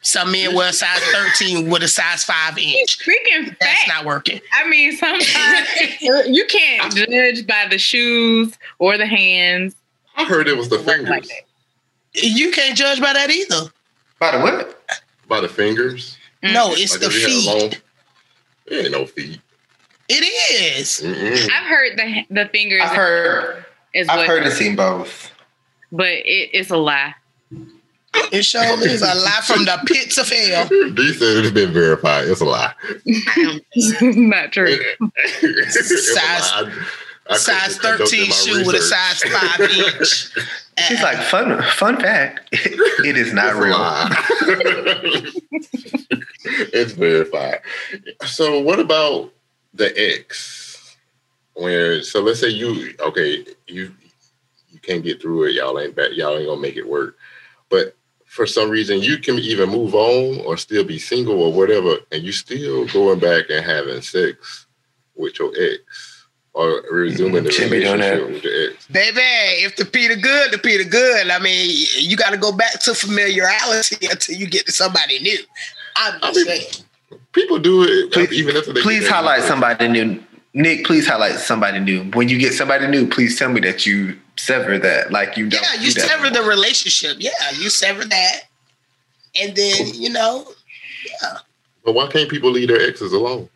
Some 0.00 0.30
men 0.32 0.54
wear 0.54 0.70
a 0.70 0.72
size 0.72 1.00
13 1.36 1.68
with 1.68 1.82
a 1.82 1.88
size 1.88 2.24
5 2.24 2.56
inch. 2.56 2.98
Speaking 3.00 3.54
That's 3.60 3.82
fact, 3.82 3.88
not 3.88 4.04
working. 4.06 4.40
I 4.54 4.68
mean, 4.68 4.96
sometimes 4.96 5.68
you 6.00 6.46
can't 6.46 6.94
judge 6.94 7.46
by 7.46 7.66
the 7.68 7.76
shoes 7.78 8.54
or 8.78 8.96
the 8.96 9.06
hands. 9.06 9.74
I 10.16 10.24
heard 10.24 10.48
it 10.48 10.56
was 10.56 10.68
the 10.68 10.78
Work 10.78 11.02
like 11.08 11.24
fingers. 11.26 11.42
You 12.14 12.50
can't 12.52 12.76
judge 12.76 13.00
by 13.00 13.12
that 13.12 13.30
either. 13.30 13.70
By 14.18 14.30
the 14.30 14.38
what? 14.38 14.82
By 15.28 15.40
the 15.40 15.48
fingers. 15.48 16.16
No, 16.42 16.68
mm-hmm. 16.68 16.74
it's 16.78 16.92
Like 16.92 17.00
the 17.00 17.06
if 17.08 17.14
you 17.14 17.20
had 17.20 17.30
feet. 17.30 17.46
long- 17.62 17.72
It 18.66 18.84
ain't 18.84 18.92
no 18.92 19.04
feet. 19.06 19.40
It 20.08 20.24
is. 20.78 21.00
Mm-mm. 21.02 21.50
I've 21.52 21.66
heard 21.66 21.98
the 21.98 22.24
the 22.30 22.48
fingers 22.48 22.82
I've 22.82 22.96
heard. 22.96 23.64
is 23.94 24.08
I've 24.08 24.18
what, 24.18 24.26
heard 24.26 24.42
and 24.44 24.52
seen 24.52 24.74
both. 24.76 25.30
but 25.92 26.08
it, 26.08 26.50
it's 26.52 26.70
a 26.70 26.76
lie. 26.76 27.14
It 28.32 28.42
sure 28.42 28.62
is 28.86 29.02
a 29.02 29.14
lie 29.14 29.40
from 29.44 29.64
the 29.66 29.78
pits 29.86 30.16
of 30.18 30.28
hell. 30.30 30.66
D 30.68 31.12
said 31.12 31.44
it's 31.44 31.50
been 31.52 31.72
verified. 31.72 32.26
It's 32.26 32.40
a 32.40 32.44
lie. 32.46 32.72
Not 34.00 34.52
true. 34.52 34.78
It's 35.42 35.76
a 35.76 35.98
Size- 35.98 36.52
lie. 36.64 36.72
I- 36.72 36.82
I 37.30 37.36
Size 37.36 37.76
13 37.76 38.20
my 38.22 38.26
shoe 38.34 38.64
with 38.66 38.76
a 38.76 38.80
size 38.80 39.22
5 39.22 39.60
inch. 39.98 40.30
She's 40.88 41.02
like, 41.02 41.18
fun 41.18 41.60
fun 41.72 42.00
fact. 42.00 42.48
it 42.52 43.18
is 43.18 43.34
not 43.34 43.50
It's 43.50 43.58
real. 43.58 43.76
it's 46.72 46.92
verified. 46.92 47.60
So 48.24 48.58
what 48.60 48.80
about 48.80 49.30
the 49.74 49.92
ex? 49.96 50.96
Where 51.54 52.02
so 52.02 52.20
let's 52.20 52.40
say 52.40 52.48
you 52.48 52.94
okay, 53.00 53.44
you 53.66 53.92
you 54.68 54.78
can't 54.80 55.02
get 55.02 55.20
through 55.20 55.44
it, 55.44 55.54
y'all 55.54 55.78
ain't 55.80 55.96
back, 55.96 56.10
y'all 56.12 56.36
ain't 56.36 56.46
gonna 56.46 56.60
make 56.60 56.76
it 56.76 56.88
work. 56.88 57.16
But 57.68 57.96
for 58.26 58.46
some 58.46 58.70
reason 58.70 59.00
you 59.00 59.18
can 59.18 59.36
either 59.38 59.66
move 59.66 59.94
on 59.94 60.40
or 60.46 60.56
still 60.56 60.84
be 60.84 60.98
single 60.98 61.42
or 61.42 61.52
whatever, 61.52 61.96
and 62.12 62.22
you 62.22 62.32
still 62.32 62.86
going 62.88 63.18
back 63.18 63.46
and 63.50 63.64
having 63.64 64.00
sex 64.02 64.66
with 65.16 65.38
your 65.38 65.52
ex 65.58 66.18
or 66.54 66.82
resuming 66.90 67.44
the 67.44 67.50
Shouldn't 67.52 67.72
be 67.72 67.80
doing 67.80 68.00
relationship 68.00 68.26
that. 68.26 68.34
with 68.34 68.44
your 68.44 68.70
ex. 68.70 68.86
Baby, 68.88 69.20
if 69.64 69.76
the 69.76 69.84
Peter 69.84 70.16
good, 70.16 70.50
the 70.52 70.58
Peter 70.58 70.82
good. 70.84 71.30
I 71.30 71.38
mean, 71.38 71.86
you 71.98 72.16
got 72.16 72.30
to 72.30 72.36
go 72.36 72.52
back 72.52 72.80
to 72.80 72.94
familiarity 72.94 74.06
until 74.10 74.36
you 74.36 74.46
get 74.46 74.66
to 74.66 74.72
somebody 74.72 75.18
new. 75.20 75.38
I'm 75.96 76.18
I 76.22 76.32
mean, 76.32 76.44
saying. 76.44 76.64
People 77.32 77.58
do 77.58 77.84
it 77.84 78.12
Please- 78.12 78.32
even 78.32 78.56
after 78.56 78.72
they 78.72 78.80
Please 78.82 79.08
highlight 79.08 79.38
married. 79.38 79.48
somebody 79.48 79.88
new. 79.88 80.24
Nick, 80.54 80.84
please 80.86 81.06
highlight 81.06 81.38
somebody 81.38 81.78
new. 81.78 82.04
When 82.12 82.28
you 82.28 82.38
get 82.38 82.54
somebody 82.54 82.86
new, 82.86 83.06
please 83.08 83.38
tell 83.38 83.48
me 83.50 83.60
that 83.60 83.86
you 83.86 84.18
sever 84.36 84.78
that. 84.78 85.12
Like 85.12 85.36
you 85.36 85.48
don't. 85.48 85.62
Yeah, 85.62 85.74
you 85.80 85.92
do 85.92 86.00
sever 86.00 86.30
the 86.30 86.42
relationship. 86.42 87.16
Yeah, 87.20 87.30
you 87.58 87.70
sever 87.70 88.04
that. 88.04 88.40
And 89.40 89.54
then, 89.54 89.94
you 89.94 90.10
know, 90.10 90.46
yeah. 91.22 91.38
But 91.84 91.92
why 91.94 92.08
can't 92.08 92.28
people 92.30 92.50
leave 92.50 92.68
their 92.68 92.80
exes 92.80 93.12
alone? 93.12 93.48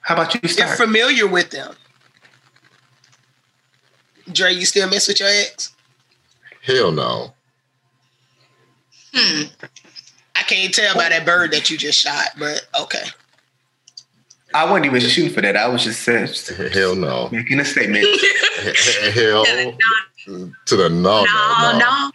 How 0.00 0.14
about 0.14 0.34
you 0.34 0.40
you're 0.42 0.66
familiar 0.66 1.26
with 1.26 1.50
them. 1.50 1.74
Dre, 4.32 4.52
you 4.52 4.66
still 4.66 4.88
mess 4.88 5.08
with 5.08 5.20
your 5.20 5.28
ex? 5.28 5.72
Hell 6.62 6.92
no. 6.92 7.32
Hmm. 9.14 9.42
I 10.50 10.54
can't 10.54 10.74
tell 10.74 10.96
by 10.96 11.08
that 11.10 11.24
bird 11.24 11.52
that 11.52 11.70
you 11.70 11.78
just 11.78 12.00
shot, 12.00 12.30
but 12.36 12.66
okay. 12.80 13.04
I 14.52 14.64
wasn't 14.64 14.86
even 14.86 15.00
shooting 15.00 15.32
for 15.32 15.42
that. 15.42 15.56
I 15.56 15.68
was 15.68 15.84
just 15.84 16.02
saying, 16.02 16.26
Hell 16.72 16.96
no. 16.96 17.28
making 17.30 17.60
a 17.60 17.64
statement. 17.64 18.04
Hell 19.14 19.44
to 19.44 20.76
the 20.76 20.88
no, 20.90 21.24
no, 21.24 21.24
No, 21.24 21.78
no. 21.78 21.78
no. 21.78 22.10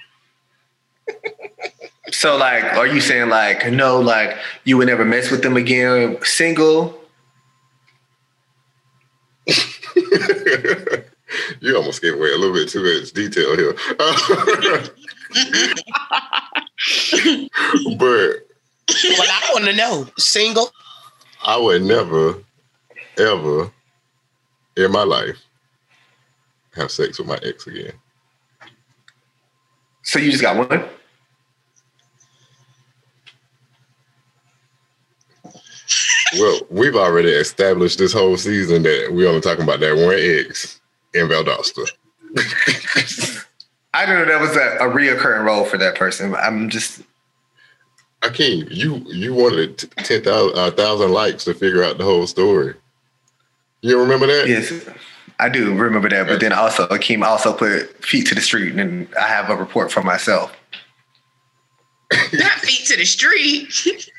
So, 2.11 2.35
like, 2.35 2.63
are 2.75 2.85
you 2.87 2.99
saying 2.99 3.29
like 3.29 3.71
no, 3.71 4.01
like 4.01 4.37
you 4.65 4.77
would 4.77 4.87
never 4.87 5.05
mess 5.05 5.31
with 5.31 5.41
them 5.41 5.55
again, 5.55 6.17
single? 6.23 6.99
you 11.61 11.75
almost 11.75 12.01
gave 12.01 12.15
away 12.15 12.31
a 12.33 12.37
little 12.37 12.53
bit 12.53 12.67
too 12.69 12.83
much 12.83 13.11
detail 13.13 13.55
here. 13.55 13.75
but 17.97 17.99
Well, 17.99 18.39
I 18.87 19.49
want 19.53 19.65
to 19.65 19.73
know. 19.73 20.07
Single? 20.17 20.71
I 21.43 21.57
would 21.57 21.83
never, 21.83 22.35
ever 23.17 23.69
in 24.77 24.91
my 24.91 25.03
life 25.03 25.37
have 26.75 26.89
sex 26.89 27.19
with 27.19 27.27
my 27.27 27.37
ex 27.43 27.67
again. 27.67 27.91
So 30.03 30.19
you 30.19 30.31
just 30.31 30.43
got 30.43 30.55
one? 30.55 30.85
Well, 36.37 36.59
we've 36.69 36.95
already 36.95 37.29
established 37.29 37.99
this 37.99 38.13
whole 38.13 38.37
season 38.37 38.83
that 38.83 39.09
we're 39.11 39.27
only 39.27 39.41
talking 39.41 39.63
about 39.63 39.79
that 39.81 39.95
one 39.95 40.15
ex 40.17 40.79
in 41.13 41.27
Valdosta. 41.27 41.85
I 43.95 44.05
don't 44.05 44.17
know 44.19 44.25
that 44.25 44.41
was 44.41 44.57
a, 44.57 44.77
a 44.85 44.91
reoccurring 44.91 45.45
role 45.45 45.63
for 45.63 45.77
that 45.77 45.95
person. 45.95 46.35
I'm 46.35 46.69
just 46.69 47.01
Akeem, 48.21 48.67
you 48.69 48.95
you 49.07 49.33
wanted 49.33 49.77
t- 49.77 49.87
10,000 49.97 50.57
uh, 50.57 50.71
thousand 50.71 51.11
likes 51.11 51.45
to 51.45 51.53
figure 51.53 51.81
out 51.83 51.97
the 51.97 52.03
whole 52.03 52.27
story. 52.27 52.73
You 53.81 53.99
remember 53.99 54.27
that? 54.27 54.47
yes, 54.49 54.73
I 55.39 55.47
do 55.47 55.73
remember 55.73 56.09
that. 56.09 56.27
But 56.27 56.39
then 56.41 56.51
also 56.51 56.87
Akeem 56.87 57.23
also 57.23 57.53
put 57.53 58.03
feet 58.03 58.27
to 58.27 58.35
the 58.35 58.41
street, 58.41 58.75
and 58.75 59.07
I 59.15 59.27
have 59.27 59.49
a 59.49 59.55
report 59.55 59.91
for 59.91 60.03
myself. 60.03 60.51
Not 62.33 62.51
feet 62.59 62.85
to 62.87 62.97
the 62.97 63.05
street. 63.05 64.09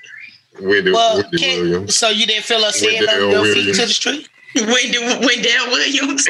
Wendy, 0.60 0.90
Well, 0.92 1.20
Wendy 1.22 1.38
can, 1.38 1.60
Williams. 1.60 1.96
so 1.96 2.08
you 2.08 2.26
didn't 2.26 2.44
feel 2.44 2.64
us 2.64 2.76
saying 2.80 3.04
Wendell 3.06 3.30
no, 3.30 3.42
no 3.42 3.44
feet 3.44 3.56
Williams. 3.56 3.78
to 3.78 3.86
the 3.86 3.92
street? 3.92 4.28
Wendell, 4.54 5.20
Wendell 5.20 5.66
Williams. 5.68 6.26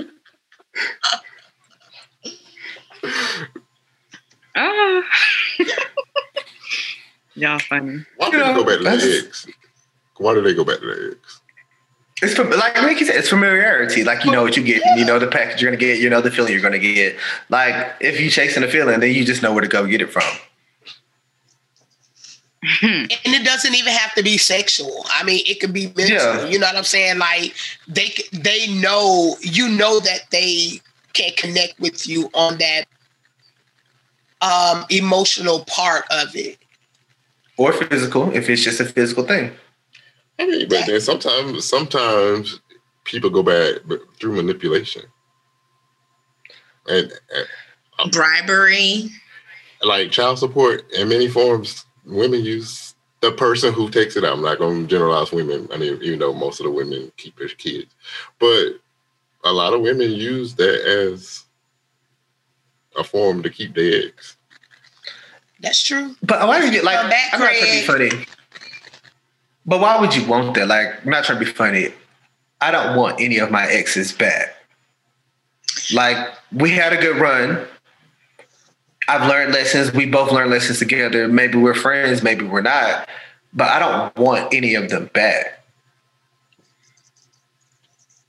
Ah, 4.56 5.02
Y'all 7.34 7.58
funny. 7.58 8.04
Why 8.16 8.30
do 8.30 8.36
You 8.38 8.44
they 8.44 8.54
go 8.54 8.64
back 8.64 8.78
to 8.78 8.84
that's- 8.84 9.02
the 9.02 9.26
ex? 9.26 9.46
Why 10.18 10.34
do 10.34 10.42
they 10.42 10.54
go 10.54 10.64
back 10.64 10.78
to 10.78 10.86
the 10.86 11.16
ex? 11.16 11.40
It's 12.22 12.34
from, 12.34 12.48
like 12.50 12.80
Ricky 12.80 13.04
said, 13.04 13.16
it's 13.16 13.28
familiarity. 13.28 14.04
Like 14.04 14.24
you 14.24 14.30
know 14.30 14.42
what 14.42 14.56
you 14.56 14.62
get, 14.62 14.82
you 14.96 15.04
know 15.04 15.18
the 15.18 15.26
package 15.26 15.60
you're 15.60 15.70
gonna 15.72 15.80
get, 15.80 15.98
you 15.98 16.08
know 16.08 16.20
the 16.20 16.30
feeling 16.30 16.52
you're 16.52 16.62
gonna 16.62 16.78
get. 16.78 17.16
Like 17.50 17.96
if 18.00 18.20
you're 18.20 18.30
chasing 18.30 18.62
a 18.62 18.68
feeling, 18.68 19.00
then 19.00 19.12
you 19.12 19.24
just 19.24 19.42
know 19.42 19.52
where 19.52 19.62
to 19.62 19.68
go 19.68 19.84
get 19.86 20.00
it 20.00 20.12
from. 20.12 20.22
and 22.82 23.10
it 23.10 23.44
doesn't 23.44 23.74
even 23.74 23.92
have 23.92 24.14
to 24.14 24.22
be 24.22 24.38
sexual. 24.38 25.04
I 25.10 25.22
mean, 25.24 25.42
it 25.46 25.60
could 25.60 25.72
be 25.72 25.86
mental. 25.96 26.16
Yeah. 26.16 26.46
You 26.46 26.58
know 26.58 26.66
what 26.66 26.76
I'm 26.76 26.84
saying? 26.84 27.18
Like 27.18 27.54
they 27.88 28.14
they 28.32 28.68
know 28.80 29.36
you 29.40 29.68
know 29.68 30.00
that 30.00 30.30
they 30.30 30.80
can 31.12 31.32
connect 31.36 31.78
with 31.78 32.06
you 32.06 32.30
on 32.32 32.58
that 32.58 32.84
um 34.40 34.86
emotional 34.88 35.64
part 35.66 36.04
of 36.10 36.34
it. 36.34 36.58
Or 37.56 37.72
physical, 37.72 38.34
if 38.34 38.48
it's 38.48 38.62
just 38.62 38.80
a 38.80 38.84
physical 38.84 39.24
thing. 39.24 39.52
I 40.38 40.46
mean, 40.46 40.68
but 40.68 40.86
then 40.86 41.00
sometimes, 41.00 41.64
sometimes 41.64 42.60
people 43.04 43.30
go 43.30 43.42
back 43.42 43.98
through 44.18 44.32
manipulation, 44.32 45.02
and, 46.88 47.12
and 48.00 48.10
Bribery. 48.10 49.10
like 49.82 50.10
child 50.10 50.40
support 50.40 50.90
in 50.92 51.08
many 51.08 51.28
forms, 51.28 51.84
women 52.06 52.44
use 52.44 52.94
the 53.20 53.32
person 53.32 53.72
who 53.72 53.90
takes 53.90 54.16
it 54.16 54.24
out. 54.24 54.34
I'm 54.34 54.42
not 54.42 54.58
going 54.58 54.82
to 54.82 54.86
generalize 54.86 55.32
women. 55.32 55.68
I 55.72 55.78
mean, 55.78 55.98
even 56.02 56.18
though 56.18 56.34
most 56.34 56.60
of 56.60 56.64
the 56.64 56.70
women 56.70 57.10
keep 57.16 57.36
their 57.36 57.48
kids, 57.48 57.94
but 58.38 58.74
a 59.44 59.52
lot 59.52 59.72
of 59.72 59.80
women 59.80 60.10
use 60.10 60.54
that 60.54 60.84
as 60.84 61.44
a 62.96 63.04
form 63.04 63.42
to 63.42 63.50
keep 63.50 63.74
their 63.74 64.06
eggs. 64.06 64.36
That's 65.60 65.82
true. 65.82 66.14
But 66.22 66.46
why 66.46 66.60
did 66.60 66.74
you 66.74 66.82
like? 66.82 67.10
Back, 67.10 67.32
I'm 67.32 67.40
not 67.40 67.52
trying 67.52 67.60
to 67.60 67.80
be 67.80 68.10
funny. 68.10 68.26
But 69.66 69.80
why 69.80 69.98
would 69.98 70.14
you 70.14 70.26
want 70.26 70.54
that? 70.54 70.68
Like, 70.68 71.04
I'm 71.04 71.10
not 71.10 71.24
trying 71.24 71.38
to 71.38 71.44
be 71.44 71.50
funny. 71.50 71.88
I 72.60 72.70
don't 72.70 72.96
want 72.96 73.20
any 73.20 73.38
of 73.38 73.50
my 73.50 73.66
exes 73.66 74.12
back. 74.12 74.56
Like, 75.92 76.16
we 76.52 76.70
had 76.70 76.92
a 76.92 76.96
good 76.96 77.16
run. 77.18 77.66
I've 79.08 79.28
learned 79.28 79.52
lessons. 79.52 79.92
We 79.92 80.06
both 80.06 80.32
learned 80.32 80.50
lessons 80.50 80.78
together. 80.78 81.28
Maybe 81.28 81.58
we're 81.58 81.74
friends, 81.74 82.22
maybe 82.22 82.44
we're 82.44 82.62
not. 82.62 83.08
But 83.52 83.68
I 83.68 83.78
don't 83.78 84.16
want 84.16 84.52
any 84.52 84.74
of 84.74 84.88
them 84.90 85.06
back. 85.12 85.62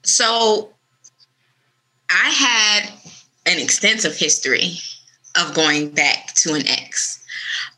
So 0.03 0.69
I 2.09 2.29
had 2.29 2.93
an 3.47 3.59
extensive 3.61 4.15
history 4.15 4.77
of 5.39 5.53
going 5.53 5.89
back 5.89 6.33
to 6.35 6.53
an 6.53 6.67
ex. 6.67 7.23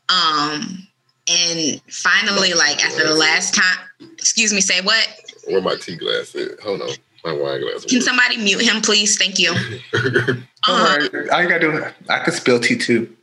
Um, 0.08 0.86
and 1.28 1.80
finally, 1.90 2.52
like 2.54 2.84
after 2.84 3.06
the 3.06 3.14
last 3.14 3.54
time, 3.54 3.86
excuse 4.18 4.52
me, 4.52 4.60
say 4.60 4.80
what? 4.82 5.08
Where 5.46 5.60
my 5.60 5.76
tea 5.76 5.96
glass 5.96 6.34
is? 6.34 6.58
Hold 6.60 6.82
on, 6.82 6.88
my 6.88 6.88
wine 6.88 6.96
glass. 6.96 7.07
Can 7.24 8.00
somebody 8.00 8.36
mute 8.36 8.62
him, 8.62 8.80
please? 8.82 9.16
Thank 9.18 9.38
you. 9.38 9.54
Don't 9.92 10.44
Um, 10.68 10.82
worry. 11.12 11.30
I 11.30 11.40
ain't 11.42 11.50
gotta 11.50 11.60
do. 11.60 11.84
I 12.08 12.18
could 12.20 12.34
spill 12.34 12.60
tea 12.60 12.76
too. 12.76 13.14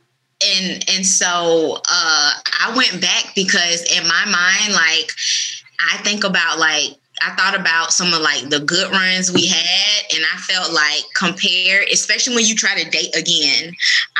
and 0.46 0.84
and 0.88 1.06
so 1.06 1.78
uh 1.90 2.30
I 2.60 2.72
went 2.76 3.00
back 3.00 3.34
because 3.34 3.82
in 3.96 4.06
my 4.06 4.24
mind, 4.26 4.72
like 4.74 5.10
I 5.80 5.96
think 6.04 6.24
about 6.24 6.58
like 6.58 6.90
I 7.22 7.34
thought 7.34 7.58
about 7.58 7.92
some 7.92 8.12
of 8.12 8.20
like 8.20 8.50
the 8.50 8.60
good 8.60 8.90
runs 8.92 9.32
we 9.32 9.46
had, 9.46 10.02
and 10.14 10.22
I 10.34 10.36
felt 10.38 10.72
like 10.72 11.02
compared, 11.14 11.88
especially 11.90 12.34
when 12.36 12.44
you 12.44 12.54
try 12.54 12.78
to 12.82 12.90
date 12.90 13.16
again, 13.16 13.72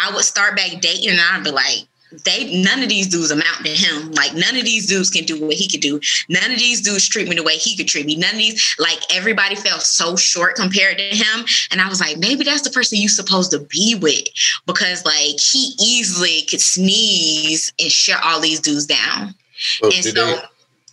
I 0.03 0.11
would 0.15 0.25
start 0.25 0.57
back 0.57 0.81
dating 0.81 1.11
and 1.11 1.21
I'd 1.21 1.45
be 1.45 1.51
like, 1.51 1.81
they 2.25 2.63
none 2.63 2.83
of 2.83 2.89
these 2.89 3.09
dudes 3.09 3.31
amount 3.31 3.65
to 3.65 3.71
him. 3.71 4.13
Like 4.13 4.33
none 4.35 4.57
of 4.57 4.65
these 4.65 4.87
dudes 4.87 5.11
can 5.11 5.25
do 5.25 5.41
what 5.45 5.55
he 5.55 5.69
could 5.69 5.81
do. 5.81 6.01
None 6.29 6.51
of 6.53 6.59
these 6.59 6.81
dudes 6.81 7.09
treat 7.09 7.29
me 7.29 7.35
the 7.37 7.43
way 7.43 7.57
he 7.57 7.77
could 7.77 7.89
treat 7.89 8.07
me. 8.07 8.17
None 8.17 8.31
of 8.31 8.37
these, 8.37 8.77
like 8.79 8.99
everybody 9.13 9.55
felt 9.57 9.83
so 9.83 10.15
short 10.17 10.55
compared 10.55 10.99
to 10.99 11.05
him. 11.05 11.45
And 11.71 11.81
I 11.81 11.89
was 11.89 12.01
like, 12.01 12.19
maybe 12.19 12.45
that's 12.45 12.63
the 12.63 12.71
person 12.71 12.99
you're 13.01 13.09
supposed 13.09 13.51
to 13.51 13.59
be 13.59 13.97
with 14.01 14.25
because 14.67 15.05
like 15.05 15.39
he 15.41 15.75
easily 15.81 16.43
could 16.49 16.61
sneeze 16.61 17.73
and 17.81 17.91
shut 17.91 18.21
all 18.25 18.41
these 18.41 18.61
dudes 18.61 18.87
down. 18.87 19.35
So 19.59 19.87
and 19.87 20.05
so 20.05 20.13
they- 20.13 20.41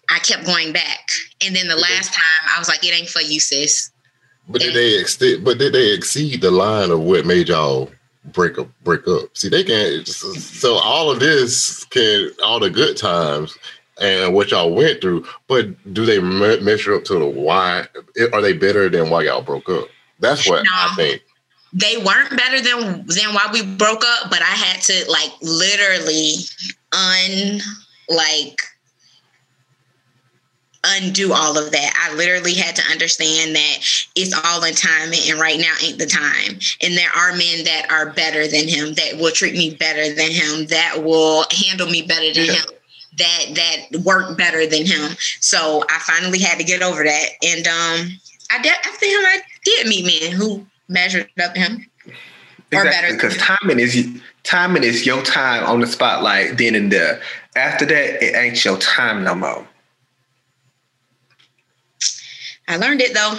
I 0.10 0.20
kept 0.20 0.46
going 0.46 0.74
back. 0.74 1.10
And 1.46 1.56
then 1.56 1.68
the 1.68 1.76
Did 1.76 1.84
they- 1.84 1.96
last 1.96 2.14
time 2.14 2.50
I 2.56 2.60
was 2.60 2.68
like, 2.68 2.84
it 2.84 2.94
ain't 2.94 3.10
for 3.10 3.22
you, 3.22 3.40
sis. 3.40 3.92
But 4.50 4.62
did 4.62 4.74
they 4.74 5.00
extend? 5.00 5.46
But 5.46 5.58
did 5.58 5.74
they 5.74 5.94
exceed 5.94 6.42
the 6.42 6.52
line 6.52 6.92
of 6.92 7.00
what 7.00 7.26
made 7.26 7.48
y'all 7.48 7.90
break 8.26 8.58
up? 8.58 8.68
Break 8.84 9.08
up. 9.08 9.36
See, 9.36 9.50
they 9.50 9.64
can't. 9.64 10.08
So 10.08 10.76
all 10.76 11.12
of 11.12 11.20
this 11.20 11.84
can 11.86 12.32
all 12.44 12.60
the 12.60 12.70
good 12.70 12.98
times 12.98 13.58
and 14.02 14.34
what 14.34 14.52
y'all 14.52 14.74
went 14.74 15.02
through. 15.02 15.26
But 15.48 15.94
do 15.94 16.06
they 16.06 16.20
me- 16.20 16.60
measure 16.62 16.96
up 16.96 17.04
to 17.06 17.20
the 17.20 17.26
why? 17.26 17.88
Are 18.32 18.42
they 18.42 18.54
better 18.54 18.90
than 18.90 19.10
why 19.10 19.24
y'all 19.24 19.42
broke 19.42 19.70
up? 19.70 19.88
That's 20.20 20.48
what 20.48 20.66
I 20.72 20.88
No. 20.90 20.96
think. 20.96 21.22
They 21.76 21.98
weren't 21.98 22.30
better 22.38 22.62
than 22.62 23.06
than 23.08 23.34
why 23.34 23.50
we 23.52 23.64
broke 23.64 24.04
up, 24.06 24.30
but 24.30 24.42
I 24.42 24.46
had 24.46 24.82
to 24.84 25.06
like 25.10 25.32
literally 25.42 26.36
un 26.92 27.62
like 28.10 28.62
undo 30.84 31.34
all 31.34 31.58
of 31.58 31.72
that. 31.72 32.10
I 32.10 32.16
literally 32.16 32.54
had 32.54 32.76
to 32.76 32.84
understand 32.92 33.56
that 33.56 33.78
it's 34.16 34.34
all 34.46 34.64
in 34.64 34.74
time 34.74 35.12
and 35.28 35.40
right 35.40 35.60
now 35.60 35.74
ain't 35.84 35.98
the 35.98 36.06
time. 36.06 36.60
And 36.82 36.98
there 36.98 37.10
are 37.16 37.32
men 37.32 37.64
that 37.66 37.88
are 37.90 38.12
better 38.12 38.48
than 38.48 38.68
him, 38.68 38.94
that 38.96 39.18
will 39.18 39.32
treat 39.32 39.54
me 39.54 39.76
better 39.76 40.14
than 40.14 40.32
him, 40.32 40.68
that 40.68 41.04
will 41.04 41.46
handle 41.52 41.88
me 41.88 42.02
better 42.02 42.34
than 42.34 42.46
Yeah. 42.46 42.54
him, 42.54 42.66
that 43.18 43.46
that 43.56 44.02
work 44.02 44.38
better 44.38 44.66
than 44.66 44.86
him. 44.86 45.16
So 45.40 45.86
I 45.90 46.00
finally 46.00 46.40
had 46.40 46.58
to 46.58 46.64
get 46.64 46.82
over 46.82 47.04
that. 47.04 47.30
And 47.44 47.68
um 47.68 48.20
I 48.52 48.58
after 48.58 49.06
him 49.06 49.20
I 49.26 49.42
did 49.64 49.88
meet 49.88 50.06
men 50.22 50.32
who 50.32 50.66
measured 50.90 51.30
up 51.42 51.56
him. 51.56 51.86
Or 52.74 52.84
better 52.86 53.14
Because 53.14 53.38
timing 53.38 53.80
is 53.80 54.08
timing 54.44 54.84
is 54.84 55.06
your 55.06 55.22
time 55.22 55.64
on 55.64 55.80
the 55.80 55.88
spotlight 55.88 56.58
then 56.58 56.74
and 56.76 56.92
there. 56.92 57.22
After 57.56 57.86
that, 57.86 58.24
it 58.24 58.36
ain't 58.36 58.66
your 58.66 58.78
time 58.78 59.24
no 59.24 59.36
more. 59.36 59.68
I 62.68 62.78
learned 62.78 63.02
it 63.02 63.14
though. 63.14 63.38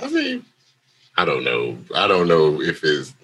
I 0.00 0.08
mean, 0.10 0.44
I 1.16 1.24
don't 1.24 1.44
know. 1.44 1.78
I 1.94 2.08
don't 2.08 2.28
know 2.28 2.60
if 2.60 2.82
it's 2.84 3.14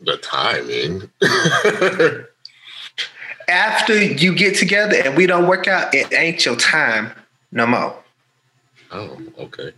the 0.00 0.16
timing. 0.18 1.10
After 3.48 4.02
you 4.02 4.34
get 4.34 4.56
together 4.56 4.96
and 4.96 5.16
we 5.16 5.26
don't 5.26 5.46
work 5.46 5.68
out, 5.68 5.94
it 5.94 6.12
ain't 6.12 6.44
your 6.44 6.56
time 6.56 7.12
no 7.52 7.66
more. 7.66 7.96
oh, 8.92 9.20
okay. 9.38 9.70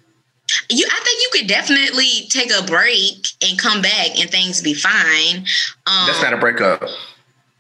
You 0.71 0.87
I 0.91 1.01
think 1.05 1.21
you 1.21 1.29
could 1.33 1.47
definitely 1.47 2.27
take 2.31 2.51
a 2.51 2.63
break 2.65 3.27
and 3.47 3.59
come 3.59 3.83
back 3.83 4.19
and 4.19 4.31
things 4.31 4.63
be 4.63 4.73
fine. 4.73 5.45
Um 5.87 6.07
That's 6.07 6.23
not 6.23 6.33
a 6.33 6.39
breakup. 6.39 6.83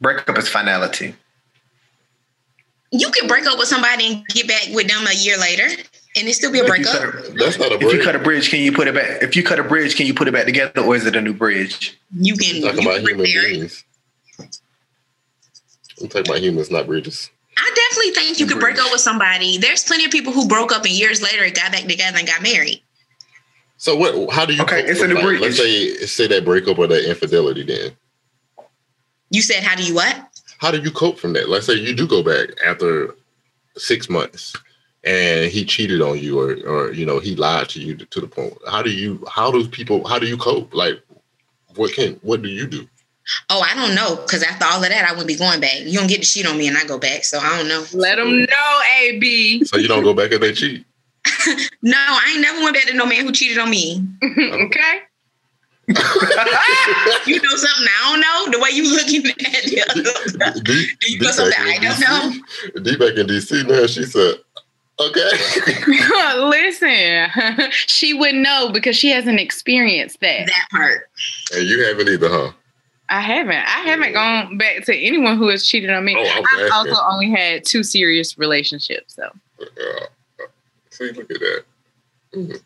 Breakup 0.01 0.39
is 0.39 0.49
finality. 0.49 1.15
you 2.91 3.11
can 3.11 3.27
break 3.29 3.45
up 3.47 3.59
with 3.59 3.69
somebody 3.69 4.07
and 4.07 4.27
get 4.29 4.49
back 4.49 4.69
with 4.73 4.89
them 4.89 5.07
a 5.07 5.15
year 5.15 5.37
later 5.37 5.69
and 6.19 6.29
it 6.29 6.35
still 6.35 6.53
be 6.53 6.59
a 6.59 6.65
If 6.65 6.69
you 6.69 6.85
breakup. 6.85 7.03
a- 7.15 7.33
That's 7.33 7.59
not 7.59 7.73
a 7.73 7.79
bridge. 7.79 7.93
If 7.93 7.99
you 7.99 8.03
cut 8.05 8.17
a 8.17 8.19
bridge, 8.19 8.51
can 8.51 8.61
you 8.61 8.73
put 8.73 8.89
it 8.89 8.95
back? 8.95 9.23
If 9.23 9.37
you 9.37 9.43
cut 9.43 9.59
a 9.59 9.65
bridge, 9.65 9.97
can 9.97 10.07
you 10.07 10.15
put 10.15 10.29
it 10.29 10.33
back 10.33 10.45
together, 10.47 10.81
or 10.83 10.95
is 10.97 11.07
it 11.07 11.17
a 11.17 11.21
new 11.21 11.33
bridge? 11.35 11.99
You 12.15 12.35
can, 12.37 12.57
I'm 12.57 12.63
talking 12.77 12.83
you 12.83 12.89
about 12.91 13.01
human 13.01 13.21
repair 13.25 13.47
it. 13.47 13.53
beings. 13.53 13.85
I'm 16.01 16.09
talking 16.09 16.31
about 16.31 16.41
humans, 16.41 16.71
not 16.71 16.87
bridges. 16.87 17.31
I 17.59 17.73
definitely 17.91 18.13
think 18.13 18.39
you 18.39 18.47
could 18.47 18.61
break 18.61 18.79
up 18.79 18.93
with 18.93 19.01
somebody. 19.01 19.59
There's 19.59 19.83
plenty 19.83 20.05
of 20.05 20.13
people 20.13 20.33
who 20.33 20.47
broke 20.47 20.73
up 20.73 20.85
and 20.85 20.93
years 20.93 21.21
later 21.23 21.43
got 21.53 21.73
back 21.73 21.83
together 21.83 22.19
and 22.19 22.27
got 22.27 22.41
married. 22.43 22.83
So 23.79 23.97
what? 23.97 24.33
How 24.33 24.45
do 24.47 24.55
you? 24.55 24.63
Okay, 24.63 24.83
it's 24.85 25.01
a 25.01 25.09
new 25.09 25.15
like, 25.17 25.41
Let's 25.41 25.57
say 25.57 25.95
say 26.07 26.27
that 26.29 26.45
breakup 26.45 26.79
or 26.79 26.87
that 26.87 27.09
infidelity. 27.09 27.65
Then 27.65 27.93
You 29.31 29.43
said, 29.43 29.63
how 29.65 29.75
do 29.77 29.85
you 29.85 29.95
what? 29.95 30.25
how 30.59 30.71
do 30.73 30.79
you 30.81 30.91
cope 30.91 31.19
from 31.19 31.33
that? 31.35 31.49
Let's 31.49 31.67
say 31.67 31.75
you 31.75 31.95
do 31.95 32.07
go 32.07 32.23
back 32.23 32.49
after 32.67 33.15
six 33.77 34.09
months 34.09 34.55
and 35.05 35.51
he 35.51 35.65
cheated 35.65 36.03
on 36.03 36.19
you 36.19 36.41
or 36.41 36.57
or 36.67 36.93
you 36.93 37.07
know 37.07 37.19
he 37.19 37.37
lied 37.37 37.69
to 37.71 37.81
you 37.81 37.97
to, 37.97 38.07
to 38.07 38.21
the 38.21 38.27
point. 38.27 38.55
How 38.69 38.83
do 38.83 38.91
you? 38.91 39.25
How 39.31 39.51
do 39.51 39.67
people? 39.69 40.07
How 40.07 40.19
do 40.19 40.27
you 40.27 40.37
cope? 40.37 40.75
Like 40.75 41.01
what 41.77 41.93
can? 41.93 42.15
What 42.23 42.43
do 42.43 42.49
you 42.49 42.67
do? 42.67 42.89
Oh, 43.51 43.61
I 43.61 43.75
don't 43.75 43.95
know. 43.95 44.17
Because 44.17 44.43
after 44.43 44.65
all 44.65 44.83
of 44.83 44.89
that, 44.89 45.05
I 45.05 45.11
wouldn't 45.11 45.29
be 45.29 45.37
going 45.37 45.61
back. 45.61 45.81
You 45.81 45.99
don't 45.99 46.09
get 46.09 46.23
to 46.23 46.29
cheat 46.29 46.47
on 46.47 46.57
me 46.57 46.67
and 46.67 46.77
I 46.77 46.85
go 46.85 46.99
back. 46.99 47.25
So 47.25 47.39
I 47.39 47.57
don't 47.59 47.69
know. 47.69 47.85
Let 47.93 48.17
them 48.17 48.41
know, 48.41 48.81
AB. 49.01 49.65
So 49.65 49.77
you 49.77 49.89
don't 49.89 50.03
go 50.03 50.15
back 50.15 50.33
if 50.33 50.41
they 50.41 50.53
cheat. 50.53 50.85
No, 51.83 51.97
I 51.97 52.33
ain't 52.33 52.41
never 52.41 52.59
went 52.59 52.75
back 52.75 52.87
to 52.87 52.95
no 52.95 53.07
man 53.07 53.25
who 53.25 53.33
cheated 53.33 53.59
on 53.59 53.71
me. 53.71 54.05
okay. 54.25 55.03
You 57.27 57.41
know 57.41 57.57
something 57.57 57.87
I 57.87 58.11
don't 58.11 58.21
know? 58.21 58.59
The 58.59 58.63
way 58.63 58.71
you 58.73 58.91
looking 58.91 59.25
at 59.27 59.37
it. 59.65 60.65
D, 60.65 60.87
Do 61.01 61.13
you 61.13 61.21
know 61.21 61.31
something 61.31 61.55
I 61.57 61.79
don't 61.79 62.01
know? 62.01 62.83
D 62.83 62.97
back 62.97 63.17
in 63.17 63.27
DC 63.27 63.67
now. 63.69 63.87
She 63.87 64.03
said, 64.03 64.35
"Okay." 65.01 65.31
Listen, 66.39 67.29
she 67.71 68.15
wouldn't 68.15 68.43
know 68.43 68.71
because 68.73 68.97
she 68.97 69.11
hasn't 69.11 69.41
experienced 69.41 70.21
that. 70.21 70.47
that 70.47 70.67
part. 70.71 71.09
and 71.55 71.67
you 71.69 71.85
haven't 71.85 72.09
either, 72.09 72.29
huh? 72.29 72.53
I 73.11 73.21
haven't. 73.21 73.57
I 73.57 73.81
haven't 73.87 74.13
gone 74.13 74.59
back 74.59 74.85
to 74.85 74.95
anyone 74.95 75.39
who 75.39 75.49
has 75.49 75.67
cheated 75.67 75.89
on 75.91 76.05
me. 76.05 76.15
Oh, 76.19 76.29
I'm 76.31 76.65
I've 76.67 76.73
also 76.73 76.97
only 77.11 77.31
had 77.31 77.65
two 77.65 77.83
serious 77.83 78.37
relationships, 78.37 79.15
so. 79.15 79.31
Uh, 79.61 80.47
see, 80.91 81.11
look 81.13 81.31
at 81.31 81.41
that. 81.41 81.65
Mhm. 82.35 82.61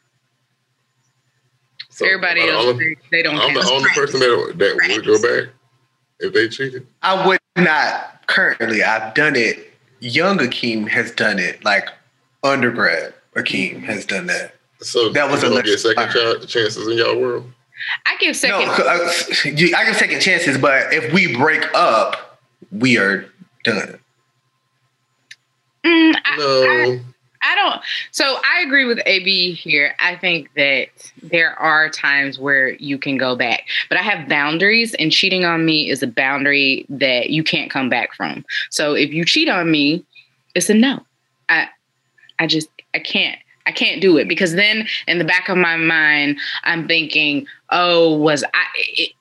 So, 1.91 2.07
Everybody 2.07 2.41
I'm 2.41 2.47
the 2.47 2.53
else, 2.55 2.67
only- 2.67 2.95
they, 3.11 3.19
they 3.19 3.23
don't 3.23 3.37
I'm 3.39 3.55
the 3.55 3.71
only 3.71 3.91
person 3.91 4.19
that 4.21 4.55
that 4.57 4.77
would 4.97 5.05
go 5.07 5.21
back 5.23 5.53
if 6.21 6.33
they 6.33 6.49
cheated. 6.49 6.87
I 7.03 7.27
would 7.27 7.39
not 7.57 8.27
currently. 8.27 8.83
I've 8.83 9.15
done 9.15 9.37
it. 9.37 9.73
Young 10.01 10.39
Akeem 10.39 10.89
has 10.89 11.13
done 11.13 11.39
it. 11.39 11.63
Like 11.65 11.89
undergrad 12.43 13.15
Akeem 13.37 13.83
has 13.83 14.05
done 14.05 14.27
that. 14.27 14.55
So 14.81 15.11
That 15.11 15.31
was 15.31 15.43
a 15.43 15.49
don't 15.49 15.65
get 15.65 15.67
lesson 15.67 15.95
second 15.95 16.11
ch- 16.11 16.49
chances 16.49 16.89
in 16.89 16.99
y'all 16.99 17.19
world. 17.19 17.51
I 18.07 18.17
give 18.19 18.37
second. 18.37 18.67
No, 18.67 18.73
uh, 18.73 19.11
you, 19.45 19.75
I 19.77 19.85
can 19.85 19.95
second 19.95 20.21
chances, 20.21 20.59
but 20.59 20.93
if 20.93 21.13
we 21.13 21.37
break 21.37 21.65
up, 21.75 22.41
we 22.71 22.99
are 22.99 23.27
done. 23.65 23.99
Mm, 25.85 26.15
I, 26.25 26.37
No, 26.37 27.01
I 27.43 27.55
don't. 27.57 27.81
So 28.13 28.39
I 28.45 28.63
agree 28.63 28.85
with 28.85 29.01
AB 29.05 29.55
here. 29.55 29.95
I 29.99 30.17
think 30.17 30.51
that 30.55 30.89
there 31.23 31.59
are 31.59 31.91
times 31.91 32.39
where 32.39 32.71
you 32.75 32.99
can 32.99 33.17
go 33.17 33.35
back, 33.35 33.67
but 33.89 33.99
I 33.99 34.03
have 34.03 34.29
boundaries, 34.29 34.95
and 34.95 35.11
cheating 35.11 35.45
on 35.45 35.65
me 35.65 35.91
is 35.91 36.03
a 36.03 36.07
boundary 36.07 36.87
that 36.89 37.31
you 37.31 37.43
can't 37.43 37.71
come 37.71 37.89
back 37.89 38.15
from. 38.15 38.45
So 38.71 38.95
if 38.95 39.13
you 39.13 39.25
cheat 39.25 39.49
on 39.49 39.71
me, 39.71 40.05
it's 40.55 40.71
a 40.71 40.75
no. 40.75 41.05
I, 41.49 41.69
I 42.43 42.47
just, 42.47 42.69
I 42.95 42.99
can't. 42.99 43.39
I 43.65 43.71
can't 43.71 44.01
do 44.01 44.17
it 44.17 44.27
because 44.27 44.55
then 44.55 44.89
in 45.07 45.19
the 45.19 45.25
back 45.25 45.49
of 45.49 45.57
my 45.57 45.77
mind, 45.77 46.41
I'm 46.65 46.89
thinking, 46.89 47.47
oh, 47.71 48.17
was 48.17 48.43
I. 48.43 48.65
It, 48.75 49.13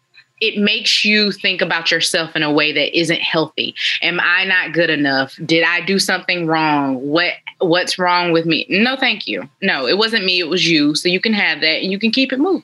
it 0.42 0.58
makes 0.58 1.06
you 1.06 1.32
think 1.32 1.62
about 1.62 1.92
yourself 1.92 2.36
in 2.36 2.42
a 2.42 2.52
way 2.52 2.72
that 2.72 2.98
isn't 2.98 3.22
healthy. 3.22 3.76
Am 4.02 4.20
I 4.20 4.44
not 4.46 4.74
good 4.74 4.90
enough? 4.90 5.38
Did 5.46 5.64
I 5.64 5.82
do 5.82 6.00
something 6.00 6.48
wrong? 6.48 6.96
What 7.08 7.34
what's 7.60 8.00
wrong 8.00 8.32
with 8.32 8.48
me? 8.48 8.66
No, 8.68 8.98
thank 8.98 9.28
you. 9.28 9.48
No, 9.62 9.86
it 9.86 10.00
wasn't 10.00 10.26
me, 10.26 10.40
it 10.40 10.50
was 10.50 10.68
you. 10.68 10.96
So 10.96 11.08
you 11.08 11.20
can 11.20 11.34
have 11.34 11.62
that 11.62 11.84
and 11.84 11.92
you 11.92 12.00
can 12.00 12.10
keep 12.10 12.34
it 12.34 12.40
moving. 12.40 12.64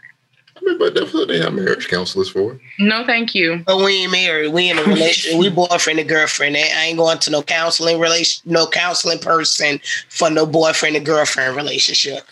I 0.68 0.72
mean, 0.72 0.80
but 0.80 0.94
that's 0.94 1.14
what 1.14 1.28
they 1.28 1.40
have 1.40 1.54
marriage 1.54 1.88
counselors 1.88 2.30
for. 2.30 2.60
No, 2.80 3.06
thank 3.06 3.34
you. 3.34 3.64
But 3.66 3.78
we 3.78 4.04
ain't 4.04 4.12
married. 4.12 4.52
We 4.52 4.70
in 4.70 4.78
a 4.78 4.84
relationship. 4.84 5.40
we 5.40 5.50
boyfriend 5.50 6.00
and 6.00 6.10
girlfriend. 6.10 6.58
I 6.58 6.86
ain't 6.86 6.98
going 6.98 7.20
to 7.20 7.32
no 7.32 7.42
counseling 7.42 8.00
relation, 8.00 8.50
no 8.52 8.68
counseling 8.68 9.20
person 9.20 9.80
for 10.10 10.30
no 10.30 10.46
boyfriend 10.46 10.96
and 10.96 11.06
girlfriend 11.06 11.56
relationship. 11.56 12.24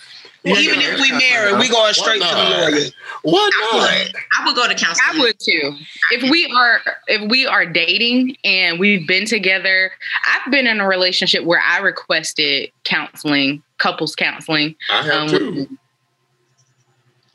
Yeah, 0.44 0.58
Even 0.58 0.80
if 0.80 1.00
we 1.00 1.10
yeah. 1.10 1.18
married, 1.18 1.60
we 1.60 1.70
going 1.70 1.94
straight 1.94 2.22
to 2.22 2.28
the 2.28 2.34
not? 2.34 2.72
lawyer. 2.72 2.86
Why 3.24 3.50
I 3.74 4.04
would. 4.04 4.16
I 4.40 4.46
would 4.46 4.56
go 4.56 4.68
to 4.68 4.76
counseling. 4.76 5.10
I 5.10 5.20
would 5.20 5.40
too. 5.40 5.76
If 6.12 6.30
we 6.30 6.46
are 6.56 6.82
if 7.08 7.32
we 7.32 7.48
are 7.48 7.66
dating 7.66 8.38
and 8.44 8.80
we've 8.80 9.08
been 9.08 9.26
together, 9.26 9.92
I've 10.28 10.52
been 10.52 10.68
in 10.68 10.80
a 10.80 10.88
relationship 10.88 11.46
where 11.46 11.62
I 11.66 11.80
requested 11.80 12.72
counseling, 12.84 13.64
couples 13.80 14.16
counseling. 14.16 14.76
I 14.92 15.02
have 15.04 15.14
um, 15.14 15.30
too. 15.30 15.78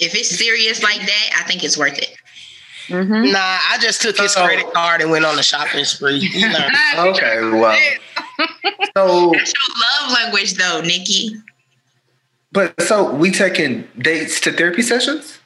If 0.01 0.15
it's 0.15 0.31
serious 0.31 0.83
like 0.83 1.01
that, 1.01 1.31
I 1.39 1.43
think 1.43 1.63
it's 1.63 1.77
worth 1.77 1.99
it. 1.99 2.17
Mhm. 2.89 3.31
Nah, 3.33 3.39
I 3.71 3.79
just 3.81 4.03
took 4.03 4.19
his 4.19 4.33
So- 4.33 4.45
credit 4.45 4.73
card 4.73 5.01
and 5.03 5.11
went 5.11 5.25
on 5.25 5.39
a 5.39 5.43
shopping 5.43 5.85
spree. 5.85 6.29
Okay, 6.97 7.41
well, 7.43 7.79
so 8.97 9.31
That's 9.33 9.53
your 9.53 10.09
love 10.09 10.13
language, 10.13 10.55
though, 10.55 10.81
Nikki. 10.81 11.37
but 12.53 12.75
so 12.83 13.11
we 13.15 13.31
taking 13.31 13.87
dates 13.99 14.41
to 14.41 14.53
therapy 14.53 14.83
sessions? 14.83 15.39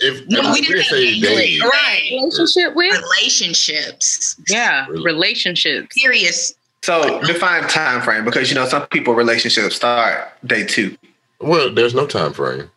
If 0.00 0.26
No, 0.28 0.40
I 0.40 0.52
we 0.52 0.60
mean, 0.60 0.70
didn't 0.70 0.84
say 0.84 0.90
say 0.90 1.20
dating. 1.20 1.22
dating, 1.22 1.60
Right. 1.68 2.08
Relationship 2.12 2.74
with? 2.76 2.94
Relationships. 3.18 4.36
Yeah, 4.48 4.86
relationships. 4.88 6.00
Serious. 6.00 6.54
So 6.82 7.20
define 7.22 7.66
time 7.68 8.00
frame 8.02 8.24
because 8.24 8.48
you 8.48 8.54
know 8.54 8.66
some 8.68 8.86
people 8.86 9.14
relationships 9.14 9.74
start 9.76 10.32
day 10.46 10.64
two. 10.64 10.96
well, 11.40 11.68
there's 11.74 11.94
no 11.94 12.06
time 12.06 12.32
frame. 12.32 12.70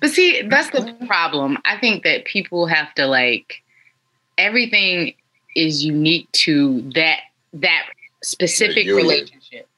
But 0.00 0.10
see, 0.10 0.42
that's 0.42 0.70
the 0.70 0.94
problem. 1.06 1.58
I 1.64 1.76
think 1.78 2.04
that 2.04 2.24
people 2.24 2.66
have 2.66 2.94
to 2.94 3.06
like 3.06 3.62
everything 4.36 5.14
is 5.56 5.84
unique 5.84 6.30
to 6.32 6.82
that 6.94 7.20
that 7.52 7.86
specific 8.22 8.86
relationship. 8.86 9.68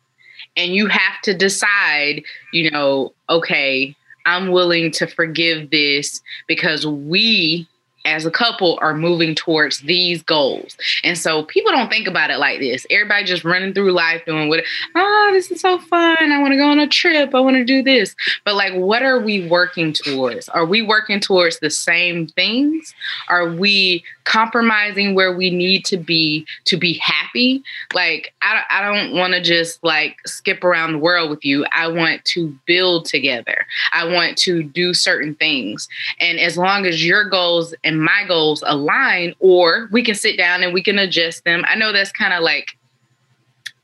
And 0.56 0.74
you 0.74 0.88
have 0.88 1.20
to 1.22 1.34
decide, 1.34 2.22
you 2.52 2.70
know, 2.70 3.12
okay, 3.28 3.94
I'm 4.26 4.50
willing 4.50 4.90
to 4.92 5.06
forgive 5.06 5.70
this 5.70 6.20
because 6.46 6.86
we 6.86 7.66
as 8.04 8.24
a 8.24 8.30
couple 8.30 8.78
are 8.80 8.94
moving 8.94 9.34
towards 9.34 9.80
these 9.80 10.22
goals. 10.22 10.76
And 11.04 11.18
so 11.18 11.44
people 11.44 11.70
don't 11.70 11.90
think 11.90 12.06
about 12.06 12.30
it 12.30 12.38
like 12.38 12.60
this. 12.60 12.86
Everybody 12.90 13.24
just 13.24 13.44
running 13.44 13.74
through 13.74 13.92
life 13.92 14.22
doing 14.24 14.48
what 14.48 14.64
oh, 14.94 15.30
this 15.32 15.50
is 15.50 15.60
so 15.60 15.78
fun. 15.78 16.32
I 16.32 16.40
want 16.40 16.52
to 16.52 16.56
go 16.56 16.68
on 16.68 16.78
a 16.78 16.86
trip. 16.86 17.34
I 17.34 17.40
want 17.40 17.56
to 17.56 17.64
do 17.64 17.82
this. 17.82 18.14
But 18.44 18.54
like 18.54 18.74
what 18.74 19.02
are 19.02 19.20
we 19.20 19.46
working 19.48 19.92
towards? 19.92 20.48
Are 20.48 20.64
we 20.64 20.82
working 20.82 21.20
towards 21.20 21.58
the 21.60 21.70
same 21.70 22.26
things? 22.28 22.94
Are 23.28 23.50
we 23.50 24.04
compromising 24.30 25.14
where 25.16 25.36
we 25.36 25.50
need 25.50 25.84
to 25.84 25.96
be 25.96 26.46
to 26.64 26.76
be 26.76 26.94
happy? 26.94 27.62
Like 27.92 28.32
I 28.42 28.62
I 28.70 28.80
don't 28.80 29.16
want 29.16 29.34
to 29.34 29.40
just 29.40 29.82
like 29.82 30.16
skip 30.24 30.62
around 30.62 30.92
the 30.92 30.98
world 30.98 31.30
with 31.30 31.44
you. 31.44 31.66
I 31.72 31.88
want 31.88 32.24
to 32.26 32.56
build 32.64 33.06
together. 33.06 33.66
I 33.92 34.06
want 34.06 34.38
to 34.38 34.62
do 34.62 34.94
certain 34.94 35.34
things. 35.34 35.88
And 36.20 36.38
as 36.38 36.56
long 36.56 36.86
as 36.86 37.04
your 37.04 37.28
goals 37.28 37.74
and 37.82 38.00
my 38.00 38.24
goals 38.28 38.62
align, 38.66 39.34
or 39.40 39.88
we 39.90 40.04
can 40.04 40.14
sit 40.14 40.36
down 40.36 40.62
and 40.62 40.72
we 40.72 40.82
can 40.82 40.98
adjust 40.98 41.44
them. 41.44 41.64
I 41.66 41.74
know 41.74 41.92
that's 41.92 42.12
kind 42.12 42.32
of 42.32 42.42
like 42.42 42.76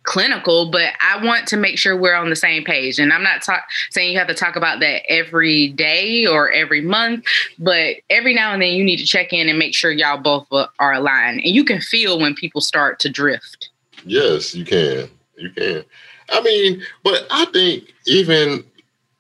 clinical, 0.06 0.70
but 0.70 0.94
I 1.00 1.22
want 1.22 1.46
to 1.48 1.56
make 1.56 1.78
sure 1.78 1.96
we're 1.96 2.14
on 2.14 2.30
the 2.30 2.36
same 2.36 2.64
page. 2.64 2.98
And 2.98 3.12
I'm 3.12 3.22
not 3.22 3.42
talk- 3.42 3.68
saying 3.90 4.12
you 4.12 4.18
have 4.18 4.28
to 4.28 4.34
talk 4.34 4.56
about 4.56 4.80
that 4.80 5.02
every 5.10 5.68
day 5.68 6.26
or 6.26 6.50
every 6.50 6.80
month, 6.80 7.24
but 7.58 7.96
every 8.08 8.32
now 8.32 8.52
and 8.52 8.62
then 8.62 8.70
you 8.70 8.84
need 8.84 8.98
to 8.98 9.04
check 9.04 9.32
in 9.32 9.48
and 9.48 9.58
make 9.58 9.74
sure 9.74 9.90
y'all 9.90 10.16
both 10.16 10.46
are 10.78 10.94
aligned. 10.94 11.40
And 11.40 11.54
you 11.54 11.64
can 11.64 11.80
feel 11.80 12.18
when 12.18 12.34
people 12.34 12.60
start 12.60 12.98
to 13.00 13.10
drift. 13.10 13.68
Yes, 14.04 14.54
you 14.54 14.64
can. 14.64 15.10
You 15.36 15.50
can. 15.50 15.84
I 16.30 16.40
mean, 16.40 16.82
but 17.02 17.26
I 17.30 17.44
think 17.46 17.92
even 18.06 18.64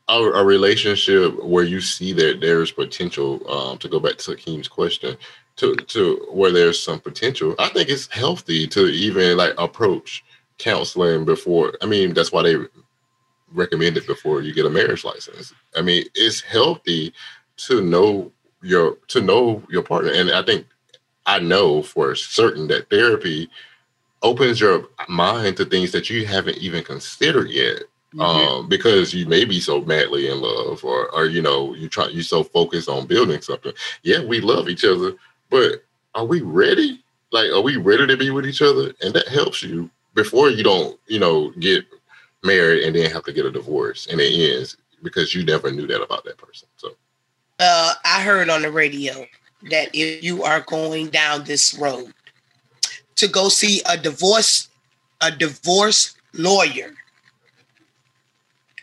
a, 0.08 0.18
a 0.18 0.44
relationship 0.44 1.44
where 1.44 1.64
you 1.64 1.80
see 1.80 2.12
that 2.12 2.40
there's 2.40 2.70
potential, 2.70 3.48
um, 3.50 3.78
to 3.78 3.88
go 3.88 3.98
back 3.98 4.18
to 4.18 4.30
Akeem's 4.30 4.68
question, 4.68 5.16
to 5.56 5.74
to 5.74 6.26
where 6.30 6.52
there's 6.52 6.80
some 6.80 7.00
potential, 7.00 7.54
I 7.58 7.68
think 7.70 7.88
it's 7.88 8.06
healthy 8.08 8.66
to 8.68 8.86
even 8.86 9.36
like 9.36 9.54
approach 9.58 10.22
counseling 10.58 11.24
before. 11.24 11.74
I 11.82 11.86
mean, 11.86 12.14
that's 12.14 12.32
why 12.32 12.42
they 12.42 12.56
recommend 13.52 13.96
it 13.96 14.06
before 14.06 14.42
you 14.42 14.52
get 14.54 14.66
a 14.66 14.70
marriage 14.70 15.04
license. 15.04 15.52
I 15.76 15.82
mean, 15.82 16.04
it's 16.14 16.40
healthy 16.40 17.12
to 17.58 17.80
know 17.80 18.32
your 18.62 18.96
to 19.08 19.20
know 19.20 19.62
your 19.70 19.82
partner, 19.82 20.12
and 20.12 20.30
I 20.30 20.42
think 20.42 20.66
I 21.26 21.38
know 21.38 21.82
for 21.82 22.14
certain 22.14 22.66
that 22.68 22.90
therapy 22.90 23.48
opens 24.22 24.60
your 24.60 24.88
mind 25.08 25.56
to 25.56 25.64
things 25.64 25.92
that 25.92 26.10
you 26.10 26.26
haven't 26.26 26.58
even 26.58 26.82
considered 26.82 27.50
yet 27.50 27.82
um 28.20 28.68
because 28.68 29.12
you 29.12 29.26
may 29.26 29.44
be 29.44 29.60
so 29.60 29.82
madly 29.82 30.28
in 30.28 30.40
love 30.40 30.82
or 30.84 31.08
or 31.14 31.26
you 31.26 31.42
know 31.42 31.74
you 31.74 31.88
try 31.88 32.06
you 32.08 32.22
so 32.22 32.42
focused 32.42 32.88
on 32.88 33.06
building 33.06 33.40
something 33.42 33.72
yeah 34.02 34.24
we 34.24 34.40
love 34.40 34.68
each 34.68 34.84
other 34.84 35.14
but 35.50 35.84
are 36.14 36.24
we 36.24 36.40
ready 36.40 37.04
like 37.32 37.50
are 37.50 37.60
we 37.60 37.76
ready 37.76 38.06
to 38.06 38.16
be 38.16 38.30
with 38.30 38.46
each 38.46 38.62
other 38.62 38.92
and 39.02 39.12
that 39.12 39.28
helps 39.28 39.62
you 39.62 39.90
before 40.16 40.50
you 40.50 40.64
don't 40.64 40.98
you 41.06 41.20
know 41.20 41.52
get 41.60 41.84
married 42.42 42.82
and 42.82 42.96
then 42.96 43.08
have 43.08 43.22
to 43.22 43.32
get 43.32 43.46
a 43.46 43.50
divorce 43.52 44.08
and 44.10 44.20
it 44.20 44.32
ends 44.34 44.76
because 45.02 45.34
you 45.34 45.44
never 45.44 45.70
knew 45.70 45.86
that 45.86 46.02
about 46.02 46.24
that 46.24 46.38
person 46.38 46.66
so 46.76 46.88
Uh, 47.60 47.94
I 48.04 48.22
heard 48.22 48.50
on 48.50 48.62
the 48.62 48.70
radio 48.70 49.26
that 49.70 49.88
if 49.94 50.24
you 50.24 50.42
are 50.42 50.60
going 50.60 51.08
down 51.08 51.44
this 51.44 51.74
road 51.74 52.12
to 53.16 53.28
go 53.28 53.48
see 53.48 53.82
a 53.88 53.96
divorce, 53.96 54.68
a 55.20 55.30
divorce 55.30 56.14
lawyer 56.34 56.92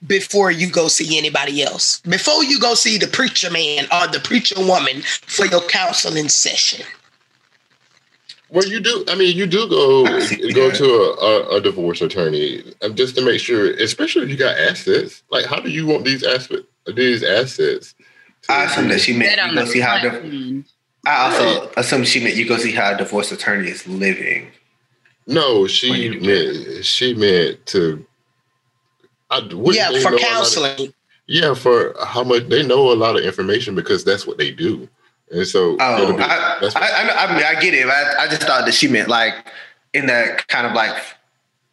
before 0.07 0.51
you 0.51 0.69
go 0.69 0.87
see 0.87 1.17
anybody 1.17 1.63
else, 1.63 2.01
before 2.01 2.43
you 2.43 2.59
go 2.59 2.73
see 2.73 2.97
the 2.97 3.07
preacher 3.07 3.49
man 3.51 3.85
or 3.91 4.07
the 4.07 4.19
preacher 4.19 4.59
woman 4.59 5.01
for 5.03 5.45
your 5.45 5.61
counseling 5.61 6.29
session. 6.29 6.85
Well, 8.53 8.67
you 8.67 8.79
do. 8.79 9.03
I 9.07 9.15
mean, 9.15 9.35
you 9.35 9.47
do 9.47 9.67
go 9.67 10.05
I 10.05 10.51
go 10.53 10.69
to 10.69 10.85
a, 10.85 11.09
a, 11.25 11.57
a 11.57 11.61
divorce 11.61 12.01
attorney 12.01 12.61
um, 12.83 12.93
just 12.93 13.15
to 13.15 13.25
make 13.25 13.39
sure, 13.39 13.71
especially 13.71 14.23
if 14.25 14.29
you 14.29 14.37
got 14.37 14.55
assets. 14.59 15.23
Like, 15.31 15.45
how 15.45 15.59
do 15.59 15.71
you 15.71 15.87
want 15.87 16.05
these 16.05 16.23
assets? 16.23 16.61
These 16.85 17.23
assets. 17.23 17.95
I 18.47 18.65
assume 18.65 18.89
that 18.89 19.01
she 19.01 19.17
meant 19.17 19.41
you 19.43 19.55
go 19.55 19.65
see 19.65 19.79
how. 19.79 19.99
front 19.99 20.29
The, 20.29 20.37
end. 20.37 20.65
I 21.05 21.31
also 21.31 21.71
assume 21.77 22.03
she 22.03 22.23
meant 22.23 22.35
you 22.35 22.47
go 22.47 22.57
see 22.57 22.71
how 22.73 22.93
a 22.93 22.97
divorce 22.97 23.31
attorney 23.31 23.69
is 23.69 23.87
living. 23.87 24.49
No, 25.25 25.65
she 25.65 25.91
you 25.91 26.19
do 26.19 26.27
meant 26.27 26.85
she 26.85 27.15
meant 27.15 27.65
to. 27.67 28.05
I, 29.31 29.39
wouldn't 29.39 29.75
yeah, 29.75 29.89
for 29.89 29.93
know 29.93 30.09
a 30.09 30.11
lot 30.11 30.13
of- 30.13 30.19
counseling. 30.21 30.93
yeah, 31.25 31.53
for 31.55 31.95
how 32.05 32.23
much 32.23 32.49
they 32.49 32.61
know 32.65 32.91
a 32.91 32.93
lot 32.93 33.17
of 33.17 33.23
information 33.25 33.73
because 33.73 34.03
that's 34.03 34.27
what 34.27 34.37
they 34.37 34.51
do. 34.51 34.87
And 35.33 35.47
so, 35.47 35.75
Oh, 35.79 36.15
be- 36.15 36.21
I, 36.23 36.57
I, 36.61 36.69
I, 36.75 37.25
I 37.25 37.35
mean, 37.35 37.43
I 37.45 37.59
get 37.59 37.73
it. 37.73 37.85
But 37.85 37.93
I, 37.93 38.23
I 38.25 38.27
just 38.27 38.43
thought 38.43 38.65
that 38.65 38.73
she 38.73 38.87
meant 38.87 39.09
like 39.09 39.33
in 39.93 40.05
that 40.05 40.47
kind 40.47 40.67
of 40.67 40.73
like 40.73 40.95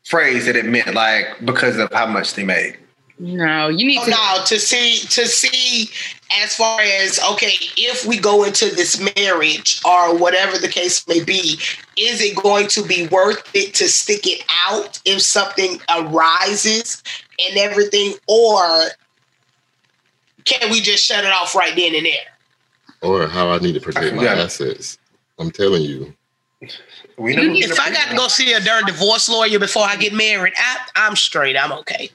phrase 0.05 0.47
that 0.47 0.57
it 0.57 0.65
meant 0.65 0.95
like 0.95 1.27
because 1.45 1.77
of 1.77 1.93
how 1.93 2.07
much 2.07 2.35
they 2.35 2.45
made. 2.45 2.77
No, 3.19 3.69
you 3.69 3.87
need 3.87 3.99
Oh, 4.01 4.05
to. 4.07 4.11
no, 4.11 4.45
to 4.47 4.59
see 4.59 4.97
to 5.09 5.27
see 5.29 5.91
as 6.43 6.55
far 6.57 6.81
as 6.81 7.21
okay, 7.33 7.53
if 7.77 8.07
we 8.07 8.19
go 8.19 8.45
into 8.45 8.75
this 8.75 8.99
marriage 9.15 9.79
or 9.85 10.17
whatever 10.17 10.57
the 10.57 10.69
case 10.69 11.07
may 11.07 11.23
be, 11.23 11.59
is 11.99 12.23
it 12.23 12.35
going 12.43 12.67
to 12.69 12.83
be 12.83 13.09
worth 13.09 13.43
it 13.55 13.75
to 13.75 13.89
stick 13.89 14.27
it 14.27 14.43
out 14.67 14.99
if 15.05 15.21
something 15.21 15.79
arises 15.95 17.03
and 17.47 17.59
everything, 17.59 18.15
or 18.27 18.85
can 20.47 20.71
we 20.71 20.81
just 20.81 21.05
shut 21.05 21.23
it 21.23 21.31
off 21.33 21.55
right 21.55 21.77
then 21.77 21.95
and 21.95 22.07
there? 22.07 22.13
Or 23.03 23.27
how 23.27 23.51
I 23.51 23.59
need 23.59 23.75
to 23.75 23.81
protect 23.81 24.15
my 24.15 24.25
Yeah. 24.25 24.35
assets. 24.35 24.99
I'm 25.39 25.51
telling 25.51 25.83
you. 25.83 26.15
We 27.17 27.35
You 27.35 27.51
need- 27.51 27.65
If 27.65 27.81
I 27.81 27.91
got 27.91 28.11
to 28.11 28.17
go 28.17 28.29
see 28.29 28.53
a 28.53 28.61
darn 28.61 28.85
divorce 28.85 29.29
lawyer 29.29 29.59
before 29.59 29.85
I 29.85 29.97
get 29.97 30.13
married, 30.13 30.53
I, 30.59 30.79
I'm 30.97 31.17
straight. 31.17 31.57
I'm 31.57 31.73
okay. 31.73 32.11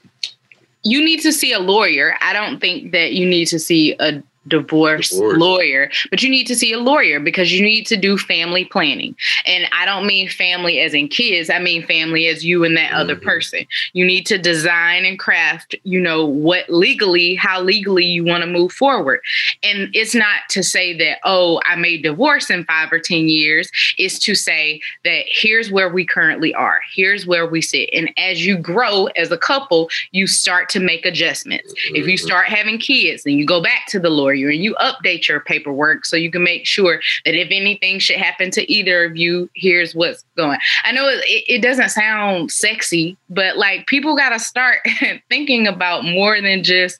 you 0.84 1.04
need 1.04 1.20
to 1.20 1.32
see 1.32 1.50
a 1.52 1.58
lawyer. 1.58 2.14
I 2.20 2.32
don't 2.32 2.60
think 2.60 2.92
that 2.92 3.12
you 3.12 3.26
need 3.26 3.46
to 3.46 3.58
see 3.58 3.96
a 3.98 4.22
divorce, 4.48 5.10
Divorce. 5.10 5.38
lawyer, 5.38 5.90
but 6.10 6.22
you 6.22 6.30
need 6.30 6.46
to 6.46 6.54
see 6.54 6.72
a 6.72 6.78
lawyer 6.78 7.18
because 7.20 7.52
you 7.52 7.62
need 7.64 7.84
to 7.86 7.96
do 7.96 8.16
family 8.16 8.64
planning. 8.64 9.16
And 9.44 9.66
I 9.72 9.84
don't 9.84 10.06
mean 10.06 10.28
family 10.28 10.80
as 10.80 10.94
in 10.94 11.08
kids, 11.08 11.50
I 11.50 11.58
mean 11.58 11.84
family 11.86 12.26
as 12.28 12.44
you 12.44 12.64
and 12.64 12.76
that 12.76 12.92
other 12.92 13.16
Mhm. 13.16 13.22
person. 13.22 13.66
You 13.92 14.04
need 14.04 14.26
to 14.26 14.38
design 14.38 15.04
and 15.04 15.18
craft, 15.18 15.74
you 15.84 16.00
know, 16.00 16.24
what 16.24 16.68
legally, 16.70 17.34
how 17.34 17.60
legally 17.60 18.04
you 18.04 18.24
want 18.24 18.42
to 18.42 18.46
move 18.46 18.72
forward. 18.72 19.20
And 19.62 19.90
it's 19.94 20.14
not 20.14 20.40
to 20.50 20.62
say 20.62 20.92
that, 20.98 21.18
oh, 21.24 21.60
I 21.64 21.76
may 21.76 21.96
divorce 21.96 22.50
in 22.50 22.64
five 22.64 22.92
or 22.92 22.98
10 22.98 23.28
years. 23.28 23.70
It's 23.98 24.18
to 24.20 24.34
say 24.34 24.80
that 25.04 25.24
here's 25.26 25.70
where 25.70 25.88
we 25.88 26.04
currently 26.04 26.54
are, 26.54 26.80
here's 26.94 27.26
where 27.26 27.46
we 27.46 27.60
sit. 27.62 27.90
And 27.92 28.10
as 28.16 28.46
you 28.46 28.56
grow 28.56 29.06
as 29.16 29.30
a 29.32 29.38
couple, 29.38 29.90
you 30.12 30.26
start 30.26 30.68
to 30.70 30.80
make 30.80 31.04
adjustments. 31.04 31.74
If 31.94 32.06
you 32.06 32.14
Mhm. 32.16 32.20
start 32.20 32.48
having 32.48 32.78
kids, 32.78 33.24
then 33.24 33.38
you 33.38 33.44
go 33.44 33.60
back 33.60 33.86
to 33.88 33.98
the 33.98 34.10
lawyer 34.10 34.35
and 34.44 34.62
you 34.62 34.74
update 34.76 35.26
your 35.28 35.40
paperwork 35.40 36.04
so 36.04 36.16
you 36.16 36.30
can 36.30 36.42
make 36.42 36.66
sure 36.66 37.00
that 37.24 37.34
if 37.34 37.48
anything 37.50 37.98
should 37.98 38.16
happen 38.16 38.50
to 38.52 38.70
either 38.72 39.04
of 39.04 39.16
you, 39.16 39.48
here's 39.54 39.94
what's 39.94 40.24
going. 40.36 40.58
I 40.84 40.92
know 40.92 41.08
it, 41.08 41.24
it 41.26 41.62
doesn't 41.62 41.88
sound 41.90 42.50
sexy, 42.52 43.16
but 43.30 43.56
like 43.56 43.86
people 43.86 44.16
got 44.16 44.30
to 44.30 44.38
start 44.38 44.78
thinking 45.28 45.66
about 45.66 46.04
more 46.04 46.40
than 46.40 46.62
just, 46.62 46.98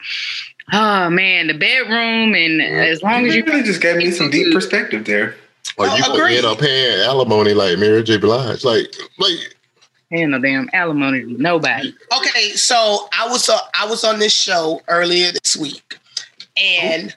oh 0.73 1.11
man, 1.11 1.47
the 1.49 1.55
bedroom. 1.55 2.35
And 2.35 2.61
as 2.63 3.03
long 3.03 3.27
as 3.27 3.35
You 3.35 3.43
you 3.45 3.47
really 3.51 3.63
just 3.63 3.81
gave 3.81 3.97
me 3.97 4.11
some 4.11 4.31
deep 4.31 4.53
perspective 4.53 5.05
there. 5.05 5.35
Or 5.79 5.87
Oh, 5.87 5.95
you 5.97 6.03
gonna 6.03 6.15
agreed. 6.15 6.37
end 6.39 6.47
up 6.47 6.59
paying 6.59 7.01
alimony 7.01 7.53
like 7.53 7.79
Mary 7.79 8.03
J. 8.03 8.17
Blige. 8.19 8.65
Like, 8.65 8.87
like 9.19 9.55
Ain't 10.13 10.31
no 10.31 10.39
damn 10.39 10.71
alimony 10.73 11.23
to 11.23 11.43
nobody. 11.43 11.93
Okay, 12.17 12.51
so 12.53 13.09
I 13.13 13.27
was 13.29 13.49
uh, 13.49 13.59
I 13.75 13.87
was 13.87 14.05
on 14.05 14.21
this 14.21 14.33
show 14.33 14.81
earlier 14.87 15.33
this 15.33 15.57
week, 15.57 15.99
and 16.57 17.13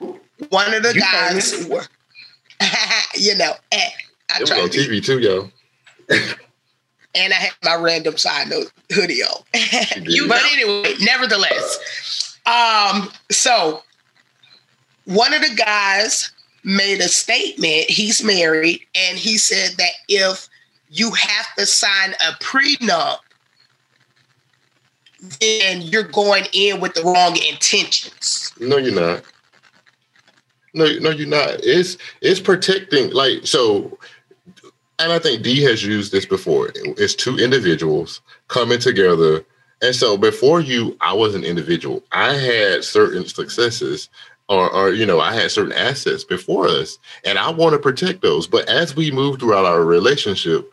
one 0.48 0.72
of 0.74 0.82
the 0.82 0.94
You 0.94 1.00
guys, 1.00 1.66
were, 1.66 1.82
you 3.14 3.36
know, 3.36 3.52
eh, 3.72 3.88
I 4.30 4.36
it 4.36 4.40
was 4.40 4.50
tried 4.50 4.62
on 4.62 4.70
to, 4.70 4.78
TV 4.78 5.04
too, 5.04 5.18
yo. 5.18 5.50
and 7.14 7.32
I 7.32 7.36
had 7.36 7.52
my 7.64 7.74
random 7.76 8.16
side 8.16 8.48
note 8.48 8.72
hoodie 8.92 9.22
on. 9.22 9.42
You 10.02 10.28
but 10.28 10.42
anyway, 10.52 10.94
nevertheless, 11.00 12.38
um, 12.46 13.10
so 13.30 13.82
one 15.04 15.32
of 15.34 15.42
the 15.42 15.54
guys 15.54 16.30
made 16.64 17.00
a 17.00 17.08
statement. 17.08 17.90
He's 17.90 18.22
married, 18.22 18.80
and 18.94 19.18
he 19.18 19.38
said 19.38 19.76
that 19.78 19.92
if 20.08 20.48
you 20.90 21.10
have 21.12 21.54
to 21.56 21.66
sign 21.66 22.14
a 22.14 22.32
prenup, 22.42 23.18
then 25.40 25.82
you're 25.82 26.02
going 26.02 26.44
in 26.52 26.80
with 26.80 26.94
the 26.94 27.02
wrong 27.02 27.36
intentions. 27.48 28.52
No, 28.58 28.76
you're 28.78 28.94
not. 28.94 29.22
No, 30.74 30.86
no, 31.00 31.10
you're 31.10 31.26
not. 31.26 31.60
It's 31.62 31.96
it's 32.20 32.40
protecting 32.40 33.10
like 33.12 33.46
so. 33.46 33.98
And 34.98 35.12
I 35.12 35.18
think 35.18 35.42
D 35.42 35.62
has 35.62 35.84
used 35.84 36.12
this 36.12 36.26
before. 36.26 36.70
It's 36.74 37.14
two 37.14 37.38
individuals 37.38 38.20
coming 38.48 38.78
together. 38.78 39.44
And 39.82 39.94
so 39.96 40.18
before 40.18 40.60
you, 40.60 40.96
I 41.00 41.14
was 41.14 41.34
an 41.34 41.42
individual. 41.42 42.02
I 42.12 42.34
had 42.34 42.84
certain 42.84 43.26
successes 43.26 44.10
or, 44.50 44.68
or 44.70 44.90
you 44.90 45.06
know, 45.06 45.20
I 45.20 45.32
had 45.32 45.50
certain 45.50 45.72
assets 45.72 46.24
before 46.24 46.66
us. 46.66 46.98
And 47.24 47.38
I 47.38 47.50
want 47.50 47.72
to 47.72 47.78
protect 47.78 48.20
those. 48.20 48.46
But 48.46 48.68
as 48.68 48.94
we 48.94 49.10
move 49.12 49.38
throughout 49.38 49.64
our 49.64 49.84
relationship, 49.84 50.70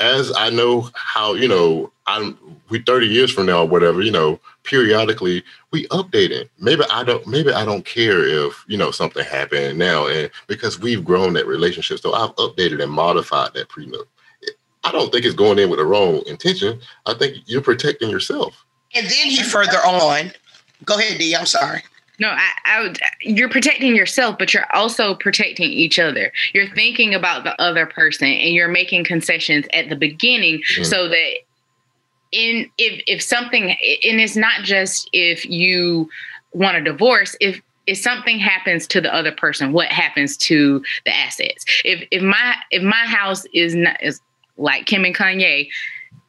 as 0.00 0.32
I 0.36 0.50
know 0.50 0.90
how, 0.94 1.34
you 1.34 1.48
know, 1.48 1.92
I'm 2.06 2.38
we 2.68 2.80
30 2.80 3.06
years 3.06 3.32
from 3.32 3.46
now 3.46 3.62
or 3.62 3.68
whatever, 3.68 4.00
you 4.00 4.10
know, 4.10 4.38
periodically 4.62 5.42
we 5.72 5.86
update 5.88 6.30
it. 6.30 6.50
Maybe 6.58 6.82
I 6.90 7.02
don't 7.04 7.26
maybe 7.26 7.52
I 7.52 7.64
don't 7.64 7.84
care 7.84 8.24
if, 8.24 8.64
you 8.68 8.76
know, 8.76 8.90
something 8.90 9.24
happened 9.24 9.78
now 9.78 10.06
and 10.06 10.30
because 10.46 10.78
we've 10.78 11.04
grown 11.04 11.32
that 11.34 11.46
relationship. 11.46 11.98
So 11.98 12.12
I've 12.12 12.34
updated 12.36 12.82
and 12.82 12.92
modified 12.92 13.54
that 13.54 13.68
prenup. 13.68 14.04
I 14.84 14.92
don't 14.92 15.10
think 15.10 15.24
it's 15.24 15.34
going 15.34 15.58
in 15.58 15.68
with 15.68 15.80
the 15.80 15.84
wrong 15.84 16.22
intention. 16.26 16.80
I 17.06 17.14
think 17.14 17.38
you're 17.46 17.60
protecting 17.60 18.08
yourself. 18.08 18.64
And 18.94 19.04
then 19.06 19.26
he 19.26 19.42
further 19.42 19.78
on, 19.78 20.30
go 20.84 20.96
ahead, 20.96 21.18
D. 21.18 21.34
I'm 21.34 21.46
sorry. 21.46 21.82
No, 22.18 22.28
I, 22.28 22.48
I 22.64 22.82
would. 22.82 22.98
You're 23.20 23.50
protecting 23.50 23.94
yourself, 23.96 24.38
but 24.38 24.54
you're 24.54 24.72
also 24.74 25.16
protecting 25.16 25.70
each 25.70 25.98
other. 25.98 26.32
You're 26.54 26.68
thinking 26.70 27.14
about 27.14 27.44
the 27.44 27.60
other 27.60 27.84
person, 27.84 28.28
and 28.28 28.54
you're 28.54 28.68
making 28.68 29.04
concessions 29.04 29.66
at 29.74 29.88
the 29.90 29.96
beginning 29.96 30.62
Mhm. 30.78 30.86
so 30.86 31.08
that 31.08 31.34
in 32.32 32.70
if 32.78 33.02
if 33.06 33.22
something 33.22 33.70
and 33.70 34.20
it's 34.20 34.36
not 34.36 34.62
just 34.62 35.08
if 35.12 35.48
you 35.48 36.08
want 36.52 36.76
a 36.76 36.82
divorce 36.82 37.36
if 37.40 37.60
if 37.86 37.96
something 37.98 38.38
happens 38.38 38.86
to 38.88 39.00
the 39.00 39.14
other 39.14 39.32
person 39.32 39.72
what 39.72 39.88
happens 39.88 40.36
to 40.36 40.82
the 41.04 41.14
assets? 41.14 41.64
If 41.84 42.06
if 42.10 42.22
my 42.22 42.56
if 42.70 42.82
my 42.82 43.06
house 43.06 43.44
is 43.54 43.74
not 43.74 44.02
is 44.02 44.20
like 44.56 44.86
kim 44.86 45.04
and 45.04 45.14
kanye 45.14 45.68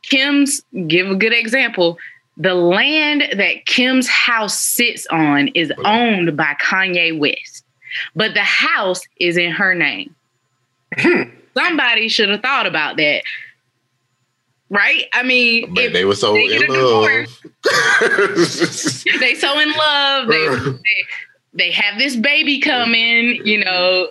kim's 0.03 0.61
give 0.87 1.09
a 1.09 1.15
good 1.15 1.33
example 1.33 1.97
the 2.39 2.53
land 2.53 3.23
that 3.33 3.65
kim's 3.65 4.07
house 4.07 4.59
sits 4.59 5.07
on 5.07 5.47
is 5.49 5.71
owned 5.83 6.37
by 6.37 6.55
kanye 6.61 7.17
west 7.17 7.63
but 8.15 8.33
the 8.33 8.43
house 8.43 9.01
is 9.19 9.37
in 9.37 9.51
her 9.51 9.73
name. 9.73 10.13
Hmm. 10.97 11.23
Somebody 11.55 12.07
should 12.07 12.29
have 12.29 12.41
thought 12.41 12.67
about 12.67 12.97
that 12.97 13.23
right 14.69 15.05
i 15.13 15.23
mean 15.23 15.65
oh, 15.69 15.73
But 15.73 15.83
if- 15.85 15.93
they 15.93 16.05
were 16.05 16.15
so 16.15 16.33
they 16.33 16.55
in 16.55 16.69
a 16.69 16.73
love. 16.73 17.07
they 19.19 19.35
so 19.35 19.59
in 19.59 19.71
love. 19.71 20.27
They, 20.27 20.47
they 20.47 21.03
they 21.53 21.71
have 21.71 21.97
this 21.97 22.15
baby 22.15 22.59
coming. 22.59 23.41
You 23.45 23.63
know, 23.65 24.07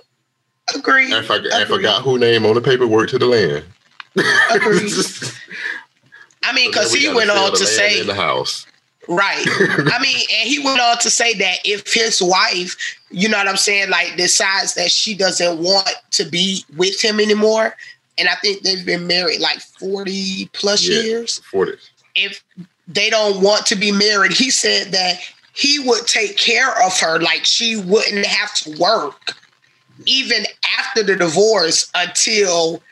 Agree. 0.74 1.14
I, 1.14 1.22
forgot, 1.22 1.52
I 1.52 1.64
forgot 1.64 2.02
who 2.02 2.18
name 2.18 2.44
on 2.44 2.54
the 2.54 2.60
paperwork 2.60 3.08
to 3.10 3.18
the 3.18 3.26
land. 3.26 3.64
Agreed. 4.50 4.92
I 6.42 6.52
mean, 6.52 6.70
because 6.72 6.92
We 6.92 7.00
he 7.00 7.14
went 7.14 7.30
on 7.30 7.52
to 7.52 7.66
say, 7.66 8.00
in 8.00 8.06
the 8.06 8.14
house. 8.14 8.66
right. 9.08 9.44
I 9.46 9.98
mean, 10.02 10.16
and 10.40 10.48
he 10.48 10.58
went 10.64 10.80
on 10.80 10.98
to 10.98 11.10
say 11.10 11.34
that 11.34 11.58
if 11.64 11.92
his 11.92 12.20
wife, 12.22 12.76
you 13.10 13.28
know 13.28 13.38
what 13.38 13.48
I'm 13.48 13.56
saying, 13.56 13.90
like 13.90 14.16
decides 14.16 14.74
that 14.74 14.90
she 14.90 15.14
doesn't 15.14 15.58
want 15.62 15.94
to 16.12 16.24
be 16.24 16.64
with 16.76 17.00
him 17.00 17.20
anymore, 17.20 17.74
and 18.18 18.28
I 18.28 18.34
think 18.36 18.62
they've 18.62 18.84
been 18.86 19.06
married 19.06 19.40
like 19.40 19.60
40 19.60 20.48
plus 20.52 20.82
Yeah. 20.86 21.00
years. 21.00 21.40
For 21.50 21.66
this. 21.66 21.90
If 22.14 22.42
they 22.88 23.10
don't 23.10 23.40
want 23.42 23.66
to 23.66 23.76
be 23.76 23.92
married, 23.92 24.32
he 24.32 24.50
said 24.50 24.92
that 24.92 25.18
he 25.52 25.78
would 25.80 26.06
take 26.06 26.36
care 26.36 26.70
of 26.82 26.98
her, 27.00 27.18
like 27.20 27.44
she 27.44 27.76
wouldn't 27.76 28.24
have 28.26 28.54
to 28.54 28.70
work 28.78 29.34
even 30.04 30.44
after 30.78 31.02
the 31.02 31.16
divorce 31.16 31.90
until 31.94 32.82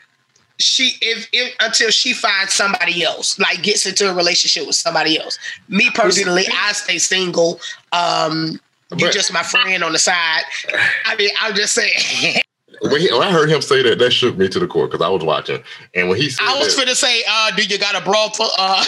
she 0.57 0.93
if, 1.01 1.27
if 1.33 1.53
until 1.59 1.91
she 1.91 2.13
finds 2.13 2.53
somebody 2.53 3.03
else 3.03 3.37
like 3.37 3.61
gets 3.61 3.85
into 3.85 4.09
a 4.09 4.13
relationship 4.15 4.65
with 4.65 4.75
somebody 4.75 5.19
else 5.19 5.37
me 5.67 5.89
personally 5.93 6.45
i 6.51 6.71
stay 6.71 6.97
single 6.97 7.59
um 7.91 8.59
you 8.91 9.05
But- 9.05 9.11
just 9.13 9.31
my 9.33 9.43
friend 9.43 9.83
on 9.83 9.91
the 9.91 9.99
side 9.99 10.41
i 11.05 11.15
mean 11.17 11.29
i'm 11.41 11.53
just 11.53 11.75
saying 11.75 12.39
When, 12.81 13.01
he, 13.01 13.11
when 13.11 13.23
I 13.27 13.31
heard 13.31 13.49
him 13.49 13.61
say 13.61 13.81
that, 13.83 13.99
that 13.99 14.11
shook 14.11 14.37
me 14.37 14.47
to 14.49 14.59
the 14.59 14.67
core 14.67 14.87
because 14.87 15.01
I 15.01 15.09
was 15.09 15.23
watching. 15.23 15.63
And 15.93 16.09
when 16.09 16.19
he 16.19 16.29
said 16.29 16.45
i 16.47 16.57
was 16.59 16.75
that, 16.75 16.85
gonna 16.85 16.95
say 16.95 17.23
uh 17.29 17.51
do 17.55 17.63
you 17.63 17.77
got 17.77 17.95
a 17.95 18.03
brothel 18.03 18.49
uh 18.57 18.83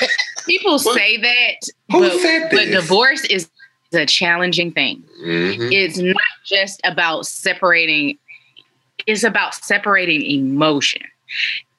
people 0.46 0.78
say 0.78 1.16
that, 1.18 1.56
Who 1.90 2.00
but, 2.00 2.18
said 2.20 2.48
but 2.50 2.66
divorce 2.66 3.24
is 3.24 3.48
a 3.92 4.06
challenging 4.06 4.72
thing. 4.72 5.02
Mhm. 5.22 5.70
It's 5.72 5.98
not 5.98 6.16
just 6.44 6.80
about 6.84 7.26
separating. 7.26 8.18
It's 9.06 9.24
about 9.24 9.54
separating 9.54 10.22
emotion. 10.22 11.02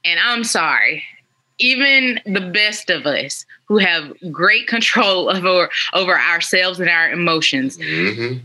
And 0.06 0.19
I'm 0.19 0.44
sorry, 0.44 1.03
even 1.60 2.19
the 2.26 2.41
best 2.41 2.90
of 2.90 3.06
us 3.06 3.45
who 3.65 3.77
have 3.77 4.14
great 4.31 4.68
control 4.68 5.30
over 5.35 5.69
over 5.94 6.19
ourselves 6.19 6.80
and 6.80 6.90
our 6.90 7.10
emotions 7.11 7.77
Mhm. 7.77 8.41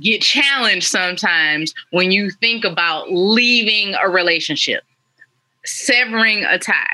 Get 0.00 0.22
challenged 0.22 0.86
sometimes 0.86 1.74
when 1.90 2.10
you 2.10 2.30
think 2.30 2.64
about 2.64 3.10
leaving 3.10 3.94
a 3.94 4.08
relationship, 4.08 4.82
severing 5.64 6.44
a 6.44 6.58
tie. 6.58 6.86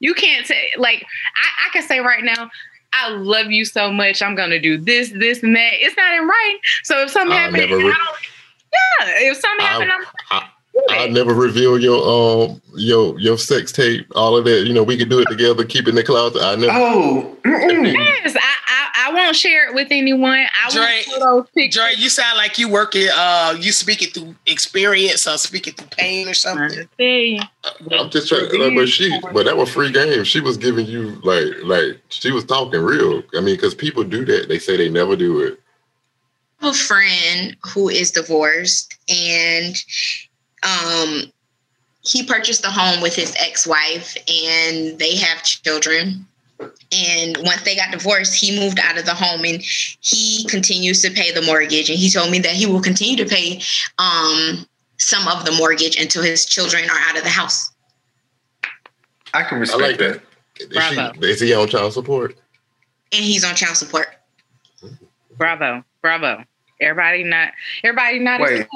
You 0.00 0.14
can't 0.14 0.46
say 0.46 0.72
like 0.78 1.04
I, 1.36 1.66
I 1.66 1.72
can 1.72 1.82
say 1.82 2.00
right 2.00 2.24
now, 2.24 2.50
I 2.92 3.10
love 3.10 3.50
you 3.50 3.64
so 3.64 3.92
much. 3.92 4.22
I'm 4.22 4.34
gonna 4.34 4.60
do 4.60 4.78
this, 4.78 5.10
this, 5.10 5.42
and 5.42 5.54
that. 5.54 5.72
It's 5.74 5.96
not 5.96 6.12
in 6.12 6.26
writing. 6.26 6.60
So 6.84 7.02
if 7.02 7.10
something 7.10 7.32
I'll 7.32 7.52
happens, 7.52 7.70
re- 7.70 7.84
yeah, 7.84 9.30
if 9.30 9.36
something 9.36 9.66
happened, 9.66 9.90
I'm 9.92 10.04
I, 10.30 10.48
I 10.88 11.08
never 11.08 11.34
reveal 11.34 11.78
your 11.78 12.02
um 12.48 12.62
your 12.74 13.18
your 13.18 13.38
sex 13.38 13.72
tape, 13.72 14.06
all 14.14 14.36
of 14.36 14.44
that. 14.44 14.66
You 14.66 14.72
know, 14.72 14.82
we 14.82 14.96
can 14.96 15.08
do 15.08 15.20
it 15.20 15.28
together, 15.28 15.64
keep 15.64 15.86
it 15.86 15.90
in 15.90 15.94
the 15.94 16.02
closet. 16.02 16.42
I 16.42 16.56
never. 16.56 16.72
Oh, 16.72 17.36
yes, 17.44 18.36
I, 18.36 18.54
I 18.68 19.10
I 19.10 19.12
won't 19.12 19.34
share 19.36 19.68
it 19.68 19.74
with 19.74 19.88
anyone. 19.90 20.46
I 20.64 20.70
Dre- 20.70 20.80
won't 20.80 21.04
show 21.04 21.18
those 21.18 21.46
pictures. 21.54 21.82
Dre, 21.82 21.92
you 21.96 22.08
sound 22.08 22.36
like 22.36 22.58
you 22.58 22.68
working. 22.68 23.08
Uh, 23.12 23.56
you 23.58 23.72
speak 23.72 24.02
it 24.02 24.14
through 24.14 24.34
experience 24.46 25.26
or 25.26 25.36
speak 25.38 25.66
it 25.66 25.76
through 25.76 25.88
pain 25.88 26.28
or 26.28 26.34
something. 26.34 26.88
see. 26.96 27.40
I'm 27.92 28.10
just 28.10 28.28
trying. 28.28 28.44
Like, 28.60 28.74
but 28.74 28.88
she, 28.88 29.18
but 29.32 29.44
that 29.46 29.56
was 29.56 29.70
free 29.70 29.90
game. 29.90 30.24
She 30.24 30.40
was 30.40 30.56
giving 30.56 30.86
you 30.86 31.20
like, 31.24 31.46
like 31.64 32.00
she 32.10 32.30
was 32.30 32.44
talking 32.44 32.80
real. 32.80 33.22
I 33.36 33.40
mean, 33.40 33.56
because 33.56 33.74
people 33.74 34.04
do 34.04 34.24
that. 34.26 34.48
They 34.48 34.58
say 34.58 34.76
they 34.76 34.88
never 34.88 35.16
do 35.16 35.40
it. 35.40 35.60
I 36.60 36.66
have 36.66 36.74
a 36.74 36.78
friend 36.78 37.56
who 37.72 37.88
is 37.88 38.10
divorced 38.10 38.96
and 39.08 39.74
um 40.62 41.22
he 42.02 42.22
purchased 42.24 42.62
the 42.62 42.70
home 42.70 43.02
with 43.02 43.14
his 43.14 43.34
ex-wife 43.38 44.16
and 44.28 44.98
they 44.98 45.16
have 45.16 45.42
children 45.42 46.26
and 46.92 47.36
once 47.42 47.62
they 47.62 47.74
got 47.76 47.90
divorced 47.90 48.34
he 48.34 48.58
moved 48.58 48.78
out 48.78 48.98
of 48.98 49.04
the 49.06 49.14
home 49.14 49.44
and 49.44 49.62
he 49.62 50.44
continues 50.48 51.00
to 51.02 51.10
pay 51.10 51.30
the 51.32 51.42
mortgage 51.42 51.88
and 51.88 51.98
he 51.98 52.10
told 52.10 52.30
me 52.30 52.38
that 52.38 52.52
he 52.52 52.66
will 52.66 52.80
continue 52.82 53.16
to 53.16 53.24
pay 53.26 53.60
um 53.98 54.66
some 54.98 55.26
of 55.28 55.44
the 55.46 55.52
mortgage 55.52 55.96
until 56.00 56.22
his 56.22 56.44
children 56.44 56.84
are 56.84 56.98
out 57.08 57.16
of 57.16 57.22
the 57.24 57.30
house 57.30 57.72
I 59.32 59.42
can 59.44 59.56
I 59.58 59.60
respect 59.60 59.82
like 59.82 59.98
that. 59.98 60.14
that. 60.14 60.22
Is, 60.60 60.66
Bravo. 60.68 61.12
she, 61.14 61.30
is 61.30 61.40
he 61.40 61.54
on 61.54 61.68
child 61.68 61.92
support? 61.94 62.36
and 63.12 63.24
he's 63.24 63.44
on 63.44 63.54
child 63.54 63.76
support 63.76 64.08
Bravo, 65.36 65.82
bravo. 66.02 66.44
Everybody 66.80 67.24
not 67.24 67.52
everybody 67.84 68.18
not 68.18 68.40
Wait, 68.40 68.66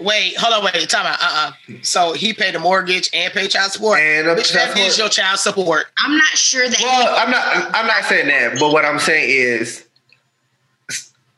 Wait, 0.00 0.36
hold 0.36 0.54
on, 0.54 0.64
wait, 0.74 0.88
time 0.88 1.06
out. 1.06 1.18
Uh, 1.20 1.52
uh 1.70 1.74
So 1.82 2.12
he 2.12 2.32
paid 2.32 2.54
the 2.54 2.58
mortgage 2.58 3.08
and 3.14 3.32
paid 3.32 3.50
child 3.50 3.72
support. 3.72 4.00
And 4.00 4.26
a 4.28 4.34
Which 4.34 4.52
child 4.52 4.70
that 4.70 4.78
is 4.78 4.94
support. 4.94 4.98
your 4.98 5.08
child 5.08 5.38
support. 5.38 5.86
i'm 6.04 6.16
not 6.16 6.36
sure 6.36 6.68
that 6.68 6.80
Well, 6.82 7.14
I'm 7.18 7.30
not. 7.30 7.74
I'm 7.74 7.86
not 7.86 8.04
saying 8.04 8.26
that. 8.28 8.58
But 8.58 8.72
what 8.72 8.84
I'm 8.84 8.98
saying 8.98 9.30
is, 9.30 9.86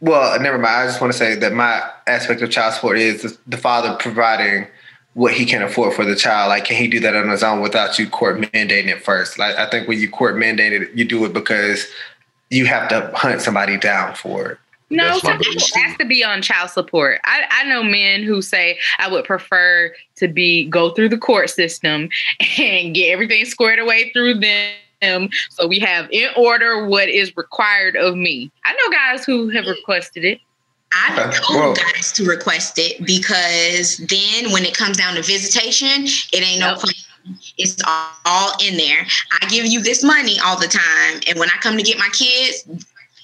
well, 0.00 0.38
never 0.40 0.58
mind. 0.58 0.74
I 0.74 0.86
just 0.86 1.00
want 1.00 1.12
to 1.12 1.18
say 1.18 1.34
that 1.36 1.52
my 1.52 1.82
aspect 2.06 2.42
of 2.42 2.50
child 2.50 2.74
support 2.74 2.98
is 2.98 3.38
the 3.46 3.56
father 3.56 3.96
providing 3.98 4.66
what 5.14 5.32
he 5.32 5.44
can 5.46 5.62
afford 5.62 5.94
for 5.94 6.04
the 6.04 6.16
child. 6.16 6.48
Like, 6.48 6.64
can 6.64 6.76
he 6.76 6.88
do 6.88 7.00
that 7.00 7.14
on 7.14 7.28
his 7.28 7.42
own 7.42 7.60
without 7.60 7.98
you 7.98 8.08
court 8.08 8.36
mandating 8.40 8.88
it 8.88 9.02
first? 9.04 9.38
Like, 9.38 9.56
I 9.56 9.68
think 9.70 9.88
when 9.88 9.98
you 10.00 10.10
court 10.10 10.36
mandate 10.36 10.72
it, 10.72 10.90
you 10.94 11.04
do 11.04 11.24
it 11.24 11.32
because 11.32 11.86
you 12.50 12.66
have 12.66 12.88
to 12.88 13.10
hunt 13.14 13.40
somebody 13.40 13.76
down 13.78 14.14
for 14.14 14.50
it. 14.52 14.58
No, 14.90 15.04
That's 15.04 15.24
my 15.24 15.30
some 15.30 15.38
people 15.38 15.52
belief, 15.54 15.72
too. 15.72 15.80
has 15.80 15.96
to 15.98 16.04
be 16.04 16.22
on 16.24 16.42
child 16.42 16.70
support. 16.70 17.20
I, 17.24 17.44
I 17.50 17.64
know 17.68 17.82
men 17.82 18.22
who 18.22 18.42
say 18.42 18.78
I 18.98 19.08
would 19.10 19.24
prefer 19.24 19.92
to 20.16 20.28
be 20.28 20.68
go 20.68 20.90
through 20.90 21.08
the 21.08 21.18
court 21.18 21.50
system 21.50 22.08
and 22.58 22.94
get 22.94 23.10
everything 23.10 23.44
squared 23.46 23.78
away 23.78 24.10
through 24.12 24.40
them. 24.40 25.28
So 25.50 25.66
we 25.66 25.78
have 25.80 26.08
in 26.12 26.28
order 26.36 26.86
what 26.86 27.08
is 27.08 27.36
required 27.36 27.96
of 27.96 28.14
me. 28.16 28.50
I 28.64 28.72
know 28.72 28.90
guys 28.96 29.24
who 29.24 29.48
have 29.50 29.66
requested 29.66 30.24
it. 30.24 30.40
I 30.92 31.12
Okay, 31.28 31.38
told 31.38 31.60
well- 31.60 31.74
guys 31.74 32.12
to 32.12 32.24
request 32.24 32.78
it 32.78 33.04
because 33.04 33.96
then 33.96 34.52
when 34.52 34.64
it 34.64 34.76
comes 34.76 34.96
down 34.96 35.14
to 35.16 35.22
visitation, 35.22 36.04
it 36.32 36.42
ain't 36.42 36.60
no 36.60 36.68
Yep. 36.72 36.78
plan. 36.78 36.94
It's 37.58 37.82
all, 37.86 38.10
all 38.26 38.52
in 38.62 38.76
there. 38.76 39.06
I 39.40 39.46
give 39.48 39.64
you 39.66 39.82
this 39.82 40.04
money 40.04 40.38
all 40.44 40.58
the 40.60 40.68
time, 40.68 41.20
and 41.26 41.38
when 41.38 41.48
I 41.48 41.56
come 41.62 41.76
to 41.78 41.82
get 41.82 41.98
my 41.98 42.10
kids, 42.12 42.64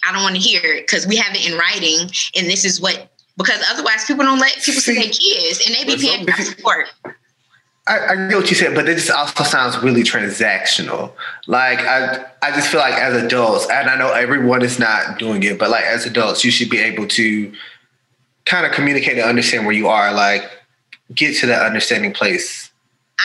I 0.06 0.12
don't 0.12 0.22
want 0.22 0.36
to 0.36 0.40
hear 0.40 0.60
it 0.62 0.86
because 0.86 1.06
we 1.06 1.16
have 1.16 1.34
it 1.34 1.50
in 1.50 1.58
writing, 1.58 2.10
and 2.36 2.46
this 2.46 2.64
is 2.64 2.80
what. 2.80 3.08
Because 3.36 3.62
otherwise, 3.70 4.04
people 4.04 4.24
don't 4.24 4.38
let 4.38 4.52
people 4.56 4.80
see 4.80 4.94
See- 4.94 4.94
their 4.94 5.04
kids, 5.04 5.66
and 5.66 5.74
they 5.74 5.84
be 5.84 6.00
paying 6.00 6.26
child 6.26 6.46
support. 6.46 6.86
I, 7.86 8.06
I 8.12 8.28
get 8.28 8.36
what 8.36 8.50
you 8.50 8.56
said, 8.56 8.74
but 8.74 8.88
it 8.88 8.96
just 8.96 9.10
also 9.10 9.42
sounds 9.42 9.78
really 9.78 10.02
transactional. 10.02 11.12
Like 11.46 11.80
I, 11.80 12.24
I 12.42 12.50
just 12.52 12.68
feel 12.68 12.80
like 12.80 12.94
as 12.94 13.20
adults, 13.20 13.68
and 13.70 13.88
I 13.88 13.96
know 13.96 14.12
everyone 14.12 14.62
is 14.62 14.78
not 14.78 15.18
doing 15.18 15.42
it, 15.42 15.58
but 15.58 15.70
like 15.70 15.84
as 15.84 16.06
adults, 16.06 16.44
you 16.44 16.50
should 16.50 16.68
be 16.70 16.78
able 16.78 17.08
to 17.08 17.52
kind 18.44 18.66
of 18.66 18.72
communicate 18.72 19.14
and 19.14 19.22
understand 19.22 19.64
where 19.66 19.74
you 19.74 19.88
are. 19.88 20.12
Like 20.12 20.48
get 21.14 21.36
to 21.38 21.46
that 21.46 21.66
understanding 21.66 22.12
place 22.12 22.70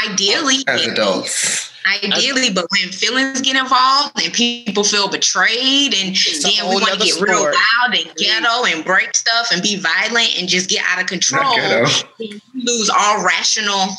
Ideally, 0.09 0.57
as 0.67 0.87
adults. 0.87 1.71
Ideally, 1.87 2.51
but 2.51 2.65
when 2.71 2.91
feelings 2.91 3.41
get 3.41 3.55
involved 3.55 4.19
and 4.23 4.33
people 4.33 4.83
feel 4.83 5.07
betrayed, 5.07 5.93
and 5.93 6.11
It's 6.11 6.41
then 6.41 6.67
we 6.67 6.75
want 6.75 6.85
to 6.85 6.91
nother 6.91 7.05
get 7.05 7.21
real 7.21 7.43
loud 7.43 7.95
and 7.95 8.15
ghetto 8.15 8.65
and 8.65 8.83
break 8.83 9.15
stuff 9.15 9.49
and 9.51 9.61
be 9.61 9.77
violent 9.77 10.35
and 10.39 10.49
just 10.49 10.67
get 10.67 10.83
out 10.87 10.99
of 10.99 11.07
control, 11.07 11.55
you 12.17 12.41
lose 12.55 12.89
all 12.89 13.23
rational 13.23 13.89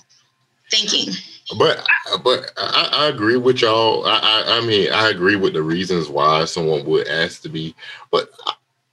thinking. 0.69 1.15
But 1.57 1.87
but 2.25 2.51
I, 2.57 2.89
I 2.93 3.07
agree 3.07 3.37
with 3.37 3.63
y'all. 3.63 4.05
I, 4.05 4.19
I 4.19 4.59
I 4.59 4.67
mean 4.67 4.93
I 4.93 5.09
agree 5.11 5.37
with 5.37 5.53
the 5.53 5.63
reasons 5.63 6.09
why 6.09 6.45
someone 6.47 6.85
would 6.87 7.07
ask 7.07 7.43
to 7.43 7.49
be. 7.49 7.73
But 8.11 8.31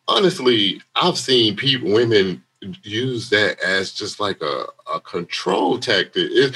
honestly, 0.07 0.81
I've 0.95 1.17
seen 1.17 1.55
people 1.55 1.91
women 1.91 2.43
use 2.83 3.29
that 3.31 3.59
as 3.61 3.91
just 3.91 4.19
like 4.19 4.41
a, 4.41 4.65
a 4.93 4.99
control 4.99 5.79
tactic. 5.79 6.29
It, 6.31 6.55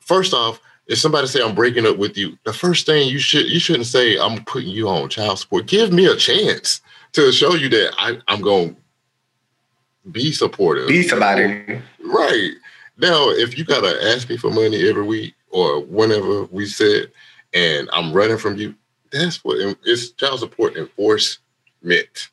first 0.00 0.34
off, 0.34 0.60
if 0.86 0.98
somebody 0.98 1.26
say 1.26 1.42
I'm 1.42 1.54
breaking 1.54 1.86
up 1.86 1.98
with 1.98 2.16
you, 2.16 2.38
the 2.44 2.52
first 2.52 2.86
thing 2.86 3.08
you 3.08 3.18
should 3.18 3.46
you 3.46 3.58
shouldn't 3.58 3.86
say 3.86 4.18
I'm 4.18 4.44
putting 4.44 4.70
you 4.70 4.88
on 4.88 5.08
child 5.08 5.38
support. 5.38 5.66
Give 5.66 5.92
me 5.92 6.06
a 6.06 6.16
chance 6.16 6.80
to 7.12 7.32
show 7.32 7.54
you 7.54 7.68
that 7.70 7.94
I, 7.98 8.18
I'm 8.28 8.40
going 8.40 8.74
to 8.74 10.10
be 10.10 10.32
supportive. 10.32 10.88
Be 10.88 11.02
somebody. 11.02 11.80
Right. 12.04 12.52
Now, 12.98 13.28
if 13.30 13.58
you 13.58 13.64
gotta 13.64 13.98
ask 14.14 14.28
me 14.28 14.36
for 14.36 14.50
money 14.50 14.88
every 14.88 15.02
week 15.02 15.34
or 15.50 15.80
whenever 15.80 16.44
we 16.44 16.66
sit 16.66 17.12
and 17.52 17.88
I'm 17.92 18.12
running 18.12 18.38
from 18.38 18.56
you, 18.56 18.74
that's 19.10 19.44
what 19.44 19.56
it's 19.84 20.10
child 20.12 20.40
support 20.40 20.76
enforcement. 20.76 22.28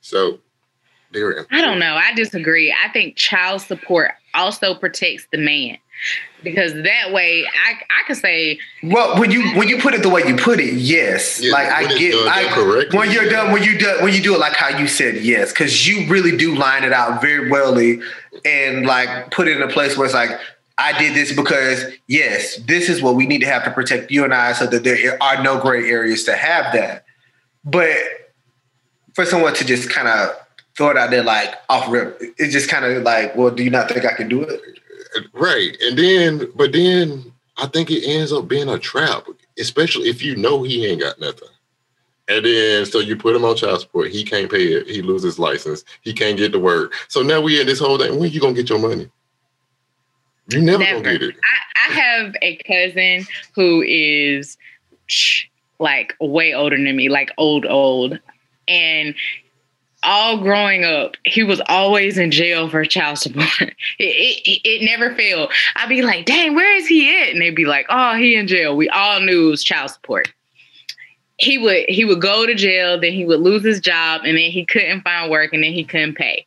So 0.00 0.38
they're 1.12 1.46
I 1.50 1.60
don't 1.60 1.78
know. 1.78 1.94
I 1.94 2.14
disagree. 2.14 2.72
I 2.72 2.90
think 2.90 3.16
child 3.16 3.62
support 3.62 4.12
also 4.34 4.74
protects 4.74 5.26
the 5.30 5.38
man 5.38 5.78
because 6.42 6.72
that 6.74 7.12
way 7.12 7.46
I 7.46 7.72
I 7.72 8.06
could 8.06 8.16
say 8.16 8.58
Well, 8.82 9.18
when 9.18 9.30
you 9.30 9.50
when 9.56 9.68
you 9.68 9.78
put 9.78 9.94
it 9.94 10.02
the 10.02 10.08
way 10.08 10.22
you 10.26 10.36
put 10.36 10.60
it, 10.60 10.74
yes. 10.74 11.40
Yeah, 11.42 11.52
like 11.52 11.68
I 11.68 11.98
get, 11.98 12.12
done 12.12 12.28
I, 12.28 12.44
correctly, 12.52 12.98
when 12.98 13.10
you're 13.10 13.28
done, 13.28 13.52
when 13.52 13.62
you 13.62 13.78
do 13.78 13.98
when 14.00 14.14
you 14.14 14.22
do 14.22 14.34
it 14.34 14.38
like 14.38 14.54
how 14.54 14.68
you 14.68 14.86
said, 14.86 15.16
yes, 15.16 15.52
because 15.52 15.86
you 15.86 16.08
really 16.08 16.36
do 16.36 16.54
line 16.54 16.84
it 16.84 16.92
out 16.92 17.20
very 17.20 17.50
wellly 17.50 18.00
and 18.44 18.86
like 18.86 19.30
put 19.30 19.48
it 19.48 19.56
in 19.56 19.62
a 19.62 19.68
place 19.68 19.96
where 19.96 20.06
it's 20.06 20.14
like. 20.14 20.30
I 20.80 20.96
did 20.96 21.16
this 21.16 21.34
because 21.34 21.86
yes, 22.06 22.54
this 22.68 22.88
is 22.88 23.02
what 23.02 23.16
we 23.16 23.26
need 23.26 23.40
to 23.40 23.46
have 23.46 23.64
to 23.64 23.70
protect 23.72 24.12
you 24.12 24.22
and 24.22 24.32
I, 24.32 24.52
so 24.52 24.64
that 24.68 24.84
there 24.84 25.20
are 25.20 25.42
no 25.42 25.60
gray 25.60 25.90
areas 25.90 26.22
to 26.26 26.36
have 26.36 26.72
that. 26.72 27.04
But 27.64 27.96
for 29.14 29.24
someone 29.24 29.54
to 29.54 29.64
just 29.64 29.90
kind 29.90 30.06
of 30.06 30.36
throw 30.76 30.90
it 30.90 30.96
out 30.96 31.10
there 31.10 31.24
like 31.24 31.52
off 31.68 31.90
rip, 31.90 32.16
it's 32.38 32.52
just 32.52 32.70
kind 32.70 32.84
of 32.84 33.02
like, 33.02 33.34
well, 33.34 33.50
do 33.50 33.64
you 33.64 33.70
not 33.70 33.88
think 33.88 34.04
I 34.04 34.14
can 34.14 34.28
do 34.28 34.42
it? 34.42 34.60
Right. 35.32 35.76
And 35.82 35.98
then 35.98 36.50
but 36.54 36.72
then 36.72 37.32
I 37.56 37.66
think 37.66 37.90
it 37.90 38.04
ends 38.06 38.32
up 38.32 38.48
being 38.48 38.68
a 38.68 38.78
trap, 38.78 39.26
especially 39.58 40.08
if 40.08 40.22
you 40.22 40.36
know 40.36 40.62
he 40.62 40.86
ain't 40.86 41.00
got 41.00 41.20
nothing. 41.20 41.48
And 42.28 42.44
then 42.44 42.84
so 42.84 42.98
you 43.00 43.16
put 43.16 43.34
him 43.34 43.44
on 43.44 43.56
child 43.56 43.80
support, 43.80 44.10
he 44.10 44.22
can't 44.22 44.50
pay 44.50 44.74
it, 44.74 44.86
he 44.86 45.00
loses 45.02 45.24
his 45.24 45.38
license, 45.38 45.84
he 46.02 46.12
can't 46.12 46.36
get 46.36 46.52
to 46.52 46.58
work. 46.58 46.94
So 47.08 47.22
now 47.22 47.40
we 47.40 47.60
in 47.60 47.66
this 47.66 47.80
whole 47.80 47.98
thing. 47.98 48.18
When 48.18 48.30
you 48.30 48.40
gonna 48.40 48.52
get 48.52 48.68
your 48.68 48.78
money? 48.78 49.10
You 50.50 50.62
never, 50.62 50.78
Never. 50.78 51.02
gonna 51.02 51.18
get 51.18 51.28
it. 51.28 51.36
I, 51.36 51.90
I 51.90 51.92
have 51.94 52.34
a 52.40 52.56
cousin 52.56 53.26
who 53.54 53.82
is 53.82 54.56
like 55.78 56.14
way 56.20 56.54
older 56.54 56.76
than 56.76 56.96
me, 56.96 57.08
like 57.08 57.30
old, 57.38 57.66
old. 57.66 58.18
And 58.66 59.14
all 60.08 60.38
growing 60.38 60.84
up, 60.84 61.16
he 61.24 61.42
was 61.42 61.60
always 61.68 62.16
in 62.16 62.30
jail 62.30 62.68
for 62.68 62.84
child 62.84 63.18
support. 63.18 63.46
It, 64.00 64.42
it, 64.46 64.60
it 64.64 64.84
never 64.84 65.14
failed. 65.14 65.52
I'd 65.74 65.88
be 65.88 66.02
like, 66.02 66.24
dang, 66.24 66.54
where 66.54 66.76
is 66.76 66.86
he 66.86 67.20
at? 67.20 67.30
And 67.30 67.40
they'd 67.40 67.54
be 67.54 67.64
like, 67.64 67.86
oh, 67.88 68.14
he 68.14 68.36
in 68.36 68.46
jail. 68.46 68.76
We 68.76 68.88
all 68.88 69.20
knew 69.20 69.48
it 69.48 69.50
was 69.50 69.64
child 69.64 69.90
support. 69.90 70.32
He 71.36 71.58
would 71.58 71.84
he 71.88 72.04
would 72.04 72.20
go 72.20 72.46
to 72.46 72.54
jail, 72.54 73.00
then 73.00 73.12
he 73.12 73.24
would 73.24 73.40
lose 73.40 73.64
his 73.64 73.80
job, 73.80 74.22
and 74.24 74.36
then 74.36 74.50
he 74.50 74.64
couldn't 74.64 75.02
find 75.02 75.30
work, 75.30 75.52
and 75.52 75.62
then 75.62 75.72
he 75.72 75.84
couldn't 75.84 76.14
pay. 76.14 76.44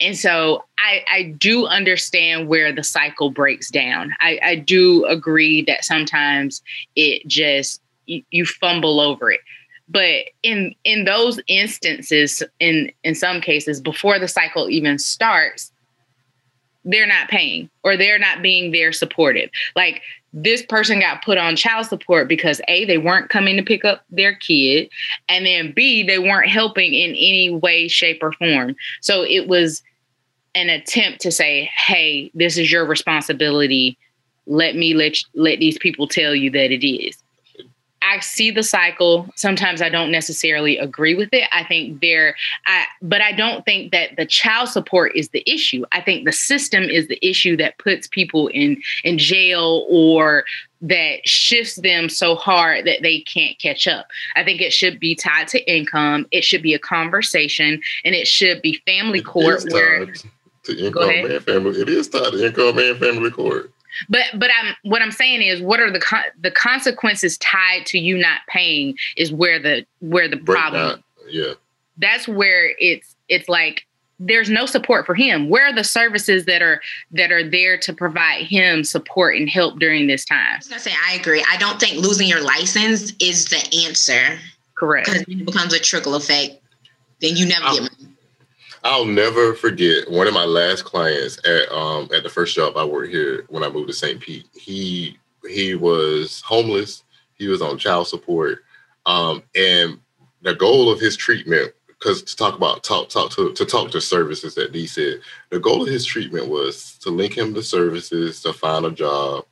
And 0.00 0.16
so 0.16 0.64
I, 0.78 1.04
I 1.10 1.22
do 1.38 1.66
understand 1.66 2.48
where 2.48 2.72
the 2.72 2.84
cycle 2.84 3.30
breaks 3.30 3.70
down. 3.70 4.14
I, 4.20 4.38
I 4.42 4.56
do 4.56 5.04
agree 5.06 5.62
that 5.62 5.84
sometimes 5.84 6.62
it 6.96 7.26
just 7.26 7.80
you, 8.06 8.22
you 8.30 8.46
fumble 8.46 9.00
over 9.00 9.30
it. 9.30 9.40
But 9.88 10.24
in 10.42 10.74
in 10.84 11.04
those 11.04 11.40
instances 11.46 12.42
in 12.60 12.90
in 13.04 13.14
some 13.14 13.40
cases 13.40 13.80
before 13.80 14.18
the 14.18 14.28
cycle 14.28 14.68
even 14.68 14.98
starts 14.98 15.72
they're 16.86 17.06
not 17.06 17.28
paying 17.28 17.68
or 17.82 17.96
they're 17.96 18.18
not 18.18 18.42
being 18.42 18.70
there 18.70 18.92
supportive. 18.92 19.50
Like 19.74 20.02
this 20.32 20.64
person 20.64 21.00
got 21.00 21.24
put 21.24 21.36
on 21.36 21.56
child 21.56 21.86
support 21.86 22.28
because 22.28 22.60
a 22.68 22.84
they 22.84 22.98
weren't 22.98 23.28
coming 23.28 23.56
to 23.56 23.62
pick 23.62 23.84
up 23.84 24.04
their 24.10 24.34
kid 24.34 24.88
and 25.28 25.44
then 25.44 25.72
b 25.74 26.02
they 26.02 26.18
weren't 26.18 26.48
helping 26.48 26.94
in 26.94 27.10
any 27.10 27.50
way 27.50 27.88
shape 27.88 28.20
or 28.22 28.32
form. 28.32 28.76
So 29.00 29.22
it 29.22 29.48
was 29.48 29.82
an 30.54 30.68
attempt 30.70 31.20
to 31.22 31.30
say 31.30 31.70
hey 31.74 32.30
this 32.34 32.56
is 32.56 32.70
your 32.70 32.86
responsibility. 32.86 33.98
Let 34.46 34.76
me 34.76 34.94
let 34.94 35.16
let 35.34 35.58
these 35.58 35.78
people 35.78 36.06
tell 36.06 36.34
you 36.34 36.50
that 36.50 36.70
it 36.70 36.86
is 36.86 37.16
I 38.06 38.20
see 38.20 38.52
the 38.52 38.62
cycle. 38.62 39.28
Sometimes 39.34 39.82
I 39.82 39.88
don't 39.88 40.12
necessarily 40.12 40.78
agree 40.78 41.16
with 41.16 41.30
it. 41.32 41.48
I 41.52 41.64
think 41.64 42.00
there, 42.00 42.36
I, 42.66 42.84
but 43.02 43.20
I 43.20 43.32
don't 43.32 43.64
think 43.64 43.90
that 43.90 44.16
the 44.16 44.26
child 44.26 44.68
support 44.68 45.16
is 45.16 45.30
the 45.30 45.42
issue. 45.50 45.84
I 45.90 46.00
think 46.00 46.24
the 46.24 46.32
system 46.32 46.84
is 46.84 47.08
the 47.08 47.18
issue 47.26 47.56
that 47.56 47.78
puts 47.78 48.06
people 48.06 48.46
in 48.48 48.80
in 49.02 49.18
jail 49.18 49.86
or 49.90 50.44
that 50.82 51.26
shifts 51.26 51.76
them 51.76 52.08
so 52.08 52.36
hard 52.36 52.86
that 52.86 53.02
they 53.02 53.20
can't 53.20 53.58
catch 53.58 53.88
up. 53.88 54.06
I 54.36 54.44
think 54.44 54.60
it 54.60 54.72
should 54.72 55.00
be 55.00 55.16
tied 55.16 55.48
to 55.48 55.70
income. 55.70 56.26
It 56.30 56.44
should 56.44 56.62
be 56.62 56.74
a 56.74 56.78
conversation, 56.78 57.80
and 58.04 58.14
it 58.14 58.28
should 58.28 58.62
be 58.62 58.80
family 58.86 59.22
court 59.22 59.64
where. 59.70 60.06
To 60.64 60.76
income 60.84 61.10
and 61.10 61.44
family, 61.44 61.80
it 61.80 61.88
is 61.88 62.08
tied 62.08 62.32
to 62.32 62.46
income 62.46 62.78
and 62.78 62.98
family 62.98 63.30
court. 63.30 63.72
But 64.08 64.24
but 64.34 64.50
I'm 64.58 64.74
what 64.82 65.02
I'm 65.02 65.10
saying 65.10 65.42
is 65.42 65.60
what 65.60 65.80
are 65.80 65.90
the 65.90 66.00
con- 66.00 66.24
the 66.40 66.50
consequences 66.50 67.38
tied 67.38 67.86
to 67.86 67.98
you 67.98 68.18
not 68.18 68.40
paying 68.48 68.96
is 69.16 69.32
where 69.32 69.60
the 69.60 69.86
where 70.00 70.28
the 70.28 70.36
Break 70.36 70.58
problem. 70.58 70.90
Down. 70.90 71.04
Yeah. 71.28 71.52
That's 71.98 72.28
where 72.28 72.72
it's 72.78 73.14
it's 73.28 73.48
like 73.48 73.86
there's 74.18 74.48
no 74.48 74.64
support 74.66 75.04
for 75.04 75.14
him. 75.14 75.48
Where 75.48 75.66
are 75.66 75.74
the 75.74 75.84
services 75.84 76.46
that 76.46 76.62
are 76.62 76.80
that 77.12 77.30
are 77.30 77.48
there 77.48 77.78
to 77.78 77.92
provide 77.92 78.46
him 78.46 78.84
support 78.84 79.36
and 79.36 79.48
help 79.48 79.78
during 79.78 80.06
this 80.06 80.24
time? 80.24 80.54
I 80.54 80.56
was 80.58 80.68
gonna 80.68 80.80
say 80.80 80.94
I 81.06 81.14
agree. 81.14 81.44
I 81.50 81.56
don't 81.58 81.78
think 81.78 82.02
losing 82.02 82.28
your 82.28 82.42
license 82.42 83.12
is 83.20 83.46
the 83.46 83.84
answer. 83.86 84.38
Correct. 84.74 85.06
Because 85.06 85.22
it 85.22 85.44
becomes 85.44 85.72
a 85.72 85.78
trickle 85.78 86.14
effect. 86.14 86.60
Then 87.20 87.36
you 87.36 87.46
never 87.46 87.64
get 87.72 87.82
money. 87.82 87.95
I'll 88.86 89.04
never 89.04 89.52
forget 89.52 90.08
one 90.08 90.28
of 90.28 90.34
my 90.34 90.44
last 90.44 90.84
clients 90.84 91.38
at 91.44 91.68
um 91.72 92.08
at 92.14 92.22
the 92.22 92.28
first 92.28 92.54
job 92.54 92.76
I 92.76 92.84
worked 92.84 93.12
here 93.12 93.44
when 93.48 93.64
I 93.64 93.68
moved 93.68 93.88
to 93.88 93.92
St. 93.92 94.20
Pete. 94.20 94.46
He 94.54 95.18
he 95.48 95.74
was 95.74 96.40
homeless. 96.42 97.02
He 97.34 97.48
was 97.48 97.60
on 97.60 97.78
child 97.78 98.06
support. 98.06 98.60
Um, 99.04 99.42
and 99.56 99.98
the 100.42 100.54
goal 100.54 100.88
of 100.88 101.00
his 101.00 101.16
treatment, 101.16 101.72
because 101.88 102.22
to 102.22 102.36
talk 102.36 102.54
about 102.54 102.84
talk 102.84 103.08
talk 103.08 103.32
to 103.32 103.52
to 103.54 103.64
talk 103.64 103.90
to 103.90 104.00
services 104.00 104.54
that 104.54 104.70
D 104.70 104.86
said, 104.86 105.20
the 105.50 105.58
goal 105.58 105.82
of 105.82 105.88
his 105.88 106.04
treatment 106.04 106.48
was 106.48 106.96
to 106.98 107.10
link 107.10 107.36
him 107.36 107.54
to 107.54 107.64
services, 107.64 108.40
to 108.42 108.52
find 108.52 108.86
a 108.86 108.92
job, 108.92 109.46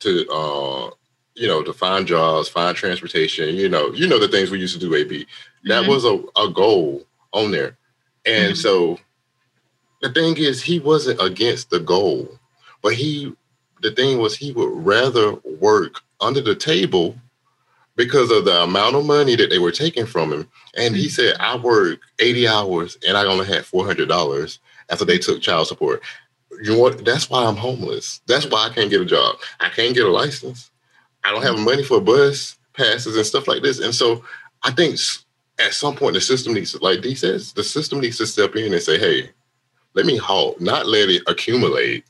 to 0.00 0.28
uh, 0.28 0.90
you 1.36 1.46
know, 1.46 1.62
to 1.62 1.72
find 1.72 2.08
jobs, 2.08 2.48
find 2.48 2.76
transportation, 2.76 3.54
you 3.54 3.68
know, 3.68 3.92
you 3.92 4.08
know 4.08 4.18
the 4.18 4.26
things 4.26 4.50
we 4.50 4.58
used 4.58 4.74
to 4.74 4.84
do, 4.84 4.96
AB. 4.96 5.26
That 5.62 5.82
mm-hmm. 5.82 5.90
was 5.90 6.04
a, 6.04 6.20
a 6.36 6.50
goal 6.50 7.06
on 7.32 7.52
there. 7.52 7.76
And 8.26 8.52
mm-hmm. 8.52 8.54
so 8.54 8.98
the 10.02 10.10
thing 10.10 10.36
is, 10.36 10.62
he 10.62 10.78
wasn't 10.78 11.20
against 11.20 11.70
the 11.70 11.80
goal, 11.80 12.38
but 12.82 12.94
he, 12.94 13.34
the 13.82 13.90
thing 13.90 14.18
was, 14.18 14.36
he 14.36 14.52
would 14.52 14.70
rather 14.70 15.34
work 15.60 16.00
under 16.20 16.40
the 16.40 16.54
table 16.54 17.16
because 17.96 18.30
of 18.30 18.44
the 18.44 18.62
amount 18.62 18.96
of 18.96 19.04
money 19.04 19.36
that 19.36 19.50
they 19.50 19.58
were 19.58 19.70
taking 19.70 20.06
from 20.06 20.32
him. 20.32 20.48
And 20.76 20.96
he 20.96 21.08
said, 21.08 21.36
I 21.38 21.56
work 21.56 22.00
80 22.18 22.48
hours 22.48 22.98
and 23.06 23.16
I 23.16 23.24
only 23.24 23.46
had 23.46 23.62
$400 23.62 24.58
after 24.90 25.04
they 25.04 25.18
took 25.18 25.40
child 25.40 25.68
support. 25.68 26.02
You 26.62 26.72
know 26.72 26.78
what? 26.78 27.04
That's 27.04 27.30
why 27.30 27.44
I'm 27.44 27.56
homeless. 27.56 28.20
That's 28.26 28.46
why 28.46 28.66
I 28.66 28.70
can't 28.70 28.90
get 28.90 29.00
a 29.00 29.06
job. 29.06 29.36
I 29.60 29.68
can't 29.68 29.94
get 29.94 30.06
a 30.06 30.10
license. 30.10 30.70
I 31.24 31.30
don't 31.30 31.42
have 31.42 31.58
money 31.58 31.82
for 31.82 32.00
bus 32.00 32.56
passes 32.74 33.16
and 33.16 33.26
stuff 33.26 33.48
like 33.48 33.62
this. 33.62 33.80
And 33.80 33.94
so 33.94 34.24
I 34.62 34.70
think 34.70 34.98
at 35.58 35.72
some 35.74 35.94
point 35.94 36.14
the 36.14 36.20
system 36.20 36.54
needs 36.54 36.72
to, 36.72 36.78
like 36.78 37.00
D 37.02 37.14
says, 37.14 37.52
the 37.52 37.64
system 37.64 38.00
needs 38.00 38.18
to 38.18 38.26
step 38.26 38.56
in 38.56 38.72
and 38.72 38.82
say, 38.82 38.98
hey, 38.98 39.30
let 39.94 40.06
me 40.06 40.16
halt, 40.16 40.60
not 40.60 40.86
let 40.86 41.08
it 41.08 41.22
accumulate. 41.26 42.04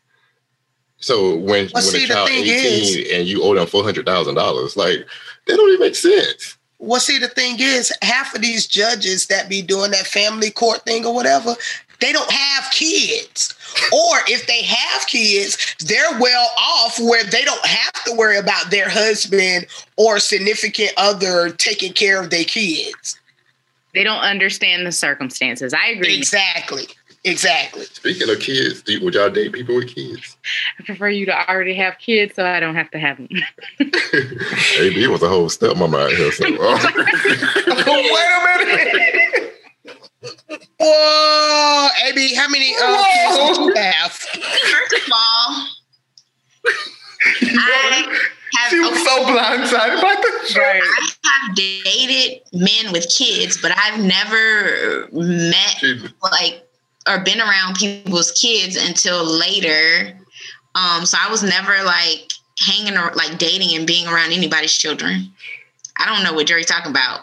So 0.99 1.37
when, 1.37 1.69
well, 1.75 1.83
when 1.83 1.83
see, 1.83 2.05
a 2.05 2.09
child 2.09 2.31
18 2.31 2.45
is, 2.47 3.13
and 3.13 3.29
you 3.29 3.43
owe 3.43 3.55
them 3.55 3.67
four 3.67 3.85
hundred 3.85 4.07
thousand 4.07 4.37
dollars, 4.37 4.77
like 4.77 5.07
that 5.47 5.57
don't 5.57 5.69
even 5.69 5.81
make 5.81 5.97
sense. 5.97 6.57
Well, 6.79 7.01
see, 7.01 7.19
the 7.19 7.29
thing 7.29 7.57
is, 7.61 7.93
half 8.03 8.35
of 8.35 8.43
these 8.43 8.67
judges 8.67 9.27
that 9.27 9.49
be 9.49 9.63
doing 9.63 9.91
that 9.93 10.07
family 10.07 10.51
court 10.51 10.85
thing 10.85 11.05
or 11.07 11.15
whatever, 11.15 11.55
they 12.01 12.13
don't 12.13 12.31
have 12.31 12.71
kids. 12.73 13.55
or 13.93 14.17
if 14.29 14.47
they 14.47 14.63
have 14.63 15.07
kids, 15.07 15.75
they're 15.87 16.19
well 16.21 16.49
off 16.59 16.99
where 17.01 17.25
they 17.25 17.45
don't 17.45 17.65
have 17.65 18.05
to 18.05 18.15
worry 18.15 18.39
about 18.39 18.71
their 18.71 18.89
husband 18.89 19.67
or 19.97 20.19
significant 20.19 20.93
other 20.97 21.51
taking 21.51 21.93
care 21.93 22.21
of 22.23 22.31
their 22.31 22.45
kids. 22.45 23.19
They 23.95 24.03
don't 24.03 24.21
understand 24.21 24.87
the 24.87 24.93
circumstances. 24.93 25.73
I 25.73 25.89
agree. 25.91 26.19
Exactly. 26.19 26.87
Exactly. 27.27 27.85
Speaking 27.85 28.29
of 28.29 28.39
kids, 28.39 28.83
would 29.01 29.15
y'all 29.15 29.31
date 29.31 29.53
people 29.53 29.77
with 29.77 29.95
kids? 29.95 30.37
I 30.79 30.83
prefer 30.83 31.09
you 31.09 31.25
to 31.27 31.51
already 31.51 31.75
have 31.75 31.97
kids 31.99 32.35
so 32.35 32.45
I 32.45 32.61
don't 32.61 32.75
have 32.75 32.91
to 32.91 32.99
have 32.99 33.17
them. 33.17 33.29
AB 34.79 35.07
was 35.09 35.23
a 35.23 35.29
whole 35.29 35.49
stepmama 35.49 36.05
out 36.05 36.13
here. 36.13 36.31
So, 36.33 36.45
oh. 36.47 36.91
Wait 37.87 38.67
a 38.67 38.77
minute. 38.77 39.55
Whoa, 40.79 41.89
AB, 42.07 42.35
how 42.35 42.49
many 42.49 42.75
uh, 42.83 43.05
kids 43.05 43.59
do 43.59 43.65
you 43.65 43.75
have? 43.75 44.13
First 44.13 44.93
of 44.93 45.13
all, 45.13 45.69
I 47.57 48.31
have, 48.57 48.71
she 48.71 48.79
was 48.81 48.91
okay, 48.91 49.05
so 49.05 49.25
blindsided 49.25 50.03
by 50.03 50.15
the 50.15 50.55
right. 50.59 50.83
I 50.83 51.11
have 51.25 51.57
dated 51.57 52.41
men 52.53 52.93
with 52.93 53.09
kids, 53.09 53.59
but 53.61 53.73
I've 53.77 54.01
never 54.03 55.09
met 55.13 55.83
like 56.23 56.67
or 57.07 57.21
been 57.21 57.41
around 57.41 57.77
people's 57.77 58.33
kids 58.33 58.77
until 58.77 59.25
later. 59.25 60.19
Um, 60.75 61.05
so 61.07 61.19
I 61.21 61.31
was 61.31 61.43
never 61.43 61.83
like 61.83 62.33
hanging 62.59 62.97
or 62.97 63.13
like 63.15 63.39
dating 63.39 63.77
and 63.77 63.87
being 63.87 64.07
around 64.07 64.33
anybody's 64.33 64.73
children. 64.73 65.33
I 65.99 66.07
don't 66.07 66.25
know 66.25 66.33
what 66.33 66.47
Jerry's 66.47 66.67
talking 66.67 66.91
about. 66.91 67.21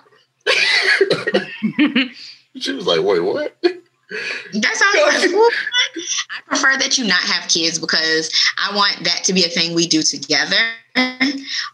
she 2.60 2.74
was 2.74 2.88
like, 2.88 3.02
"Wait, 3.02 3.20
what?" 3.20 3.56
That's 4.54 4.82
all. 4.82 4.90
I 4.94 6.42
prefer 6.46 6.78
that 6.78 6.98
you 6.98 7.06
not 7.06 7.22
have 7.22 7.50
kids 7.50 7.80
because 7.80 8.30
I 8.58 8.76
want 8.76 9.04
that 9.04 9.24
to 9.24 9.34
be 9.34 9.46
a 9.46 9.48
thing 9.48 9.74
we 9.74 9.88
do 9.88 10.02
together. 10.02 10.58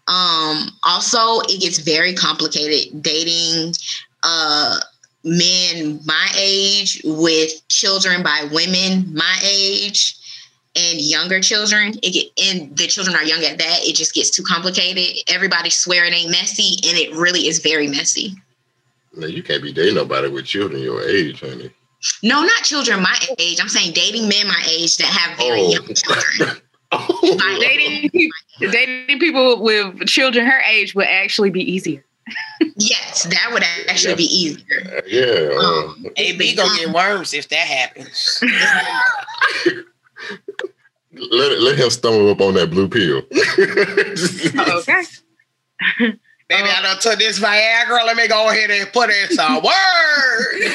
Um, 0.08 0.70
also, 0.84 1.42
it 1.50 1.62
gets 1.62 1.80
very 1.80 2.14
complicated 2.14 3.02
dating 3.02 3.74
uh, 4.24 4.80
men 5.24 6.00
my 6.06 6.30
age 6.38 7.02
with 7.04 7.68
children 7.68 8.24
by 8.24 8.48
women 8.52 9.14
my 9.14 9.40
age 9.44 10.16
and 10.76 11.02
younger 11.02 11.42
children. 11.42 11.94
It 12.04 12.12
get, 12.12 12.32
and 12.46 12.78
the 12.78 12.88
children 12.88 13.16
are 13.16 13.24
young 13.24 13.44
at 13.44 13.58
that. 13.58 13.80
It 13.82 13.96
just 13.96 14.14
gets 14.14 14.30
too 14.30 14.44
complicated. 14.44 15.24
Everybody 15.28 15.72
swear 15.72 16.06
it 16.06 16.14
ain't 16.14 16.32
messy, 16.32 16.78
and 16.88 16.98
it 16.98 17.16
really 17.16 17.48
is 17.48 17.60
very 17.60 17.88
messy. 17.88 18.36
No, 19.16 19.26
you 19.26 19.42
can't 19.42 19.64
be 19.64 19.74
dating 19.74 19.96
nobody 19.96 20.28
with 20.30 20.46
children 20.46 20.82
your 20.82 21.02
age, 21.02 21.42
honey. 21.42 21.72
No, 22.24 22.44
not 22.44 22.64
children 22.64 23.02
my 23.02 23.18
age. 23.38 23.60
I'm 23.62 23.70
saying 23.70 23.94
dating 23.94 24.28
men 24.28 24.48
my 24.48 24.64
age 24.70 24.98
that 24.98 25.08
have 25.08 25.38
very 25.38 25.62
oh. 25.62 25.72
young 25.72 25.94
children. 25.94 26.62
oh. 26.92 27.58
dating, 27.60 28.10
dating 28.60 29.20
people 29.20 29.62
with 29.62 30.08
children 30.08 30.46
her 30.46 30.62
age 30.62 30.96
would 30.96 31.08
actually 31.08 31.50
be 31.50 31.62
easier. 31.62 32.04
yes, 32.76 33.24
that 33.24 33.50
would 33.54 33.64
actually 33.88 34.16
be 34.16 34.24
easier. 34.24 35.02
Yeah. 35.08 35.58
Um, 35.58 36.06
AB 36.18 36.56
gonna 36.56 36.78
get 36.78 36.94
worms 36.94 37.34
if 37.34 37.48
that 37.50 37.56
happens. 37.68 38.44
let 41.14 41.60
let 41.62 41.80
him 41.80 41.90
stumble 41.90 42.30
up 42.30 42.42
on 42.42 42.56
that 42.56 42.70
blue 42.70 42.90
pill. 42.90 43.22
okay. 44.80 45.04
Baby, 46.49 46.69
I 46.69 46.82
done 46.82 46.98
took 46.99 47.19
this 47.19 47.40
Viagra. 47.40 48.06
Let 48.06 48.15
me 48.15 48.28
go 48.28 48.49
ahead 48.49 48.69
and 48.69 48.91
put 48.94 49.10
it 49.10 49.30
in 49.30 49.36
some 49.36 49.56
word. 49.64 50.72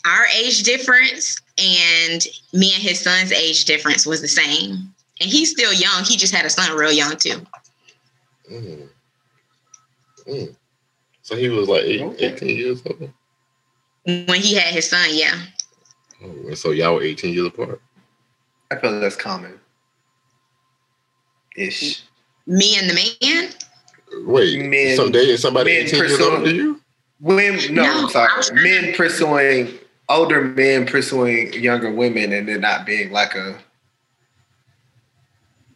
Our 0.04 0.26
age 0.26 0.62
difference 0.62 1.40
and 1.58 2.24
me 2.52 2.72
and 2.74 2.82
his 2.82 3.00
son's 3.00 3.32
age 3.32 3.64
difference 3.64 4.06
was 4.06 4.20
the 4.20 4.28
same. 4.28 4.94
And 5.20 5.30
he's 5.30 5.50
still 5.50 5.72
young. 5.72 6.04
He 6.04 6.16
just 6.16 6.32
had 6.32 6.44
a 6.44 6.50
son 6.50 6.76
real 6.76 6.92
young 6.92 7.16
too. 7.16 7.44
Mm. 8.52 8.88
Mm. 10.28 10.56
So 11.22 11.34
he 11.34 11.48
was 11.48 11.68
like 11.68 11.82
eight, 11.82 12.14
18 12.20 12.48
years 12.48 12.82
old? 12.86 13.10
When 14.04 14.40
he 14.40 14.54
had 14.54 14.72
his 14.72 14.88
son, 14.88 15.08
yeah. 15.10 15.42
Oh, 16.22 16.30
and 16.46 16.56
so 16.56 16.70
y'all 16.70 16.94
were 16.94 17.02
18 17.02 17.34
years 17.34 17.48
apart? 17.48 17.80
I 18.70 18.76
feel 18.76 19.00
that's 19.00 19.16
common. 19.16 19.58
ish. 21.56 22.02
Me 22.46 22.76
and 22.78 22.90
the 22.90 22.94
man. 22.94 23.50
Wait, 24.26 24.58
Men- 24.68 24.96
so 24.96 25.10
dating 25.10 25.36
somebody 25.36 25.72
men 25.74 25.86
18 25.86 25.98
years 25.98 26.20
older 26.20 26.44
than 26.46 26.54
you? 26.54 26.80
Women, 27.20 27.74
no, 27.74 27.82
No, 27.82 28.02
I'm 28.02 28.08
sorry. 28.10 28.28
I 28.32 28.36
was 28.36 28.52
Men 28.52 28.94
pursuing 28.94 29.78
older 30.08 30.42
men 30.42 30.86
pursuing 30.86 31.52
younger 31.54 31.90
women, 31.90 32.32
and 32.32 32.48
then 32.48 32.60
not 32.60 32.86
being 32.86 33.10
like 33.10 33.34
a 33.34 33.58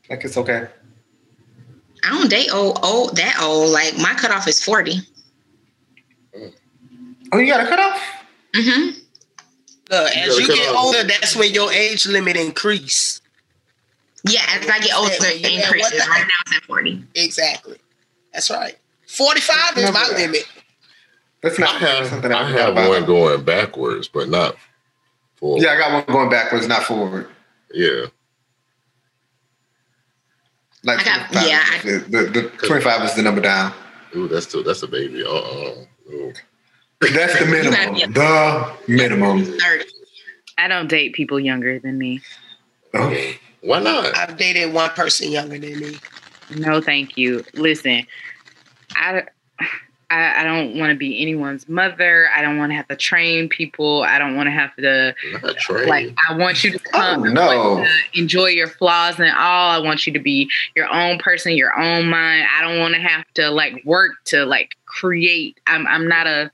like 0.08 0.24
it's 0.24 0.36
okay. 0.36 0.68
I 2.04 2.10
don't 2.10 2.28
date 2.30 2.50
old, 2.52 2.80
old 2.82 3.16
that 3.16 3.38
old. 3.42 3.70
Like 3.70 3.96
my 3.98 4.14
cutoff 4.14 4.46
is 4.48 4.62
forty. 4.62 4.98
Oh, 7.32 7.38
you 7.38 7.46
got 7.46 7.64
a 7.64 7.68
cutoff? 7.68 8.02
Mm-hmm. 8.54 8.99
Look, 9.90 10.16
as 10.16 10.28
gotta 10.38 10.42
you 10.42 10.48
get 10.48 10.68
off. 10.74 10.84
older, 10.84 11.02
that's 11.04 11.34
when 11.36 11.52
your 11.52 11.72
age 11.72 12.06
limit 12.06 12.36
increase. 12.36 13.20
Yeah, 14.28 14.42
as 14.50 14.68
I 14.68 14.78
get 14.80 14.94
older, 14.96 15.12
it 15.14 15.40
Yeah, 15.40 15.48
increases. 15.64 15.92
the- 15.92 16.08
Right 16.10 16.20
now 16.20 16.26
it's 16.46 16.56
at 16.56 16.64
forty. 16.64 17.02
Exactly. 17.14 17.78
That's 18.32 18.50
right. 18.50 18.76
Forty-five 19.08 19.76
is 19.78 19.90
my 19.92 20.02
Never- 20.02 20.14
limit. 20.14 20.46
That's 21.42 21.58
I 21.58 21.62
not 21.62 21.80
have, 21.80 22.06
something 22.08 22.30
I 22.32 22.46
forgot 22.48 22.60
have 22.60 22.68
about. 22.72 22.88
one 22.90 23.04
going 23.06 23.42
backwards, 23.44 24.08
but 24.08 24.28
not 24.28 24.56
forward. 25.36 25.62
Yeah, 25.62 25.72
I 25.72 25.78
got 25.78 25.92
one 25.92 26.04
going 26.16 26.28
backwards, 26.30 26.68
not 26.68 26.84
forward. 26.84 27.28
Yeah. 27.72 28.06
Like 30.84 31.00
I 31.00 31.04
got- 31.04 31.32
25 31.32 31.48
yeah, 31.48 31.74
is 31.90 32.04
the, 32.04 32.18
the, 32.24 32.40
the 32.42 32.66
25 32.66 33.02
is 33.04 33.14
the 33.14 33.22
number 33.22 33.40
down. 33.40 33.72
Ooh, 34.16 34.28
that's 34.28 34.46
still 34.46 34.62
that's 34.62 34.82
a 34.82 34.88
baby. 34.88 35.24
Uh 35.24 35.28
uh 35.30 35.74
Ooh. 36.12 36.32
That's 37.00 37.32
the 37.38 37.46
gotta 37.46 37.50
minimum. 37.50 38.12
The 38.12 38.72
minimum. 38.88 39.44
Thirty. 39.44 39.84
I 40.58 40.68
don't 40.68 40.88
date 40.88 41.14
people 41.14 41.40
younger 41.40 41.78
than 41.78 41.96
me. 41.96 42.20
Oh. 42.94 43.32
Why 43.62 43.80
not? 43.80 44.16
I've 44.16 44.36
dated 44.36 44.72
one 44.72 44.90
person 44.90 45.30
younger 45.30 45.58
than 45.58 45.78
me. 45.80 45.96
No, 46.56 46.80
thank 46.80 47.16
you. 47.16 47.44
Listen, 47.54 48.06
I 48.96 49.24
I, 50.10 50.40
I 50.40 50.44
don't 50.44 50.76
want 50.76 50.90
to 50.90 50.96
be 50.96 51.22
anyone's 51.22 51.68
mother. 51.68 52.28
I 52.34 52.42
don't 52.42 52.58
want 52.58 52.72
to 52.72 52.76
have 52.76 52.88
to 52.88 52.96
train 52.96 53.48
people. 53.48 54.02
I 54.02 54.18
don't 54.18 54.34
want 54.36 54.48
to 54.48 54.50
have 54.50 54.74
to 54.76 55.14
like. 55.86 56.14
I 56.28 56.36
want 56.36 56.64
you 56.64 56.72
to 56.72 56.78
Oh, 56.88 56.90
come. 56.90 57.24
I 57.24 57.32
no. 57.32 57.84
to 57.84 58.18
enjoy 58.20 58.46
your 58.48 58.68
flaws 58.68 59.18
and 59.20 59.30
all. 59.30 59.70
I 59.70 59.78
want 59.78 60.06
you 60.06 60.12
to 60.12 60.18
be 60.18 60.50
your 60.74 60.92
own 60.92 61.18
person, 61.18 61.52
your 61.56 61.78
own 61.78 62.06
mind. 62.06 62.46
I 62.58 62.62
don't 62.62 62.80
want 62.80 62.94
to 62.94 63.00
have 63.00 63.24
to 63.34 63.50
like 63.50 63.82
work 63.84 64.12
to 64.26 64.44
like 64.44 64.76
create. 64.86 65.60
I'm 65.66 65.86
I'm 65.86 66.08
not 66.08 66.26
a 66.26 66.50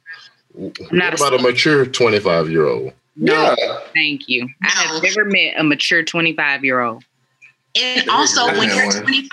what 0.57 0.93
not 0.93 1.13
a- 1.13 1.17
about 1.17 1.35
a 1.39 1.43
mature 1.43 1.87
25 1.87 2.51
year 2.51 2.67
old? 2.67 2.93
no. 3.17 3.55
Yeah. 3.59 3.79
Thank 3.95 4.29
you. 4.29 4.49
I 4.63 4.69
have 4.69 5.03
never 5.03 5.25
met 5.25 5.55
a 5.59 5.65
mature 5.65 6.03
25 6.03 6.65
year 6.65 6.81
old. 6.81 7.05
And 7.79 8.09
also, 8.09 8.47
when 8.47 8.69
you're 8.69 8.91
25, 8.93 9.31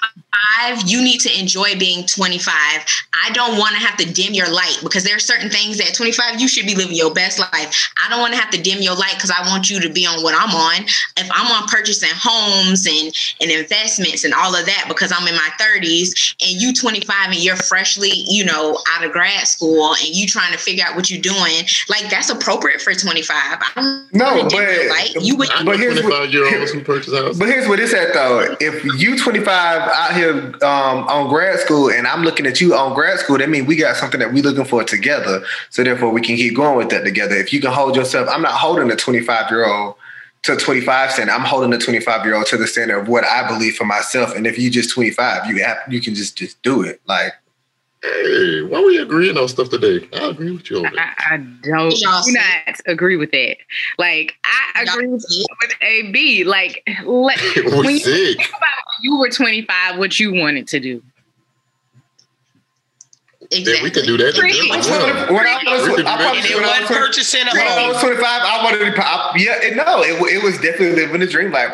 you 0.86 1.02
need 1.04 1.20
to 1.22 1.40
enjoy 1.40 1.78
being 1.78 2.06
25. 2.06 2.54
I 2.56 3.30
don't 3.32 3.58
want 3.58 3.76
to 3.76 3.82
have 3.82 3.98
to 3.98 4.12
dim 4.12 4.34
your 4.34 4.50
light 4.52 4.78
because 4.84 5.04
there 5.04 5.16
are 5.16 5.20
certain 5.20 5.50
things 5.50 5.78
that 5.78 5.94
25 5.94 6.40
you 6.40 6.48
should 6.48 6.66
be 6.66 6.76
living 6.76 6.96
your 6.96 7.14
best 7.14 7.40
life. 7.40 7.90
I 8.04 8.10
don't 8.10 8.20
want 8.20 8.34
to 8.34 8.40
have 8.40 8.50
to 8.52 8.62
dim 8.62 8.82
your 8.82 8.96
light 8.96 9.14
because 9.16 9.32
I 9.32 9.42
want 9.50 9.70
you 9.70 9.80
to 9.82 9.90
be 9.90 10.06
on 10.06 10.24
what 10.24 10.36
I'm 10.38 10.54
on. 10.56 10.84
If 11.18 11.30
I'm 11.34 11.52
on 11.52 11.68
purchasing 11.68 12.10
homes 12.14 12.86
and 12.88 13.14
and 13.42 13.52
investments 13.52 14.24
and 14.24 14.34
all 14.34 14.56
of 14.56 14.66
that 14.66 14.86
because 14.88 15.12
I'm 15.12 15.28
in 15.28 15.36
my 15.36 15.50
30s 15.60 16.36
and 16.42 16.62
you 16.62 16.74
25 16.74 17.28
and 17.28 17.44
you're 17.44 17.56
freshly, 17.56 18.12
you 18.28 18.46
know, 18.46 18.78
out 18.92 19.04
of 19.04 19.12
grad 19.12 19.48
school 19.48 19.90
and 19.94 20.08
you 20.16 20.28
trying 20.28 20.52
to 20.54 20.58
figure 20.58 20.84
out 20.88 20.96
what 20.96 21.10
you're 21.10 21.22
doing, 21.22 21.66
like 21.90 22.10
that's 22.10 22.30
appropriate 22.30 22.82
for 22.82 22.94
25. 22.94 23.36
I 23.38 23.82
don't 23.82 24.14
No, 24.14 24.36
wanna 24.38 24.50
dim 24.50 24.62
your 24.62 24.88
but- 24.88 24.90
light. 24.90 25.16
You 25.22 25.36
would 25.38 25.52
I 25.52 25.64
But 25.64 25.74
know 25.74 25.78
here's 25.78 25.96
what- 26.04 26.10
25 26.30 26.34
year 26.34 26.60
olds 26.60 26.72
who 26.72 26.82
purchase 26.82 27.14
houses. 27.14 27.38
But 27.40 27.48
here's 27.50 27.68
what 27.68 27.80
it's 27.80 27.94
at 27.94 28.14
though. 28.14 28.56
If 28.60 28.84
you 29.00 29.18
25 29.18 29.82
out 29.82 30.14
here 30.16 30.23
um, 30.30 31.08
on 31.08 31.30
grad 31.30 31.60
school 31.60 31.90
and 31.90 32.08
I'm 32.08 32.24
looking 32.24 32.46
at 32.46 32.62
you 32.62 32.76
on 32.76 32.94
grad 32.94 33.20
school, 33.20 33.38
that 33.38 33.50
means 33.50 33.68
we 33.68 33.76
got 33.76 33.96
something 33.96 34.20
that 34.20 34.34
we 34.34 34.42
looking 34.42 34.66
for 34.66 34.84
together. 34.84 35.44
So 35.70 35.84
therefore 35.84 36.12
we 36.12 36.22
can 36.22 36.36
keep 36.36 36.56
going 36.56 36.78
with 36.78 36.90
that 36.90 37.04
together. 37.04 37.36
If 37.36 37.54
you 37.54 37.62
can 37.62 37.72
hold 37.72 37.96
yourself, 37.96 38.28
I'm 38.30 38.42
not 38.42 38.54
holding 38.54 38.92
a 38.92 38.96
25 38.96 39.50
year 39.50 39.66
old 39.66 39.96
to 40.44 40.56
25 40.56 41.12
standard. 41.12 41.34
I'm 41.34 41.46
holding 41.46 41.74
a 41.74 41.78
25 41.78 42.26
year 42.26 42.36
old 42.36 42.46
to 42.48 42.58
the 42.58 42.68
standard 42.68 43.00
of 43.00 43.08
what 43.08 43.24
I 43.26 43.48
believe 43.48 43.76
for 43.76 43.86
myself. 43.86 44.36
And 44.36 44.46
if 44.46 44.60
you 44.60 44.70
just 44.70 44.92
25, 44.92 45.48
you 45.48 45.64
have 45.64 45.78
you 45.88 46.02
can 46.02 46.16
just 46.16 46.38
just 46.38 46.62
do 46.64 46.84
it. 46.84 47.02
Like 47.08 47.34
Hey, 48.04 48.62
why 48.64 48.80
are 48.80 48.86
we 48.86 48.98
agreeing 48.98 49.38
on 49.38 49.48
stuff 49.48 49.70
today? 49.70 50.06
I 50.14 50.28
agree 50.30 50.52
with 50.52 50.70
you 50.70 50.78
on 50.78 50.84
that. 50.84 51.16
I, 51.20 51.36
I 51.36 51.38
don't 51.38 51.90
do 51.90 52.34
not 52.34 52.82
agree 52.86 53.16
with 53.16 53.32
that. 53.32 53.56
Like 53.98 54.36
I 54.44 54.82
agree 54.84 55.08
with, 55.08 55.26
with 55.62 55.72
AB. 55.82 56.44
Like 56.44 56.84
let, 57.06 57.40
when 57.56 57.86
we 57.86 57.94
you 57.94 58.00
think 58.00 58.50
about 58.50 58.60
when 58.60 59.04
you 59.04 59.18
were 59.20 59.30
25, 59.30 59.98
what 59.98 60.20
you 60.20 60.34
wanted 60.34 60.68
to 60.68 60.80
do. 60.82 61.02
exactly. 63.52 63.74
Then 63.74 63.84
we 63.84 63.92
can 63.92 64.06
do 64.06 64.18
that 64.18 64.36
together. 64.36 64.68
much. 64.68 64.80
as 64.80 64.90
well. 64.90 65.34
when 65.34 65.48
I 65.48 65.62
was, 65.64 65.88
We 65.98 66.06
I 66.06 66.18
probably 66.18 66.56
when 66.56 66.64
I 66.66 66.68
wasn't 66.68 66.82
was 66.82 66.88
20 66.90 67.06
purchasing 67.06 67.42
a 67.42 67.52
When 67.54 67.68
I 67.68 67.88
was 67.88 68.02
25, 68.02 68.22
I 68.26 68.64
wanted 68.66 68.96
to, 68.96 69.02
I, 69.06 69.34
yeah, 69.38 69.54
it, 69.62 69.76
no, 69.78 70.04
it, 70.04 70.34
it 70.34 70.44
was 70.44 70.56
definitely 70.56 70.96
living 70.96 71.22
the 71.22 71.28
dream, 71.28 71.52
like 71.52 71.72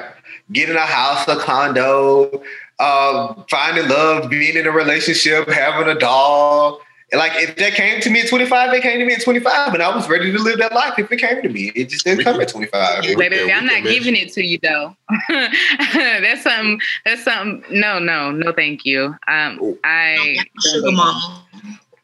getting 0.52 0.76
a 0.76 0.86
house, 0.86 1.28
a 1.28 1.38
condo, 1.38 2.44
uh, 2.80 3.34
finding 3.50 3.88
love, 3.90 4.30
being 4.30 4.56
in 4.56 4.66
a 4.68 4.72
relationship, 4.72 5.48
having 5.50 5.88
a 5.90 6.00
dog. 6.00 6.80
And 7.12 7.18
like 7.18 7.32
if 7.38 7.56
that 7.56 7.74
came 7.74 8.00
to 8.02 8.10
me 8.12 8.22
at 8.22 8.30
25, 8.30 8.72
it 8.74 8.84
came 8.84 9.00
to 9.00 9.06
me 9.06 9.14
at 9.16 9.24
25, 9.24 9.74
and 9.74 9.82
I 9.82 9.96
was 9.96 10.08
ready 10.08 10.32
to 10.32 10.38
live 10.38 10.60
that 10.60 10.74
life 10.74 10.94
if 11.00 11.12
it 11.12 11.18
came 11.18 11.42
to 11.42 11.50
me. 11.50 11.72
It 11.76 11.90
just 11.90 12.06
didn't 12.06 12.20
We 12.20 12.24
come 12.24 12.34
can- 12.34 12.44
at 12.44 12.50
25. 12.50 13.04
We 13.06 13.16
Baby, 13.16 13.52
I'm 13.52 13.66
not 13.66 13.82
mention- 13.82 13.92
giving 13.92 14.16
it 14.16 14.32
to 14.34 14.46
you 14.46 14.60
though. 14.62 14.96
that's 15.30 16.44
something. 16.44 16.80
That's 17.06 17.24
something. 17.24 17.64
No, 17.72 17.98
no, 17.98 18.30
no. 18.32 18.52
Thank 18.54 18.86
you. 18.86 19.16
Um, 19.28 19.76
I 19.84 20.38
Sugar 20.62 20.92
mama. 20.92 21.44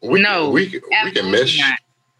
We, 0.01 0.21
No, 0.21 0.49
we, 0.49 0.65
we 0.65 0.69
can 0.71 0.81
absolutely 0.93 1.31
mesh. 1.31 1.59
not. 1.59 1.79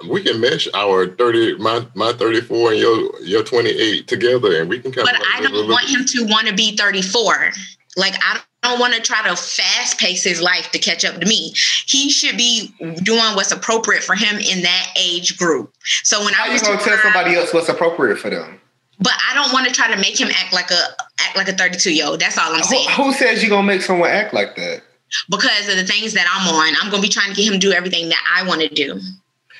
We 0.09 0.21
can 0.23 0.39
mesh 0.41 0.67
our 0.75 1.07
30, 1.07 1.57
my 1.57 1.85
my 1.95 2.11
34 2.13 2.71
and 2.73 2.79
your 2.79 3.19
your 3.21 3.43
28 3.43 4.07
together, 4.07 4.59
and 4.59 4.69
we 4.69 4.77
can 4.79 4.91
come. 4.91 5.05
But 5.05 5.15
up 5.15 5.21
I 5.33 5.41
don't 5.41 5.67
want 5.69 5.87
him 5.87 6.05
to 6.05 6.25
want 6.31 6.47
to 6.47 6.53
be 6.53 6.75
34. 6.77 7.51
Like 7.95 8.15
I 8.23 8.39
don't 8.63 8.79
want 8.79 8.93
to 8.95 9.01
try 9.01 9.21
to 9.27 9.35
fast 9.35 9.99
pace 9.99 10.23
his 10.23 10.41
life 10.41 10.71
to 10.71 10.79
catch 10.79 11.05
up 11.05 11.19
to 11.19 11.25
me. 11.27 11.53
He 11.87 12.09
should 12.09 12.35
be 12.37 12.73
doing 13.03 13.35
what's 13.35 13.51
appropriate 13.51 14.03
for 14.03 14.15
him 14.15 14.37
in 14.37 14.63
that 14.63 14.87
age 14.97 15.37
group. 15.37 15.73
So 16.03 16.23
when 16.23 16.33
How 16.33 16.43
I 16.43 16.47
you 16.47 16.53
was 16.53 16.61
gonna 16.63 16.77
tell 16.77 16.97
25 16.97 17.01
somebody 17.13 17.35
else 17.35 17.53
what's 17.53 17.69
appropriate 17.69 18.17
for 18.17 18.29
them? 18.29 18.59
but 18.99 19.11
I 19.29 19.33
don't 19.35 19.51
want 19.51 19.67
to 19.67 19.73
try 19.73 19.93
to 19.93 19.97
make 19.99 20.19
him 20.19 20.29
act 20.29 20.53
like 20.53 20.71
a 20.71 20.81
act 21.19 21.35
like 21.35 21.47
a 21.49 21.53
32 21.53 21.93
year 21.93 22.07
old. 22.07 22.19
That's 22.19 22.37
all 22.37 22.53
I'm 22.53 22.63
saying. 22.63 22.87
who 22.91 23.11
says 23.13 23.41
you're 23.43 23.49
gonna 23.49 23.67
make 23.67 23.81
someone 23.81 24.09
act 24.09 24.33
like 24.33 24.55
that? 24.55 24.81
Because 25.29 25.67
of 25.69 25.75
the 25.75 25.85
things 25.85 26.13
that 26.13 26.25
I'm 26.33 26.47
on, 26.53 26.75
I'm 26.81 26.89
gonna 26.89 27.01
be 27.01 27.09
trying 27.09 27.29
to 27.29 27.35
get 27.35 27.45
him 27.45 27.53
to 27.53 27.59
do 27.59 27.71
everything 27.71 28.09
that 28.09 28.23
I 28.33 28.47
want 28.47 28.61
to 28.61 28.69
do. 28.69 28.99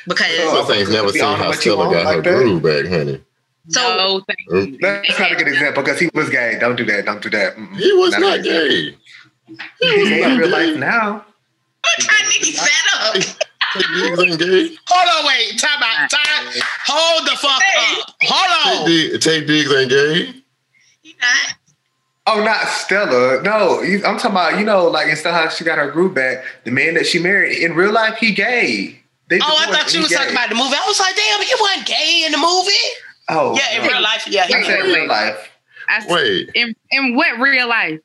Because 0.08 0.28
Oh. 0.40 0.58
Some 0.66 0.76
things 0.76 0.90
never 0.90 1.08
Be 1.12 1.20
seen 1.20 1.24
honest 1.24 1.44
how 1.44 1.50
with 1.50 1.66
you, 1.66 1.72
Stella 1.74 1.90
I 1.90 1.94
don't 1.94 2.06
her 2.06 2.14
like 2.16 2.24
that. 2.24 2.34
groove 2.36 2.64
back, 2.64 2.86
honey. 2.92 3.22
So 3.70 3.82
no, 3.82 4.22
thank 4.28 4.40
you. 4.72 4.78
That's 4.82 5.20
not 5.20 5.32
a 5.32 5.36
good 5.36 5.48
example 5.48 5.84
because 5.84 6.00
he 6.00 6.10
was 6.14 6.30
gay. 6.30 6.58
Don't 6.60 6.76
do 6.76 6.86
that. 6.86 7.06
Don't 7.06 7.22
do 7.22 7.30
that. 7.32 7.56
Mm-mm. 7.56 7.76
He 7.78 7.92
was 7.94 8.14
a 8.14 8.20
not 8.20 8.44
gay. 8.44 8.96
He 9.48 9.58
He's 9.82 10.00
was 10.00 10.10
gay 10.10 10.24
in 10.24 10.30
not 10.30 10.40
real 10.40 10.50
life 10.50 10.74
gay. 10.74 10.80
now. 10.80 11.26
what 11.82 12.08
kind 12.08 12.28
of 12.28 12.34
nigga 12.34 12.54
set 12.54 12.72
up? 13.00 13.16
Taye 13.76 14.38
Diggs 14.38 14.42
ain't. 14.72 14.80
Hold 14.88 15.10
on, 15.20 15.28
wait. 15.28 15.60
Time 15.60 15.84
out. 15.84 16.10
Time. 16.10 16.62
Hold 16.88 17.28
the 17.28 17.36
fuck 17.38 17.62
up. 17.78 18.16
Hold 18.24 18.82
on. 18.82 18.88
Taye 18.88 19.10
Diggs, 19.12 19.26
Taye 19.26 19.48
Diggs 19.48 19.74
ain't 19.74 19.90
gay. 19.90 20.42
He 21.02 21.16
not. 21.20 21.56
Oh, 22.28 22.44
not 22.44 22.68
Stella. 22.68 23.42
No, 23.44 23.82
I'm 23.82 24.18
talking 24.18 24.32
about 24.32 24.58
you 24.60 24.66
know, 24.66 24.86
like 24.88 25.08
instead 25.10 25.34
how 25.34 25.48
she 25.50 25.64
got 25.64 25.78
her 25.78 25.92
groove 25.92 26.14
back. 26.16 26.44
The 26.64 26.72
man 26.72 26.96
that 26.96 27.06
she 27.06 27.20
married 27.20 27.58
in 27.60 27.74
real 27.76 27.92
life, 27.92 28.18
he 28.18 28.32
gay. 28.34 29.00
They 29.30 29.40
Oh, 29.42 29.56
I 29.60 29.72
thought 29.72 29.92
you 29.94 30.00
and 30.00 30.04
was 30.04 30.10
he 30.10 30.16
talking 30.16 30.32
about 30.34 30.50
the 30.50 30.56
movie. 30.56 30.76
I 30.76 30.84
was 30.88 31.00
like, 31.00 31.16
damn, 31.16 31.42
he 31.42 31.54
wasn't 31.60 31.86
gay 31.88 32.24
in 32.26 32.32
the 32.32 32.38
movie. 32.38 32.72
Oh, 33.30 33.56
Yeah, 33.58 33.78
in 33.80 33.84
no. 33.84 33.92
real 33.94 34.02
life, 34.02 34.28
yeah. 34.28 34.46
He 34.48 34.54
I 34.54 34.58
was. 34.60 34.68
said 34.68 34.80
real 34.84 35.08
life. 35.08 35.50
I 35.90 35.98
s- 35.98 36.10
Wait, 36.10 36.50
in 36.56 36.76
in 36.92 37.16
what 37.16 37.38
real 37.40 37.68
life? 37.68 38.00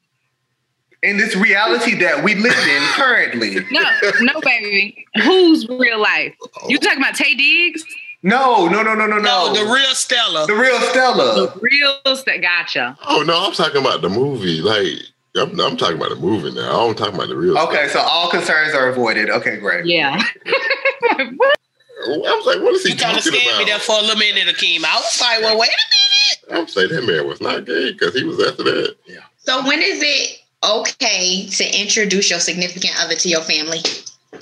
In 1.03 1.17
this 1.17 1.35
reality 1.35 1.95
that 2.01 2.23
we 2.23 2.35
live 2.35 2.53
in 2.69 2.83
currently. 2.93 3.57
No, 3.71 3.83
no, 4.21 4.41
baby. 4.43 5.07
Who's 5.23 5.67
real 5.69 5.99
life? 6.01 6.35
You 6.69 6.79
talking 6.79 6.99
about 6.99 7.15
Taye 7.15 7.37
Diggs? 7.39 7.83
No, 8.23 8.67
no, 8.69 8.83
no, 8.83 8.95
no, 8.95 9.07
no, 9.07 9.17
No, 9.19 9.53
no. 9.53 9.55
the 9.55 9.73
real 9.73 9.95
Stella. 9.95 10.47
The 10.47 10.53
real 10.55 10.79
Stella. 10.91 11.35
The 11.35 11.59
real 11.63 12.17
st- 12.17 12.43
gotcha. 12.43 12.99
oh 13.09 13.23
no, 13.23 13.47
I'm 13.47 13.53
talking 13.53 13.81
about 13.81 14.03
the 14.03 14.11
movie. 14.11 14.61
Like, 14.61 14.99
I'm, 15.37 15.59
I'm 15.59 15.77
talking 15.79 15.97
about 15.97 16.11
the 16.11 16.17
movie 16.17 16.51
now. 16.55 16.69
I 16.69 16.73
don't 16.73 16.99
talking 16.99 17.15
about 17.15 17.29
the 17.29 17.37
real. 17.37 17.57
Okay, 17.59 17.89
stuff. 17.89 18.03
so 18.03 18.09
all 18.09 18.29
concerns 18.31 18.75
are 18.75 18.89
avoided. 18.91 19.31
Okay, 19.31 19.57
great. 19.57 19.87
Yeah. 19.87 20.23
I 22.03 22.35
was 22.37 22.47
like, 22.47 22.63
what 22.63 22.75
is 22.75 22.85
he 22.85 22.93
You 22.93 22.97
kind 22.97 23.17
of 23.17 23.25
talking 23.25 23.41
scared 23.41 23.59
me 23.59 23.65
there 23.65 23.79
for 23.79 23.99
a 23.99 24.03
little 24.03 24.17
minute, 24.17 24.49
Akeem. 24.55 24.85
I 24.85 24.97
was 24.97 25.21
like, 25.21 25.41
well, 25.41 25.59
wait 25.59 25.69
a 25.69 26.49
minute. 26.51 26.61
I'm 26.61 26.69
saying 26.69 26.89
that 26.91 27.05
man 27.05 27.27
was 27.27 27.41
not 27.41 27.65
gay 27.67 27.93
because 27.93 28.15
he 28.15 28.25
was 28.25 28.41
after 28.41 28.65
that. 28.65 28.97
Yeah. 29.07 29.21
So 29.39 29.67
when 29.67 29.81
is 29.81 30.01
it 30.03 30.41
okay 30.65 31.47
to 31.47 31.81
introduce 31.81 32.31
your 32.31 32.41
significant 32.41 32.95
other 32.99 33.15
to 33.15 33.29
your 33.29 33.43
family? 33.43 33.81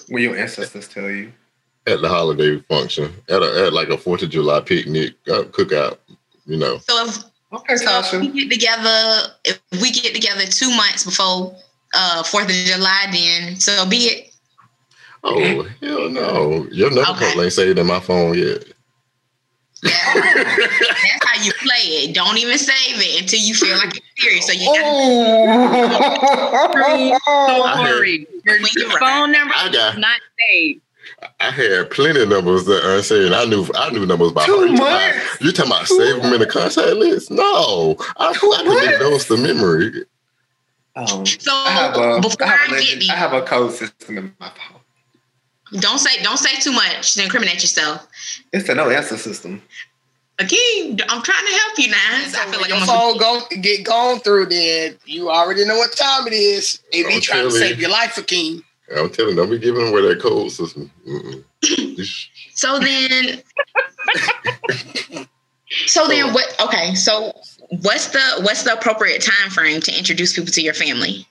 When 0.08 0.22
your 0.22 0.36
ancestors 0.36 0.88
tell 0.88 1.10
you. 1.10 1.32
At 1.86 2.02
the 2.02 2.08
holiday 2.08 2.58
function, 2.60 3.14
at 3.30 3.42
a 3.42 3.66
at 3.66 3.72
like 3.72 3.88
a 3.88 3.96
Fourth 3.96 4.22
of 4.22 4.28
July 4.28 4.60
picnic, 4.60 5.14
uh, 5.28 5.44
cookout, 5.44 5.96
you 6.44 6.58
know. 6.58 6.78
So 6.78 7.06
if 7.06 7.24
Okay, 7.50 7.76
so 7.76 8.00
if 8.00 8.20
we 8.20 8.28
get 8.28 8.50
together, 8.50 9.34
if 9.44 9.60
we 9.80 9.90
get 9.90 10.14
together 10.14 10.44
two 10.44 10.68
months 10.76 11.04
before 11.04 11.56
uh 11.94 12.22
Fourth 12.22 12.44
of 12.44 12.50
July, 12.50 13.06
then 13.10 13.56
so 13.56 13.88
be 13.88 13.96
it. 13.96 14.27
Oh 15.24 15.62
hell 15.82 16.08
no! 16.08 16.66
Your 16.70 16.90
number 16.90 17.10
Okay. 17.10 17.32
call 17.32 17.42
ain't 17.42 17.52
saved 17.52 17.78
in 17.78 17.86
my 17.86 18.00
phone 18.00 18.36
yet. 18.38 18.64
That's 19.82 19.94
how 21.24 21.42
you 21.42 21.52
play 21.52 21.82
it. 22.02 22.14
Don't 22.14 22.36
even 22.38 22.58
save 22.58 22.74
it 22.98 23.20
until 23.22 23.38
you 23.40 23.54
feel 23.54 23.76
like 23.78 23.96
it's 23.96 24.06
serious. 24.22 24.46
So 24.46 24.52
you 24.52 24.66
gotta 24.66 24.82
Oh. 27.26 27.72
Sorry, 27.86 28.26
your, 28.44 28.54
When 28.56 28.66
your 28.74 28.88
you're 28.88 28.98
phone 28.98 29.32
number 29.32 29.54
I 29.56 29.68
got- 29.72 29.94
is 29.94 29.98
not 30.00 30.20
saved. 30.38 30.80
I 31.40 31.50
had 31.50 31.90
plenty 31.90 32.20
of 32.22 32.28
numbers 32.28 32.64
that 32.66 32.84
are 32.84 33.02
saying 33.02 33.32
I 33.32 33.44
knew 33.44 33.66
I 33.74 33.90
knew 33.90 34.04
numbers 34.06 34.32
by 34.32 34.46
Two 34.46 34.56
heart. 34.56 34.70
You 34.70 34.76
talking 34.76 34.86
about- 34.86 35.14
months? 35.16 35.40
You 35.40 35.52
talking 35.52 35.72
about 35.72 35.86
save 35.88 36.22
them 36.22 36.32
in 36.34 36.40
the 36.40 36.46
contact 36.46 36.96
list? 36.96 37.30
No, 37.30 37.96
I, 38.16 38.32
Two 38.34 38.52
I 38.52 38.62
commit 38.62 38.84
months? 38.84 38.98
those 38.98 39.24
to 39.26 39.36
memory. 39.36 40.04
Um, 40.96 41.24
so 41.26 41.52
I 41.52 41.70
have 41.70 41.96
a, 41.96 42.20
before 42.20 42.46
I 42.46 42.50
have 42.50 42.60
a 42.72 42.74
I, 42.74 42.78
get 42.78 42.84
legend, 42.84 43.02
these, 43.02 43.10
I 43.10 43.14
have 43.14 43.32
a 43.32 43.42
code 43.42 43.72
system 43.72 44.18
in 44.18 44.34
my 44.40 44.48
phone. 44.48 44.80
Don't 45.72 45.98
say 45.98 46.22
don't 46.22 46.38
say 46.38 46.58
too 46.60 46.72
much 46.72 47.14
to 47.14 47.22
incriminate 47.22 47.62
yourself. 47.62 48.06
It's 48.52 48.68
a 48.68 48.74
no 48.74 48.90
answer 48.90 49.16
system. 49.16 49.62
Again, 50.40 50.98
I'm 51.08 51.22
trying 51.22 51.46
to 51.46 51.52
help 51.52 51.78
you 51.78 51.90
now. 51.90 52.24
So 52.28 52.38
I 52.40 52.46
feel 52.46 52.60
like 52.60 52.68
your 52.68 52.78
I'm 52.78 52.86
phone 52.86 53.18
go 53.18 53.42
get 53.60 53.84
gone 53.84 54.20
through, 54.20 54.46
then 54.46 54.96
you 55.04 55.30
already 55.30 55.64
know 55.64 55.76
what 55.76 55.96
time 55.96 56.28
it 56.28 56.32
is. 56.32 56.80
They 56.92 57.02
be 57.02 57.20
trying 57.20 57.44
to 57.44 57.50
save 57.50 57.80
your 57.80 57.90
life, 57.90 58.14
Akeem. 58.14 58.62
I'm 58.96 59.10
telling 59.10 59.36
don't 59.36 59.50
be 59.50 59.58
giving 59.58 59.88
away 59.88 60.02
that 60.02 60.20
code 60.20 60.50
system. 60.50 60.90
So 62.54 62.80
then, 62.80 63.40
so 65.86 66.08
then, 66.08 66.32
what? 66.32 66.56
Okay, 66.60 66.96
so 66.96 67.32
what's 67.82 68.08
the 68.08 68.20
what's 68.40 68.64
the 68.64 68.72
appropriate 68.72 69.22
time 69.22 69.50
frame 69.50 69.80
to 69.82 69.96
introduce 69.96 70.34
people 70.34 70.50
to 70.52 70.60
your 70.60 70.74
family? 70.74 71.24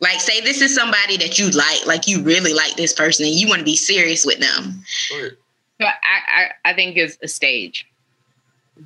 Like, 0.00 0.20
say 0.20 0.40
this 0.40 0.60
is 0.60 0.74
somebody 0.74 1.16
that 1.18 1.38
you 1.38 1.50
like, 1.50 1.86
like 1.86 2.06
you 2.06 2.22
really 2.22 2.54
like 2.54 2.76
this 2.76 2.92
person, 2.92 3.26
and 3.26 3.34
you 3.34 3.48
want 3.48 3.60
to 3.60 3.64
be 3.64 3.76
serious 3.76 4.24
with 4.24 4.38
them. 4.38 4.82
Go. 5.10 5.28
So 5.80 5.86
I, 5.86 5.92
I, 6.64 6.70
I 6.70 6.74
think 6.74 6.96
it's 6.96 7.18
a 7.22 7.28
stage. 7.28 7.86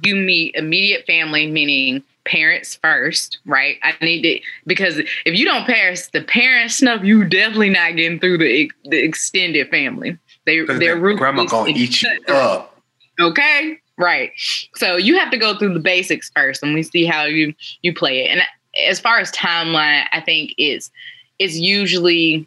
You 0.02 0.16
meet 0.16 0.54
immediate 0.54 1.06
family, 1.06 1.46
meaning 1.46 2.02
parents 2.26 2.78
first, 2.82 3.38
right? 3.46 3.76
I 3.82 3.94
need 4.02 4.22
to 4.22 4.40
because 4.66 4.98
if 4.98 5.38
you 5.38 5.44
don't 5.44 5.66
pass 5.66 6.08
the 6.08 6.22
parent 6.22 6.70
stuff, 6.70 7.02
you 7.02 7.24
definitely 7.24 7.70
not 7.70 7.96
getting 7.96 8.18
through 8.18 8.38
the 8.38 8.70
the 8.84 9.02
extended 9.02 9.70
family. 9.70 10.18
They 10.44 10.60
Because 10.60 10.78
their 10.78 10.98
grandma 10.98 11.44
gonna 11.44 11.70
eat 11.70 12.02
you 12.02 12.10
up. 12.28 12.78
Okay, 13.18 13.78
right. 13.96 14.32
So 14.74 14.96
you 14.96 15.18
have 15.18 15.30
to 15.30 15.38
go 15.38 15.56
through 15.58 15.74
the 15.74 15.80
basics 15.80 16.30
first, 16.34 16.62
and 16.62 16.74
we 16.74 16.82
see 16.82 17.06
how 17.06 17.24
you 17.24 17.54
you 17.82 17.94
play 17.94 18.24
it. 18.24 18.28
And 18.28 18.42
as 18.86 19.00
far 19.00 19.18
as 19.18 19.30
timeline, 19.32 20.04
I 20.12 20.20
think 20.20 20.54
it's 20.58 20.90
it's 21.38 21.56
usually, 21.56 22.46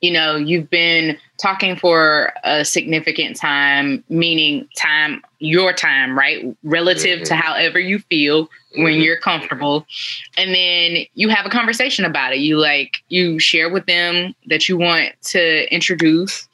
you 0.00 0.12
know, 0.12 0.36
you've 0.36 0.70
been 0.70 1.18
talking 1.42 1.74
for 1.74 2.32
a 2.44 2.64
significant 2.64 3.36
time, 3.36 4.04
meaning 4.08 4.68
time 4.76 5.22
your 5.40 5.72
time, 5.72 6.16
right, 6.16 6.56
relative 6.62 7.24
to 7.24 7.34
however 7.34 7.80
you 7.80 7.98
feel 7.98 8.48
when 8.76 8.94
Mhm. 8.94 9.04
you're 9.04 9.18
comfortable, 9.18 9.86
and 10.38 10.54
then 10.54 11.04
you 11.14 11.28
have 11.28 11.46
a 11.46 11.50
conversation 11.50 12.04
about 12.04 12.32
it. 12.32 12.38
You 12.38 12.58
like 12.58 13.02
you 13.08 13.38
share 13.40 13.68
with 13.68 13.86
them 13.86 14.34
that 14.46 14.68
you 14.68 14.76
want 14.76 15.12
to 15.30 15.72
introduce 15.74 16.48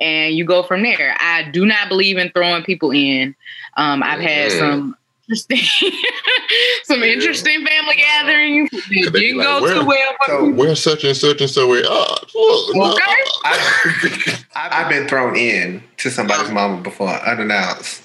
and 0.00 0.36
you 0.36 0.44
go 0.44 0.62
from 0.62 0.82
there. 0.82 1.16
I 1.20 1.44
do 1.44 1.64
not 1.64 1.88
believe 1.88 2.18
in 2.18 2.30
throwing 2.30 2.64
people 2.64 2.90
in. 2.90 3.34
Um, 3.76 4.02
I've 4.02 4.20
had 4.20 4.52
some 4.52 4.96
interesting, 5.32 5.90
some 6.84 7.00
Yeah. 7.00 7.06
interesting 7.06 7.64
family 7.66 7.96
gatherings. 7.96 8.68
It 8.72 9.12
they 9.12 9.20
be 9.20 9.26
didn't 9.26 9.38
like, 9.38 9.46
go 9.46 9.62
"Where?" 9.62 9.74
too 9.74 9.86
well. 9.86 10.12
For 10.26 10.32
So- 10.32 10.46
me. 10.46 10.52
Where's 10.52 10.82
such 10.82 11.04
and 11.04 11.16
such 11.16 11.40
and 11.40 11.50
so? 11.50 11.68
Wait, 11.68 11.84
oh, 11.88 12.16
look, 12.34 12.76
no, 12.76 12.92
Okay. 12.92 13.02
I, 13.44 14.38
I've 14.84 14.88
been 14.88 15.08
thrown 15.08 15.36
in 15.36 15.82
to 15.98 16.10
somebody's 16.10 16.50
oh. 16.50 16.54
mama 16.54 16.80
before 16.82 17.08
unannounced. 17.10 18.02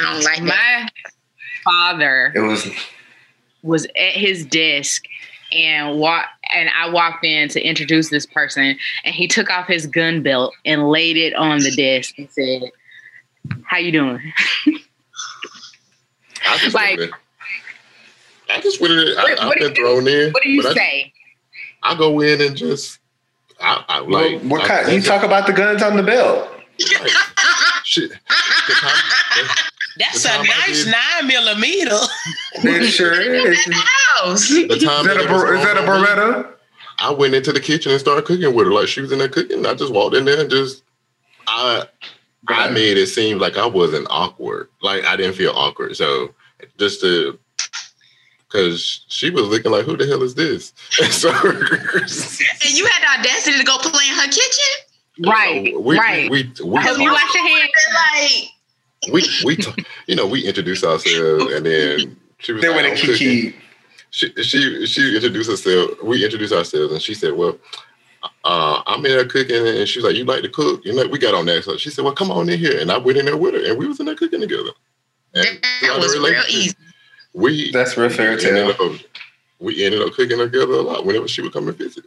I 0.00 0.12
don't 0.12 0.24
like. 0.24 0.42
My 0.42 0.88
father 1.64 2.32
It 2.34 2.40
was 2.40 2.68
was 3.62 3.86
at 3.96 4.12
his 4.12 4.44
desk 4.44 5.02
and 5.52 5.98
walk 5.98 6.26
and 6.52 6.68
I 6.78 6.90
walked 6.90 7.24
in 7.24 7.48
to 7.48 7.60
introduce 7.66 8.10
this 8.10 8.26
person 8.26 8.76
and 9.04 9.14
he 9.14 9.26
took 9.26 9.48
off 9.50 9.66
his 9.66 9.86
gun 9.86 10.22
belt 10.22 10.52
and 10.66 10.88
laid 10.90 11.16
it 11.16 11.34
on 11.34 11.60
the 11.60 11.70
desk 11.70 12.18
and 12.18 12.28
said, 12.30 12.70
How 13.64 13.78
you 13.78 13.92
doing? 13.92 14.20
I 16.46 16.58
just 16.58 16.74
Like- 16.74 16.98
would've- 16.98 17.12
I 18.50 18.60
just 18.60 18.80
would 18.80 18.90
have. 18.90 19.16
What- 19.16 19.40
I've 19.40 19.46
what 19.48 19.58
do 19.58 19.64
been 19.64 19.74
you- 19.74 19.82
thrown 19.82 20.08
in. 20.08 20.32
What 20.32 20.42
do 20.42 20.50
you 20.50 20.62
but 20.62 20.72
I- 20.72 20.74
say? 20.74 21.12
I 21.82 21.94
go 21.96 22.20
in 22.20 22.40
and 22.40 22.56
just, 22.56 22.98
I, 23.60 23.84
I 23.88 23.98
like. 24.00 24.40
what 24.42 24.62
I- 24.62 24.68
kind? 24.68 24.92
You 24.92 25.02
talk 25.02 25.22
about 25.22 25.46
the 25.46 25.52
guns 25.52 25.82
on 25.82 25.96
the 25.96 26.02
belt. 26.02 26.50
like, 27.00 27.10
shit. 27.84 28.10
That's 29.98 30.24
a 30.24 30.42
nice 30.42 30.84
did- 30.84 30.92
nine 30.92 31.26
millimeter. 31.28 31.98
It 32.54 32.90
sure 32.90 33.12
is. 33.20 33.58
Is 33.66 33.74
House. 34.18 34.48
The 34.48 34.66
time 34.84 35.06
that 35.06 35.16
a, 35.18 35.20
it 35.24 35.30
was 35.30 35.42
Ber- 35.42 35.54
is 35.54 35.64
that 35.64 35.76
a 35.76 35.82
wrong 35.86 36.02
me, 36.02 36.08
Beretta? 36.08 36.50
I 36.98 37.10
went 37.12 37.34
into 37.34 37.52
the 37.52 37.60
kitchen 37.60 37.92
and 37.92 38.00
started 38.00 38.24
cooking 38.24 38.52
with 38.54 38.66
her. 38.66 38.72
Like 38.72 38.88
she 38.88 39.00
was 39.00 39.12
in 39.12 39.18
there 39.18 39.28
cooking. 39.28 39.64
I 39.66 39.74
just 39.74 39.92
walked 39.92 40.16
in 40.16 40.24
there 40.24 40.40
and 40.40 40.50
just, 40.50 40.82
I, 41.46 41.84
I 42.48 42.70
made 42.70 42.96
it 42.98 43.06
seem 43.08 43.38
like 43.38 43.56
I 43.56 43.66
wasn't 43.66 44.06
awkward. 44.10 44.68
Like 44.82 45.04
I 45.04 45.16
didn't 45.16 45.34
feel 45.34 45.52
awkward. 45.54 45.96
So 45.96 46.34
just 46.78 47.00
to, 47.00 47.38
because 48.46 49.04
she 49.08 49.30
was 49.30 49.46
looking 49.48 49.72
like, 49.72 49.84
who 49.84 49.96
the 49.96 50.06
hell 50.06 50.22
is 50.22 50.34
this? 50.34 50.72
And 51.02 51.12
so, 51.12 51.30
And 51.30 52.78
you 52.78 52.86
had 52.86 53.02
the 53.02 53.20
audacity 53.20 53.58
to 53.58 53.64
go 53.64 53.78
play 53.78 54.08
in 54.08 54.14
her 54.14 54.26
kitchen? 54.26 55.26
Right, 55.26 55.80
we, 55.80 55.98
right. 55.98 56.30
We, 56.30 56.52
we, 56.62 56.70
we, 56.70 56.78
I 56.78 56.92
you 56.92 57.12
wash 57.12 57.34
your 57.34 57.46
hands. 57.46 57.70
Like, 57.94 59.12
we, 59.12 59.22
we, 59.44 59.56
t- 59.56 59.84
you 60.06 60.16
know, 60.16 60.26
we 60.26 60.46
introduced 60.46 60.84
ourselves 60.84 61.52
and 61.52 61.66
then 61.66 62.16
she 62.38 62.52
was 62.52 62.62
They 62.62 62.68
like, 62.68 62.76
went 62.76 62.88
"I'm 62.88 63.06
to 63.06 63.14
she 63.16 63.54
she 64.10 64.86
she 64.86 65.14
introduced 65.16 65.50
herself. 65.50 66.02
We 66.02 66.24
introduced 66.24 66.52
ourselves, 66.52 66.92
and 66.92 67.02
she 67.02 67.14
said, 67.14 67.32
"Well, 67.32 67.58
uh, 68.44 68.82
I'm 68.86 69.04
in 69.06 69.12
there 69.12 69.24
cooking," 69.26 69.66
and 69.66 69.88
she's 69.88 70.04
like, 70.04 70.16
"You 70.16 70.24
like 70.24 70.42
to 70.42 70.48
cook?" 70.48 70.84
You 70.84 70.94
know, 70.94 71.06
we 71.06 71.18
got 71.18 71.34
on 71.34 71.46
that. 71.46 71.64
So 71.64 71.76
she 71.76 71.90
said, 71.90 72.04
"Well, 72.04 72.14
come 72.14 72.30
on 72.30 72.48
in 72.48 72.58
here," 72.58 72.78
and 72.80 72.90
I 72.90 72.98
went 72.98 73.18
in 73.18 73.26
there 73.26 73.36
with 73.36 73.54
her, 73.54 73.64
and 73.64 73.78
we 73.78 73.86
was 73.86 74.00
in 74.00 74.06
there 74.06 74.14
cooking 74.14 74.40
together. 74.40 74.70
And 75.34 75.46
that 75.82 75.98
was 75.98 76.16
real 76.18 76.42
easy. 76.48 76.76
We 77.32 77.72
That's 77.72 77.96
real 77.96 78.10
fairy 78.10 78.32
ended 78.34 78.76
tale. 78.76 78.90
up, 78.92 79.00
we 79.58 79.84
ended 79.84 80.02
up 80.02 80.12
cooking 80.12 80.38
together 80.38 80.74
a 80.74 80.82
lot 80.82 81.04
whenever 81.04 81.26
she 81.26 81.42
would 81.42 81.52
come 81.52 81.66
and 81.68 81.76
visit. 81.76 82.04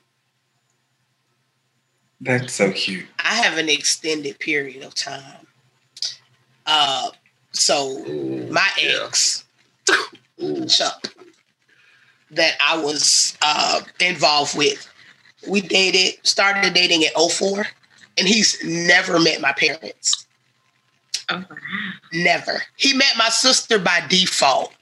That's 2.22 2.54
so 2.54 2.72
cute. 2.72 3.06
I 3.20 3.36
have 3.36 3.58
an 3.58 3.70
extended 3.70 4.40
period 4.40 4.84
of 4.84 4.96
time. 4.96 5.46
Uh, 6.66 7.10
so 7.52 8.04
Ooh, 8.08 8.48
my 8.52 8.68
ex 8.80 9.46
Ooh. 10.42 10.66
Chuck 10.66 11.14
that 12.32 12.54
I 12.62 12.78
was 12.82 13.38
uh, 13.42 13.82
involved 14.02 14.58
with, 14.58 14.90
we 15.48 15.62
dated, 15.62 16.26
started 16.26 16.74
dating 16.74 17.04
at 17.04 17.14
04, 17.20 17.66
and 18.18 18.28
he's 18.28 18.58
never 18.64 19.20
met 19.20 19.42
my 19.42 19.54
parents. 19.54 20.26
Oh, 21.30 21.44
wow. 21.50 21.58
Never. 22.14 22.62
He 22.78 22.94
met 22.94 23.14
my 23.18 23.30
sister 23.30 23.78
by 23.80 24.02
default. 24.10 24.74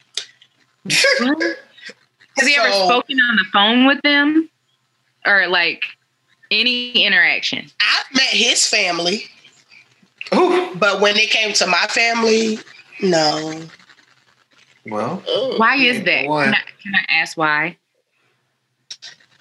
Has 0.90 2.48
he 2.48 2.56
ever 2.56 2.72
spoken 2.72 3.18
on 3.18 3.36
the 3.38 3.46
phone 3.52 3.86
with 3.86 4.02
them? 4.04 4.50
Or 5.26 5.48
like 5.48 5.84
any 6.52 6.92
interaction? 6.92 7.66
I 7.82 8.04
met 8.14 8.28
his 8.28 8.68
family, 8.68 9.24
Ooh. 10.36 10.76
but 10.76 11.02
when 11.02 11.18
it 11.18 11.32
came 11.32 11.54
to 11.54 11.66
my 11.66 11.88
family, 11.90 12.60
no. 13.02 13.62
Well, 14.86 15.24
Why 15.58 15.78
is 15.78 16.04
that? 16.04 16.26
Can 16.26 16.54
I, 16.54 16.62
can 16.84 16.94
I 16.94 17.06
ask 17.10 17.36
why? 17.36 17.78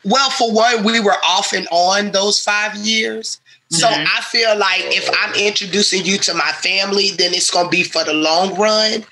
Well, 0.04 0.30
for 0.30 0.52
one, 0.52 0.84
we 0.84 1.00
were 1.00 1.16
off 1.24 1.52
and 1.52 1.66
on 1.70 2.10
those 2.12 2.40
five 2.40 2.74
years. 2.76 3.40
So 3.70 3.88
Mhm. 3.88 4.06
I 4.16 4.20
feel 4.20 4.56
like 4.56 4.82
if 4.94 5.08
I'm 5.20 5.34
introducing 5.34 6.04
you 6.04 6.18
to 6.18 6.34
my 6.34 6.52
family, 6.52 7.10
then 7.12 7.32
it's 7.34 7.50
going 7.50 7.66
to 7.66 7.70
be 7.70 7.82
for 7.82 8.04
the 8.04 8.12
long 8.12 8.54
run. 8.54 9.04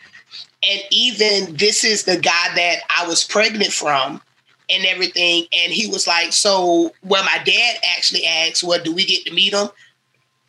And 0.63 0.83
even 0.91 1.57
this 1.57 1.83
is 1.83 2.05
the 2.05 2.17
guy 2.17 2.55
that 2.55 2.83
I 2.97 3.07
was 3.07 3.25
pregnant 3.25 3.73
from 3.73 4.21
and 4.71 4.85
everything. 4.87 5.47
And 5.53 5.73
he 5.73 5.87
was 5.87 6.07
like, 6.07 6.33
So, 6.33 6.95
well, 7.03 7.25
my 7.25 7.39
dad 7.45 7.79
actually 7.97 8.27
asked, 8.27 8.63
Well, 8.63 8.83
do 8.83 8.93
we 8.95 9.05
get 9.05 9.25
to 9.27 9.33
meet 9.33 9.53
him? 9.55 9.69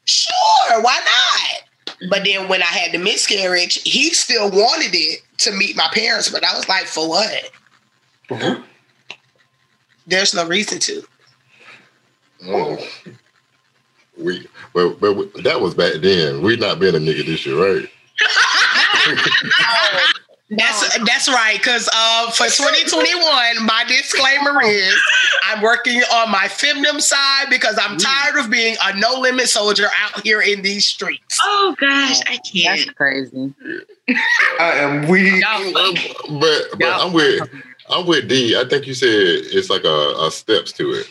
Sure, 0.06 0.82
why 0.82 0.99
not? 0.99 1.99
But 2.10 2.26
then 2.26 2.49
when 2.49 2.61
I 2.61 2.65
had 2.65 2.91
the 2.91 2.98
miscarriage, 2.98 3.80
he 3.84 4.14
still 4.14 4.52
wanted 4.52 4.91
it 4.94 5.22
to 5.40 5.52
meet 5.52 5.76
my 5.76 5.88
parents. 5.94 6.30
But 6.30 6.44
I 6.44 6.56
was 6.56 6.68
like, 6.68 6.86
For 6.86 7.07
what? 7.07 7.49
Mhm. 8.30 8.64
There's 10.07 10.34
no 10.34 10.45
reason 10.47 10.80
to. 10.80 11.03
Oh. 12.45 12.77
We, 14.17 14.47
but, 14.73 14.99
but 14.99 15.13
we- 15.13 15.41
that 15.41 15.59
was 15.59 15.73
back 15.73 15.93
then. 16.01 16.41
We 16.41 16.55
not 16.57 16.80
being 16.80 16.95
a 16.95 16.99
nigga 16.99 17.25
this 17.25 17.45
year, 17.45 17.57
right? 17.80 17.89
That's 20.49 20.99
that's 20.99 21.27
right. 21.30 21.59
Cause 21.63 21.89
uh, 21.95 22.30
for 22.30 22.45
2021, 22.45 23.65
my 23.65 23.84
disclaimer 23.88 24.61
is 24.61 24.95
I'm 25.45 25.63
working 25.63 25.99
on 26.13 26.30
my 26.30 26.45
femdom 26.47 27.01
side 27.01 27.45
because 27.49 27.80
I'm 27.81 27.97
tired 27.97 28.35
of 28.38 28.51
being 28.51 28.75
a 28.84 28.95
no 28.99 29.15
limit 29.19 29.47
soldier 29.49 29.88
out 29.99 30.21
here 30.23 30.41
in 30.41 30.61
these 30.61 30.85
streets. 30.85 31.39
Oh 31.43 31.75
gosh, 31.80 32.19
I 32.27 32.38
can't. 32.38 32.77
That's 32.77 32.89
crazy. 32.91 33.51
I 34.59 34.71
am 34.73 35.07
weak. 35.07 35.41
Y'all- 35.43 36.39
But 36.39 36.67
but 36.71 36.80
Yeah. 36.81 36.99
I'm 36.99 37.13
with 37.13 37.49
I'm 37.89 38.07
with 38.07 38.27
D. 38.30 38.55
I 38.57 38.65
think 38.65 38.88
you 38.88 38.93
said 38.93 39.10
it's 39.11 39.69
like 39.69 39.84
a, 39.84 40.15
a 40.19 40.31
steps 40.31 40.72
to 40.73 40.93
it, 40.93 41.07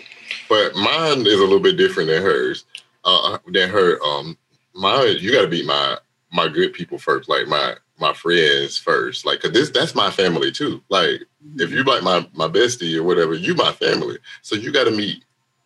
but 0.48 0.74
mine 0.74 1.26
is 1.26 1.34
a 1.34 1.42
little 1.44 1.60
bit 1.60 1.76
different 1.76 2.08
than 2.08 2.22
hers. 2.22 2.64
Uh, 3.04 3.38
than 3.48 3.68
her. 3.68 4.02
Um, 4.04 4.38
mine 4.74 5.16
you 5.18 5.32
got 5.32 5.42
to 5.42 5.48
beat 5.48 5.66
my 5.66 5.98
my 6.32 6.48
good 6.48 6.72
people 6.72 6.98
first, 6.98 7.28
like 7.28 7.46
my 7.48 7.74
my 7.98 8.12
friends 8.12 8.78
first, 8.78 9.26
like 9.26 9.40
'cause 9.40 9.52
this 9.52 9.70
that's 9.70 9.94
my 9.94 10.10
family 10.10 10.50
too. 10.50 10.82
Like 10.88 11.22
if 11.56 11.70
you 11.70 11.84
like 11.84 12.02
my 12.02 12.26
my 12.34 12.48
bestie 12.48 12.96
or 12.96 13.02
whatever, 13.02 13.34
you 13.34 13.54
my 13.54 13.72
family. 13.72 14.18
So 14.42 14.56
you 14.56 14.72
got 14.72 14.84
to 14.84 14.90
meet 14.90 15.24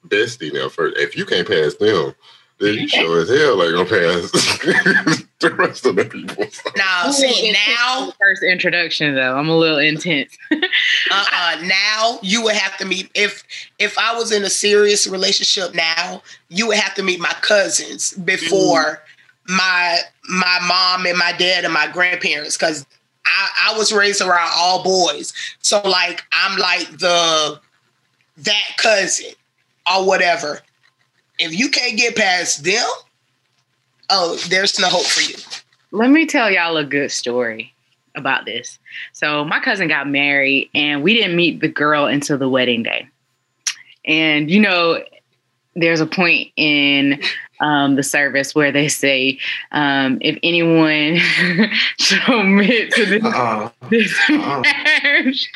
bestie 0.08 0.52
now 0.52 0.68
first. 0.68 0.96
If 0.98 1.16
you 1.16 1.24
can't 1.24 1.46
pass 1.48 1.74
them, 1.74 2.14
then 2.58 2.74
you 2.74 2.88
sure 2.88 3.20
as 3.20 3.28
hell 3.28 3.62
ain't 3.62 3.74
gonna 3.74 3.84
pass 3.84 4.30
the 5.40 5.54
rest 5.54 5.84
of 5.84 5.96
the 5.96 6.04
people. 6.04 6.44
No, 6.76 7.10
see 7.12 7.52
now, 7.52 8.12
first 8.18 8.42
introduction 8.42 9.14
though. 9.14 9.36
I'm 9.36 9.48
a 9.48 9.56
little 9.56 9.78
intense. 9.78 10.36
uh-uh, 10.50 11.62
now 11.64 12.18
you 12.22 12.42
would 12.42 12.54
have 12.54 12.76
to 12.78 12.86
meet 12.86 13.10
if 13.14 13.44
if 13.78 13.98
I 13.98 14.14
was 14.14 14.32
in 14.32 14.42
a 14.44 14.50
serious 14.50 15.06
relationship 15.06 15.74
now, 15.74 16.22
you 16.48 16.66
would 16.68 16.78
have 16.78 16.94
to 16.94 17.02
meet 17.02 17.20
my 17.20 17.34
cousins 17.42 18.12
before 18.12 19.02
my 19.48 19.98
my 20.28 20.58
mom 20.66 21.06
and 21.06 21.18
my 21.18 21.32
dad 21.32 21.64
and 21.64 21.74
my 21.74 21.86
grandparents 21.88 22.56
because 22.56 22.86
I, 23.26 23.70
I 23.70 23.78
was 23.78 23.92
raised 23.92 24.22
around 24.22 24.50
all 24.54 24.82
boys. 24.82 25.32
So 25.60 25.80
like 25.82 26.22
I'm 26.32 26.58
like 26.58 26.88
the 26.98 27.60
that 28.38 28.76
cousin 28.78 29.32
or 29.90 30.06
whatever. 30.06 30.60
If 31.38 31.58
you 31.58 31.68
can't 31.68 31.96
get 31.96 32.16
past 32.16 32.64
them, 32.64 32.86
oh, 34.10 34.36
there's 34.48 34.78
no 34.78 34.88
hope 34.88 35.04
for 35.04 35.20
you. 35.20 35.36
Let 35.92 36.10
me 36.10 36.26
tell 36.26 36.50
y'all 36.50 36.76
a 36.76 36.84
good 36.84 37.10
story 37.10 37.74
about 38.14 38.44
this. 38.44 38.78
So 39.12 39.44
my 39.44 39.60
cousin 39.60 39.88
got 39.88 40.08
married 40.08 40.70
and 40.74 41.02
we 41.02 41.14
didn't 41.14 41.36
meet 41.36 41.60
the 41.60 41.68
girl 41.68 42.06
until 42.06 42.38
the 42.38 42.48
wedding 42.48 42.82
day. 42.82 43.08
And 44.04 44.50
you 44.50 44.60
know, 44.60 45.02
there's 45.74 46.00
a 46.00 46.06
point 46.06 46.50
in 46.56 47.20
um, 47.60 47.96
the 47.96 48.02
service 48.02 48.54
where 48.54 48.72
they 48.72 48.88
say, 48.88 49.38
um, 49.72 50.18
if 50.20 50.38
anyone 50.42 51.16
shall 51.98 52.40
admit 52.40 52.92
to 52.92 53.04
this, 53.06 53.24
Uh-uh. 53.24 53.70
this 53.90 54.18
Uh-uh. 54.30 54.62
marriage, 54.62 55.50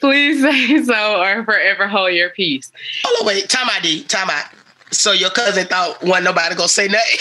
please 0.00 0.42
say 0.42 0.82
so 0.82 1.20
or 1.22 1.44
forever 1.44 1.86
hold 1.86 2.12
your 2.14 2.30
peace. 2.30 2.72
Hold 3.04 3.20
on, 3.20 3.26
wait, 3.26 3.48
time 3.48 3.68
out, 3.70 3.82
D, 3.82 4.04
time 4.04 4.30
out. 4.30 4.46
So 4.92 5.12
your 5.12 5.30
cousin 5.30 5.66
thought 5.66 6.02
wasn't 6.02 6.24
nobody 6.24 6.54
gonna 6.54 6.68
say 6.68 6.86
nothing. 6.86 7.18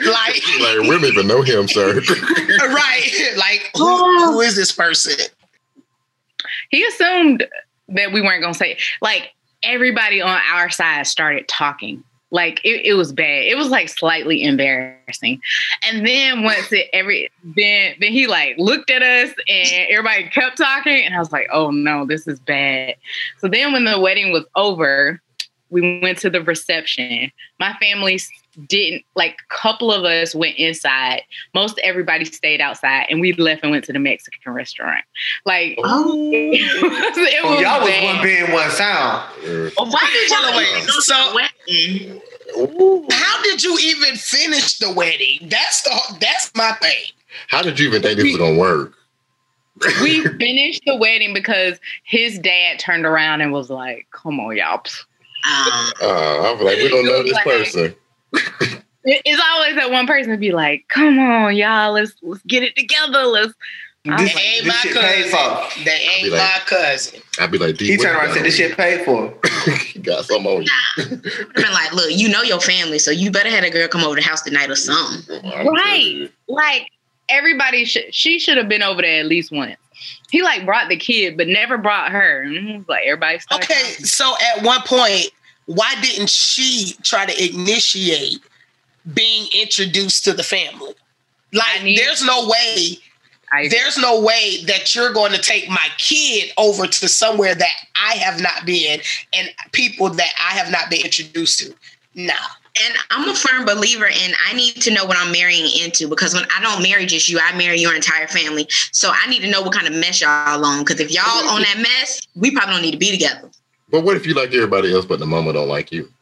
like, 0.06 0.40
like 0.60 0.78
we 0.80 0.90
don't 0.90 1.04
even 1.04 1.26
know 1.26 1.42
him, 1.42 1.68
sir. 1.68 1.94
right? 2.60 3.34
Like, 3.36 3.70
who, 3.74 3.84
oh. 3.84 4.32
who 4.32 4.40
is 4.40 4.56
this 4.56 4.72
person? 4.72 5.14
he 6.70 6.84
assumed 6.84 7.46
that 7.88 8.12
we 8.12 8.20
weren't 8.20 8.42
gonna 8.42 8.54
say 8.54 8.78
like 9.00 9.32
everybody 9.62 10.20
on 10.20 10.40
our 10.52 10.70
side 10.70 11.06
started 11.06 11.46
talking 11.48 12.02
like 12.30 12.60
it, 12.64 12.84
it 12.84 12.94
was 12.94 13.12
bad 13.12 13.44
it 13.44 13.56
was 13.56 13.68
like 13.68 13.88
slightly 13.88 14.42
embarrassing 14.42 15.40
and 15.86 16.06
then 16.06 16.42
once 16.42 16.72
it 16.72 16.88
every 16.92 17.30
then 17.56 17.94
then 18.00 18.12
he 18.12 18.26
like 18.26 18.56
looked 18.58 18.90
at 18.90 19.02
us 19.02 19.32
and 19.48 19.86
everybody 19.88 20.24
kept 20.28 20.58
talking 20.58 21.04
and 21.04 21.14
i 21.14 21.18
was 21.18 21.30
like 21.30 21.46
oh 21.52 21.70
no 21.70 22.04
this 22.04 22.26
is 22.26 22.40
bad 22.40 22.94
so 23.38 23.48
then 23.48 23.72
when 23.72 23.84
the 23.84 24.00
wedding 24.00 24.32
was 24.32 24.44
over 24.56 25.20
we 25.70 26.00
went 26.00 26.18
to 26.18 26.30
the 26.30 26.42
reception 26.42 27.30
my 27.60 27.72
family 27.80 28.18
didn't 28.68 29.02
like 29.16 29.36
a 29.50 29.54
couple 29.54 29.92
of 29.92 30.04
us 30.04 30.34
went 30.34 30.56
inside 30.56 31.22
most 31.54 31.78
everybody 31.84 32.24
stayed 32.24 32.60
outside 32.60 33.06
and 33.10 33.20
we 33.20 33.32
left 33.34 33.62
and 33.62 33.70
went 33.72 33.84
to 33.84 33.92
the 33.92 33.98
mexican 33.98 34.52
restaurant 34.52 35.04
like 35.44 35.78
Oh, 35.84 36.30
it 36.32 36.82
was, 36.82 37.18
it 37.18 37.40
Oh, 37.42 37.52
was 37.52 37.60
y'all 37.60 37.80
was 37.80 37.88
bad. 37.90 38.14
one 38.16 38.24
band, 38.24 38.52
one 38.52 38.70
sound. 38.70 39.30
well, 39.76 39.90
why 39.90 40.10
did 40.12 40.30
y'all 40.30 40.60
even 40.60 40.86
go 40.86 40.92
to 40.94 41.02
So- 41.02 41.30
the 41.30 41.34
wedding? 41.34 42.22
How 43.10 43.42
did 43.42 43.62
you 43.62 43.76
even 43.80 44.16
finish 44.16 44.78
the 44.78 44.92
wedding? 44.92 45.40
That's 45.42 45.82
the 45.82 46.16
that's 46.20 46.52
my 46.54 46.72
thing. 46.80 47.10
How 47.48 47.60
did 47.60 47.78
you 47.78 47.88
even 47.88 48.02
think 48.02 48.16
this 48.16 48.24
was 48.24 48.36
gonna 48.36 48.56
work? 48.58 48.94
we 50.02 50.22
finished 50.22 50.82
the 50.86 50.96
wedding 50.96 51.34
because 51.34 51.78
his 52.04 52.38
dad 52.38 52.78
turned 52.78 53.04
around 53.04 53.40
and 53.42 53.52
was 53.52 53.68
like, 53.68 54.06
"Come 54.12 54.40
on, 54.40 54.56
y'all." 54.56 54.82
Um, 55.46 55.92
Uh, 56.02 56.06
I 56.48 56.52
was 56.52 56.60
like, 56.62 56.76
we 56.78 56.88
don't 56.88 57.04
know 57.06 57.22
this 57.22 57.32
Like- 57.44 57.44
person. 57.44 57.94
It's 59.08 59.42
always 59.52 59.76
that 59.76 59.90
one 59.92 60.06
person 60.08 60.32
to 60.32 60.36
be 60.36 60.50
like, 60.52 60.84
"Come 60.88 61.18
on, 61.20 61.54
y'all, 61.54 61.92
let's 61.92 62.12
let's 62.22 62.42
get 62.44 62.62
it 62.64 62.74
together. 62.76 63.22
Let's." 63.24 63.54
This, 64.04 64.34
They 64.34 64.40
ain't 64.40 64.64
this 64.64 64.66
my 64.66 64.72
shit 64.74 64.94
paid 64.96 65.24
for. 65.30 65.36
cousin. 65.36 65.84
They 65.84 65.90
ain't 66.16 66.32
like- 66.32 66.40
my 66.40 66.60
cousin. 66.66 67.20
I'd 67.40 67.50
be 67.50 67.58
like, 67.58 67.76
D, 67.76 67.86
He 67.86 67.96
turned 67.96 68.16
around 68.16 68.26
and 68.26 68.34
said, 68.34 68.44
this 68.44 68.56
shit 68.56 68.76
paid 68.76 69.04
for. 69.04 69.34
you? 69.66 69.72
You 69.94 70.00
got 70.00 70.24
something 70.24 70.46
on 70.46 70.62
you. 70.62 70.68
I'd 70.98 71.02
have 71.10 71.54
been 71.54 71.72
like, 71.72 71.92
look, 71.92 72.10
you 72.12 72.28
know 72.28 72.42
your 72.42 72.60
family, 72.60 73.00
so 73.00 73.10
you 73.10 73.32
better 73.32 73.50
have 73.50 73.64
a 73.64 73.70
girl 73.70 73.88
come 73.88 74.04
over 74.04 74.14
the 74.14 74.22
house 74.22 74.42
tonight 74.42 74.70
or 74.70 74.76
something. 74.76 75.40
I'm 75.52 75.66
Right. 75.66 76.30
like 76.46 76.88
everybody 77.28 77.84
should. 77.84 78.14
She 78.14 78.38
should 78.38 78.56
have 78.58 78.68
been 78.68 78.82
over 78.82 79.02
there 79.02 79.18
at 79.20 79.26
least 79.26 79.50
once. 79.50 79.74
He 80.30 80.40
like 80.42 80.64
brought 80.64 80.88
the 80.88 80.96
kid, 80.96 81.36
but 81.36 81.48
never 81.48 81.76
brought 81.76 82.12
her. 82.12 82.42
And 82.42 82.56
he 82.68 82.76
was 82.76 82.88
like 82.88 83.02
everybody. 83.06 83.40
Okay, 83.52 83.74
talking. 83.74 84.04
so 84.04 84.34
at 84.56 84.62
one 84.62 84.82
point, 84.82 85.30
why 85.66 85.94
didn't 86.00 86.30
she 86.30 86.94
try 87.02 87.26
to 87.26 87.54
initiate 87.54 88.40
being 89.14 89.48
introduced 89.54 90.24
to 90.24 90.32
the 90.32 90.42
family? 90.42 90.94
Like, 91.52 91.82
need- 91.82 91.98
there's 91.98 92.24
no 92.24 92.48
way 92.48 92.98
I 93.52 93.68
there's 93.68 93.96
no 93.96 94.20
way 94.20 94.64
that 94.66 94.94
you're 94.94 95.12
going 95.12 95.32
to 95.32 95.38
take 95.38 95.68
my 95.68 95.88
kid 95.98 96.52
over 96.58 96.86
to 96.86 97.08
somewhere 97.08 97.54
that 97.54 97.72
I 97.94 98.14
have 98.16 98.40
not 98.40 98.66
been 98.66 99.00
and 99.32 99.50
people 99.72 100.10
that 100.10 100.32
I 100.38 100.54
have 100.56 100.70
not 100.70 100.90
been 100.90 101.04
introduced 101.04 101.60
to. 101.60 101.74
Nah. 102.14 102.34
And 102.84 102.94
I'm 103.10 103.28
a 103.28 103.34
firm 103.34 103.64
believer 103.64 104.06
in 104.06 104.32
I 104.46 104.52
need 104.52 104.74
to 104.82 104.90
know 104.92 105.04
what 105.06 105.16
I'm 105.16 105.32
marrying 105.32 105.66
into 105.82 106.08
because 106.08 106.34
when 106.34 106.44
I 106.54 106.60
don't 106.60 106.82
marry 106.82 107.06
just 107.06 107.28
you, 107.28 107.38
I 107.40 107.56
marry 107.56 107.78
your 107.78 107.94
entire 107.94 108.26
family. 108.26 108.66
So 108.92 109.12
I 109.14 109.28
need 109.30 109.40
to 109.42 109.50
know 109.50 109.62
what 109.62 109.72
kind 109.72 109.86
of 109.86 109.94
mess 109.94 110.20
y'all 110.20 110.64
on. 110.64 110.80
Because 110.80 111.00
if 111.00 111.10
y'all 111.10 111.48
on 111.48 111.62
that 111.62 111.76
mess, 111.78 112.26
we 112.34 112.50
probably 112.50 112.74
don't 112.74 112.82
need 112.82 112.92
to 112.92 112.98
be 112.98 113.12
together. 113.12 113.50
But 113.96 114.04
what 114.04 114.18
if 114.18 114.26
you 114.26 114.34
like 114.34 114.52
everybody 114.52 114.92
else, 114.92 115.06
but 115.06 115.20
the 115.20 115.26
mama 115.26 115.54
don't 115.54 115.68
like 115.70 115.90
you? 115.90 116.12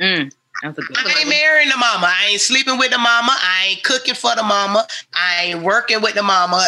Mm, 0.00 0.32
that's 0.62 0.78
a 0.78 0.82
good. 0.82 0.96
I 0.96 1.18
ain't 1.18 1.28
marrying 1.28 1.68
the 1.68 1.76
mama. 1.76 2.06
I 2.06 2.28
ain't 2.28 2.40
sleeping 2.40 2.78
with 2.78 2.92
the 2.92 2.98
mama. 2.98 3.32
I 3.36 3.70
ain't 3.70 3.82
cooking 3.82 4.14
for 4.14 4.32
the 4.36 4.44
mama. 4.44 4.86
I 5.12 5.46
ain't 5.46 5.62
working 5.64 6.00
with 6.02 6.14
the 6.14 6.22
mama. 6.22 6.64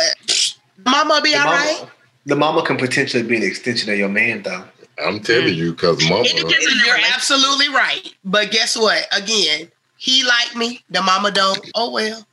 Mama 0.84 1.20
be 1.22 1.30
The 1.30 1.38
all 1.38 1.44
mama, 1.44 1.54
right. 1.54 1.86
the 2.26 2.34
mama 2.34 2.62
can 2.64 2.76
potentially 2.76 3.22
be 3.22 3.36
an 3.36 3.44
extension 3.44 3.88
of 3.92 3.96
your 3.96 4.08
man, 4.08 4.42
though. 4.42 4.64
I'm 4.98 5.20
telling 5.20 5.54
you, 5.54 5.74
because 5.74 6.02
mama. 6.10 6.24
It 6.24 6.38
depends 6.38 6.66
on 6.66 6.78
the 6.78 6.84
You're 6.86 6.98
absolutely 7.14 7.68
right. 7.68 8.12
But 8.24 8.50
guess 8.50 8.76
what? 8.76 9.06
Again, 9.16 9.70
he 9.96 10.24
like 10.24 10.56
me. 10.56 10.82
The 10.90 11.02
mama 11.02 11.30
don't. 11.30 11.70
Oh 11.76 11.92
well. 11.92 12.26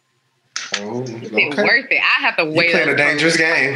Oh, 0.77 1.03
It's 1.05 1.57
worth 1.57 1.87
it. 1.91 1.99
I 2.01 2.21
have 2.21 2.37
to 2.37 2.43
You 2.43 2.51
wait. 2.51 2.71
playing 2.71 2.89
a 2.89 2.95
dangerous 2.95 3.35
game. 3.35 3.75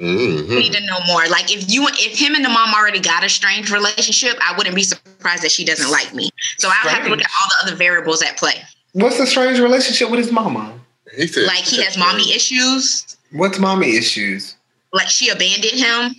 Mhm. 0.00 0.48
We 0.48 0.56
need 0.60 0.72
to 0.74 0.80
know 0.86 0.98
more. 1.06 1.26
Like 1.28 1.52
if 1.52 1.70
you, 1.70 1.88
if 1.88 2.18
him 2.18 2.34
and 2.34 2.44
the 2.44 2.48
mom 2.48 2.72
already 2.74 3.00
got 3.00 3.24
a 3.24 3.28
strange 3.28 3.70
relationship, 3.72 4.36
I 4.40 4.54
wouldn't 4.56 4.76
be 4.76 4.82
surprised 4.84 5.42
that 5.42 5.50
she 5.50 5.64
doesn't 5.64 5.90
like 5.90 6.14
me. 6.14 6.30
So 6.58 6.68
I'll 6.68 6.90
have 6.90 7.04
to 7.04 7.10
look 7.10 7.20
at 7.20 7.26
all 7.40 7.48
the 7.48 7.66
other 7.66 7.76
variables 7.76 8.22
at 8.22 8.36
play. 8.36 8.62
What's 8.92 9.18
the 9.18 9.26
strange 9.26 9.58
relationship 9.58 10.10
with 10.10 10.20
his 10.20 10.30
mama? 10.30 10.72
He 11.16 11.26
said, 11.26 11.44
Like 11.46 11.64
he 11.64 11.82
has 11.82 11.96
mommy 11.96 12.32
issues. 12.32 13.16
What's 13.32 13.58
mommy 13.58 13.96
issues? 13.96 14.54
like 14.92 15.08
she 15.08 15.28
abandoned 15.28 15.74
him 15.74 16.14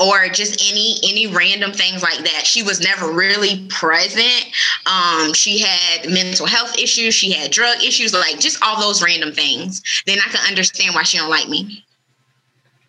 or 0.00 0.28
just 0.28 0.60
any 0.72 0.96
any 1.04 1.26
random 1.26 1.72
things 1.72 2.02
like 2.02 2.18
that. 2.18 2.46
She 2.46 2.62
was 2.62 2.80
never 2.80 3.12
really 3.12 3.66
present. 3.68 4.46
Um 4.86 5.32
she 5.34 5.58
had 5.58 6.10
mental 6.10 6.46
health 6.46 6.76
issues. 6.78 7.14
She 7.14 7.30
had 7.32 7.50
drug 7.50 7.82
issues 7.84 8.12
like 8.14 8.40
just 8.40 8.58
all 8.64 8.80
those 8.80 9.02
random 9.02 9.32
things. 9.32 9.82
Then 10.06 10.18
i 10.18 10.28
can 10.30 10.40
understand 10.48 10.94
why 10.94 11.02
she 11.02 11.18
don't 11.18 11.30
like 11.30 11.48
me. 11.48 11.84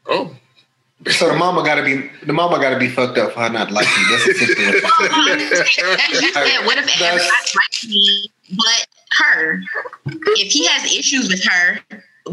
Oh, 0.07 0.35
So 1.07 1.27
the 1.29 1.35
mama 1.35 1.63
gotta 1.63 1.83
be 1.83 2.09
the 2.25 2.33
mama 2.33 2.59
gotta 2.59 2.79
be 2.79 2.87
fucked 2.89 3.17
up 3.17 3.33
for 3.33 3.41
her 3.41 3.49
not 3.49 3.67
to 3.67 3.73
like 3.73 3.87
you. 3.97 4.11
That's 4.11 4.27
essentially 4.27 4.65
what 4.65 5.39
you're 5.39 5.65
saying. 5.65 5.97
You 6.21 6.33
said, 6.33 6.65
what 6.65 6.77
if 6.77 6.85
That's- 6.85 7.01
everybody 7.01 7.51
likes 7.55 7.87
me 7.87 8.31
but 8.51 8.87
her? 9.17 9.61
If 10.05 10.51
he 10.51 10.65
has 10.67 10.85
issues 10.85 11.27
with 11.29 11.43
her 11.43 11.79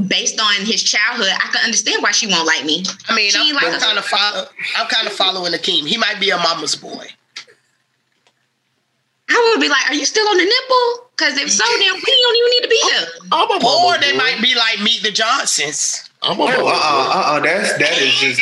based 0.07 0.39
on 0.41 0.55
his 0.67 0.83
childhood 0.83 1.29
i 1.33 1.49
can 1.53 1.65
understand 1.65 2.03
why 2.03 2.11
she 2.13 2.27
won't 2.27 2.47
like 2.47 2.65
me 2.65 2.85
I 3.09 3.15
mean, 3.17 3.31
She 3.31 3.39
I'm, 3.41 3.55
like 3.55 3.65
I'm 3.67 3.75
us. 3.75 3.85
kind 3.85 3.99
of 3.99 4.05
follow. 4.05 4.45
I'm 4.77 4.87
kind 4.89 5.07
of 5.07 5.13
following 5.15 5.53
Akeem. 5.53 5.87
He 5.89 5.97
might 5.97 6.21
be 6.21 6.29
a 6.31 6.37
mama's 6.37 6.77
boy. 6.77 7.07
i 9.31 9.53
would 9.55 9.61
be 9.61 9.69
like, 9.69 9.91
"Are 9.91 9.95
you 9.95 10.05
still 10.05 10.27
on 10.29 10.37
the 10.39 10.45
nipple? 10.45 11.09
Because 11.17 11.37
if 11.39 11.51
so, 11.51 11.65
then 11.79 11.95
we 11.95 12.23
don't 12.23 12.37
even 12.37 12.51
need 12.51 12.63
to 12.63 12.69
be 12.69 12.81
here." 12.93 13.07
I'm 13.33 13.51
a 13.51 13.55
Or 13.55 13.61
mama's 13.61 14.01
they 14.01 14.13
boy. 14.13 14.19
might 14.19 14.43
be 14.43 14.55
like 14.55 14.81
Meet 14.81 15.03
the 15.03 15.11
Johnsons. 15.11 16.09
I'm 16.23 16.39
a 16.41 16.45
Uh 16.45 16.47
uh 16.49 16.57
boy. 16.57 16.69
uh 16.69 17.23
uh. 17.37 17.41
That's 17.41 17.73
that 17.79 17.99
is 17.99 18.13
just 18.15 18.41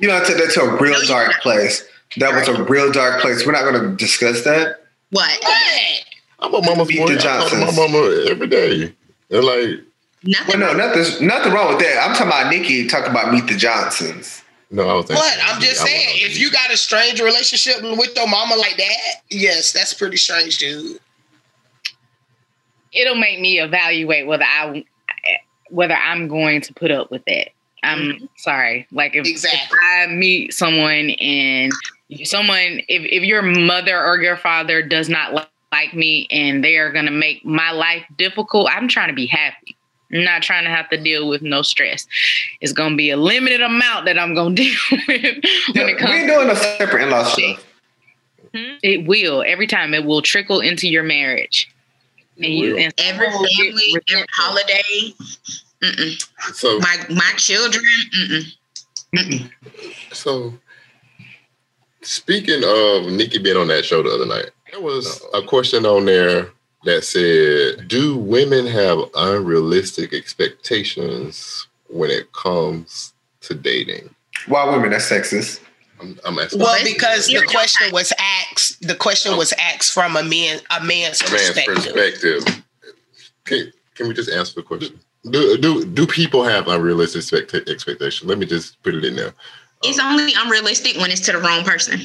you 0.00 0.08
know 0.08 0.22
took 0.24 0.36
that 0.38 0.50
to 0.54 0.60
a 0.62 0.76
real 0.80 1.00
No, 1.00 1.06
dark 1.06 1.32
place. 1.42 1.84
That 2.18 2.34
was 2.34 2.48
a 2.48 2.62
real 2.64 2.92
dark 2.92 3.20
place. 3.20 3.44
We're 3.46 3.52
not 3.52 3.70
going 3.70 3.82
to 3.90 3.96
discuss 3.96 4.44
that. 4.44 4.84
What? 5.10 5.28
Hey, 5.44 5.98
I'm 6.38 6.54
a 6.54 6.62
mama's 6.62 6.88
Meet 6.88 6.98
boy. 6.98 7.08
the 7.14 7.18
I 7.18 7.22
talk 7.22 7.50
to 7.50 7.56
my 7.56 7.70
mama 7.72 8.24
every 8.28 8.46
day. 8.46 8.94
And 9.30 9.44
like, 9.44 9.80
Nothing. 10.26 10.60
Well, 10.60 10.74
no, 10.74 10.86
nothing, 10.86 11.26
nothing 11.26 11.52
wrong 11.52 11.68
with 11.68 11.78
that. 11.78 12.02
I'm 12.02 12.14
talking 12.14 12.28
about 12.28 12.50
Nikki 12.50 12.86
talking 12.86 13.10
about 13.10 13.32
Meet 13.32 13.46
the 13.46 13.54
Johnsons. 13.54 14.42
no, 14.70 14.88
I 14.88 14.94
was. 14.94 15.06
But 15.06 15.38
I'm 15.44 15.60
just 15.60 15.82
I 15.82 15.86
saying, 15.86 16.08
if 16.14 16.38
you 16.38 16.50
got 16.50 16.72
a 16.72 16.76
strange 16.76 17.20
relationship 17.20 17.82
with 17.82 18.16
your 18.16 18.28
mama 18.28 18.56
like 18.56 18.76
that, 18.76 19.22
yes, 19.30 19.72
that's 19.72 19.94
pretty 19.94 20.16
strange, 20.16 20.58
dude. 20.58 20.98
It'll 22.92 23.14
make 23.14 23.40
me 23.40 23.60
evaluate 23.60 24.26
whether 24.26 24.44
I 24.44 24.84
whether 25.70 25.94
I'm 25.94 26.28
going 26.28 26.60
to 26.62 26.74
put 26.74 26.90
up 26.90 27.10
with 27.10 27.24
that. 27.26 27.50
I'm 27.82 27.98
mm-hmm. 27.98 28.24
sorry. 28.36 28.86
Like 28.90 29.14
if, 29.14 29.26
if 29.26 29.70
I 29.82 30.06
meet 30.06 30.52
someone 30.52 31.10
and 31.10 31.72
someone 32.24 32.80
if, 32.88 33.02
if 33.04 33.22
your 33.22 33.42
mother 33.42 34.02
or 34.02 34.20
your 34.20 34.36
father 34.36 34.82
does 34.82 35.08
not 35.08 35.34
li- 35.34 35.42
like 35.72 35.94
me 35.94 36.26
and 36.30 36.64
they 36.64 36.76
are 36.76 36.92
gonna 36.92 37.10
make 37.10 37.44
my 37.44 37.70
life 37.70 38.04
difficult, 38.16 38.68
I'm 38.70 38.88
trying 38.88 39.08
to 39.08 39.14
be 39.14 39.26
happy. 39.26 39.75
I'm 40.12 40.24
not 40.24 40.42
trying 40.42 40.64
to 40.64 40.70
have 40.70 40.88
to 40.90 40.96
deal 40.96 41.28
with 41.28 41.42
no 41.42 41.62
stress. 41.62 42.06
It's 42.60 42.72
gonna 42.72 42.96
be 42.96 43.10
a 43.10 43.16
limited 43.16 43.60
amount 43.60 44.06
that 44.06 44.18
I'm 44.18 44.34
gonna 44.34 44.54
deal 44.64 44.74
with 44.92 45.08
when 45.08 45.88
it 45.88 45.98
comes. 45.98 46.10
we 46.10 46.16
ain't 46.18 46.28
comes. 46.30 46.32
doing 46.32 46.50
a 46.50 46.56
separate 46.56 47.02
in-law 47.02 47.24
show. 47.24 47.54
Hmm? 48.54 48.76
It 48.82 49.06
will 49.06 49.42
every 49.46 49.66
time. 49.66 49.92
It 49.94 50.04
will 50.04 50.22
trickle 50.22 50.60
into 50.60 50.88
your 50.88 51.02
marriage. 51.02 51.68
And 52.38 52.46
you 52.54 52.76
and 52.76 52.92
Every 52.98 53.26
someone 53.26 53.42
will 53.42 53.48
get 53.48 53.56
family, 53.56 53.82
every 53.88 54.02
resentful. 54.08 54.26
holiday. 54.34 55.14
Mm-mm. 55.82 56.54
So, 56.54 56.78
My 56.78 56.96
my 57.10 57.32
children. 57.36 57.84
Mm-mm. 59.14 59.50
so 60.12 60.52
speaking 62.02 62.62
of 62.64 63.10
Nikki 63.12 63.38
being 63.38 63.56
on 63.56 63.68
that 63.68 63.84
show 63.84 64.02
the 64.02 64.10
other 64.10 64.26
night, 64.26 64.50
there 64.70 64.80
was 64.80 65.22
a 65.34 65.42
question 65.42 65.86
on 65.86 66.04
there 66.04 66.50
that 66.86 67.04
said, 67.04 67.88
"Do 67.88 68.16
women 68.16 68.66
have 68.66 68.98
unrealistic 69.14 70.12
expectations 70.14 71.66
when 71.88 72.10
it 72.10 72.32
comes 72.32 73.12
to 73.42 73.54
dating?" 73.54 74.14
Why 74.46 74.64
women? 74.68 74.90
That's 74.90 75.10
sexist. 75.10 75.60
I'm, 76.00 76.18
I'm 76.24 76.38
asking. 76.38 76.60
Well, 76.60 76.72
Well, 76.72 76.84
because 76.84 77.26
the 77.26 77.42
question 77.46 77.90
was 77.92 78.12
asked, 78.18 78.86
the 78.86 78.94
question 78.94 79.36
was 79.36 79.52
asked 79.54 79.92
from 79.92 80.16
a 80.16 80.22
man, 80.22 80.60
a 80.70 80.84
man's 80.84 81.20
a 81.22 81.30
man's 81.30 81.50
perspective. 81.50 81.74
perspective. 81.94 82.62
Can, 83.44 83.72
can 83.94 84.08
we 84.08 84.14
just 84.14 84.30
answer 84.30 84.54
the 84.54 84.62
question? 84.62 84.98
Do 85.30 85.56
do 85.58 85.84
do 85.84 86.06
people 86.06 86.44
have 86.44 86.68
unrealistic 86.68 87.20
expect- 87.22 87.68
expectations? 87.68 88.28
Let 88.28 88.38
me 88.38 88.46
just 88.46 88.80
put 88.82 88.94
it 88.94 89.04
in 89.04 89.16
there. 89.16 89.32
It's 89.82 89.98
um, 89.98 90.12
only 90.12 90.32
unrealistic 90.36 90.96
when 90.96 91.10
it's 91.10 91.20
to 91.22 91.32
the 91.32 91.38
wrong 91.38 91.64
person. 91.64 92.00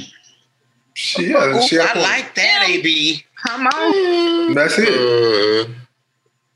She, 0.93 1.27
yeah, 1.31 1.57
Ooh, 1.57 1.61
she 1.67 1.75
had 1.75 1.95
a 1.95 1.99
I 1.99 2.01
like 2.01 2.35
that, 2.35 2.65
AB. 2.67 3.23
Come 3.47 3.67
on. 3.67 4.53
That's 4.53 4.75
it. 4.77 4.87
Uh, 4.89 5.71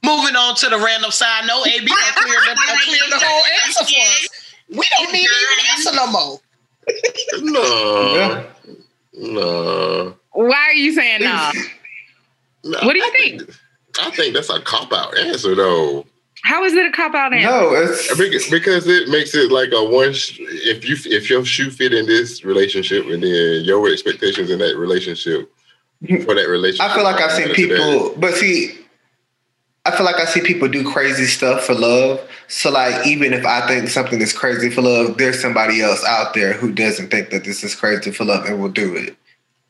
Moving 0.03 0.35
on 0.35 0.55
to 0.57 0.69
the 0.69 0.77
random 0.77 1.09
side 1.09 1.45
No, 1.47 1.63
AB 1.65 1.85
done 1.85 1.97
cleared 2.13 2.41
the, 2.43 2.55
done 2.67 2.77
cleared 2.83 3.11
the 3.11 3.19
whole 3.25 3.41
answer 3.65 3.85
for 3.85 4.01
us. 4.01 4.27
We 4.69 4.87
don't 4.99 5.11
need 5.11 5.25
to 5.25 5.33
even 5.33 5.65
answer 5.73 5.91
no 5.95 6.07
more. 6.11 6.39
no, 7.41 8.15
Yeah. 8.15 8.43
no, 9.13 10.15
Why 10.33 10.55
are 10.55 10.73
you 10.73 10.93
saying 10.93 11.21
no? 11.23 11.51
no. 12.63 12.79
What 12.83 12.93
do 12.93 12.99
you 12.99 13.05
I 13.05 13.09
think? 13.17 13.41
I 13.99 14.11
think 14.11 14.33
that's 14.35 14.49
a 14.51 14.61
cop 14.61 14.91
out 14.93 15.17
answer, 15.17 15.55
though, 15.55 16.05
How 16.43 16.63
is 16.65 16.73
it 16.73 16.85
a 16.85 16.91
cop 16.91 17.15
out 17.15 17.33
answer? 17.33 17.47
No, 17.49 17.73
it's 17.73 18.15
because, 18.17 18.47
because 18.49 18.87
it 18.87 19.09
makes 19.09 19.33
it 19.33 19.51
like 19.51 19.69
a 19.73 19.83
one. 19.83 20.13
sh- 20.13 20.37
If 20.39 20.87
you 20.87 20.95
if 21.11 21.29
your 21.29 21.43
shoe 21.45 21.71
fit 21.71 21.93
in 21.93 22.05
this 22.05 22.43
relationship, 22.45 23.05
and 23.05 23.23
then 23.23 23.63
your 23.63 23.89
expectations 23.91 24.51
in 24.51 24.59
that 24.59 24.77
relationship 24.77 25.51
for 26.23 26.35
that 26.35 26.47
relationship, 26.47 26.91
I 26.91 26.95
feel 26.95 27.03
like 27.03 27.21
I've 27.21 27.31
seen 27.31 27.47
matter 27.47 27.55
to 27.55 27.67
that. 27.67 27.75
people, 27.75 28.13
but 28.19 28.33
see, 28.35 28.77
I 29.85 29.95
feel 29.95 30.05
like 30.05 30.15
I 30.15 30.25
see 30.25 30.41
people 30.41 30.67
do 30.67 30.89
crazy 30.89 31.25
stuff 31.25 31.63
for 31.63 31.75
love. 31.75 32.19
So, 32.47 32.71
like, 32.71 33.05
even 33.05 33.33
if 33.33 33.45
I 33.45 33.67
think 33.67 33.89
something 33.89 34.19
is 34.19 34.33
crazy 34.33 34.69
for 34.69 34.81
love, 34.81 35.17
there's 35.17 35.39
somebody 35.39 35.81
else 35.81 36.03
out 36.05 36.33
there 36.33 36.53
who 36.53 36.71
doesn't 36.71 37.09
think 37.09 37.29
that 37.29 37.43
this 37.43 37.63
is 37.63 37.75
crazy 37.75 38.11
for 38.11 38.25
love 38.25 38.45
and 38.45 38.59
will 38.59 38.69
do 38.69 38.95
it. 38.95 39.15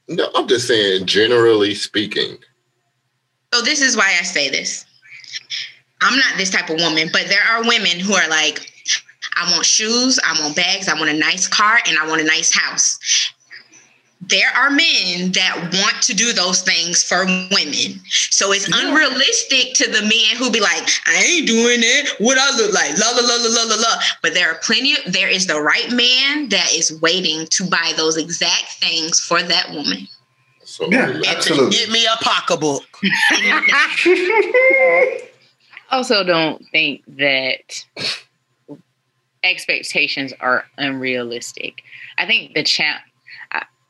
No, 0.07 0.30
I'm 0.36 0.48
just 0.48 0.68
saying, 0.68 1.06
generally 1.06 1.76
speaking. 1.76 2.38
So 3.53 3.62
this 3.62 3.82
is 3.82 3.98
why 3.98 4.16
I 4.20 4.24
say 4.24 4.49
this. 4.49 4.86
I'm 6.02 6.18
not 6.18 6.38
this 6.38 6.49
type 6.49 6.70
of 6.70 6.80
woman, 6.80 7.10
but 7.12 7.26
there 7.28 7.44
are 7.49 7.64
women 7.64 7.99
who 7.99 8.14
are 8.14 8.30
like, 8.30 8.72
I 9.36 9.52
want 9.52 9.66
shoes, 9.66 10.20
I 10.26 10.40
want 10.41 10.56
bags, 10.56 10.88
I 10.88 10.94
want 10.94 11.10
a 11.10 11.18
nice 11.18 11.48
car, 11.48 11.80
and 11.88 11.98
I 11.98 12.07
want 12.07 12.22
a 12.22 12.26
nice 12.26 12.56
house. 12.57 13.34
There 14.22 14.50
are 14.56 14.70
men 14.72 15.32
that 15.34 15.56
want 15.74 16.02
to 16.04 16.14
do 16.16 16.32
those 16.34 16.62
things 16.62 17.04
for 17.04 17.26
women. 17.26 18.00
So 18.10 18.52
it's 18.54 18.68
unrealistic 18.68 19.74
to 19.76 19.88
the 19.92 20.02
men 20.02 20.38
who 20.38 20.50
be 20.50 20.60
like, 20.62 20.88
I 21.06 21.16
ain't 21.24 21.46
doing 21.48 21.82
it. 21.82 22.10
What 22.20 22.38
I 22.40 22.56
look 22.58 22.74
like? 22.74 22.98
La 22.98 23.10
la 23.12 23.20
la 23.22 23.36
la 23.36 23.50
la 23.50 23.64
la 23.64 23.76
la. 23.76 24.00
But 24.24 24.34
there 24.34 24.50
are 24.50 24.56
plenty 24.64 24.94
of 24.94 25.14
there 25.14 25.28
is 25.30 25.46
the 25.46 25.62
right 25.62 25.92
man 25.92 26.50
that 26.50 26.74
is 26.74 27.00
waiting 27.02 27.46
to 27.52 27.66
buy 27.70 27.94
those 27.98 28.18
exact 28.18 28.74
things 28.80 29.20
for 29.20 29.44
that 29.44 29.70
woman. 29.72 30.08
So 30.64 30.90
Yeah. 30.90 31.22
Absolutely. 31.28 31.76
Get 31.78 31.92
me 31.92 32.06
a 32.06 32.16
pocketbook. 32.24 32.84
I 33.04 34.00
also 35.92 36.24
don't 36.24 36.66
think 36.72 37.04
that 37.08 37.86
expectations 39.44 40.34
are 40.40 40.66
unrealistic. 40.78 41.84
I 42.18 42.26
think 42.26 42.54
the 42.56 42.64
cha- 42.64 42.84
I- 42.84 43.00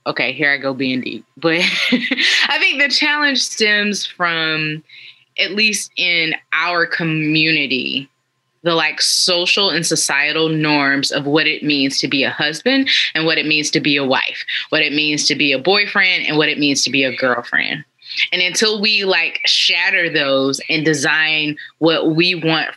okay, 0.06 0.34
here 0.34 0.52
I 0.52 0.58
go 0.58 0.74
being 0.74 1.02
deep, 1.02 1.26
but 1.38 1.56
I 1.92 2.58
think 2.60 2.82
the 2.82 2.90
challenge 2.90 3.42
stems 3.42 4.06
from 4.06 4.84
at 5.38 5.52
least 5.52 5.92
in 5.98 6.34
our 6.54 6.86
community 6.86 8.10
the 8.66 8.74
like 8.74 9.00
social 9.00 9.70
and 9.70 9.86
societal 9.86 10.50
norms 10.50 11.12
of 11.12 11.28
what 11.28 11.46
it 11.46 11.62
means 11.62 12.00
to 12.00 12.08
be 12.08 12.24
a 12.24 12.32
husband 12.32 12.90
and 13.14 13.26
what 13.26 13.38
it 13.38 13.46
means 13.46 13.70
to 13.70 13.80
be 13.80 13.96
a 13.96 14.04
wife, 14.04 14.44
what 14.70 14.82
it 14.82 14.92
means 14.92 15.28
to 15.28 15.36
be 15.36 15.52
a 15.52 15.60
boyfriend 15.60 16.26
and 16.26 16.36
what 16.36 16.50
it 16.50 16.58
means 16.58 16.84
to 16.84 16.90
be 16.90 17.04
a 17.04 17.16
girlfriend. 17.16 17.86
And 18.32 18.42
until 18.42 18.82
we 18.82 19.06
like 19.06 19.40
shatter 19.46 20.10
those 20.10 20.60
and 20.68 20.84
design 20.84 21.58
what 21.78 22.16
we 22.16 22.34
want 22.34 22.72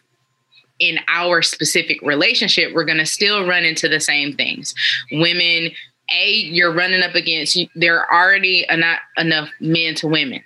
in 0.78 0.98
our 1.09 1.40
specific 1.40 2.02
relationship, 2.02 2.74
we're 2.74 2.84
going 2.84 2.98
to 2.98 3.06
still 3.06 3.46
run 3.46 3.64
into 3.64 3.88
the 3.88 3.98
same 3.98 4.34
things. 4.34 4.74
Women, 5.10 5.70
A, 6.10 6.30
you're 6.30 6.72
running 6.72 7.02
up 7.02 7.14
against, 7.14 7.56
you- 7.56 7.68
there 7.74 8.01
are 8.01 8.24
already 8.24 8.66
not 8.70 9.01
enough 9.16 9.51
men 9.60 9.94
to 9.97 10.09
women. 10.09 10.43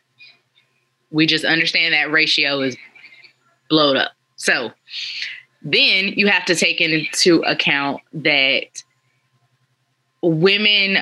We 1.11 1.27
just 1.27 1.45
understand 1.45 1.95
that 1.95 2.11
ratio 2.11 2.61
is 2.63 2.77
blowed 3.69 3.97
up. 3.97 4.13
So 4.37 4.73
then 5.63 6.09
you 6.17 6.27
have 6.29 6.45
to 6.47 6.55
take 6.55 6.81
into 6.81 7.43
account 7.43 8.01
that 8.13 8.83
women 10.23 10.99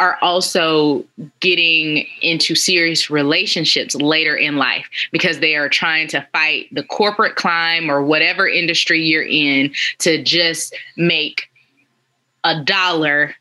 are 0.00 0.18
also 0.22 1.04
getting 1.40 2.06
into 2.22 2.54
serious 2.54 3.10
relationships 3.10 3.94
later 3.94 4.34
in 4.34 4.56
life 4.56 4.88
because 5.12 5.40
they 5.40 5.54
are 5.56 5.68
trying 5.68 6.08
to 6.08 6.26
fight 6.32 6.68
the 6.72 6.82
corporate 6.82 7.36
climb 7.36 7.90
or 7.90 8.02
whatever 8.02 8.48
industry 8.48 9.02
you're 9.02 9.22
in 9.22 9.72
to 9.98 10.22
just 10.22 10.74
make 10.96 11.50
a 12.44 12.64
dollar 12.64 13.34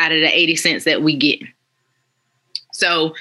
out 0.00 0.12
of 0.12 0.20
the 0.20 0.36
80 0.36 0.56
cents 0.56 0.84
that 0.84 1.02
we 1.02 1.16
get. 1.16 1.40
So 2.72 3.14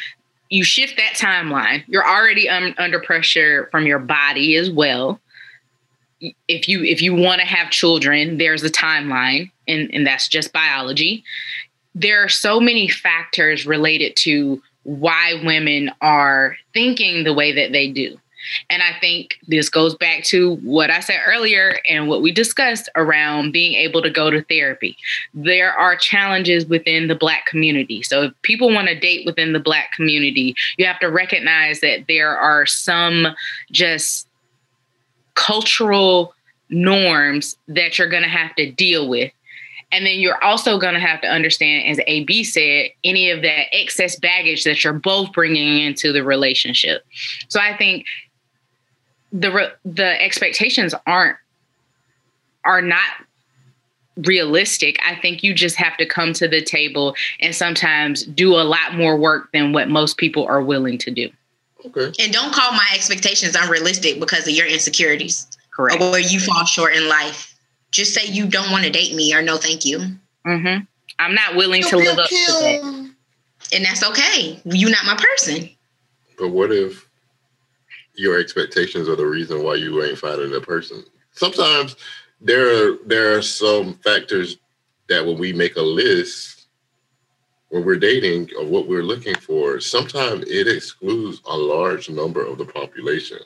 you 0.49 0.63
shift 0.63 0.97
that 0.97 1.13
timeline. 1.13 1.83
You're 1.87 2.07
already 2.07 2.49
under 2.49 2.99
pressure 2.99 3.67
from 3.71 3.85
your 3.85 3.99
body 3.99 4.55
as 4.55 4.69
well. 4.69 5.19
If 6.47 6.67
you 6.67 6.83
if 6.83 7.01
you 7.01 7.15
want 7.15 7.39
to 7.39 7.47
have 7.47 7.69
children, 7.69 8.37
there's 8.37 8.63
a 8.63 8.69
timeline, 8.69 9.51
and, 9.67 9.89
and 9.93 10.05
that's 10.05 10.27
just 10.27 10.51
biology 10.51 11.23
there 11.95 12.23
are 12.23 12.29
so 12.29 12.59
many 12.59 12.87
factors 12.87 13.65
related 13.65 14.15
to 14.15 14.61
why 14.83 15.39
women 15.43 15.91
are 16.01 16.55
thinking 16.73 17.23
the 17.23 17.33
way 17.33 17.51
that 17.51 17.71
they 17.71 17.89
do. 17.89 18.17
And 18.69 18.81
I 18.81 18.97
think 18.99 19.39
this 19.47 19.69
goes 19.69 19.95
back 19.95 20.23
to 20.25 20.55
what 20.57 20.89
I 20.89 20.99
said 20.99 21.19
earlier 21.25 21.79
and 21.87 22.07
what 22.07 22.21
we 22.21 22.31
discussed 22.31 22.89
around 22.95 23.51
being 23.51 23.73
able 23.73 24.01
to 24.01 24.09
go 24.09 24.29
to 24.29 24.43
therapy. 24.43 24.97
There 25.33 25.73
are 25.73 25.95
challenges 25.95 26.65
within 26.65 27.07
the 27.07 27.15
Black 27.15 27.45
community. 27.45 28.03
So, 28.03 28.23
if 28.23 28.41
people 28.41 28.73
want 28.73 28.87
to 28.87 28.99
date 28.99 29.25
within 29.25 29.53
the 29.53 29.59
Black 29.59 29.91
community, 29.93 30.55
you 30.77 30.85
have 30.85 30.99
to 30.99 31.07
recognize 31.07 31.81
that 31.81 32.05
there 32.07 32.37
are 32.37 32.65
some 32.65 33.27
just 33.71 34.27
cultural 35.35 36.33
norms 36.69 37.57
that 37.67 37.97
you're 37.97 38.09
going 38.09 38.23
to 38.23 38.29
have 38.29 38.53
to 38.55 38.71
deal 38.71 39.07
with 39.09 39.31
And 39.91 40.05
then 40.05 40.19
you're 40.19 40.43
also 40.43 40.77
going 40.77 40.93
to 40.93 40.99
have 40.99 41.21
to 41.21 41.27
understand, 41.27 41.87
as 41.87 41.99
AB 42.05 42.43
said, 42.43 42.89
any 43.03 43.31
of 43.31 43.41
that 43.41 43.73
excess 43.73 44.19
baggage 44.19 44.63
that 44.63 44.83
you're 44.83 44.93
both 44.93 45.31
bringing 45.33 45.79
into 45.79 46.11
the 46.11 46.23
relationship. 46.23 47.03
So 47.47 47.59
I 47.59 47.75
think 47.75 48.05
the 49.31 49.51
re- 49.51 49.71
the 49.85 50.21
expectations 50.21 50.93
aren't 51.05 51.37
are 52.65 52.81
not 52.81 53.25
realistic. 54.17 54.97
I 55.05 55.15
think 55.15 55.43
you 55.43 55.53
just 55.53 55.75
have 55.77 55.95
to 55.97 56.05
come 56.05 56.33
to 56.33 56.47
the 56.47 56.61
table 56.61 57.15
and 57.39 57.55
sometimes 57.55 58.23
do 58.23 58.55
a 58.55 58.63
lot 58.63 58.95
more 58.95 59.17
work 59.17 59.51
than 59.53 59.71
what 59.71 59.89
most 59.89 60.17
people 60.17 60.45
are 60.45 60.61
willing 60.61 60.97
to 60.99 61.11
do. 61.11 61.29
Okay. 61.85 62.11
And 62.21 62.33
don't 62.33 62.53
call 62.53 62.71
my 62.73 62.87
expectations 62.93 63.55
unrealistic 63.55 64.19
because 64.19 64.47
of 64.47 64.53
your 64.53 64.67
insecurities 64.67 65.47
Correct. 65.71 66.01
or 66.01 66.11
where 66.11 66.19
you 66.19 66.39
fall 66.39 66.65
short 66.65 66.93
in 66.93 67.07
life. 67.07 67.55
Just 67.91 68.13
say 68.13 68.25
you 68.25 68.47
don't 68.47 68.71
want 68.71 68.83
to 68.83 68.89
date 68.89 69.15
me 69.15 69.33
or 69.33 69.41
no, 69.41 69.57
thank 69.57 69.85
you. 69.85 69.99
Mm-hmm. 70.45 70.83
I'm 71.19 71.35
not 71.35 71.55
willing 71.55 71.83
to 71.83 71.97
live 71.97 72.17
up 72.17 72.29
to 72.29 72.35
that. 72.35 73.13
And 73.73 73.85
that's 73.85 74.03
okay. 74.03 74.59
You're 74.65 74.89
not 74.89 75.05
my 75.05 75.15
person. 75.15 75.69
But 76.37 76.49
what 76.49 76.71
if 76.71 77.08
your 78.19 78.37
expectations 78.37 79.07
are 79.07 79.15
the 79.15 79.25
reason 79.25 79.63
why 79.63 79.75
you 79.75 80.03
ain't 80.03 80.17
finding 80.17 80.53
a 80.53 80.59
person? 80.59 81.03
Sometimes 81.31 81.95
there 82.41 82.91
are 82.91 82.97
there 83.05 83.37
are 83.37 83.41
some 83.41 83.93
factors 83.95 84.57
that 85.07 85.25
when 85.25 85.37
we 85.37 85.53
make 85.53 85.77
a 85.77 85.81
list 85.81 86.67
when 87.69 87.85
we're 87.85 87.97
dating 87.97 88.49
of 88.59 88.67
what 88.67 88.87
we're 88.87 89.03
looking 89.03 89.35
for, 89.35 89.79
sometimes 89.79 90.43
it 90.47 90.67
excludes 90.67 91.39
a 91.45 91.55
large 91.55 92.09
number 92.09 92.43
of 92.43 92.57
the 92.57 92.65
population. 92.65 93.37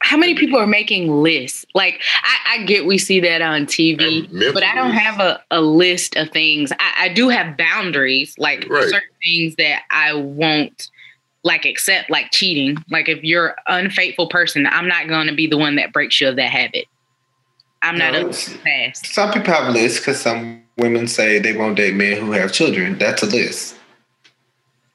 How 0.00 0.16
many 0.16 0.34
people 0.34 0.58
are 0.58 0.66
making 0.66 1.10
lists? 1.22 1.66
Like, 1.74 2.00
I, 2.22 2.54
I 2.54 2.64
get 2.64 2.86
we 2.86 2.96
see 2.96 3.20
that 3.20 3.42
on 3.42 3.66
TV, 3.66 4.26
but 4.54 4.62
I 4.62 4.74
don't 4.74 4.92
have 4.92 5.20
a, 5.20 5.42
a 5.50 5.60
list 5.60 6.16
of 6.16 6.30
things. 6.30 6.72
I, 6.72 6.92
I 6.98 7.08
do 7.10 7.28
have 7.28 7.58
boundaries, 7.58 8.34
like 8.38 8.66
Right. 8.70 8.88
certain 8.88 9.08
things 9.22 9.56
that 9.56 9.82
I 9.90 10.14
won't 10.14 10.88
like 11.44 11.64
accept, 11.64 12.10
like 12.10 12.30
cheating. 12.30 12.76
Like, 12.90 13.08
if 13.08 13.22
you're 13.22 13.48
an 13.66 13.84
unfaithful 13.84 14.28
person, 14.28 14.66
I'm 14.66 14.88
not 14.88 15.08
going 15.08 15.28
to 15.28 15.34
be 15.34 15.46
the 15.46 15.56
one 15.58 15.76
that 15.76 15.92
breaks 15.92 16.20
you 16.20 16.28
of 16.28 16.36
that 16.36 16.50
habit. 16.50 16.86
I'm 17.82 17.96
not 17.96 18.12
No, 18.12 18.18
a 18.18 18.28
it's- 18.28 18.48
fast. 18.56 19.06
Some 19.06 19.30
people 19.32 19.52
have 19.54 19.72
lists 19.72 20.00
because 20.00 20.20
some 20.20 20.62
women 20.76 21.06
say 21.06 21.38
they 21.38 21.56
won't 21.56 21.76
date 21.76 21.94
men 21.94 22.20
who 22.20 22.32
have 22.32 22.52
children. 22.52 22.98
That's 22.98 23.22
a 23.22 23.26
list. 23.26 23.76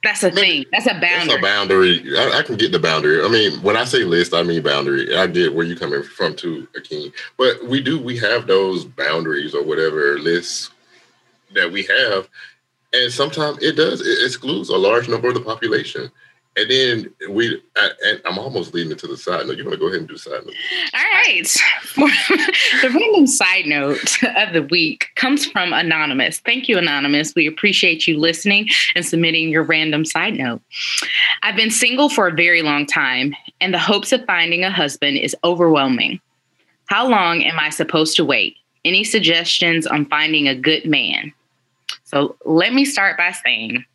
That's 0.03 0.21
a 0.21 0.31
thing. 0.31 0.65
That's 0.73 0.85
a 0.85 0.89
That's 0.99 1.27
boundary. 1.27 1.37
a 1.37 1.41
boundary. 1.41 2.17
I, 2.17 2.39
I 2.39 2.43
can 2.43 2.57
get 2.57 2.73
the 2.73 2.79
boundary. 2.79 3.23
I 3.23 3.29
mean, 3.29 3.53
when 3.61 3.77
I 3.77 3.85
say 3.85 4.03
list, 4.03 4.33
I 4.33 4.43
mean 4.43 4.61
boundary. 4.61 5.15
I 5.15 5.27
get 5.27 5.55
where 5.55 5.65
you 5.65 5.77
coming 5.77 6.03
from 6.03 6.35
too, 6.35 6.67
Akeem. 6.77 7.13
But 7.37 7.63
we 7.69 7.81
do, 7.81 7.97
we 8.01 8.17
have 8.17 8.45
those 8.45 8.83
boundaries 8.83 9.55
or 9.55 9.63
whatever 9.63 10.19
lists 10.19 10.71
that 11.55 11.71
we 11.71 11.83
have. 11.83 12.27
And 12.91 13.13
sometimes 13.13 13.59
it 13.63 13.77
does, 13.77 14.01
it 14.05 14.25
excludes 14.25 14.67
a 14.67 14.75
large 14.75 15.07
number 15.07 15.29
of 15.29 15.35
the 15.35 15.39
population. 15.41 16.11
And 16.55 16.69
then 16.69 17.13
we, 17.31 17.61
I, 17.75 17.89
and 18.05 18.21
I'm 18.25 18.37
almost 18.37 18.75
leading 18.75 18.91
it 18.91 18.99
to 18.99 19.07
the 19.07 19.17
side 19.17 19.47
note. 19.47 19.57
You 19.57 19.65
want 19.65 19.73
to 19.73 19.79
go 19.79 19.87
ahead 19.87 19.99
and 19.99 20.07
do 20.07 20.17
side 20.17 20.45
note? 20.45 20.53
All 20.93 21.01
right. 21.01 21.57
the 22.81 22.89
random 22.89 23.25
side 23.25 23.65
note 23.65 24.23
of 24.37 24.53
the 24.53 24.67
week 24.69 25.07
comes 25.15 25.47
from 25.47 25.73
Anonymous. 25.73 26.39
Thank 26.39 26.69
you, 26.69 26.77
Anonymous. 26.77 27.33
We 27.35 27.47
appreciate 27.47 28.07
you 28.07 28.19
listening 28.19 28.69
and 28.95 29.03
submitting 29.03 29.49
your 29.49 29.63
random 29.63 30.05
side 30.05 30.35
note. 30.35 30.61
I've 31.41 31.55
been 31.55 31.71
single 31.71 32.09
for 32.09 32.27
a 32.27 32.33
very 32.33 32.61
long 32.61 32.85
time, 32.85 33.35
and 33.59 33.73
the 33.73 33.79
hopes 33.79 34.11
of 34.11 34.23
finding 34.25 34.63
a 34.63 34.71
husband 34.71 35.17
is 35.17 35.35
overwhelming. 35.43 36.21
How 36.85 37.07
long 37.07 37.43
am 37.43 37.59
I 37.59 37.69
supposed 37.69 38.15
to 38.17 38.25
wait? 38.25 38.57
Any 38.85 39.03
suggestions 39.03 39.87
on 39.87 40.05
finding 40.05 40.47
a 40.47 40.55
good 40.55 40.85
man? 40.85 41.33
So 42.03 42.35
let 42.45 42.73
me 42.73 42.85
start 42.85 43.17
by 43.17 43.31
saying 43.31 43.85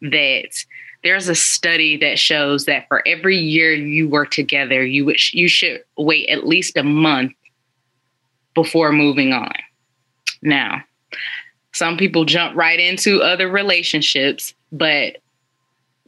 that 0.00 0.64
there's 1.06 1.28
a 1.28 1.36
study 1.36 1.96
that 1.98 2.18
shows 2.18 2.64
that 2.64 2.88
for 2.88 3.00
every 3.06 3.38
year 3.38 3.72
you 3.72 4.08
work 4.08 4.32
together, 4.32 4.84
you 4.84 5.14
you 5.32 5.48
should 5.48 5.80
wait 5.96 6.28
at 6.28 6.48
least 6.48 6.76
a 6.76 6.82
month 6.82 7.32
before 8.56 8.90
moving 8.90 9.32
on. 9.32 9.54
Now, 10.42 10.82
some 11.72 11.96
people 11.96 12.24
jump 12.24 12.56
right 12.56 12.80
into 12.80 13.22
other 13.22 13.48
relationships, 13.48 14.52
but 14.72 15.18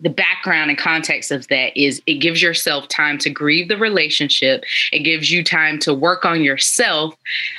the 0.00 0.10
background 0.10 0.70
and 0.70 0.78
context 0.78 1.30
of 1.30 1.46
that 1.46 1.76
is 1.76 2.02
it 2.06 2.14
gives 2.14 2.42
yourself 2.42 2.88
time 2.88 3.18
to 3.18 3.30
grieve 3.30 3.68
the 3.68 3.76
relationship. 3.76 4.64
It 4.90 5.00
gives 5.00 5.30
you 5.30 5.44
time 5.44 5.78
to 5.80 5.94
work 5.94 6.24
on 6.24 6.42
yourself, 6.42 7.14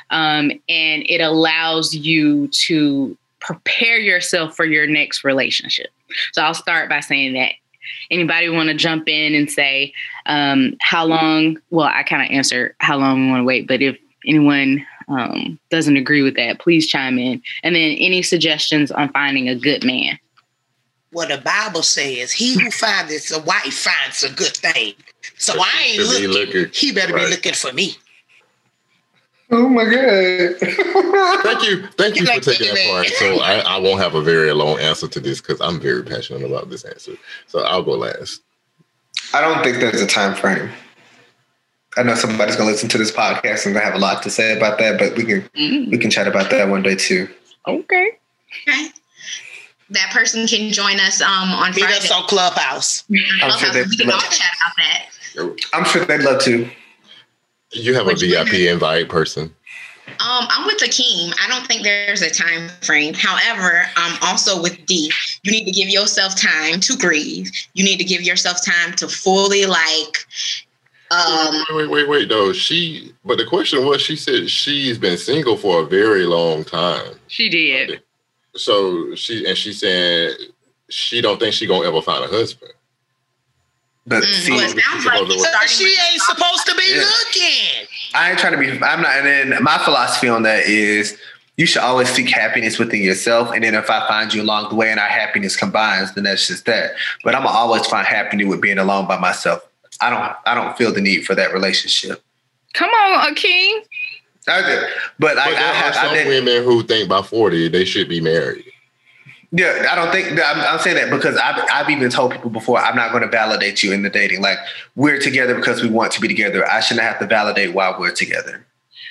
um, 0.10 0.52
and 0.68 1.04
it 1.08 1.22
allows 1.22 1.94
you 1.94 2.50
to 2.66 3.18
prepare 3.40 3.98
yourself 3.98 4.58
for 4.58 4.66
your 4.66 4.88
next 4.88 5.24
relationship. 5.24 5.88
So 6.34 6.42
I'll 6.42 6.54
start 6.54 6.90
by 6.90 7.00
saying 7.00 7.34
that. 7.34 7.54
Anybody 8.12 8.50
want 8.50 8.70
to 8.70 8.76
jump 8.76 9.08
in 9.08 9.34
and 9.34 9.50
say 9.50 9.94
um, 10.28 10.76
how 10.80 11.06
long? 11.06 11.58
Well, 11.72 11.88
I 11.88 12.04
kind 12.04 12.22
of 12.22 12.30
answer 12.36 12.76
how 12.80 12.98
long 12.98 13.26
we 13.26 13.32
want 13.32 13.40
to 13.42 13.46
wait, 13.46 13.68
but 13.68 13.82
if 13.82 13.98
anyone 14.28 14.86
um, 15.08 15.60
doesn't 15.72 15.98
agree 15.98 16.22
with 16.22 16.36
that, 16.36 16.60
please 16.60 16.88
chime 16.88 17.18
in. 17.18 17.42
And 17.64 17.76
then 17.76 17.96
any 17.98 18.22
suggestions 18.22 18.92
on 18.92 19.10
finding 19.12 19.50
a 19.50 19.56
good 19.56 19.84
man. 19.84 20.20
What 21.12 21.30
the 21.30 21.40
Bible 21.40 21.82
says, 21.82 22.32
he 22.32 22.54
who 22.60 22.70
finds 22.70 23.32
a 23.32 23.40
wife 23.42 23.74
finds 23.74 24.24
a 24.24 24.32
good 24.32 24.56
thing. 24.56 24.94
So 25.38 25.54
I 25.60 25.66
he 25.84 26.00
ain't 26.00 26.10
looking. 26.10 26.30
looking- 26.30 26.72
He 26.74 26.92
better 26.92 27.14
right. 27.14 27.26
be 27.26 27.32
looking 27.32 27.54
for 27.54 27.74
me. 27.74 27.96
Oh 29.52 29.70
my 29.70 29.86
god! 29.86 30.58
Thank 31.44 31.64
you. 31.64 31.88
Thank 31.98 32.18
you 32.18 32.24
You 32.24 32.28
for 32.28 32.40
taking 32.42 32.68
that 32.74 32.88
part. 32.90 33.08
So 33.08 33.40
I, 33.40 33.60
I 33.60 33.78
won't 33.80 34.00
have 34.02 34.16
a 34.16 34.22
very 34.22 34.52
long 34.54 34.80
answer 34.80 35.08
to 35.08 35.20
this 35.20 35.42
because 35.42 35.60
I'm 35.62 35.80
very 35.80 36.04
passionate 36.04 36.44
about 36.44 36.70
this 36.70 36.84
answer. 36.84 37.14
So 37.48 37.62
I'll 37.62 37.84
go 37.84 37.94
last. 37.94 38.42
I 39.34 39.42
don't 39.42 39.64
think 39.64 39.78
there's 39.78 40.02
a 40.02 40.08
time 40.08 40.36
frame. 40.36 40.70
I 41.98 42.04
know 42.04 42.16
somebody's 42.16 42.56
gonna 42.56 42.70
listen 42.72 42.90
to 42.90 42.98
this 42.98 43.12
podcast 43.12 43.66
and 43.66 43.76
they 43.76 43.80
have 43.82 43.96
a 43.96 44.00
lot 44.00 44.24
to 44.24 44.30
say 44.30 44.56
about 44.56 44.78
that, 44.80 45.00
but 45.00 45.16
we 45.18 45.26
can 45.26 45.42
Mm, 45.58 45.90
we 45.92 45.98
can 45.98 46.12
chat 46.12 46.28
about 46.28 46.50
that 46.52 46.70
one 46.70 46.84
day 46.84 46.96
too. 46.96 47.28
okay. 47.68 48.12
Okay. 48.68 48.90
That 49.92 50.12
person 50.12 50.46
can 50.48 50.72
join 50.72 51.00
us 51.00 51.22
um, 51.22 51.50
on 51.52 51.72
Meet 51.72 51.80
Friday. 51.82 51.98
us 51.98 52.12
on 52.12 52.24
Clubhouse. 52.28 53.04
I'm 53.42 53.52
sure 53.58 53.72
they 53.72 53.84
we 53.84 53.98
can 53.98 54.12
all 54.12 54.20
chat 54.20 54.52
about 54.62 54.76
that. 54.78 55.10
I'm 55.74 55.86
sure 55.86 56.06
they'd 56.06 56.22
love 56.22 56.42
to. 56.44 56.70
You 57.72 57.94
have 57.94 58.04
a 58.04 58.08
Would 58.08 58.22
you 58.22 58.30
VIP 58.30 58.72
invite 58.72 59.10
person. 59.10 59.54
Um, 60.08 60.48
I'm 60.50 60.66
with 60.66 60.80
Akeem. 60.80 61.34
I 61.40 61.48
don't 61.48 61.66
think 61.68 61.84
there's 61.84 62.22
a 62.22 62.30
time 62.30 62.70
frame. 62.82 63.14
However, 63.14 63.84
I'm 63.96 64.18
also 64.24 64.62
with 64.62 64.86
D. 64.86 65.12
You 65.44 65.52
need 65.52 65.66
to 65.66 65.72
give 65.72 65.88
yourself 65.88 66.36
time 66.36 66.80
to 66.82 66.98
grieve. 66.98 67.52
You 67.74 67.84
need 67.84 67.98
to 67.98 68.04
give 68.04 68.22
yourself 68.22 68.58
time 68.66 68.96
to 68.96 69.08
fully 69.08 69.66
like 69.66 70.26
um 71.12 71.64
wait, 71.72 71.76
wait, 71.76 71.90
wait, 71.90 72.10
wait. 72.10 72.30
No, 72.30 72.54
she. 72.54 73.14
But 73.26 73.38
the 73.38 73.46
question 73.46 73.86
was, 73.86 74.02
she 74.02 74.16
said 74.16 74.50
she's 74.50 74.98
been 74.98 75.18
single 75.18 75.58
for 75.58 75.82
a 75.82 75.86
very 75.86 76.26
long 76.26 76.64
time. 76.64 77.16
She 77.28 77.50
did. 77.50 78.02
So 78.56 79.16
she 79.16 79.48
and 79.48 79.58
she 79.58 79.74
said 79.74 80.36
she 80.90 81.22
don't 81.22 81.40
think 81.40 81.54
she 81.54 81.66
gonna 81.66 81.88
ever 81.88 82.02
find 82.02 82.24
a 82.24 82.28
husband. 82.28 82.74
But 84.08 84.24
mm, 84.24 84.34
see, 84.34 84.52
well, 84.52 84.62
it 84.62 84.80
sounds 84.80 85.06
like 85.06 85.68
She 85.68 85.84
with- 85.84 86.00
ain't 86.12 86.22
supposed 86.22 86.66
to 86.68 86.76
be 86.76 86.84
Yeah. 86.96 87.02
looking. 87.02 87.88
I 88.16 88.32
ain't 88.32 88.40
trying 88.40 88.54
to 88.54 88.58
be. 88.58 88.72
I'm 88.84 89.02
not. 89.02 89.12
And 89.18 89.52
then 89.52 89.64
my 89.64 89.78
philosophy 89.80 90.28
on 90.30 90.44
that 90.44 90.66
is 90.66 91.18
you 91.58 91.66
should 91.66 91.82
always 91.84 92.10
seek 92.10 92.30
happiness 92.30 92.80
within 92.80 93.02
yourself. 93.04 93.52
And 93.54 93.64
then 93.64 93.76
if 93.76 93.90
I 93.90 94.08
find 94.08 94.34
you 94.34 94.42
along 94.42 94.70
the 94.70 94.76
way 94.76 94.90
and 94.90 95.00
our 95.00 95.08
happiness 95.08 95.56
combines, 95.56 96.14
then 96.16 96.24
that's 96.24 96.48
just 96.48 96.66
that. 96.66 96.94
But 97.24 97.36
I'm 97.36 97.44
gonna 97.44 97.56
always 97.56 97.86
find 97.86 98.08
happiness 98.08 98.48
with 98.48 98.62
being 98.62 98.80
alone 98.80 99.08
by 99.08 99.18
myself. 99.20 99.62
I 100.02 100.10
don't. 100.10 100.34
I 100.46 100.56
don't 100.56 100.78
feel 100.78 100.92
the 100.94 101.02
need 101.02 101.26
for 101.26 101.36
that 101.36 101.54
relationship. 101.54 102.24
Come 102.74 102.90
on, 102.90 103.34
Akeem. 103.36 103.82
I 104.48 104.62
did. 104.62 104.84
But, 105.20 105.38
I, 105.38 105.52
there 105.52 105.60
I, 105.60 105.70
are 105.70 105.74
have, 105.74 105.96
some 105.96 106.08
I 106.08 106.26
women 106.26 106.64
who 106.64 106.82
think 106.84 107.10
by 107.10 107.22
forty 107.22 107.68
they 107.68 107.86
should 107.86 108.08
be 108.10 108.22
married. 108.22 108.64
Yeah, 109.52 109.88
I 109.90 109.96
don't 109.96 110.12
think 110.12 110.32
I'm, 110.32 110.60
I'm 110.60 110.80
saying 110.80 110.98
that 110.98 111.10
because 111.10 111.36
I've 111.38 111.60
I've 111.72 111.90
even 111.90 112.10
told 112.10 112.32
people 112.32 112.52
before 112.52 112.80
I'm 112.80 112.96
not 112.96 113.12
going 113.12 113.24
to 113.24 113.30
validate 113.30 113.82
you 113.82 113.92
in 113.92 114.04
the 114.04 114.10
dating. 114.10 114.42
Like 114.42 114.60
we're 114.96 115.20
together 115.20 115.56
because 115.56 115.82
we 115.82 115.90
want 115.90 116.12
to 116.14 116.22
be 116.22 116.28
together. 116.28 116.70
I 116.70 116.82
shouldn't 116.82 117.06
have 117.06 117.20
to 117.20 117.26
validate 117.26 117.74
why 117.74 117.94
we're 117.98 118.12
together. 118.12 118.64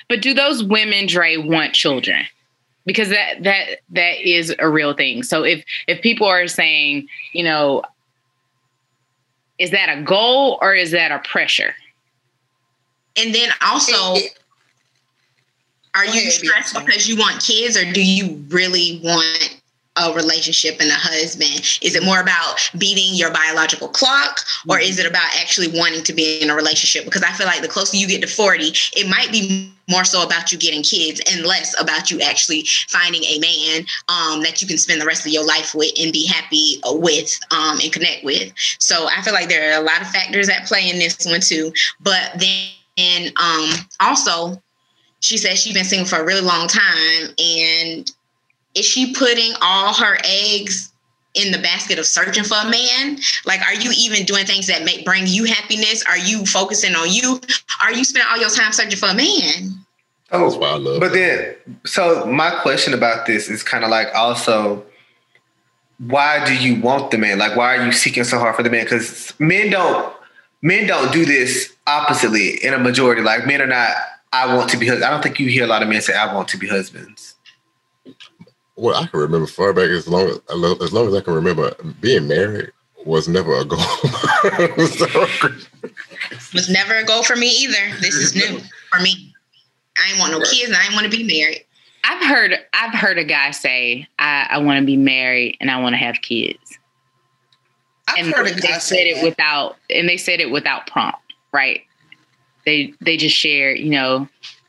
But 0.07 0.21
do 0.21 0.33
those 0.33 0.63
women, 0.63 1.07
Dre, 1.07 1.37
want 1.37 1.73
children? 1.73 2.25
Because 2.85 3.09
that 3.09 3.43
that 3.43 3.79
that 3.89 4.21
is 4.21 4.55
a 4.59 4.69
real 4.69 4.93
thing. 4.93 5.23
So 5.23 5.43
if 5.43 5.65
if 5.87 6.01
people 6.01 6.27
are 6.27 6.47
saying, 6.47 7.07
you 7.33 7.43
know, 7.43 7.83
is 9.57 9.71
that 9.71 9.89
a 9.89 10.01
goal 10.01 10.57
or 10.61 10.73
is 10.73 10.91
that 10.91 11.11
a 11.11 11.19
pressure? 11.19 11.75
and 13.19 13.33
then 13.33 13.49
also 13.61 14.15
are 15.95 16.05
you 16.05 16.11
ahead, 16.11 16.31
stressed 16.31 16.85
because 16.85 17.07
you 17.07 17.17
want 17.17 17.41
kids 17.41 17.77
or 17.77 17.91
do 17.91 18.05
you 18.05 18.43
really 18.49 19.01
want 19.03 19.58
a 19.99 20.13
relationship 20.13 20.77
and 20.79 20.89
a 20.89 20.95
husband? 20.95 21.79
Is 21.81 21.95
it 21.95 22.03
more 22.03 22.21
about 22.21 22.57
beating 22.77 23.15
your 23.15 23.31
biological 23.31 23.87
clock 23.87 24.39
or 24.67 24.79
Mm-hmm. 24.79 24.89
is 24.89 24.99
it 24.99 25.05
about 25.05 25.27
actually 25.39 25.67
wanting 25.77 26.03
to 26.03 26.13
be 26.13 26.41
in 26.41 26.49
a 26.49 26.55
relationship? 26.55 27.05
Because 27.05 27.23
I 27.23 27.31
feel 27.31 27.47
like 27.47 27.61
the 27.61 27.67
closer 27.67 27.97
you 27.97 28.07
get 28.07 28.21
to 28.21 28.27
40, 28.27 28.71
it 28.95 29.09
might 29.09 29.31
be 29.31 29.71
more 29.89 30.03
so 30.03 30.23
about 30.23 30.51
you 30.51 30.57
getting 30.57 30.83
kids 30.83 31.21
and 31.31 31.45
less 31.45 31.79
about 31.81 32.11
you 32.11 32.21
actually 32.21 32.63
finding 32.87 33.23
a 33.23 33.39
man 33.39 33.85
um, 34.07 34.41
that 34.43 34.61
you 34.61 34.67
can 34.67 34.77
spend 34.77 35.01
the 35.01 35.05
rest 35.05 35.25
of 35.25 35.31
your 35.31 35.45
life 35.45 35.73
with 35.73 35.91
and 35.99 36.13
be 36.13 36.25
happy 36.25 36.79
with 36.85 37.39
um, 37.51 37.79
and 37.81 37.91
connect 37.91 38.23
with. 38.23 38.53
So 38.79 39.07
I 39.09 39.21
feel 39.21 39.33
like 39.33 39.49
there 39.49 39.73
are 39.73 39.81
a 39.81 39.85
lot 39.85 40.01
of 40.01 40.07
factors 40.09 40.49
at 40.49 40.65
play 40.65 40.89
in 40.89 40.99
this 40.99 41.25
one 41.25 41.41
too. 41.41 41.71
But 41.99 42.33
then 42.39 43.31
um, 43.41 43.71
also, 43.99 44.61
she 45.21 45.37
said 45.37 45.57
she's 45.57 45.73
been 45.73 45.85
single 45.85 46.07
for 46.07 46.19
a 46.19 46.25
really 46.25 46.41
long 46.41 46.67
time 46.67 47.33
and 47.37 48.11
is 48.75 48.85
she 48.85 49.13
putting 49.13 49.51
all 49.61 49.93
her 49.93 50.17
eggs 50.23 50.91
in 51.35 51.51
the 51.51 51.59
basket 51.59 51.99
of 51.99 52.05
searching 52.05 52.43
for 52.43 52.55
a 52.63 52.69
man 52.69 53.17
like 53.45 53.61
are 53.61 53.75
you 53.75 53.91
even 53.97 54.25
doing 54.25 54.45
things 54.45 54.65
that 54.67 54.83
make 54.83 55.05
bring 55.05 55.23
you 55.27 55.45
happiness 55.45 56.03
are 56.07 56.17
you 56.17 56.43
focusing 56.45 56.95
on 56.95 57.07
you 57.11 57.39
are 57.83 57.93
you 57.93 58.03
spending 58.03 58.27
all 58.31 58.37
your 58.39 58.49
time 58.49 58.71
searching 58.73 58.97
for 58.97 59.07
a 59.09 59.13
man 59.13 59.73
That's 60.31 60.55
Oh, 60.55 60.57
why 60.57 60.69
I 60.69 60.75
love. 60.77 60.99
but 60.99 61.09
her. 61.09 61.15
then, 61.15 61.55
so 61.85 62.25
my 62.25 62.49
question 62.61 62.93
about 62.93 63.25
this 63.27 63.49
is 63.49 63.61
kind 63.63 63.83
of 63.83 63.89
like 63.89 64.07
also, 64.15 64.83
why 65.99 66.43
do 66.45 66.55
you 66.55 66.79
want 66.81 67.11
the 67.11 67.17
man? 67.17 67.39
Like, 67.39 67.55
why 67.55 67.77
are 67.77 67.85
you 67.85 67.91
seeking 67.91 68.23
so 68.23 68.39
hard 68.39 68.55
for 68.55 68.63
the 68.63 68.69
man? 68.69 68.85
Because 68.85 69.33
men 69.39 69.69
don't, 69.69 70.13
men 70.61 70.87
don't 70.87 71.11
do 71.11 71.25
this 71.25 71.73
oppositely 71.87 72.63
in 72.63 72.73
a 72.73 72.79
majority. 72.79 73.21
Like, 73.21 73.45
men 73.45 73.61
are 73.61 73.67
not. 73.67 73.91
I 74.31 74.55
want 74.55 74.69
to 74.69 74.77
be. 74.77 74.85
hus- 74.87 75.01
I 75.03 75.09
don't 75.09 75.21
think 75.23 75.39
you 75.39 75.49
hear 75.49 75.63
a 75.63 75.67
lot 75.67 75.81
of 75.81 75.89
men 75.89 76.01
say, 76.01 76.13
"I 76.15 76.31
want 76.33 76.47
to 76.49 76.57
be 76.57 76.67
husbands." 76.67 77.33
Well, 78.79 78.95
I 78.95 79.07
can 79.07 79.19
remember 79.19 79.47
far 79.47 79.73
back 79.73 79.89
as 79.89 80.07
long 80.07 80.27
as 80.29 80.39
as 80.49 80.93
long 80.93 81.07
as 81.07 81.13
I 81.13 81.21
can 81.21 81.33
remember, 81.33 81.73
being 82.01 82.27
married 82.27 82.71
was 83.05 83.27
never 83.27 83.53
a 83.55 83.65
goal. 83.65 83.79
So- 83.79 85.27
was 86.53 86.69
never 86.69 86.95
a 86.95 87.03
goal 87.03 87.23
for 87.23 87.35
me 87.35 87.47
either 87.49 87.95
this 88.01 88.13
is 88.15 88.35
new 88.35 88.59
for 88.91 89.01
me 89.01 89.33
i 89.97 90.09
ain't 90.09 90.19
want 90.19 90.31
no 90.31 90.39
kids 90.39 90.65
and 90.67 90.75
i 90.75 90.83
ain't 90.85 90.93
want 90.93 91.09
to 91.09 91.15
be 91.17 91.23
married 91.23 91.63
I've 92.03 92.23
heard 92.25 92.53
I've 92.73 92.93
heard 92.93 93.17
a 93.17 93.23
guy 93.25 93.51
say, 93.51 94.07
I, 94.19 94.47
I 94.51 94.57
want 94.59 94.79
to 94.79 94.85
be 94.85 94.95
married 94.97 95.57
and 95.59 95.69
I 95.69 95.79
want 95.81 95.93
to 95.93 95.97
have 95.97 96.21
kids. 96.21 96.79
I've 98.07 98.25
and 98.25 98.33
heard 98.33 98.47
a 98.47 98.53
they 98.53 98.61
guy 98.61 98.73
said 98.77 98.81
say 98.95 99.09
it 99.09 99.15
that. 99.15 99.23
without 99.25 99.75
and 99.89 100.07
they 100.07 100.15
said 100.17 100.39
it 100.39 100.49
without 100.49 100.87
prompt, 100.87 101.19
right? 101.51 101.81
They 102.65 102.93
they 103.01 103.17
just 103.17 103.35
shared, 103.35 103.79
you 103.79 103.89
know, 103.89 104.27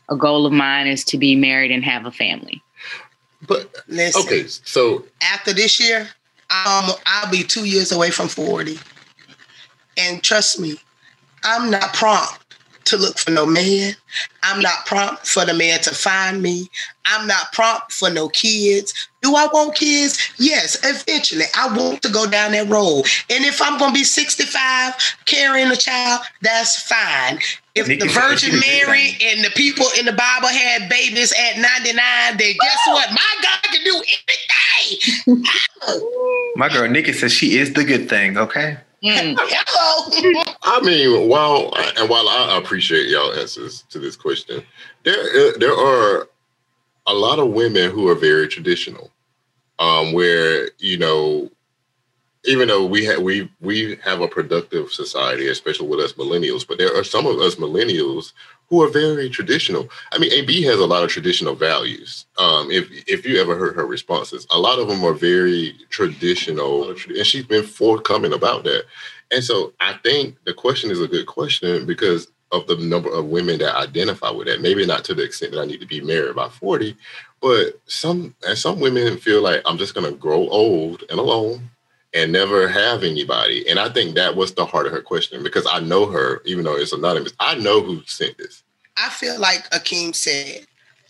a 0.09 0.17
goal 0.17 0.45
of 0.45 0.53
mine 0.53 0.89
is 0.89 1.05
to 1.05 1.19
be 1.19 1.37
married 1.37 1.71
and 1.71 1.85
have 1.85 2.05
a 2.05 2.11
family. 2.13 2.61
But 3.51 3.69
Listen, 3.89 4.23
okay, 4.23 4.47
so 4.47 5.05
after 5.21 5.53
this 5.53 5.81
year, 5.81 6.03
um, 6.51 6.91
I'll 7.05 7.31
be 7.33 7.43
two 7.43 7.65
years 7.65 7.91
away 7.91 8.13
from 8.13 8.29
40. 8.29 8.79
And 9.99 10.23
trust 10.23 10.61
me, 10.61 10.77
I'm 11.43 11.69
not 11.69 11.93
prompt 11.93 12.40
to 12.91 12.97
look 12.97 13.19
for 13.19 13.31
no 13.31 13.47
man. 13.47 13.95
I'm 14.43 14.61
not 14.61 14.87
prompt 14.87 15.27
for 15.27 15.45
the 15.45 15.55
man 15.55 15.81
to 15.81 15.95
find 15.95 16.43
me. 16.43 16.69
I'm 17.07 17.27
not 17.27 17.53
prompt 17.53 17.93
for 17.93 18.11
no 18.11 18.29
kids. 18.29 18.93
Do 19.23 19.35
I 19.37 19.47
want 19.53 19.75
kids? 19.75 20.19
Yes, 20.39 20.79
eventually. 20.85 21.45
I 21.57 21.75
want 21.77 22.03
to 22.03 22.09
go 22.09 22.29
down 22.29 22.53
that 22.53 22.69
road. 22.69 23.05
And 23.29 23.45
if 23.45 23.61
I'm 23.61 23.79
going 23.79 23.93
to 23.93 23.99
be 23.99 24.05
65 24.05 24.95
carrying 25.27 25.71
a 25.71 25.77
child, 25.77 26.23
that's 26.43 26.83
fine. 26.83 27.39
If 27.75 27.87
the 27.87 28.09
Virgin 28.09 28.59
Mary 28.59 29.17
and 29.23 29.45
the 29.45 29.51
people 29.55 29.87
in 29.99 30.07
the 30.07 30.13
Bible 30.13 30.49
had 30.49 30.89
babies 30.89 31.33
at 31.33 31.57
99, 31.57 31.97
then 32.37 32.39
guess 32.39 32.79
what? 32.89 33.11
My 33.13 33.35
God 33.43 33.63
can 33.63 33.85
do 33.85 34.03
anything. 35.27 35.45
My 36.57 36.69
girl 36.69 36.89
Nikki 36.89 37.13
says 37.13 37.33
she 37.33 37.59
is 37.59 37.73
the 37.75 37.85
good 37.85 38.09
thing. 38.09 38.37
Okay. 38.37 38.77
Mm. 39.05 39.37
Hello. 39.41 40.45
I 40.63 40.81
mean, 40.83 41.29
while 41.29 41.73
and 41.97 42.09
while 42.09 42.29
I 42.29 42.59
appreciate 42.59 43.09
y'all 43.09 43.33
answers 43.33 43.83
to 43.91 43.99
this 43.99 44.17
question, 44.17 44.63
there 45.05 45.57
there 45.59 45.73
are 45.73 46.29
a 47.07 47.15
lot 47.15 47.39
of 47.39 47.49
women 47.51 47.91
who 47.91 48.09
are 48.09 48.15
very 48.15 48.47
traditional, 48.47 49.11
um, 49.79 50.13
where 50.13 50.71
you 50.79 50.99
know, 50.99 51.51
even 52.45 52.69
though 52.69 52.85
we 52.85 53.07
have 53.07 53.23
we 53.23 53.51
we 53.61 53.97
have 54.05 54.21
a 54.21 54.29
productive 54.29 54.91
society, 54.93 55.49
especially 55.49 55.89
with 55.89 56.01
us 56.01 56.13
millennials, 56.13 56.69
but 56.69 56.77
there 56.77 56.95
are 56.95 57.05
some 57.05 57.27
of 57.27 57.39
us 57.39 57.55
millennials 57.55 58.33
who 58.69 58.83
are 58.83 58.89
very 58.89 59.31
traditional. 59.31 59.89
I 60.13 60.19
mean, 60.19 60.31
AB 60.31 60.63
has 60.63 60.79
a 60.79 60.87
lot 60.87 61.03
of 61.03 61.09
traditional 61.09 61.55
values. 61.55 62.27
Um, 62.39 62.71
if 62.71 62.87
if 63.09 63.25
you 63.25 63.41
ever 63.41 63.57
heard 63.57 63.77
her 63.77 63.87
responses, 63.87 64.47
a 64.51 64.59
lot 64.59 64.79
of 64.79 64.89
them 64.89 65.03
are 65.05 65.15
very 65.15 65.75
traditional, 65.89 66.91
and 66.91 67.27
she's 67.27 67.47
been 67.47 67.65
forthcoming 67.65 68.35
about 68.35 68.65
that. 68.65 68.85
And 69.31 69.45
so 69.45 69.73
I 69.81 69.95
think 70.03 70.37
the 70.45 70.55
question 70.55 70.91
is 70.91 71.01
a 71.01 71.09
good 71.09 71.27
question 71.27 71.87
because 71.87 72.29
of 72.53 72.67
the 72.67 72.77
number 72.77 73.11
of 73.11 73.27
women 73.27 73.59
that 73.59 73.77
identify 73.77 74.31
with 74.31 74.49
that. 74.49 74.61
Maybe 74.61 74.85
not 74.85 75.05
to 75.05 75.15
the 75.15 75.23
extent 75.23 75.53
that 75.53 75.61
I 75.61 75.67
need 75.67 75.81
to 75.81 75.87
be 75.87 76.01
married 76.01 76.35
by 76.35 76.49
40, 76.49 76.97
but 77.41 77.81
some 77.87 78.35
and 78.47 78.59
some 78.59 78.81
women 78.81 79.19
feel 79.19 79.43
like 79.43 79.63
I'm 79.65 79.79
just 79.79 79.95
gonna 79.95 80.13
grow 80.13 80.49
old 80.49 81.05
and 81.11 81.21
alone 81.21 81.71
and 82.13 82.33
never 82.33 82.69
have 82.69 83.05
anybody. 83.05 83.69
And 83.69 83.79
I 83.79 83.89
think 83.89 84.17
that 84.17 84.35
was 84.35 84.53
the 84.53 84.67
heart 84.67 84.87
of 84.87 84.93
her 84.93 85.01
question 85.01 85.43
because 85.43 85.67
I 85.71 85.79
know 85.81 86.07
her, 86.07 86.43
even 86.45 86.65
though 86.65 86.77
it's 86.77 86.93
anonymous. 86.93 87.33
I 87.39 87.55
know 87.55 87.81
who 87.83 88.03
sent 88.07 88.37
this. 88.37 88.65
I 88.97 89.11
feel 89.11 89.39
like 89.39 89.71
Akeem 89.71 90.15
said, 90.15 90.67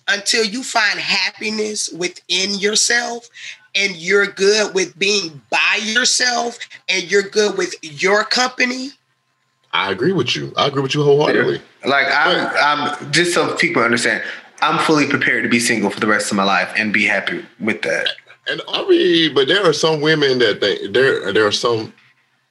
until 0.08 0.44
you 0.44 0.62
find 0.62 0.98
happiness 0.98 1.90
within 1.90 2.54
yourself 2.58 3.28
and 3.74 3.96
you're 3.96 4.26
good 4.26 4.74
with 4.74 4.98
being 4.98 5.40
by 5.50 5.80
yourself 5.82 6.58
and 6.88 7.10
you're 7.10 7.22
good 7.22 7.56
with 7.56 7.74
your 7.82 8.24
company, 8.24 8.90
I 9.72 9.92
agree 9.92 10.12
with 10.12 10.34
you. 10.34 10.52
I 10.56 10.66
agree 10.66 10.82
with 10.82 10.94
you 10.94 11.02
wholeheartedly. 11.02 11.60
Like 11.84 12.06
I'm, 12.10 12.50
I'm 12.56 13.12
just 13.12 13.34
so 13.34 13.54
people 13.56 13.82
understand. 13.82 14.24
I'm 14.62 14.84
fully 14.84 15.06
prepared 15.06 15.44
to 15.44 15.48
be 15.48 15.60
single 15.60 15.90
for 15.90 16.00
the 16.00 16.06
rest 16.06 16.30
of 16.30 16.36
my 16.36 16.44
life 16.44 16.72
and 16.76 16.92
be 16.92 17.04
happy 17.04 17.44
with 17.60 17.82
that. 17.82 18.08
And 18.48 18.60
I 18.68 18.86
mean, 18.86 19.34
but 19.34 19.48
there 19.48 19.64
are 19.64 19.72
some 19.72 20.00
women 20.00 20.38
that 20.40 20.60
they, 20.60 20.86
there 20.88 21.32
there 21.32 21.46
are 21.46 21.52
some, 21.52 21.92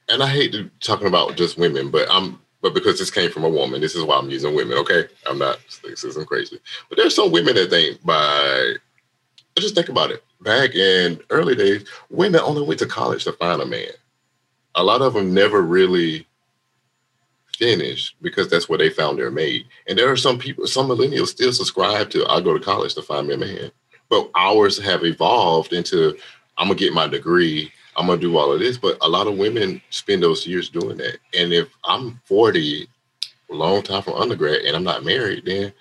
and 0.08 0.22
I 0.22 0.28
hate 0.28 0.52
to 0.52 0.70
talking 0.80 1.06
about 1.06 1.36
just 1.36 1.58
women, 1.58 1.90
but 1.90 2.08
I'm 2.10 2.40
but 2.62 2.74
because 2.74 2.98
this 2.98 3.10
came 3.10 3.30
from 3.30 3.44
a 3.44 3.48
woman, 3.48 3.80
this 3.80 3.94
is 3.94 4.02
why 4.02 4.16
I'm 4.16 4.30
using 4.30 4.54
women. 4.54 4.78
Okay, 4.78 5.04
I'm 5.26 5.38
not 5.38 5.58
this 5.84 6.04
isn't 6.04 6.26
crazy, 6.26 6.58
but 6.88 6.96
there's 6.96 7.14
some 7.14 7.30
women 7.30 7.54
that 7.54 7.70
think 7.70 8.02
by 8.04 8.76
just 9.60 9.74
think 9.74 9.88
about 9.88 10.10
it. 10.10 10.24
Back 10.40 10.74
in 10.74 11.20
early 11.30 11.54
days, 11.54 11.86
women 12.10 12.40
only 12.40 12.62
went 12.62 12.80
to 12.80 12.86
college 12.86 13.24
to 13.24 13.32
find 13.32 13.60
a 13.60 13.66
man. 13.66 13.90
A 14.74 14.82
lot 14.82 15.02
of 15.02 15.14
them 15.14 15.34
never 15.34 15.62
really 15.62 16.26
finished 17.56 18.16
because 18.22 18.48
that's 18.48 18.68
where 18.68 18.78
they 18.78 18.90
found 18.90 19.18
their 19.18 19.30
mate. 19.30 19.66
And 19.86 19.98
there 19.98 20.10
are 20.10 20.16
some 20.16 20.38
people, 20.38 20.66
some 20.66 20.88
millennials 20.88 21.28
still 21.28 21.52
subscribe 21.52 22.10
to 22.10 22.26
I 22.26 22.40
go 22.40 22.56
to 22.56 22.64
college 22.64 22.94
to 22.94 23.02
find 23.02 23.28
me 23.28 23.34
a 23.34 23.38
man 23.38 23.72
but 24.10 24.28
ours 24.34 24.76
have 24.78 25.04
evolved 25.04 25.72
into 25.72 26.18
I'm 26.58 26.66
gonna 26.66 26.78
get 26.78 26.92
my 26.92 27.06
degree, 27.06 27.72
I'm 27.96 28.08
gonna 28.08 28.20
do 28.20 28.36
all 28.36 28.52
of 28.52 28.60
this. 28.60 28.76
But 28.76 28.98
a 29.00 29.08
lot 29.08 29.26
of 29.26 29.38
women 29.38 29.80
spend 29.88 30.22
those 30.22 30.46
years 30.46 30.68
doing 30.68 30.98
that. 30.98 31.18
And 31.38 31.54
if 31.54 31.68
I'm 31.84 32.20
40, 32.26 32.86
a 33.50 33.54
long 33.54 33.82
time 33.82 34.02
from 34.02 34.14
undergrad, 34.14 34.62
and 34.62 34.76
I'm 34.76 34.84
not 34.84 35.04
married, 35.04 35.46
then 35.46 35.72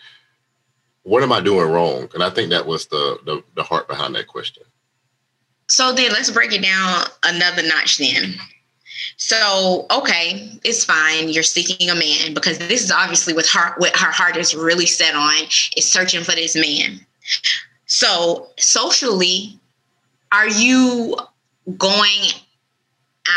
what 1.10 1.24
am 1.24 1.32
I 1.32 1.42
doing 1.42 1.72
wrong? 1.72 2.08
And 2.14 2.24
I 2.24 2.30
think 2.30 2.52
that 2.52 2.68
was 2.68 2.86
the 2.86 3.18
the, 3.26 3.44
the 3.56 3.64
heart 3.64 3.88
behind 3.88 4.14
that 4.14 4.28
question. 4.28 4.64
So 5.68 5.92
then 5.92 6.12
let's 6.12 6.30
break 6.30 6.54
it 6.54 6.62
down 6.62 7.06
another 7.24 7.64
notch 7.64 7.98
then. 7.98 8.36
So, 9.18 9.88
okay, 9.92 10.60
it's 10.64 10.86
fine. 10.86 11.30
You're 11.30 11.44
seeking 11.44 11.90
a 11.90 11.96
man 11.96 12.34
because 12.34 12.58
this 12.60 12.84
is 12.84 12.92
obviously 12.92 13.34
what 13.34 13.48
her 13.48 13.74
what 13.78 13.96
her 13.98 14.12
heart 14.12 14.38
is 14.38 14.54
really 14.54 14.86
set 14.86 15.16
on 15.16 15.36
is 15.76 15.90
searching 15.90 16.24
for 16.24 16.34
this 16.34 16.56
man. 16.56 17.00
So, 17.88 18.50
socially, 18.60 19.60
are 20.32 20.48
you 20.48 21.18
going 21.78 22.22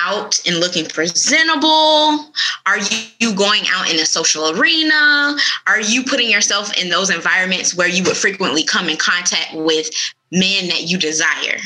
out 0.04 0.40
and 0.46 0.58
looking 0.58 0.86
presentable? 0.86 2.32
Are 2.66 2.78
you 3.18 3.34
going 3.34 3.62
out 3.72 3.90
in 3.90 3.98
a 3.98 4.06
social 4.06 4.58
arena? 4.58 5.36
Are 5.66 5.80
you 5.80 6.04
putting 6.04 6.30
yourself 6.30 6.76
in 6.76 6.88
those 6.88 7.10
environments 7.10 7.76
where 7.76 7.88
you 7.88 8.02
would 8.04 8.16
frequently 8.16 8.64
come 8.64 8.88
in 8.88 8.96
contact 8.96 9.54
with 9.54 9.90
men 10.30 10.68
that 10.68 10.84
you 10.84 10.98
desire 10.98 11.58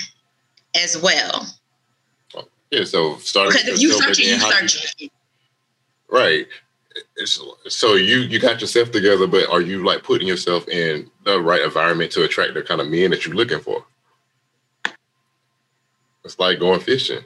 as 0.75 1.01
well? 1.01 1.47
Yeah, 2.71 2.85
so 2.85 3.17
starting 3.19 3.53
Because 3.53 3.69
if 3.69 3.81
you 3.81 3.93
searching, 3.93 4.27
you. 4.99 5.09
Right. 6.11 6.47
It's, 7.17 7.41
so 7.69 7.95
you 7.95 8.19
you 8.19 8.41
got 8.41 8.61
yourself 8.61 8.91
together, 8.91 9.27
but 9.27 9.49
are 9.51 9.61
you 9.61 9.85
like 9.85 10.03
putting 10.03 10.27
yourself 10.27 10.67
in 10.69 11.11
the 11.25 11.41
right 11.41 11.63
environment 11.63 12.11
to 12.13 12.25
attract 12.25 12.55
the 12.55 12.63
kind 12.63 12.81
of 12.81 12.89
men 12.89 13.11
that 13.11 13.25
you're 13.25 13.35
looking 13.35 13.61
for? 13.61 13.85
It's 16.25 16.39
like 16.39 16.59
going 16.59 16.81
fishing. 16.81 17.25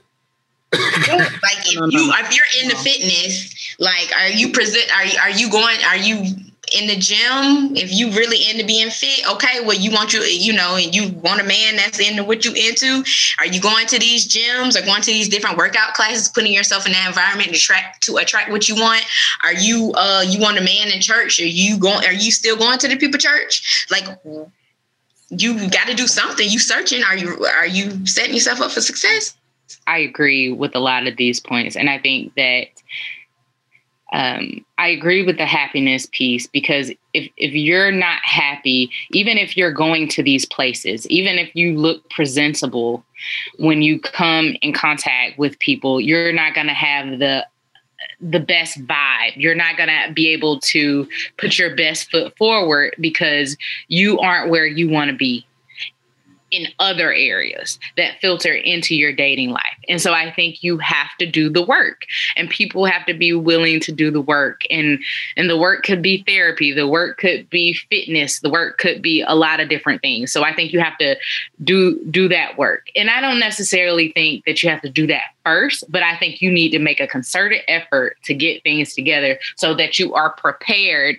Like 0.72 1.58
if 1.66 1.92
you 1.92 2.12
if 2.14 2.36
you're 2.36 2.62
into 2.62 2.76
fitness, 2.76 3.76
like 3.78 4.10
are 4.16 4.28
you 4.28 4.52
present 4.52 4.86
are 4.94 5.04
you 5.04 5.18
are 5.18 5.30
you 5.30 5.50
going 5.50 5.78
are 5.84 5.96
you 5.96 6.24
in 6.72 6.86
the 6.86 6.96
gym, 6.96 7.76
if 7.76 7.92
you 7.92 8.10
really 8.12 8.48
into 8.48 8.64
being 8.64 8.90
fit, 8.90 9.28
okay, 9.28 9.60
well, 9.64 9.76
you 9.76 9.90
want 9.90 10.12
you, 10.12 10.20
you 10.20 10.52
know, 10.52 10.76
and 10.76 10.94
you 10.94 11.08
want 11.20 11.40
a 11.40 11.44
man 11.44 11.76
that's 11.76 11.98
into 11.98 12.22
what 12.22 12.44
you 12.44 12.52
into. 12.52 13.04
Are 13.38 13.46
you 13.46 13.60
going 13.60 13.86
to 13.88 13.98
these 13.98 14.28
gyms 14.28 14.80
or 14.80 14.84
going 14.84 15.02
to 15.02 15.10
these 15.10 15.28
different 15.28 15.56
workout 15.56 15.94
classes, 15.94 16.28
putting 16.28 16.52
yourself 16.52 16.86
in 16.86 16.92
that 16.92 17.08
environment 17.08 17.48
to 17.50 17.56
attract 17.56 18.02
to 18.04 18.16
attract 18.16 18.50
what 18.50 18.68
you 18.68 18.76
want? 18.76 19.04
Are 19.42 19.54
you 19.54 19.92
uh 19.94 20.22
you 20.26 20.40
want 20.40 20.58
a 20.58 20.62
man 20.62 20.88
in 20.92 21.00
church? 21.00 21.40
Are 21.40 21.46
you 21.46 21.78
going 21.78 22.04
are 22.04 22.12
you 22.12 22.30
still 22.30 22.56
going 22.56 22.78
to 22.78 22.88
the 22.88 22.96
people 22.96 23.18
church? 23.18 23.86
Like 23.90 24.04
you 25.30 25.70
got 25.70 25.88
to 25.88 25.94
do 25.94 26.06
something. 26.06 26.48
You 26.48 26.58
searching? 26.58 27.02
Are 27.02 27.16
you 27.16 27.46
are 27.46 27.66
you 27.66 28.06
setting 28.06 28.34
yourself 28.34 28.60
up 28.60 28.70
for 28.70 28.80
success? 28.80 29.36
I 29.86 29.98
agree 29.98 30.52
with 30.52 30.74
a 30.74 30.80
lot 30.80 31.06
of 31.06 31.16
these 31.16 31.40
points, 31.40 31.76
and 31.76 31.90
I 31.90 31.98
think 31.98 32.34
that 32.34 32.68
um, 34.12 34.64
I 34.76 34.88
agree 34.88 35.24
with 35.24 35.36
the 35.36 35.46
happiness 35.46 36.08
piece 36.10 36.46
because 36.46 36.90
if 37.14 37.30
if 37.36 37.52
you're 37.52 37.92
not 37.92 38.20
happy, 38.22 38.90
even 39.12 39.38
if 39.38 39.56
you're 39.56 39.72
going 39.72 40.08
to 40.08 40.22
these 40.22 40.44
places, 40.44 41.06
even 41.08 41.38
if 41.38 41.54
you 41.54 41.78
look 41.78 42.08
presentable 42.10 43.04
when 43.58 43.82
you 43.82 44.00
come 44.00 44.56
in 44.62 44.72
contact 44.72 45.38
with 45.38 45.58
people, 45.60 46.00
you're 46.00 46.32
not 46.32 46.54
going 46.54 46.66
to 46.66 46.74
have 46.74 47.18
the 47.18 47.46
the 48.20 48.40
best 48.40 48.84
vibe. 48.86 49.32
You're 49.36 49.54
not 49.54 49.76
going 49.76 49.88
to 49.88 50.12
be 50.12 50.28
able 50.28 50.58
to 50.60 51.06
put 51.38 51.58
your 51.58 51.76
best 51.76 52.10
foot 52.10 52.36
forward 52.36 52.96
because 52.98 53.56
you 53.88 54.18
aren't 54.18 54.50
where 54.50 54.66
you 54.66 54.88
want 54.88 55.10
to 55.10 55.16
be 55.16 55.46
in 56.50 56.66
other 56.78 57.12
areas 57.12 57.78
that 57.96 58.20
filter 58.20 58.52
into 58.52 58.94
your 58.94 59.12
dating 59.12 59.50
life. 59.50 59.62
And 59.88 60.00
so 60.00 60.12
I 60.12 60.32
think 60.32 60.62
you 60.62 60.78
have 60.78 61.08
to 61.18 61.26
do 61.26 61.48
the 61.48 61.64
work 61.64 62.06
and 62.36 62.48
people 62.48 62.84
have 62.84 63.06
to 63.06 63.14
be 63.14 63.32
willing 63.32 63.80
to 63.80 63.92
do 63.92 64.10
the 64.10 64.20
work 64.20 64.62
and 64.70 64.98
and 65.36 65.48
the 65.48 65.58
work 65.58 65.84
could 65.84 66.02
be 66.02 66.22
therapy, 66.26 66.72
the 66.72 66.88
work 66.88 67.18
could 67.18 67.48
be 67.50 67.74
fitness, 67.90 68.40
the 68.40 68.50
work 68.50 68.78
could 68.78 69.02
be 69.02 69.22
a 69.22 69.34
lot 69.34 69.60
of 69.60 69.68
different 69.68 70.02
things. 70.02 70.32
So 70.32 70.42
I 70.42 70.54
think 70.54 70.72
you 70.72 70.80
have 70.80 70.98
to 70.98 71.16
do 71.62 72.02
do 72.10 72.28
that 72.28 72.58
work. 72.58 72.88
And 72.94 73.10
I 73.10 73.20
don't 73.20 73.40
necessarily 73.40 74.12
think 74.12 74.44
that 74.44 74.62
you 74.62 74.70
have 74.70 74.82
to 74.82 74.90
do 74.90 75.06
that 75.06 75.32
first, 75.44 75.84
but 75.90 76.02
I 76.02 76.16
think 76.16 76.42
you 76.42 76.50
need 76.50 76.70
to 76.70 76.78
make 76.78 77.00
a 77.00 77.06
concerted 77.06 77.62
effort 77.68 78.16
to 78.24 78.34
get 78.34 78.62
things 78.62 78.94
together 78.94 79.38
so 79.56 79.74
that 79.74 79.98
you 79.98 80.14
are 80.14 80.30
prepared 80.30 81.16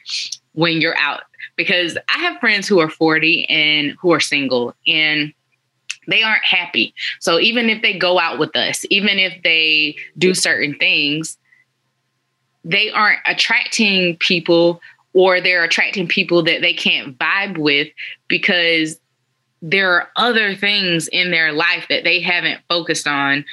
when 0.53 0.81
you're 0.81 0.97
out 0.97 1.21
because 1.61 1.95
I 2.09 2.17
have 2.19 2.39
friends 2.39 2.67
who 2.67 2.79
are 2.79 2.89
40 2.89 3.45
and 3.45 3.91
who 4.01 4.11
are 4.13 4.19
single 4.19 4.73
and 4.87 5.31
they 6.07 6.23
aren't 6.23 6.43
happy. 6.43 6.93
So 7.19 7.39
even 7.39 7.69
if 7.69 7.83
they 7.83 7.97
go 7.97 8.19
out 8.19 8.39
with 8.39 8.55
us, 8.55 8.83
even 8.89 9.19
if 9.19 9.43
they 9.43 9.95
do 10.17 10.33
certain 10.33 10.75
things, 10.75 11.37
they 12.65 12.89
aren't 12.89 13.19
attracting 13.27 14.17
people 14.17 14.81
or 15.13 15.39
they're 15.39 15.63
attracting 15.63 16.07
people 16.07 16.41
that 16.43 16.61
they 16.61 16.73
can't 16.73 17.15
vibe 17.19 17.57
with 17.59 17.89
because 18.27 18.99
there 19.61 19.91
are 19.91 20.09
other 20.15 20.55
things 20.55 21.07
in 21.09 21.29
their 21.29 21.51
life 21.51 21.85
that 21.89 22.03
they 22.03 22.21
haven't 22.21 22.61
focused 22.67 23.07
on 23.07 23.45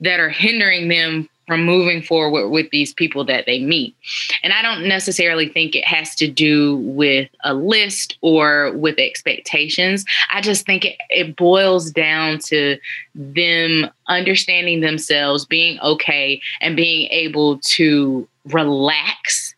that 0.00 0.18
are 0.18 0.30
hindering 0.30 0.88
them 0.88 1.28
from 1.46 1.64
moving 1.64 2.02
forward 2.02 2.48
with 2.48 2.70
these 2.70 2.94
people 2.94 3.24
that 3.24 3.46
they 3.46 3.60
meet. 3.60 3.94
And 4.42 4.52
I 4.52 4.62
don't 4.62 4.88
necessarily 4.88 5.48
think 5.48 5.74
it 5.74 5.84
has 5.84 6.14
to 6.16 6.28
do 6.28 6.76
with 6.76 7.28
a 7.44 7.54
list 7.54 8.16
or 8.20 8.72
with 8.72 8.98
expectations. 8.98 10.04
I 10.32 10.40
just 10.40 10.64
think 10.66 10.84
it, 10.84 10.96
it 11.10 11.36
boils 11.36 11.90
down 11.90 12.38
to 12.46 12.78
them 13.14 13.90
understanding 14.08 14.80
themselves, 14.80 15.44
being 15.44 15.78
okay, 15.80 16.40
and 16.60 16.76
being 16.76 17.08
able 17.10 17.58
to 17.58 18.26
relax 18.46 19.54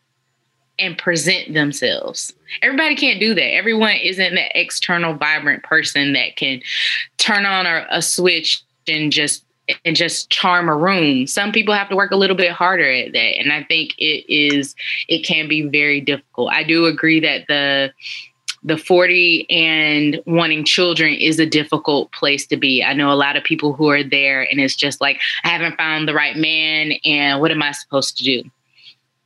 and 0.79 0.97
present 0.97 1.53
themselves. 1.53 2.33
Everybody 2.61 2.95
can't 2.95 3.19
do 3.19 3.33
that. 3.33 3.53
Everyone 3.53 3.95
isn't 3.95 4.35
that 4.35 4.59
external, 4.59 5.13
vibrant 5.13 5.63
person 5.63 6.13
that 6.13 6.35
can 6.35 6.61
turn 7.17 7.45
on 7.45 7.65
a, 7.65 7.87
a 7.89 8.01
switch 8.01 8.61
and 8.87 9.11
just 9.11 9.43
and 9.85 9.95
just 9.95 10.29
charm 10.29 10.69
a 10.69 10.75
room. 10.75 11.27
Some 11.27 11.51
people 11.51 11.73
have 11.73 11.89
to 11.89 11.95
work 11.95 12.11
a 12.11 12.15
little 12.15 12.35
bit 12.35 12.51
harder 12.51 12.89
at 12.89 13.13
that. 13.13 13.39
And 13.39 13.51
I 13.51 13.63
think 13.63 13.93
it 13.97 14.25
is 14.31 14.75
it 15.07 15.25
can 15.25 15.47
be 15.47 15.63
very 15.63 16.01
difficult. 16.01 16.51
I 16.51 16.63
do 16.63 16.85
agree 16.85 17.19
that 17.19 17.47
the 17.47 17.91
the 18.63 18.77
40 18.77 19.49
and 19.49 20.21
wanting 20.25 20.65
children 20.65 21.13
is 21.13 21.39
a 21.39 21.45
difficult 21.45 22.11
place 22.11 22.45
to 22.47 22.57
be. 22.57 22.83
I 22.83 22.93
know 22.93 23.11
a 23.11 23.15
lot 23.15 23.37
of 23.37 23.43
people 23.43 23.71
who 23.71 23.89
are 23.89 24.03
there 24.03 24.41
and 24.41 24.59
it's 24.59 24.75
just 24.75 24.99
like 24.99 25.21
I 25.43 25.49
haven't 25.49 25.77
found 25.77 26.07
the 26.07 26.13
right 26.13 26.35
man 26.35 26.93
and 27.05 27.39
what 27.39 27.51
am 27.51 27.61
I 27.61 27.71
supposed 27.71 28.17
to 28.17 28.23
do? 28.23 28.43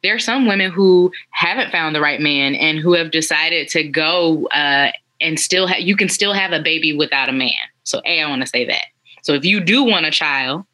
There 0.03 0.15
are 0.15 0.19
some 0.19 0.47
women 0.47 0.71
who 0.71 1.11
haven't 1.29 1.71
found 1.71 1.95
the 1.95 2.01
right 2.01 2.19
man 2.19 2.55
and 2.55 2.79
who 2.79 2.93
have 2.93 3.11
decided 3.11 3.67
to 3.69 3.83
go 3.83 4.47
uh, 4.47 4.91
and 5.21 5.39
still 5.39 5.67
ha- 5.67 5.75
you 5.77 5.95
can 5.95 6.09
still 6.09 6.33
have 6.33 6.51
a 6.51 6.61
baby 6.61 6.95
without 6.95 7.29
a 7.29 7.33
man. 7.33 7.51
So 7.83 8.01
A, 8.05 8.21
I 8.21 8.29
want 8.29 8.41
to 8.41 8.47
say 8.47 8.65
that. 8.65 8.85
So 9.21 9.33
if 9.33 9.45
you 9.45 9.59
do 9.59 9.83
want 9.83 10.05
a 10.05 10.11
child, 10.11 10.65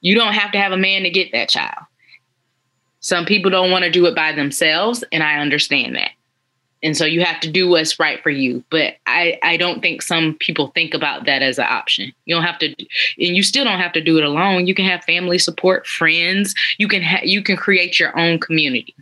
you 0.00 0.14
don't 0.14 0.34
have 0.34 0.52
to 0.52 0.58
have 0.58 0.72
a 0.72 0.76
man 0.76 1.02
to 1.02 1.10
get 1.10 1.32
that 1.32 1.48
child. 1.48 1.86
Some 3.00 3.26
people 3.26 3.50
don't 3.50 3.70
want 3.70 3.84
to 3.84 3.90
do 3.90 4.06
it 4.06 4.14
by 4.14 4.32
themselves, 4.32 5.04
and 5.12 5.22
I 5.22 5.38
understand 5.38 5.94
that. 5.96 6.12
And 6.82 6.94
so 6.94 7.06
you 7.06 7.24
have 7.24 7.40
to 7.40 7.50
do 7.50 7.68
what's 7.68 7.98
right 7.98 8.22
for 8.22 8.28
you. 8.28 8.62
But 8.70 8.96
I, 9.06 9.38
I 9.42 9.56
don't 9.56 9.80
think 9.80 10.02
some 10.02 10.34
people 10.34 10.68
think 10.68 10.92
about 10.92 11.24
that 11.24 11.42
as 11.42 11.58
an 11.58 11.64
option. 11.66 12.12
You 12.26 12.34
don't 12.34 12.44
have 12.44 12.58
to, 12.58 12.66
and 12.66 13.36
you 13.36 13.42
still 13.42 13.64
don't 13.64 13.80
have 13.80 13.92
to 13.94 14.02
do 14.02 14.18
it 14.18 14.24
alone. 14.24 14.66
You 14.66 14.74
can 14.74 14.84
have 14.84 15.02
family 15.04 15.38
support, 15.38 15.86
friends. 15.86 16.54
You 16.76 16.86
can 16.86 17.02
ha- 17.02 17.22
you 17.22 17.42
can 17.42 17.56
create 17.56 17.98
your 17.98 18.16
own 18.18 18.38
community. 18.38 18.94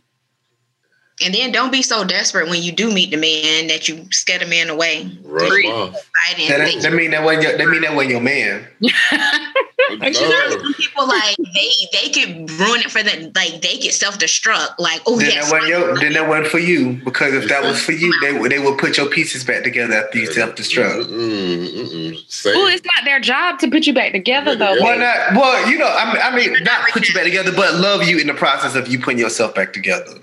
And 1.25 1.35
then 1.35 1.53
don't 1.53 1.73
be 1.73 1.83
so 1.83 2.05
desperate 2.05 2.49
when 2.49 2.63
you 2.63 2.73
do 2.73 2.93
meet 2.93 3.11
the 3.11 3.17
man 3.17 3.69
that 3.69 3.89
you 3.89 4.07
scare 4.11 4.39
the 4.39 4.47
man 4.47 4.69
away. 4.69 5.11
Right. 5.23 5.49
Free. 5.49 5.67
him 5.67 5.75
off. 5.75 6.11
Fighting. 6.29 6.49
That, 6.49 6.83
that 6.83 6.93
mean 6.93 7.11
that 7.13 7.25
wasn't 7.25 7.45
your, 7.45 7.59
that 7.59 7.69
mean 7.69 7.83
that 7.83 7.95
wasn't 7.95 8.11
your 8.13 8.21
man. 8.21 8.67
But 9.99 10.19
you 10.19 10.29
know, 10.29 10.51
some 10.51 10.75
people 10.75 11.07
like 11.07 11.37
they 11.37 11.71
they 11.93 12.09
could 12.09 12.51
ruin 12.53 12.81
it 12.81 12.91
for 12.91 13.03
them. 13.03 13.33
Like 13.35 13.61
they 13.61 13.79
get 13.79 13.95
self 13.95 14.19
destruct. 14.19 14.79
Like 14.79 15.03
oh 15.07 15.19
Then 15.19 15.31
yes, 15.31 15.51
that 15.51 15.61
wasn't 15.61 15.69
your, 15.69 15.99
then 15.99 16.13
that 16.15 16.29
wasn't 16.29 16.49
for 16.49 16.59
you 16.59 16.95
because 17.05 17.35
if 17.35 17.49
that 17.49 17.63
was 17.63 17.83
for 17.83 17.93
you, 17.93 18.13
they 18.21 18.33
would 18.39 18.53
they 18.53 18.59
would 18.59 18.79
put 18.79 18.97
your 18.97 19.07
pieces 19.07 19.45
back 19.45 19.65
together 19.65 19.95
after 19.95 20.19
you 20.19 20.27
self 20.33 20.55
destruct. 20.55 21.09
Well, 21.09 22.67
it's 22.69 22.85
not 22.85 23.05
their 23.05 23.21
job 23.21 23.59
to 23.61 23.71
put 23.71 23.87
you 23.87 23.93
back 23.93 24.13
together, 24.13 24.55
though. 24.55 24.75
Yeah. 24.75 24.83
Well, 24.83 24.99
not 24.99 25.41
well, 25.41 25.71
you 25.71 25.79
know, 25.79 25.89
I 25.89 26.13
mean, 26.13 26.23
I 26.23 26.37
mean, 26.37 26.65
not 26.65 26.89
put 26.91 27.09
you 27.09 27.15
back 27.15 27.25
together, 27.25 27.53
but 27.53 27.75
love 27.75 28.05
you 28.05 28.19
in 28.19 28.27
the 28.27 28.35
process 28.35 28.75
of 28.75 28.89
you 28.89 28.99
putting 28.99 29.19
yourself 29.19 29.55
back 29.55 29.73
together. 29.73 30.15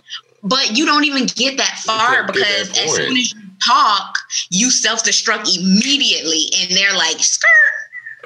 But 0.44 0.78
you 0.78 0.86
don't 0.86 1.04
even 1.06 1.26
get 1.26 1.58
that 1.58 1.80
far 1.80 2.26
don't 2.26 2.28
that 2.28 2.34
because 2.34 2.70
as 2.78 2.96
soon 2.96 3.18
as 3.18 3.34
you 3.34 3.40
talk, 3.66 4.18
you 4.50 4.72
self 4.72 5.04
destruct 5.04 5.56
immediately, 5.56 6.50
and 6.62 6.72
they're 6.72 6.96
like 6.96 7.20
skirt. 7.20 7.50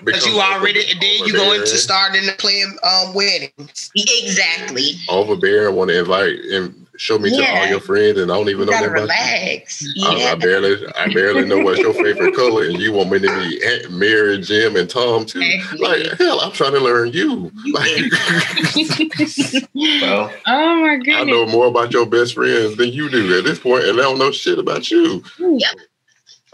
Because 0.04 0.26
you 0.28 0.40
already, 0.40 0.82
and 0.90 1.00
then 1.00 1.26
you 1.26 1.34
go 1.34 1.54
into 1.54 1.78
starting 1.78 2.24
to 2.24 2.34
plan 2.34 2.76
um, 2.84 3.14
weddings. 3.14 3.92
Exactly. 3.96 4.96
overbearing, 5.08 5.68
I 5.68 5.72
want 5.72 5.92
to 5.92 6.00
invite 6.00 6.40
and 6.52 6.83
show 6.98 7.18
me 7.18 7.30
to 7.30 7.44
all 7.50 7.66
your 7.68 7.80
friends, 7.80 8.20
and 8.20 8.32
I 8.32 8.36
don't 8.36 8.46
You 8.48 8.54
even 8.56 8.66
know 8.68 8.72
gotta 8.72 8.88
that 8.90 9.04
about 9.04 9.10
you. 9.18 9.26
relax. 9.42 9.84
I, 10.06 10.16
Yeah. 10.16 10.32
I 10.32 10.36
barely, 10.36 10.88
I 10.96 11.14
barely 11.14 11.46
know 11.48 11.60
what's 11.60 11.80
your 11.80 11.94
favorite 11.94 12.36
color, 12.36 12.64
and 12.66 12.78
you 12.80 12.92
want 12.94 13.10
me 13.12 13.20
to 13.20 13.28
be 13.28 13.66
Aunt 13.66 13.92
Mary, 13.92 14.40
Jim, 14.40 14.76
and 14.76 14.90
Tom 14.90 15.26
too. 15.26 15.42
Exactly. 15.42 15.80
Like 15.80 16.18
hell, 16.20 16.40
I'm 16.42 16.52
trying 16.52 16.74
to 16.74 16.80
learn 16.80 17.12
you. 17.14 17.52
Like, 17.72 17.84
Well, 19.76 20.32
oh 20.48 20.82
my 20.82 20.98
goodness, 20.98 21.16
I 21.18 21.24
know 21.24 21.46
more 21.48 21.66
about 21.68 21.92
your 21.94 22.06
best 22.06 22.36
friends 22.36 22.76
than 22.78 22.90
you 22.90 23.10
do 23.10 23.38
at 23.38 23.44
this 23.44 23.60
point, 23.60 23.86
and 23.86 24.00
I 24.00 24.04
don't 24.04 24.20
know 24.20 24.32
shit 24.32 24.60
about 24.60 24.90
you. 24.92 25.24
Yep. 25.40 25.76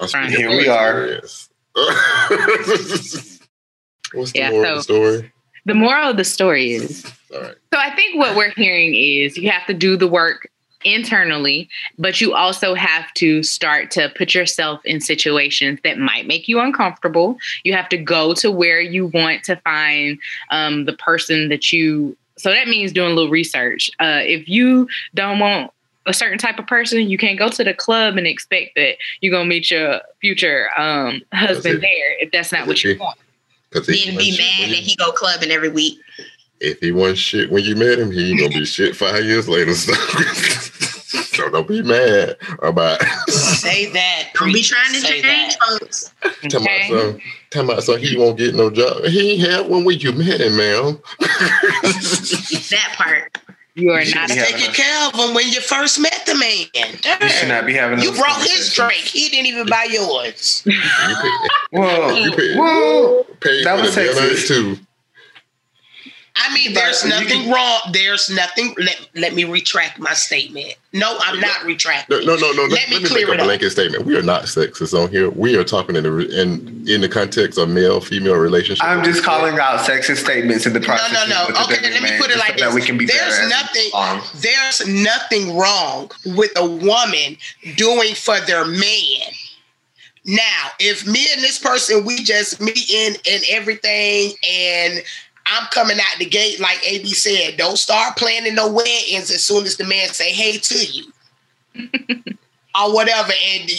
I'm 0.01 0.07
Fine. 0.07 0.29
speaking 0.29 0.49
Here 0.49 0.49
from 0.49 0.57
we 0.57 0.67
are. 0.69 1.21
What's 4.13 4.31
the 4.31 4.39
Yeah, 4.39 4.49
moral 4.51 4.71
of 4.71 4.77
the 4.77 4.83
story? 4.83 5.31
The 5.65 5.73
moral 5.75 6.09
of 6.11 6.17
the 6.17 6.23
story 6.23 6.71
is 6.71 7.05
All 7.33 7.41
right. 7.41 7.55
So 7.73 7.79
I 7.79 7.95
think 7.95 8.17
what 8.17 8.35
we're 8.35 8.51
hearing 8.51 8.95
is 8.95 9.37
you 9.37 9.49
have 9.49 9.65
to 9.67 9.73
do 9.73 9.95
the 9.97 10.07
work 10.07 10.49
internally, 10.83 11.69
but 11.97 12.21
you 12.21 12.33
also 12.33 12.73
have 12.73 13.13
to 13.13 13.43
start 13.43 13.91
to 13.91 14.09
put 14.15 14.33
yourself 14.33 14.79
in 14.85 15.01
situations 15.01 15.79
that 15.83 15.97
might 15.97 16.25
make 16.25 16.47
you 16.47 16.59
uncomfortable. 16.59 17.37
You 17.63 17.73
have 17.73 17.89
to 17.89 17.97
go 17.97 18.33
to 18.35 18.49
where 18.49 18.79
you 18.79 19.07
want 19.07 19.43
to 19.45 19.57
find 19.57 20.17
um, 20.51 20.85
the 20.85 20.93
person 20.93 21.49
that 21.49 21.71
you. 21.71 22.15
So 22.37 22.51
that 22.51 22.67
means 22.69 22.93
doing 22.93 23.11
a 23.11 23.13
little 23.13 23.31
research. 23.31 23.91
Uh, 23.99 24.21
if 24.23 24.47
you 24.47 24.87
don't 25.13 25.39
want 25.39 25.71
a 26.05 26.13
certain 26.13 26.37
type 26.37 26.57
of 26.57 26.65
person, 26.65 27.09
you 27.09 27.17
can't 27.17 27.37
go 27.37 27.49
to 27.49 27.63
the 27.63 27.73
club 27.73 28.15
and 28.15 28.25
expect 28.25 28.71
that 28.77 28.95
you're 29.19 29.31
gonna 29.31 29.45
meet 29.45 29.69
your 29.69 29.99
future 30.21 30.69
um, 30.77 31.21
husband 31.33 31.81
there 31.81 32.17
if 32.19 32.31
that's 32.31 32.51
not 32.53 32.65
what 32.65 32.81
you 32.83 32.91
Okay. 32.91 32.99
want. 32.99 33.19
Because 33.69 33.87
Then 33.87 34.17
be 34.17 34.31
mad 34.31 34.69
that 34.71 34.77
he 34.77 34.95
go 34.95 35.11
clubbing 35.11 35.51
every 35.51 35.69
week. 35.69 35.99
If 36.61 36.79
he 36.79 36.91
wasn't 36.91 37.17
shit 37.19 37.51
when 37.51 37.63
you 37.63 37.75
met 37.75 37.99
him, 37.99 38.11
he 38.11 38.37
gonna 38.37 38.49
be 38.49 38.65
shit 38.65 38.95
five 38.95 39.23
years 39.25 39.47
later. 39.49 39.73
So, 41.09 41.43
so 41.43 41.49
don't 41.49 41.67
be 41.67 41.81
mad 41.81 42.37
about. 42.61 43.01
Say 43.29 43.85
that. 43.93 44.25
Don't 44.35 44.47
be 44.49 44.53
preacher, 44.53 44.75
trying 44.75 44.93
to 44.93 44.99
say 44.99 45.21
change 45.21 45.55
that. 45.57 45.79
folks. 45.79 46.13
Tell 46.49 46.61
my 46.61 46.87
son, 46.89 47.21
tell 47.49 47.63
my 47.63 47.79
son 47.79 47.99
he 47.99 48.15
won't 48.17 48.37
get 48.37 48.53
no 48.53 48.69
job. 48.69 49.05
He 49.05 49.31
ain't 49.31 49.49
had 49.49 49.67
one 49.69 49.85
when 49.85 49.99
you 49.99 50.11
met 50.11 50.41
him, 50.41 50.55
man. 50.57 50.99
That 52.69 52.93
part. 52.95 53.37
You 53.75 53.91
are 53.91 54.01
You 54.01 54.13
not 54.13 54.27
be 54.27 54.33
a 54.33 54.37
having 54.37 54.55
Taking 54.57 54.73
care 54.73 55.07
of 55.07 55.15
him 55.15 55.33
when 55.33 55.47
you 55.47 55.61
first 55.61 55.99
met 55.99 56.23
the 56.25 56.35
man. 56.35 56.65
You 57.21 57.29
should 57.29 57.47
not 57.47 57.65
be 57.65 57.73
having. 57.73 57.99
You 57.99 58.11
brought 58.11 58.41
his 58.41 58.73
drink. 58.73 58.93
He 58.95 59.29
didn't 59.29 59.47
even 59.47 59.65
buy 59.67 59.87
yours. 59.89 60.63
You 60.65 60.73
pay, 60.73 61.29
Whoa, 61.71 62.13
you 62.15 62.31
pay, 62.35 62.55
whoa. 62.55 63.23
pay 63.39 63.63
That 63.63 63.77
for 63.77 63.81
was 63.83 63.95
the 63.95 64.01
dinner 64.03 64.13
sexist. 64.21 64.47
too. 64.47 64.77
I 66.41 66.53
mean, 66.53 66.73
there's 66.73 67.03
nothing 67.05 67.27
can- 67.43 67.51
wrong. 67.51 67.79
There's 67.91 68.29
nothing. 68.29 68.73
Let, 68.77 69.09
let 69.15 69.33
me 69.35 69.43
retract 69.43 69.99
my 69.99 70.13
statement. 70.13 70.75
No, 70.93 71.17
I'm 71.21 71.39
not 71.39 71.63
retracting. 71.65 72.25
No, 72.25 72.35
no, 72.35 72.35
no, 72.37 72.51
no. 72.53 72.63
Let 72.63 72.71
Let, 72.71 72.89
me 72.89 72.93
let 72.95 73.03
me 73.03 73.09
clear 73.09 73.27
make 73.27 73.35
it 73.35 73.39
a 73.39 73.41
up. 73.43 73.47
blanket 73.47 73.69
statement. 73.71 74.05
We 74.05 74.17
are 74.17 74.23
not 74.23 74.43
sexist 74.43 74.97
on 74.97 75.09
here. 75.11 75.29
We 75.29 75.55
are 75.57 75.63
talking 75.63 75.95
in 75.95 76.03
the 76.03 76.41
in 76.41 76.87
in 76.87 77.01
the 77.01 77.09
context 77.09 77.59
of 77.59 77.69
male 77.69 77.99
female 77.99 78.35
relationship. 78.37 78.83
I'm 78.83 79.03
just 79.03 79.23
calling 79.23 79.59
out 79.59 79.79
sexist 79.81 80.23
statements 80.23 80.65
in 80.65 80.73
the 80.73 80.79
process. 80.79 81.11
no, 81.13 81.25
no. 81.25 81.47
no. 81.49 81.63
Okay, 81.65 81.75
different 81.75 82.01
let 82.01 82.03
me 82.03 82.17
put 82.17 82.31
it 82.31 82.37
like 82.37 82.57
so 82.57 82.65
this. 82.65 82.73
That 82.73 82.73
we 82.73 82.81
can 82.81 82.97
be 82.97 83.05
There's 83.05 83.49
nothing. 83.49 83.89
There's 84.35 84.87
nothing 84.87 85.57
wrong 85.57 86.09
with 86.25 86.51
a 86.57 86.65
woman 86.65 87.37
doing 87.75 88.15
for 88.15 88.39
their 88.41 88.65
man. 88.65 89.33
Now, 90.25 90.67
if 90.79 91.07
me 91.07 91.25
and 91.33 91.41
this 91.41 91.57
person 91.57 92.05
we 92.05 92.17
just 92.23 92.59
meeting 92.61 93.15
and 93.29 93.43
everything, 93.49 94.33
and 94.47 95.01
I'm 95.51 95.67
coming 95.67 95.97
out 95.97 96.19
the 96.19 96.25
gate 96.25 96.59
like 96.59 96.79
AB 96.85 97.07
said, 97.13 97.57
don't 97.57 97.77
start 97.77 98.17
planning 98.17 98.55
no 98.55 98.71
weddings 98.71 99.31
as 99.31 99.43
soon 99.43 99.65
as 99.65 99.77
the 99.77 99.85
man 99.85 100.09
say 100.09 100.31
hey 100.31 100.57
to 100.57 100.85
you 100.85 101.13
or 102.79 102.93
whatever. 102.93 103.31
And 103.53 103.71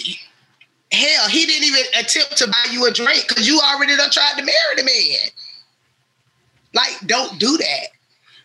hell, 0.93 1.29
he 1.29 1.47
didn't 1.47 1.65
even 1.65 1.83
attempt 1.99 2.37
to 2.39 2.49
buy 2.49 2.67
you 2.73 2.87
a 2.87 2.91
drink 2.91 3.27
because 3.29 3.47
you 3.47 3.61
already 3.61 3.97
done 3.97 4.11
tried 4.11 4.35
to 4.39 4.45
marry 4.45 4.77
the 4.77 4.85
man. 4.85 5.31
Like, 6.73 7.07
don't 7.07 7.39
do 7.39 7.57
that. 7.57 7.89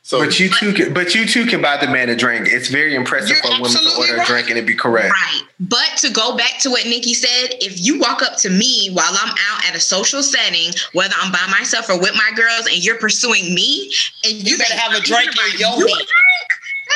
So, 0.05 0.23
but 0.23 0.39
you 0.39 0.49
too, 0.49 0.71
can, 0.71 0.93
but 0.93 1.15
you 1.15 1.25
too 1.25 1.47
can 1.47 1.63
buy 1.63 1.77
the 1.77 1.87
man 1.87 2.09
a 2.09 2.15
drink. 2.15 2.47
It's 2.47 2.69
very 2.69 2.93
impressive 2.93 3.29
You're 3.29 3.41
for 3.41 3.49
women 3.59 3.71
to 3.71 3.95
order 3.97 4.17
right. 4.17 4.21
a 4.21 4.31
drink 4.31 4.49
and 4.51 4.59
it 4.59 4.67
be 4.67 4.75
correct. 4.75 5.09
Right. 5.09 5.41
But 5.59 5.97
to 5.97 6.11
go 6.11 6.37
back 6.37 6.59
to 6.59 6.69
what 6.69 6.85
Nikki 6.85 7.15
said, 7.15 7.55
if 7.59 7.83
you 7.83 7.99
walk 7.99 8.21
up 8.21 8.37
to 8.41 8.51
me 8.51 8.91
while 8.93 9.09
I'm 9.09 9.29
out 9.31 9.67
at 9.67 9.75
a 9.75 9.79
social 9.79 10.21
setting, 10.21 10.71
whether 10.93 11.15
I'm 11.19 11.31
by 11.31 11.47
myself 11.49 11.89
or 11.89 11.97
with 11.99 12.13
my 12.13 12.29
girls, 12.35 12.67
and 12.67 12.85
you're 12.85 12.99
pursuing 12.99 13.55
me, 13.55 13.91
and 14.23 14.33
you, 14.33 14.51
You 14.51 14.57
better 14.59 14.73
say, 14.73 14.77
have 14.77 14.93
a 14.93 15.01
drink 15.01 15.31
in 15.31 15.59
your 15.59 15.69
"You 15.75 15.87
a 15.87 15.89
hand." 15.89 16.07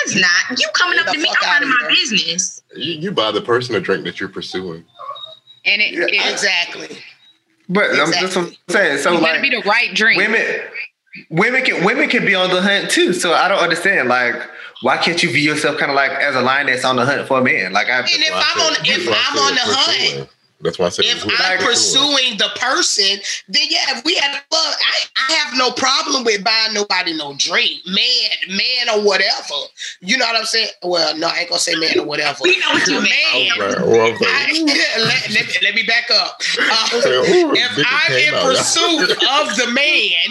That's 0.05 0.15
not 0.21 0.59
you 0.59 0.67
coming 0.75 0.99
up 0.99 1.07
to 1.07 1.17
me. 1.17 1.27
I'm 1.41 1.49
outta 1.49 1.65
minding 1.65 1.69
my 1.69 1.77
here. 1.79 1.89
business. 1.89 2.61
you, 2.75 2.93
you 2.93 3.11
buy 3.11 3.31
the 3.31 3.41
person 3.41 3.73
a 3.73 3.79
drink 3.79 4.03
that 4.05 4.19
you're 4.19 4.29
pursuing. 4.29 4.85
and 5.65 5.81
it, 5.81 5.95
it 5.95 6.31
Exactly. 6.31 6.95
But 7.67 7.89
I'm 7.99 8.11
just 8.11 8.35
what 8.35 8.49
I'm 8.49 8.55
saying. 8.69 8.97
So 8.99 9.13
you 9.13 9.19
like 9.19 9.41
be 9.41 9.49
the 9.49 9.63
right 9.65 9.95
drink. 9.95 10.17
women, 10.21 10.43
women 11.29 11.63
can 11.63 11.83
women 11.85 12.09
can 12.09 12.25
be 12.25 12.35
on 12.35 12.49
the 12.49 12.61
hunt 12.61 12.89
too. 12.89 13.13
So 13.13 13.33
I 13.33 13.47
don't 13.47 13.59
understand. 13.59 14.09
Like, 14.09 14.35
why 14.81 14.97
can't 14.97 15.21
you 15.21 15.29
view 15.29 15.41
yourself 15.51 15.77
kind 15.77 15.91
of 15.91 15.95
like 15.95 16.11
as 16.11 16.35
a 16.35 16.41
lion 16.41 16.67
that's 16.67 16.85
on 16.85 16.95
the 16.95 17.05
hunt 17.05 17.27
for 17.27 17.39
a 17.39 17.43
man? 17.43 17.73
Like 17.73 17.87
I, 17.87 17.99
And 17.99 18.07
if 18.09 18.27
That's 18.29 18.31
why 18.31 18.37
I 18.37 18.53
I'm 18.55 18.61
on, 18.73 18.85
if 18.85 19.09
I 19.09 19.25
I'm 19.31 19.39
on 19.39 19.53
the 19.55 19.61
pursuing. 19.61 20.17
hunt, 20.19 20.29
That's 20.61 20.77
why 20.77 20.87
I 20.87 20.89
said 20.89 21.05
if 21.05 21.23
I'm 21.25 21.57
pursuing 21.59 22.37
the 22.37 22.49
person, 22.59 23.19
then 23.47 23.63
yeah, 23.69 23.97
if 23.97 24.03
we 24.03 24.15
had 24.15 24.31
a 24.31 24.43
club, 24.49 24.75
I, 24.75 25.05
I 25.29 25.33
have 25.35 25.57
no 25.57 25.71
problem 25.71 26.25
with 26.25 26.43
buying 26.43 26.73
nobody 26.73 27.15
no 27.15 27.33
drink, 27.37 27.79
man, 27.87 28.29
man 28.49 28.89
or 28.93 29.01
whatever. 29.05 29.55
You 30.01 30.17
know 30.17 30.25
what 30.25 30.35
I'm 30.35 30.45
saying? 30.45 30.69
Well, 30.83 31.17
no, 31.17 31.27
I 31.27 31.39
ain't 31.39 31.49
gonna 31.49 31.59
say 31.59 31.75
man 31.75 31.97
or 31.99 32.05
whatever. 32.05 32.39
We 32.43 32.59
know 32.59 32.71
what 32.71 32.87
you 32.87 33.01
mean. 33.01 33.13
I 33.13 33.57
Man, 33.57 33.67
was 33.67 33.75
like, 33.75 33.85
oh, 33.85 33.99
I 33.99 34.11
was 34.11 34.19
like, 34.19 34.29
I, 34.29 34.51
let, 34.99 35.29
let, 35.31 35.47
me, 35.47 35.53
let 35.61 35.75
me 35.75 35.83
back 35.83 36.11
up. 36.11 36.41
Uh, 36.59 36.65
I 36.71 36.99
said, 37.01 37.11
ooh, 37.13 37.53
if 37.53 37.85
I'm 37.89 38.13
in 38.17 38.33
out. 38.33 38.43
pursuit 38.43 39.11
of 39.11 39.55
the 39.55 39.67
man, 39.73 40.27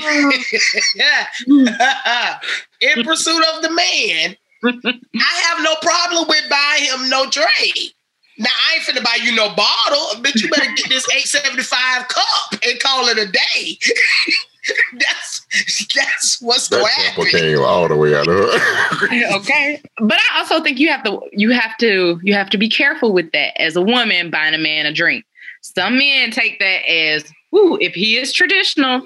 in 2.80 3.04
pursuit 3.04 3.44
of 3.54 3.62
the 3.62 3.70
man, 3.70 4.36
I 4.64 5.42
have 5.48 5.62
no 5.64 5.74
problem 5.82 6.28
with 6.28 6.48
buying 6.50 6.84
him 6.84 7.08
no 7.08 7.28
drink. 7.30 7.94
Now 8.38 8.50
I 8.50 8.76
ain't 8.76 8.84
finna 8.84 9.04
buy 9.04 9.18
you 9.22 9.34
no 9.34 9.54
bottle, 9.54 10.22
but 10.22 10.34
you 10.36 10.48
better 10.48 10.72
get 10.74 10.88
this 10.88 11.06
875 11.10 12.08
cup 12.08 12.24
and 12.52 12.80
call 12.80 13.08
it 13.08 13.18
a 13.18 13.30
day. 13.30 13.78
that's 14.98 15.46
that's 15.94 16.42
what's 16.42 16.68
going 16.68 16.82
that 16.82 17.14
to 17.16 17.22
sample 17.22 17.24
came 17.24 17.58
all 17.60 17.88
the 17.88 17.96
way 17.96 18.14
out 18.14 18.28
of 18.28 18.34
her. 18.34 19.34
okay 19.36 19.80
but 19.98 20.18
i 20.30 20.38
also 20.38 20.62
think 20.62 20.78
you 20.78 20.88
have 20.88 21.02
to 21.02 21.20
you 21.32 21.50
have 21.50 21.76
to 21.78 22.20
you 22.22 22.34
have 22.34 22.50
to 22.50 22.58
be 22.58 22.68
careful 22.68 23.12
with 23.12 23.30
that 23.32 23.58
as 23.60 23.76
a 23.76 23.82
woman 23.82 24.30
buying 24.30 24.54
a 24.54 24.58
man 24.58 24.84
a 24.86 24.92
drink 24.92 25.24
some 25.62 25.96
men 25.96 26.30
take 26.30 26.58
that 26.58 26.86
as 26.90 27.24
ooh, 27.54 27.78
if 27.80 27.94
he 27.94 28.16
is 28.16 28.32
traditional 28.32 29.02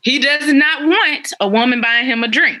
he 0.00 0.18
does 0.18 0.52
not 0.52 0.84
want 0.84 1.32
a 1.40 1.48
woman 1.48 1.80
buying 1.80 2.06
him 2.06 2.24
a 2.24 2.28
drink 2.28 2.60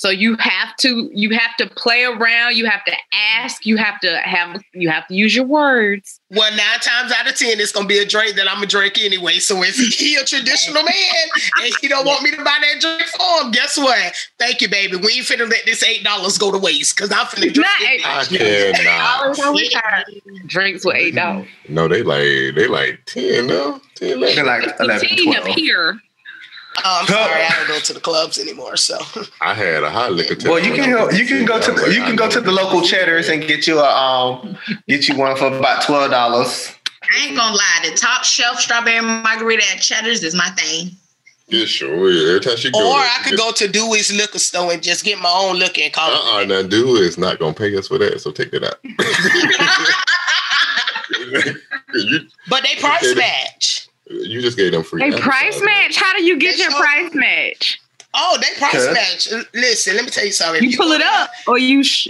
so 0.00 0.08
you 0.08 0.34
have 0.38 0.74
to 0.78 1.10
you 1.12 1.28
have 1.36 1.54
to 1.58 1.66
play 1.74 2.04
around 2.04 2.56
you 2.56 2.64
have 2.64 2.82
to 2.86 2.92
ask 3.36 3.66
you 3.66 3.76
have 3.76 4.00
to 4.00 4.16
have 4.20 4.58
you 4.72 4.88
have 4.88 5.06
to 5.06 5.14
use 5.14 5.36
your 5.36 5.44
words 5.44 6.20
Well, 6.30 6.50
nine 6.52 6.80
times 6.80 7.12
out 7.12 7.28
of 7.28 7.34
ten, 7.36 7.60
it's 7.60 7.70
gonna 7.70 7.86
be 7.86 7.98
a 7.98 8.06
drink 8.06 8.36
that 8.36 8.48
I'm 8.48 8.54
gonna 8.56 8.66
drink 8.66 8.98
anyway. 8.98 9.38
So 9.40 9.62
if 9.62 9.74
he 9.76 10.16
a 10.16 10.24
traditional 10.24 10.82
man 10.82 11.24
and 11.62 11.74
he 11.82 11.88
don't 11.88 12.06
want 12.06 12.22
me 12.22 12.30
to 12.30 12.38
buy 12.38 12.56
that 12.62 12.80
drink 12.80 13.02
for 13.02 13.42
him, 13.44 13.50
guess 13.50 13.76
what? 13.76 14.14
Thank 14.38 14.62
you, 14.62 14.68
baby. 14.70 14.96
We 14.96 15.12
ain't 15.18 15.26
finna 15.26 15.50
let 15.50 15.66
this 15.66 15.82
eight 15.82 16.02
dollars 16.02 16.38
go 16.38 16.50
to 16.50 16.58
waste 16.58 16.96
because 16.96 17.12
I'm 17.12 17.26
finna 17.26 17.52
drink 17.52 17.58
Not 17.58 17.80
it. 17.82 18.06
I 18.06 19.34
cannot. 19.34 20.06
drinks 20.46 20.84
with 20.84 20.96
eight 20.96 21.14
dollars 21.14 21.46
No, 21.68 21.88
they 21.88 22.02
like 22.02 22.54
they 22.54 22.66
like 22.68 23.00
ten 23.06 23.46
no, 23.48 23.80
ten. 23.96 24.20
they're 24.20 24.44
like 24.44 24.64
11, 24.80 25.00
Fifteen 25.08 25.36
up 25.36 25.46
here 25.46 26.00
Oh, 26.84 26.98
I'm 27.00 27.06
sorry, 27.06 27.42
I 27.42 27.48
don't 27.56 27.68
go 27.68 27.78
to 27.78 27.92
the 27.92 28.00
clubs 28.00 28.38
anymore. 28.38 28.76
So 28.76 28.98
I 29.40 29.54
had 29.54 29.82
a 29.82 29.90
hot 29.90 30.12
liquor. 30.12 30.36
Well, 30.48 30.58
you 30.64 30.74
can 30.74 30.90
go, 30.90 31.10
you 31.10 31.26
can 31.26 31.44
go 31.44 31.60
to 31.60 31.72
the, 31.72 31.82
like, 31.82 31.92
you 31.94 32.02
can 32.02 32.16
go 32.16 32.28
to 32.30 32.40
the 32.40 32.52
local 32.52 32.82
Cheddar's 32.82 33.28
and 33.28 33.42
get 33.46 33.66
you 33.66 33.78
a 33.78 33.88
um 33.88 34.56
get 34.88 35.08
you 35.08 35.16
one 35.16 35.36
for 35.36 35.46
about 35.48 35.84
twelve 35.84 36.10
dollars. 36.10 36.72
I 37.02 37.26
ain't 37.26 37.36
gonna 37.36 37.54
lie. 37.56 37.80
The 37.90 37.96
top 37.96 38.24
shelf 38.24 38.60
strawberry 38.60 39.00
margarita 39.00 39.64
at 39.74 39.80
Cheddar's 39.80 40.22
is 40.22 40.34
my 40.34 40.48
thing. 40.50 40.90
Yeah, 41.48 41.64
sure. 41.64 42.10
Yeah. 42.10 42.28
Every 42.28 42.40
time 42.40 42.56
she 42.56 42.70
go, 42.70 42.78
or 42.78 42.98
I 43.00 43.18
could 43.24 43.30
get- 43.30 43.38
go 43.38 43.50
to 43.52 43.66
Dewey's 43.66 44.12
liquor 44.12 44.38
store 44.38 44.72
and 44.72 44.80
just 44.82 45.04
get 45.04 45.18
my 45.18 45.30
own 45.32 45.58
liquor 45.58 45.80
and 45.82 45.92
call 45.92 46.08
Uh-uh, 46.10 46.42
it. 46.42 46.48
now 46.48 46.62
do 46.62 46.94
is 46.96 47.18
not 47.18 47.40
gonna 47.40 47.54
pay 47.54 47.74
us 47.76 47.88
for 47.88 47.98
that, 47.98 48.20
so 48.20 48.30
take 48.30 48.52
that 48.52 48.62
out. 48.62 48.78
you 51.94 52.20
But 52.48 52.62
they 52.62 52.76
price 52.80 53.04
Okay. 53.04 53.14
match. 53.18 53.88
You 54.10 54.40
just 54.42 54.56
gave 54.56 54.72
them 54.72 54.82
free. 54.82 55.02
Hey, 55.02 55.18
price 55.18 55.60
match. 55.62 55.96
How 55.96 56.12
do 56.16 56.22
you 56.24 56.38
get 56.38 56.56
They 56.56 56.62
your 56.62 56.70
show- 56.72 56.78
price 56.78 57.14
match? 57.14 57.80
Oh, 58.12 58.38
they 58.40 58.58
price 58.58 58.74
Okay. 58.74 58.92
match. 58.92 59.28
Listen, 59.54 59.94
let 59.96 60.04
me 60.04 60.10
tell 60.10 60.24
you 60.26 60.32
something. 60.32 60.64
If 60.64 60.72
You 60.72 60.76
pull 60.76 60.92
it 60.92 60.98
down- 60.98 61.22
up, 61.22 61.30
or 61.46 61.58
you 61.58 61.84
sh- 61.84 62.08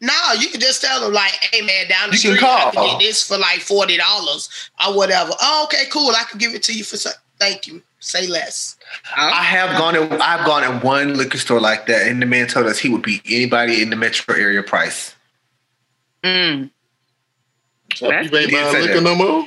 No, 0.00 0.12
you 0.38 0.48
can 0.50 0.60
just 0.60 0.82
tell 0.82 1.00
them 1.00 1.12
like, 1.14 1.32
"Hey 1.52 1.62
man, 1.62 1.88
down 1.88 2.10
the 2.10 2.16
You 2.16 2.22
can 2.22 2.36
street, 2.36 2.44
I 2.46 2.70
call. 2.70 2.72
can 2.72 2.98
get 2.98 3.06
this 3.06 3.26
for 3.26 3.38
like 3.38 3.60
forty 3.60 3.96
dollars 3.96 4.48
or 4.86 4.94
whatever." 4.94 5.32
Oh, 5.40 5.64
okay, 5.64 5.86
cool. 5.90 6.10
I 6.10 6.24
can 6.24 6.38
give 6.38 6.54
it 6.54 6.62
to 6.64 6.72
you 6.72 6.84
for. 6.84 6.96
So- 6.98 7.10
Thank 7.40 7.66
you. 7.66 7.82
Say 8.00 8.26
less. 8.28 8.76
I 9.16 9.42
have 9.42 9.76
gone 9.78 9.94
in 9.96 10.10
I've 10.22 10.46
gone 10.46 10.64
in 10.64 10.80
one 10.80 11.14
liquor 11.18 11.36
store 11.38 11.60
like 11.60 11.86
that, 11.86 12.06
and 12.06 12.20
the 12.22 12.26
man 12.26 12.46
told 12.46 12.66
us 12.66 12.78
he 12.78 12.88
would 12.88 13.02
beat 13.02 13.22
anybody 13.26 13.82
in 13.82 13.90
the 13.90 13.96
metro 13.96 14.34
area 14.34 14.62
price. 14.62 15.14
Mm. 16.22 16.70
So 17.94 18.06
you 18.10 18.12
ain't 18.16 18.30
buying 18.30 18.72
liquor 18.82 18.94
that. 18.94 19.00
no 19.02 19.14
more? 19.14 19.46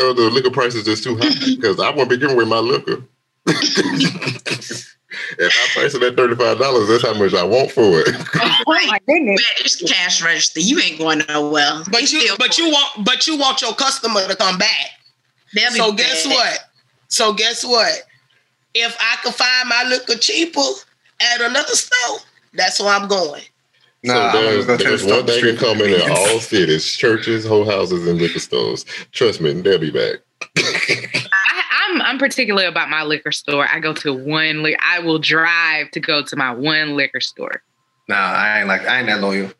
Or 0.00 0.14
the 0.14 0.30
liquor 0.32 0.50
price 0.50 0.74
is 0.74 0.84
just 0.84 1.04
too 1.04 1.16
high? 1.16 1.28
Because 1.56 1.78
I 1.80 1.90
won't 1.90 2.08
be 2.10 2.16
giving 2.16 2.36
away 2.36 2.44
my 2.46 2.58
liquor. 2.58 3.02
if 3.46 4.94
I 5.40 5.68
price 5.74 5.94
it 5.94 6.02
at 6.02 6.16
thirty-five 6.16 6.58
dollars, 6.58 6.88
that's 6.88 7.02
how 7.02 7.14
much 7.14 7.34
I 7.34 7.42
want 7.44 7.70
for 7.70 8.00
it. 8.00 8.08
Oh 8.72 8.86
my 8.86 8.98
goodness. 9.06 9.40
It's 9.58 9.82
cash 9.92 10.22
register. 10.22 10.60
You 10.60 10.78
ain't 10.80 10.98
going 10.98 11.22
nowhere. 11.28 11.82
But 11.90 11.92
They 11.92 12.18
you, 12.18 12.34
but 12.38 12.56
you 12.56 12.70
want, 12.70 13.04
but 13.04 13.26
you 13.26 13.36
want 13.36 13.60
your 13.60 13.74
customer 13.74 14.26
to 14.28 14.36
come 14.36 14.58
back. 14.58 14.90
They'll 15.54 15.70
So 15.72 15.92
guess 15.92 16.26
mad. 16.26 16.34
what? 16.34 16.58
So 17.08 17.32
guess 17.32 17.64
what? 17.64 18.02
If 18.74 18.96
I 19.00 19.16
can 19.22 19.32
find 19.32 19.68
my 19.68 19.84
liquor 19.88 20.16
cheaper 20.18 20.60
at 21.20 21.40
another 21.40 21.74
store, 21.74 22.18
that's 22.54 22.78
where 22.80 22.90
I'm 22.94 23.08
going. 23.08 23.42
Nah, 24.02 24.14
so 24.14 24.20
I'm 24.20 24.32
gonna 24.32 24.44
there's, 24.44 24.66
go 24.66 24.76
to 24.76 24.96
the 24.96 25.14
one 25.14 25.26
thing 25.26 25.36
street 25.36 25.48
in 25.50 25.54
in 25.56 25.78
convenience. 25.78 26.18
all 26.18 26.40
cities: 26.40 26.92
churches, 26.94 27.46
whole 27.46 27.64
houses, 27.64 28.06
and 28.08 28.18
liquor 28.18 28.38
stores. 28.38 28.84
Trust 29.12 29.40
me, 29.40 29.52
they'll 29.52 29.78
be 29.78 29.90
back. 29.90 30.20
I, 30.56 31.62
I'm 31.88 32.02
I'm 32.02 32.18
particular 32.18 32.66
about 32.66 32.88
my 32.88 33.02
liquor 33.02 33.32
store. 33.32 33.66
I 33.70 33.78
go 33.80 33.92
to 33.94 34.12
one. 34.14 34.62
Li- 34.62 34.78
I 34.82 35.00
will 35.00 35.18
drive 35.18 35.90
to 35.92 36.00
go 36.00 36.22
to 36.22 36.36
my 36.36 36.52
one 36.52 36.96
liquor 36.96 37.20
store. 37.20 37.62
Nah, 38.08 38.16
I 38.16 38.60
ain't 38.60 38.68
like 38.68 38.86
I 38.86 38.98
ain't 38.98 39.06
that 39.08 39.20
loyal. 39.20 39.50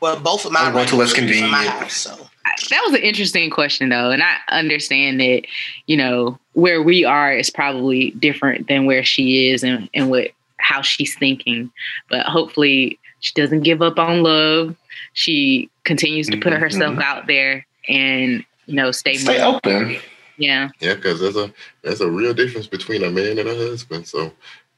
Well, 0.00 0.18
both 0.20 0.44
of 0.44 0.52
my 0.52 0.60
I'm 0.60 0.72
going 0.72 0.86
to 0.88 0.96
what's 0.96 1.12
relatives 1.12 1.40
from 1.40 1.50
my 1.50 1.64
convenient. 1.64 1.82
house, 1.82 1.92
so 1.94 2.28
That 2.70 2.82
was 2.86 2.94
an 2.94 3.02
interesting 3.02 3.50
question, 3.50 3.88
though, 3.90 4.10
and 4.10 4.22
I 4.22 4.36
understand 4.48 5.20
that 5.20 5.42
you 5.86 5.96
know 5.96 6.38
where 6.52 6.82
we 6.82 7.04
are 7.04 7.32
is 7.32 7.50
probably 7.50 8.10
different 8.12 8.68
than 8.68 8.84
where 8.86 9.04
she 9.04 9.48
is, 9.48 9.62
and 9.64 9.88
and 9.94 10.10
what 10.10 10.28
how 10.58 10.82
she's 10.82 11.16
thinking. 11.16 11.70
But 12.08 12.26
hopefully, 12.26 12.98
she 13.20 13.32
doesn't 13.34 13.60
give 13.62 13.82
up 13.82 13.98
on 13.98 14.22
love. 14.22 14.76
She 15.12 15.70
continues 15.84 16.26
to 16.28 16.36
put 16.38 16.52
Mhm. 16.52 16.60
herself 16.60 16.98
out 16.98 17.26
there, 17.26 17.66
and 17.88 18.44
you 18.66 18.74
know, 18.74 18.90
stay. 18.92 19.14
Stay 19.14 19.38
mo- 19.38 19.56
open. 19.56 19.96
Yeah. 20.36 20.70
Yeah, 20.80 20.94
because 20.94 21.20
there's 21.20 21.36
a 21.36 21.52
there's 21.82 22.00
a 22.00 22.10
real 22.10 22.32
difference 22.34 22.66
between 22.66 23.04
a 23.04 23.10
man 23.10 23.38
and 23.38 23.48
a 23.48 23.54
husband. 23.54 24.06
So, 24.08 24.32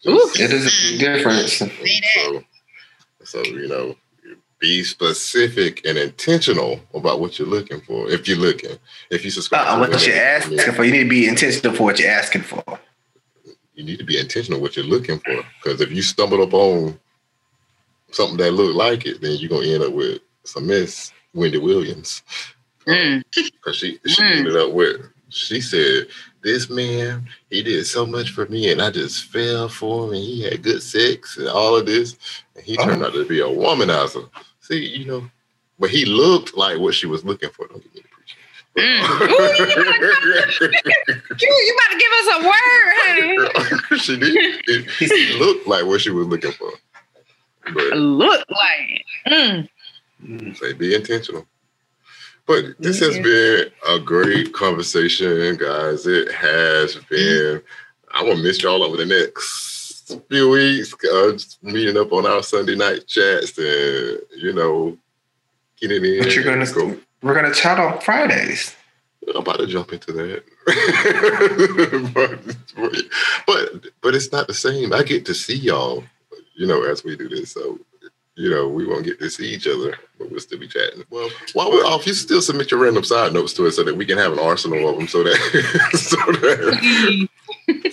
Ooh. 0.08 0.30
It 0.34 0.50
is 0.52 0.66
a 0.66 0.90
big 0.92 1.00
difference. 1.00 1.52
So 2.14 2.44
So 3.24 3.44
you 3.44 3.68
know, 3.68 3.96
be 4.58 4.82
specific 4.82 5.84
and 5.86 5.96
intentional 5.98 6.80
about 6.94 7.20
what 7.20 7.38
you're 7.38 7.46
looking 7.48 7.80
for. 7.82 8.10
If 8.10 8.26
you're 8.26 8.38
looking, 8.38 8.76
if 9.10 9.24
you 9.24 9.30
subscribe, 9.30 9.66
Uh, 9.68 9.86
to 9.86 9.92
what 9.92 10.06
you're 10.06 10.16
asking 10.16 10.58
I 10.60 10.64
for, 10.72 10.84
you 10.84 10.92
need 10.92 11.04
to 11.04 11.08
be 11.08 11.28
intentional 11.28 11.76
for 11.76 11.84
what 11.84 11.98
you're 12.00 12.10
asking 12.10 12.42
for. 12.42 12.62
you 13.74 13.84
need 13.84 13.98
to 13.98 14.04
be 14.04 14.18
intentional 14.18 14.60
what 14.60 14.76
you're 14.76 14.84
looking 14.84 15.18
for. 15.20 15.44
Because 15.62 15.80
if 15.80 15.90
you 15.92 16.02
stumble 16.02 16.42
upon 16.42 16.98
something 18.14 18.36
that 18.38 18.52
looked 18.52 18.76
like 18.76 19.04
it, 19.06 19.20
then 19.20 19.36
you're 19.38 19.50
gonna 19.50 19.66
end 19.66 19.82
up 19.82 19.92
with 19.92 20.20
some 20.44 20.66
Miss 20.66 21.12
Wendy 21.34 21.58
Williams. 21.58 22.22
Mm. 22.86 23.22
Because 23.34 23.76
she 23.76 23.98
she 24.06 24.22
Mm. 24.22 24.36
ended 24.38 24.56
up 24.56 24.72
with 24.72 25.00
she 25.28 25.60
said, 25.60 26.08
This 26.42 26.68
man, 26.68 27.28
he 27.48 27.62
did 27.62 27.86
so 27.86 28.04
much 28.04 28.30
for 28.32 28.46
me, 28.46 28.70
and 28.70 28.82
I 28.82 28.90
just 28.90 29.24
fell 29.26 29.68
for 29.68 30.06
him, 30.08 30.14
and 30.14 30.22
he 30.22 30.42
had 30.42 30.62
good 30.62 30.82
sex 30.82 31.36
and 31.38 31.48
all 31.48 31.76
of 31.76 31.86
this. 31.86 32.16
And 32.56 32.64
he 32.64 32.76
turned 32.76 33.02
Oh. 33.02 33.06
out 33.06 33.14
to 33.14 33.24
be 33.24 33.40
a 33.40 33.44
womanizer. 33.46 34.28
See, 34.60 34.84
you 34.84 35.06
know, 35.06 35.30
but 35.78 35.88
he 35.90 36.04
looked 36.04 36.54
like 36.56 36.78
what 36.78 36.94
she 36.94 37.06
was 37.06 37.24
looking 37.24 37.48
for. 37.50 37.66
Don't 37.68 37.82
get 37.82 37.94
me 37.94 38.00
to 38.02 38.08
preach. 38.08 38.36
You, 41.40 41.48
you 41.48 41.76
about 41.76 41.92
to 41.92 41.98
give 41.98 42.12
us 42.20 42.28
a 42.34 42.36
word, 42.46 42.94
honey. 43.00 43.36
she 43.98 44.16
did. 44.18 44.90
He 44.98 45.06
looked 45.38 45.66
like 45.66 45.84
what 45.86 46.00
she 46.00 46.10
was 46.10 46.26
looking 46.26 46.52
for. 46.52 46.72
But 47.64 47.96
Look 47.96 48.44
like. 48.50 49.04
Mm. 49.28 50.56
say 50.56 50.72
be 50.72 50.94
intentional. 50.94 51.46
But 52.46 52.64
this 52.78 52.98
has 53.00 53.18
been 53.18 53.70
a 53.88 54.00
great 54.00 54.52
conversation, 54.52 55.56
guys. 55.56 56.06
It 56.06 56.32
has 56.32 56.96
been. 57.08 57.62
I'm 58.12 58.26
gonna 58.28 58.42
miss 58.42 58.62
y'all 58.62 58.82
over 58.82 58.96
the 58.96 59.06
next 59.06 60.20
few 60.28 60.50
weeks. 60.50 60.92
Uh, 60.92 61.32
just 61.32 61.62
meeting 61.62 61.96
up 61.96 62.12
on 62.12 62.26
our 62.26 62.42
Sunday 62.42 62.74
night 62.74 63.06
chats 63.06 63.56
and 63.58 64.20
you 64.36 64.52
know 64.52 64.98
getting 65.80 66.04
in. 66.04 66.22
But 66.22 66.34
you're 66.34 66.44
gonna 66.44 66.66
Go- 66.70 66.98
we're 67.22 67.34
gonna 67.34 67.54
chat 67.54 67.78
on 67.78 68.00
Fridays. 68.00 68.74
I'm 69.28 69.36
about 69.36 69.60
to 69.60 69.66
jump 69.68 69.92
into 69.92 70.12
that. 70.12 70.42
but, 72.74 72.96
but 73.46 73.84
but 74.00 74.14
it's 74.14 74.32
not 74.32 74.48
the 74.48 74.54
same. 74.54 74.92
I 74.92 75.04
get 75.04 75.24
to 75.26 75.34
see 75.34 75.56
y'all, 75.56 76.02
you 76.54 76.66
know, 76.66 76.82
as 76.84 77.04
we 77.04 77.16
do 77.16 77.28
this. 77.28 77.52
So, 77.52 77.78
you 78.34 78.50
know, 78.50 78.68
we 78.68 78.86
won't 78.86 79.04
get 79.04 79.18
to 79.18 79.28
see 79.28 79.52
each 79.54 79.66
other, 79.66 79.96
but 80.18 80.30
we'll 80.30 80.40
still 80.40 80.58
be 80.58 80.68
chatting. 80.68 81.04
Well, 81.10 81.28
while 81.52 81.70
we're 81.70 81.84
off, 81.84 82.06
you 82.06 82.14
still 82.14 82.40
submit 82.40 82.70
your 82.70 82.80
random 82.80 83.04
side 83.04 83.32
notes 83.32 83.52
to 83.54 83.66
us 83.66 83.76
so 83.76 83.84
that 83.84 83.96
we 83.96 84.06
can 84.06 84.18
have 84.18 84.32
an 84.32 84.38
arsenal 84.38 84.88
of 84.88 84.96
them 84.96 85.08
so 85.08 85.22
that 85.22 85.36
so 85.92 86.16
that 86.16 87.28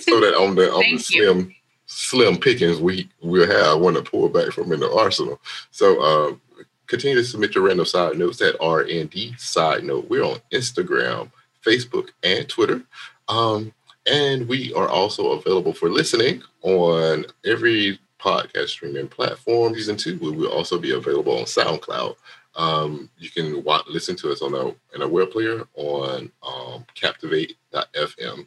so 0.00 0.20
that 0.20 0.34
on 0.34 0.54
the 0.54 0.72
on 0.72 0.80
the 0.80 0.98
Thank 0.98 1.10
you. 1.10 1.24
slim 1.24 1.54
slim 1.86 2.36
pickings 2.38 2.78
we 2.80 3.10
will 3.20 3.46
have 3.46 3.80
one 3.80 3.94
to 3.94 4.02
pull 4.02 4.28
back 4.28 4.52
from 4.52 4.72
in 4.72 4.80
the 4.80 4.90
arsenal. 4.92 5.40
So 5.72 6.00
uh, 6.00 6.62
continue 6.86 7.16
to 7.16 7.24
submit 7.24 7.54
your 7.54 7.64
random 7.64 7.86
side 7.86 8.16
notes 8.16 8.40
at 8.40 8.58
RND 8.58 9.38
side 9.38 9.84
note. 9.84 10.08
We're 10.08 10.24
on 10.24 10.38
Instagram, 10.52 11.30
Facebook, 11.64 12.10
and 12.22 12.48
Twitter. 12.48 12.82
Um, 13.28 13.72
and 14.06 14.48
we 14.48 14.72
are 14.74 14.88
also 14.88 15.32
available 15.32 15.72
for 15.74 15.88
listening 15.90 16.42
on 16.62 17.26
every 17.44 17.98
podcast 18.20 18.68
streaming 18.68 19.08
platform. 19.08 19.74
Season 19.74 19.96
two 19.96 20.18
we 20.18 20.30
will 20.30 20.52
also 20.52 20.78
be 20.78 20.92
available 20.92 21.38
on 21.38 21.44
SoundCloud. 21.44 22.16
Um, 22.56 23.08
you 23.18 23.30
can 23.30 23.62
watch, 23.64 23.84
listen 23.88 24.16
to 24.16 24.32
us 24.32 24.42
on 24.42 24.54
a, 24.54 24.68
in 24.94 25.02
a 25.02 25.08
web 25.08 25.30
player 25.30 25.66
on 25.74 26.30
um, 26.42 26.84
Captivate.fm. 26.94 28.46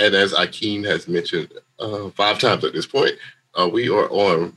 And 0.00 0.14
as 0.14 0.32
Akeem 0.32 0.84
has 0.86 1.06
mentioned 1.06 1.52
uh, 1.78 2.08
five 2.10 2.38
times 2.38 2.64
at 2.64 2.72
this 2.72 2.86
point, 2.86 3.12
uh, 3.54 3.68
we 3.70 3.90
are 3.90 4.08
on 4.10 4.56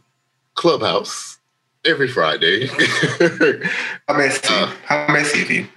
Clubhouse 0.53 1.40
every 1.86 2.07
Friday 2.07 2.68
How 4.07 4.18
messy? 4.18 4.48
Uh. 4.49 4.72
How 4.86 5.07
messy 5.12 5.41
of 5.41 5.52
you? 5.52 5.68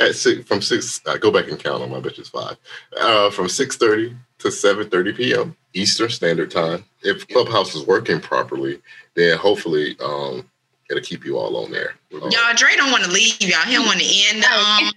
at 0.00 0.14
six 0.14 0.46
from 0.46 0.62
six. 0.62 1.00
Uh, 1.06 1.16
go 1.16 1.30
back 1.30 1.48
and 1.48 1.58
count 1.58 1.80
them. 1.80 1.94
I 1.94 2.00
bet 2.00 2.18
it's 2.18 2.28
five. 2.28 2.56
Uh, 2.98 3.30
from 3.30 3.48
six 3.48 3.76
thirty 3.76 4.16
to 4.38 4.50
seven 4.50 4.88
thirty 4.88 5.12
p.m. 5.12 5.56
Eastern 5.74 6.10
Standard 6.10 6.50
Time. 6.50 6.84
If 7.02 7.26
Clubhouse 7.28 7.74
is 7.74 7.86
working 7.86 8.20
properly, 8.20 8.80
then 9.14 9.38
hopefully 9.38 9.96
um, 10.02 10.48
it'll 10.90 11.02
keep 11.02 11.24
you 11.24 11.38
all 11.38 11.56
on 11.64 11.70
there. 11.70 11.94
Uh, 12.12 12.28
Y'all, 12.28 12.54
Dre 12.54 12.70
don't 12.76 12.90
want 12.90 13.04
to 13.04 13.10
leave 13.10 13.40
y'all. 13.40 13.62
He 13.62 13.74
don't 13.74 13.86
want 13.86 14.00
to 14.00 14.06
end. 14.28 14.44
Um, 14.60 14.90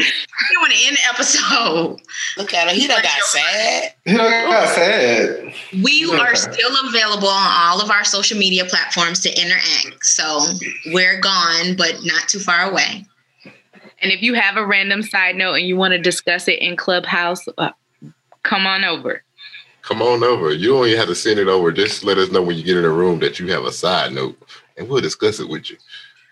he 0.00 0.54
don't 0.54 0.62
want 0.62 0.72
to 0.72 0.86
end 0.86 0.96
the 0.96 1.02
episode. 1.12 2.00
Look 2.38 2.54
at 2.54 2.68
him. 2.68 2.74
He 2.74 2.86
done 2.86 3.02
got 3.02 3.20
sad. 3.22 3.94
He 4.06 4.14
know, 4.14 4.24
like 4.24 4.46
I 4.46 4.74
said, 4.74 5.54
We 5.82 6.10
are 6.10 6.34
still 6.34 6.70
available 6.88 7.28
on 7.28 7.52
all 7.52 7.82
of 7.82 7.90
our 7.90 8.04
social 8.04 8.38
media 8.38 8.64
platforms 8.64 9.20
to 9.20 9.40
interact. 9.40 10.04
So 10.04 10.40
we're 10.86 11.20
gone, 11.20 11.76
but 11.76 11.96
not 12.04 12.28
too 12.28 12.38
far 12.38 12.70
away. 12.70 13.06
And 14.02 14.10
if 14.10 14.22
you 14.22 14.34
have 14.34 14.56
a 14.56 14.64
random 14.64 15.02
side 15.02 15.36
note 15.36 15.54
and 15.54 15.66
you 15.66 15.76
want 15.76 15.92
to 15.92 15.98
discuss 15.98 16.48
it 16.48 16.58
in 16.60 16.76
Clubhouse, 16.76 17.46
uh, 17.58 17.70
come 18.42 18.66
on 18.66 18.84
over. 18.84 19.22
Come 19.90 20.02
on 20.02 20.22
over. 20.22 20.52
You 20.52 20.68
don't 20.68 20.86
even 20.86 20.98
have 21.00 21.08
to 21.08 21.16
send 21.16 21.40
it 21.40 21.48
over. 21.48 21.72
Just 21.72 22.04
let 22.04 22.16
us 22.16 22.30
know 22.30 22.40
when 22.40 22.56
you 22.56 22.62
get 22.62 22.76
in 22.76 22.84
the 22.84 22.90
room 22.90 23.18
that 23.18 23.40
you 23.40 23.48
have 23.48 23.64
a 23.64 23.72
side 23.72 24.12
note, 24.12 24.40
and 24.76 24.88
we'll 24.88 25.00
discuss 25.00 25.40
it 25.40 25.48
with 25.48 25.68
you. 25.68 25.78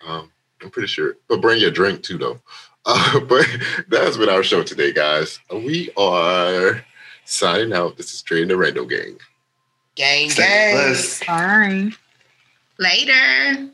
Um, 0.07 0.31
I'm 0.63 0.69
pretty 0.69 0.87
sure. 0.87 1.17
But 1.27 1.41
bring 1.41 1.59
your 1.59 1.69
drink 1.69 2.01
too, 2.01 2.17
though. 2.17 2.39
Uh, 2.85 3.19
but 3.19 3.45
that's 3.89 4.15
been 4.15 4.29
our 4.29 4.41
show 4.41 4.63
today, 4.63 4.93
guys. 4.93 5.37
We 5.51 5.91
are 5.97 6.83
signing 7.25 7.73
out. 7.73 7.97
This 7.97 8.13
is 8.13 8.21
Trey 8.21 8.41
and 8.41 8.49
the 8.49 8.55
Rando 8.55 8.89
Gang. 8.89 9.19
Gang, 9.95 10.29
say 10.29 10.43
gang. 10.43 10.75
less. 10.75 11.21
Fine. 11.21 11.93
Later. 12.79 13.69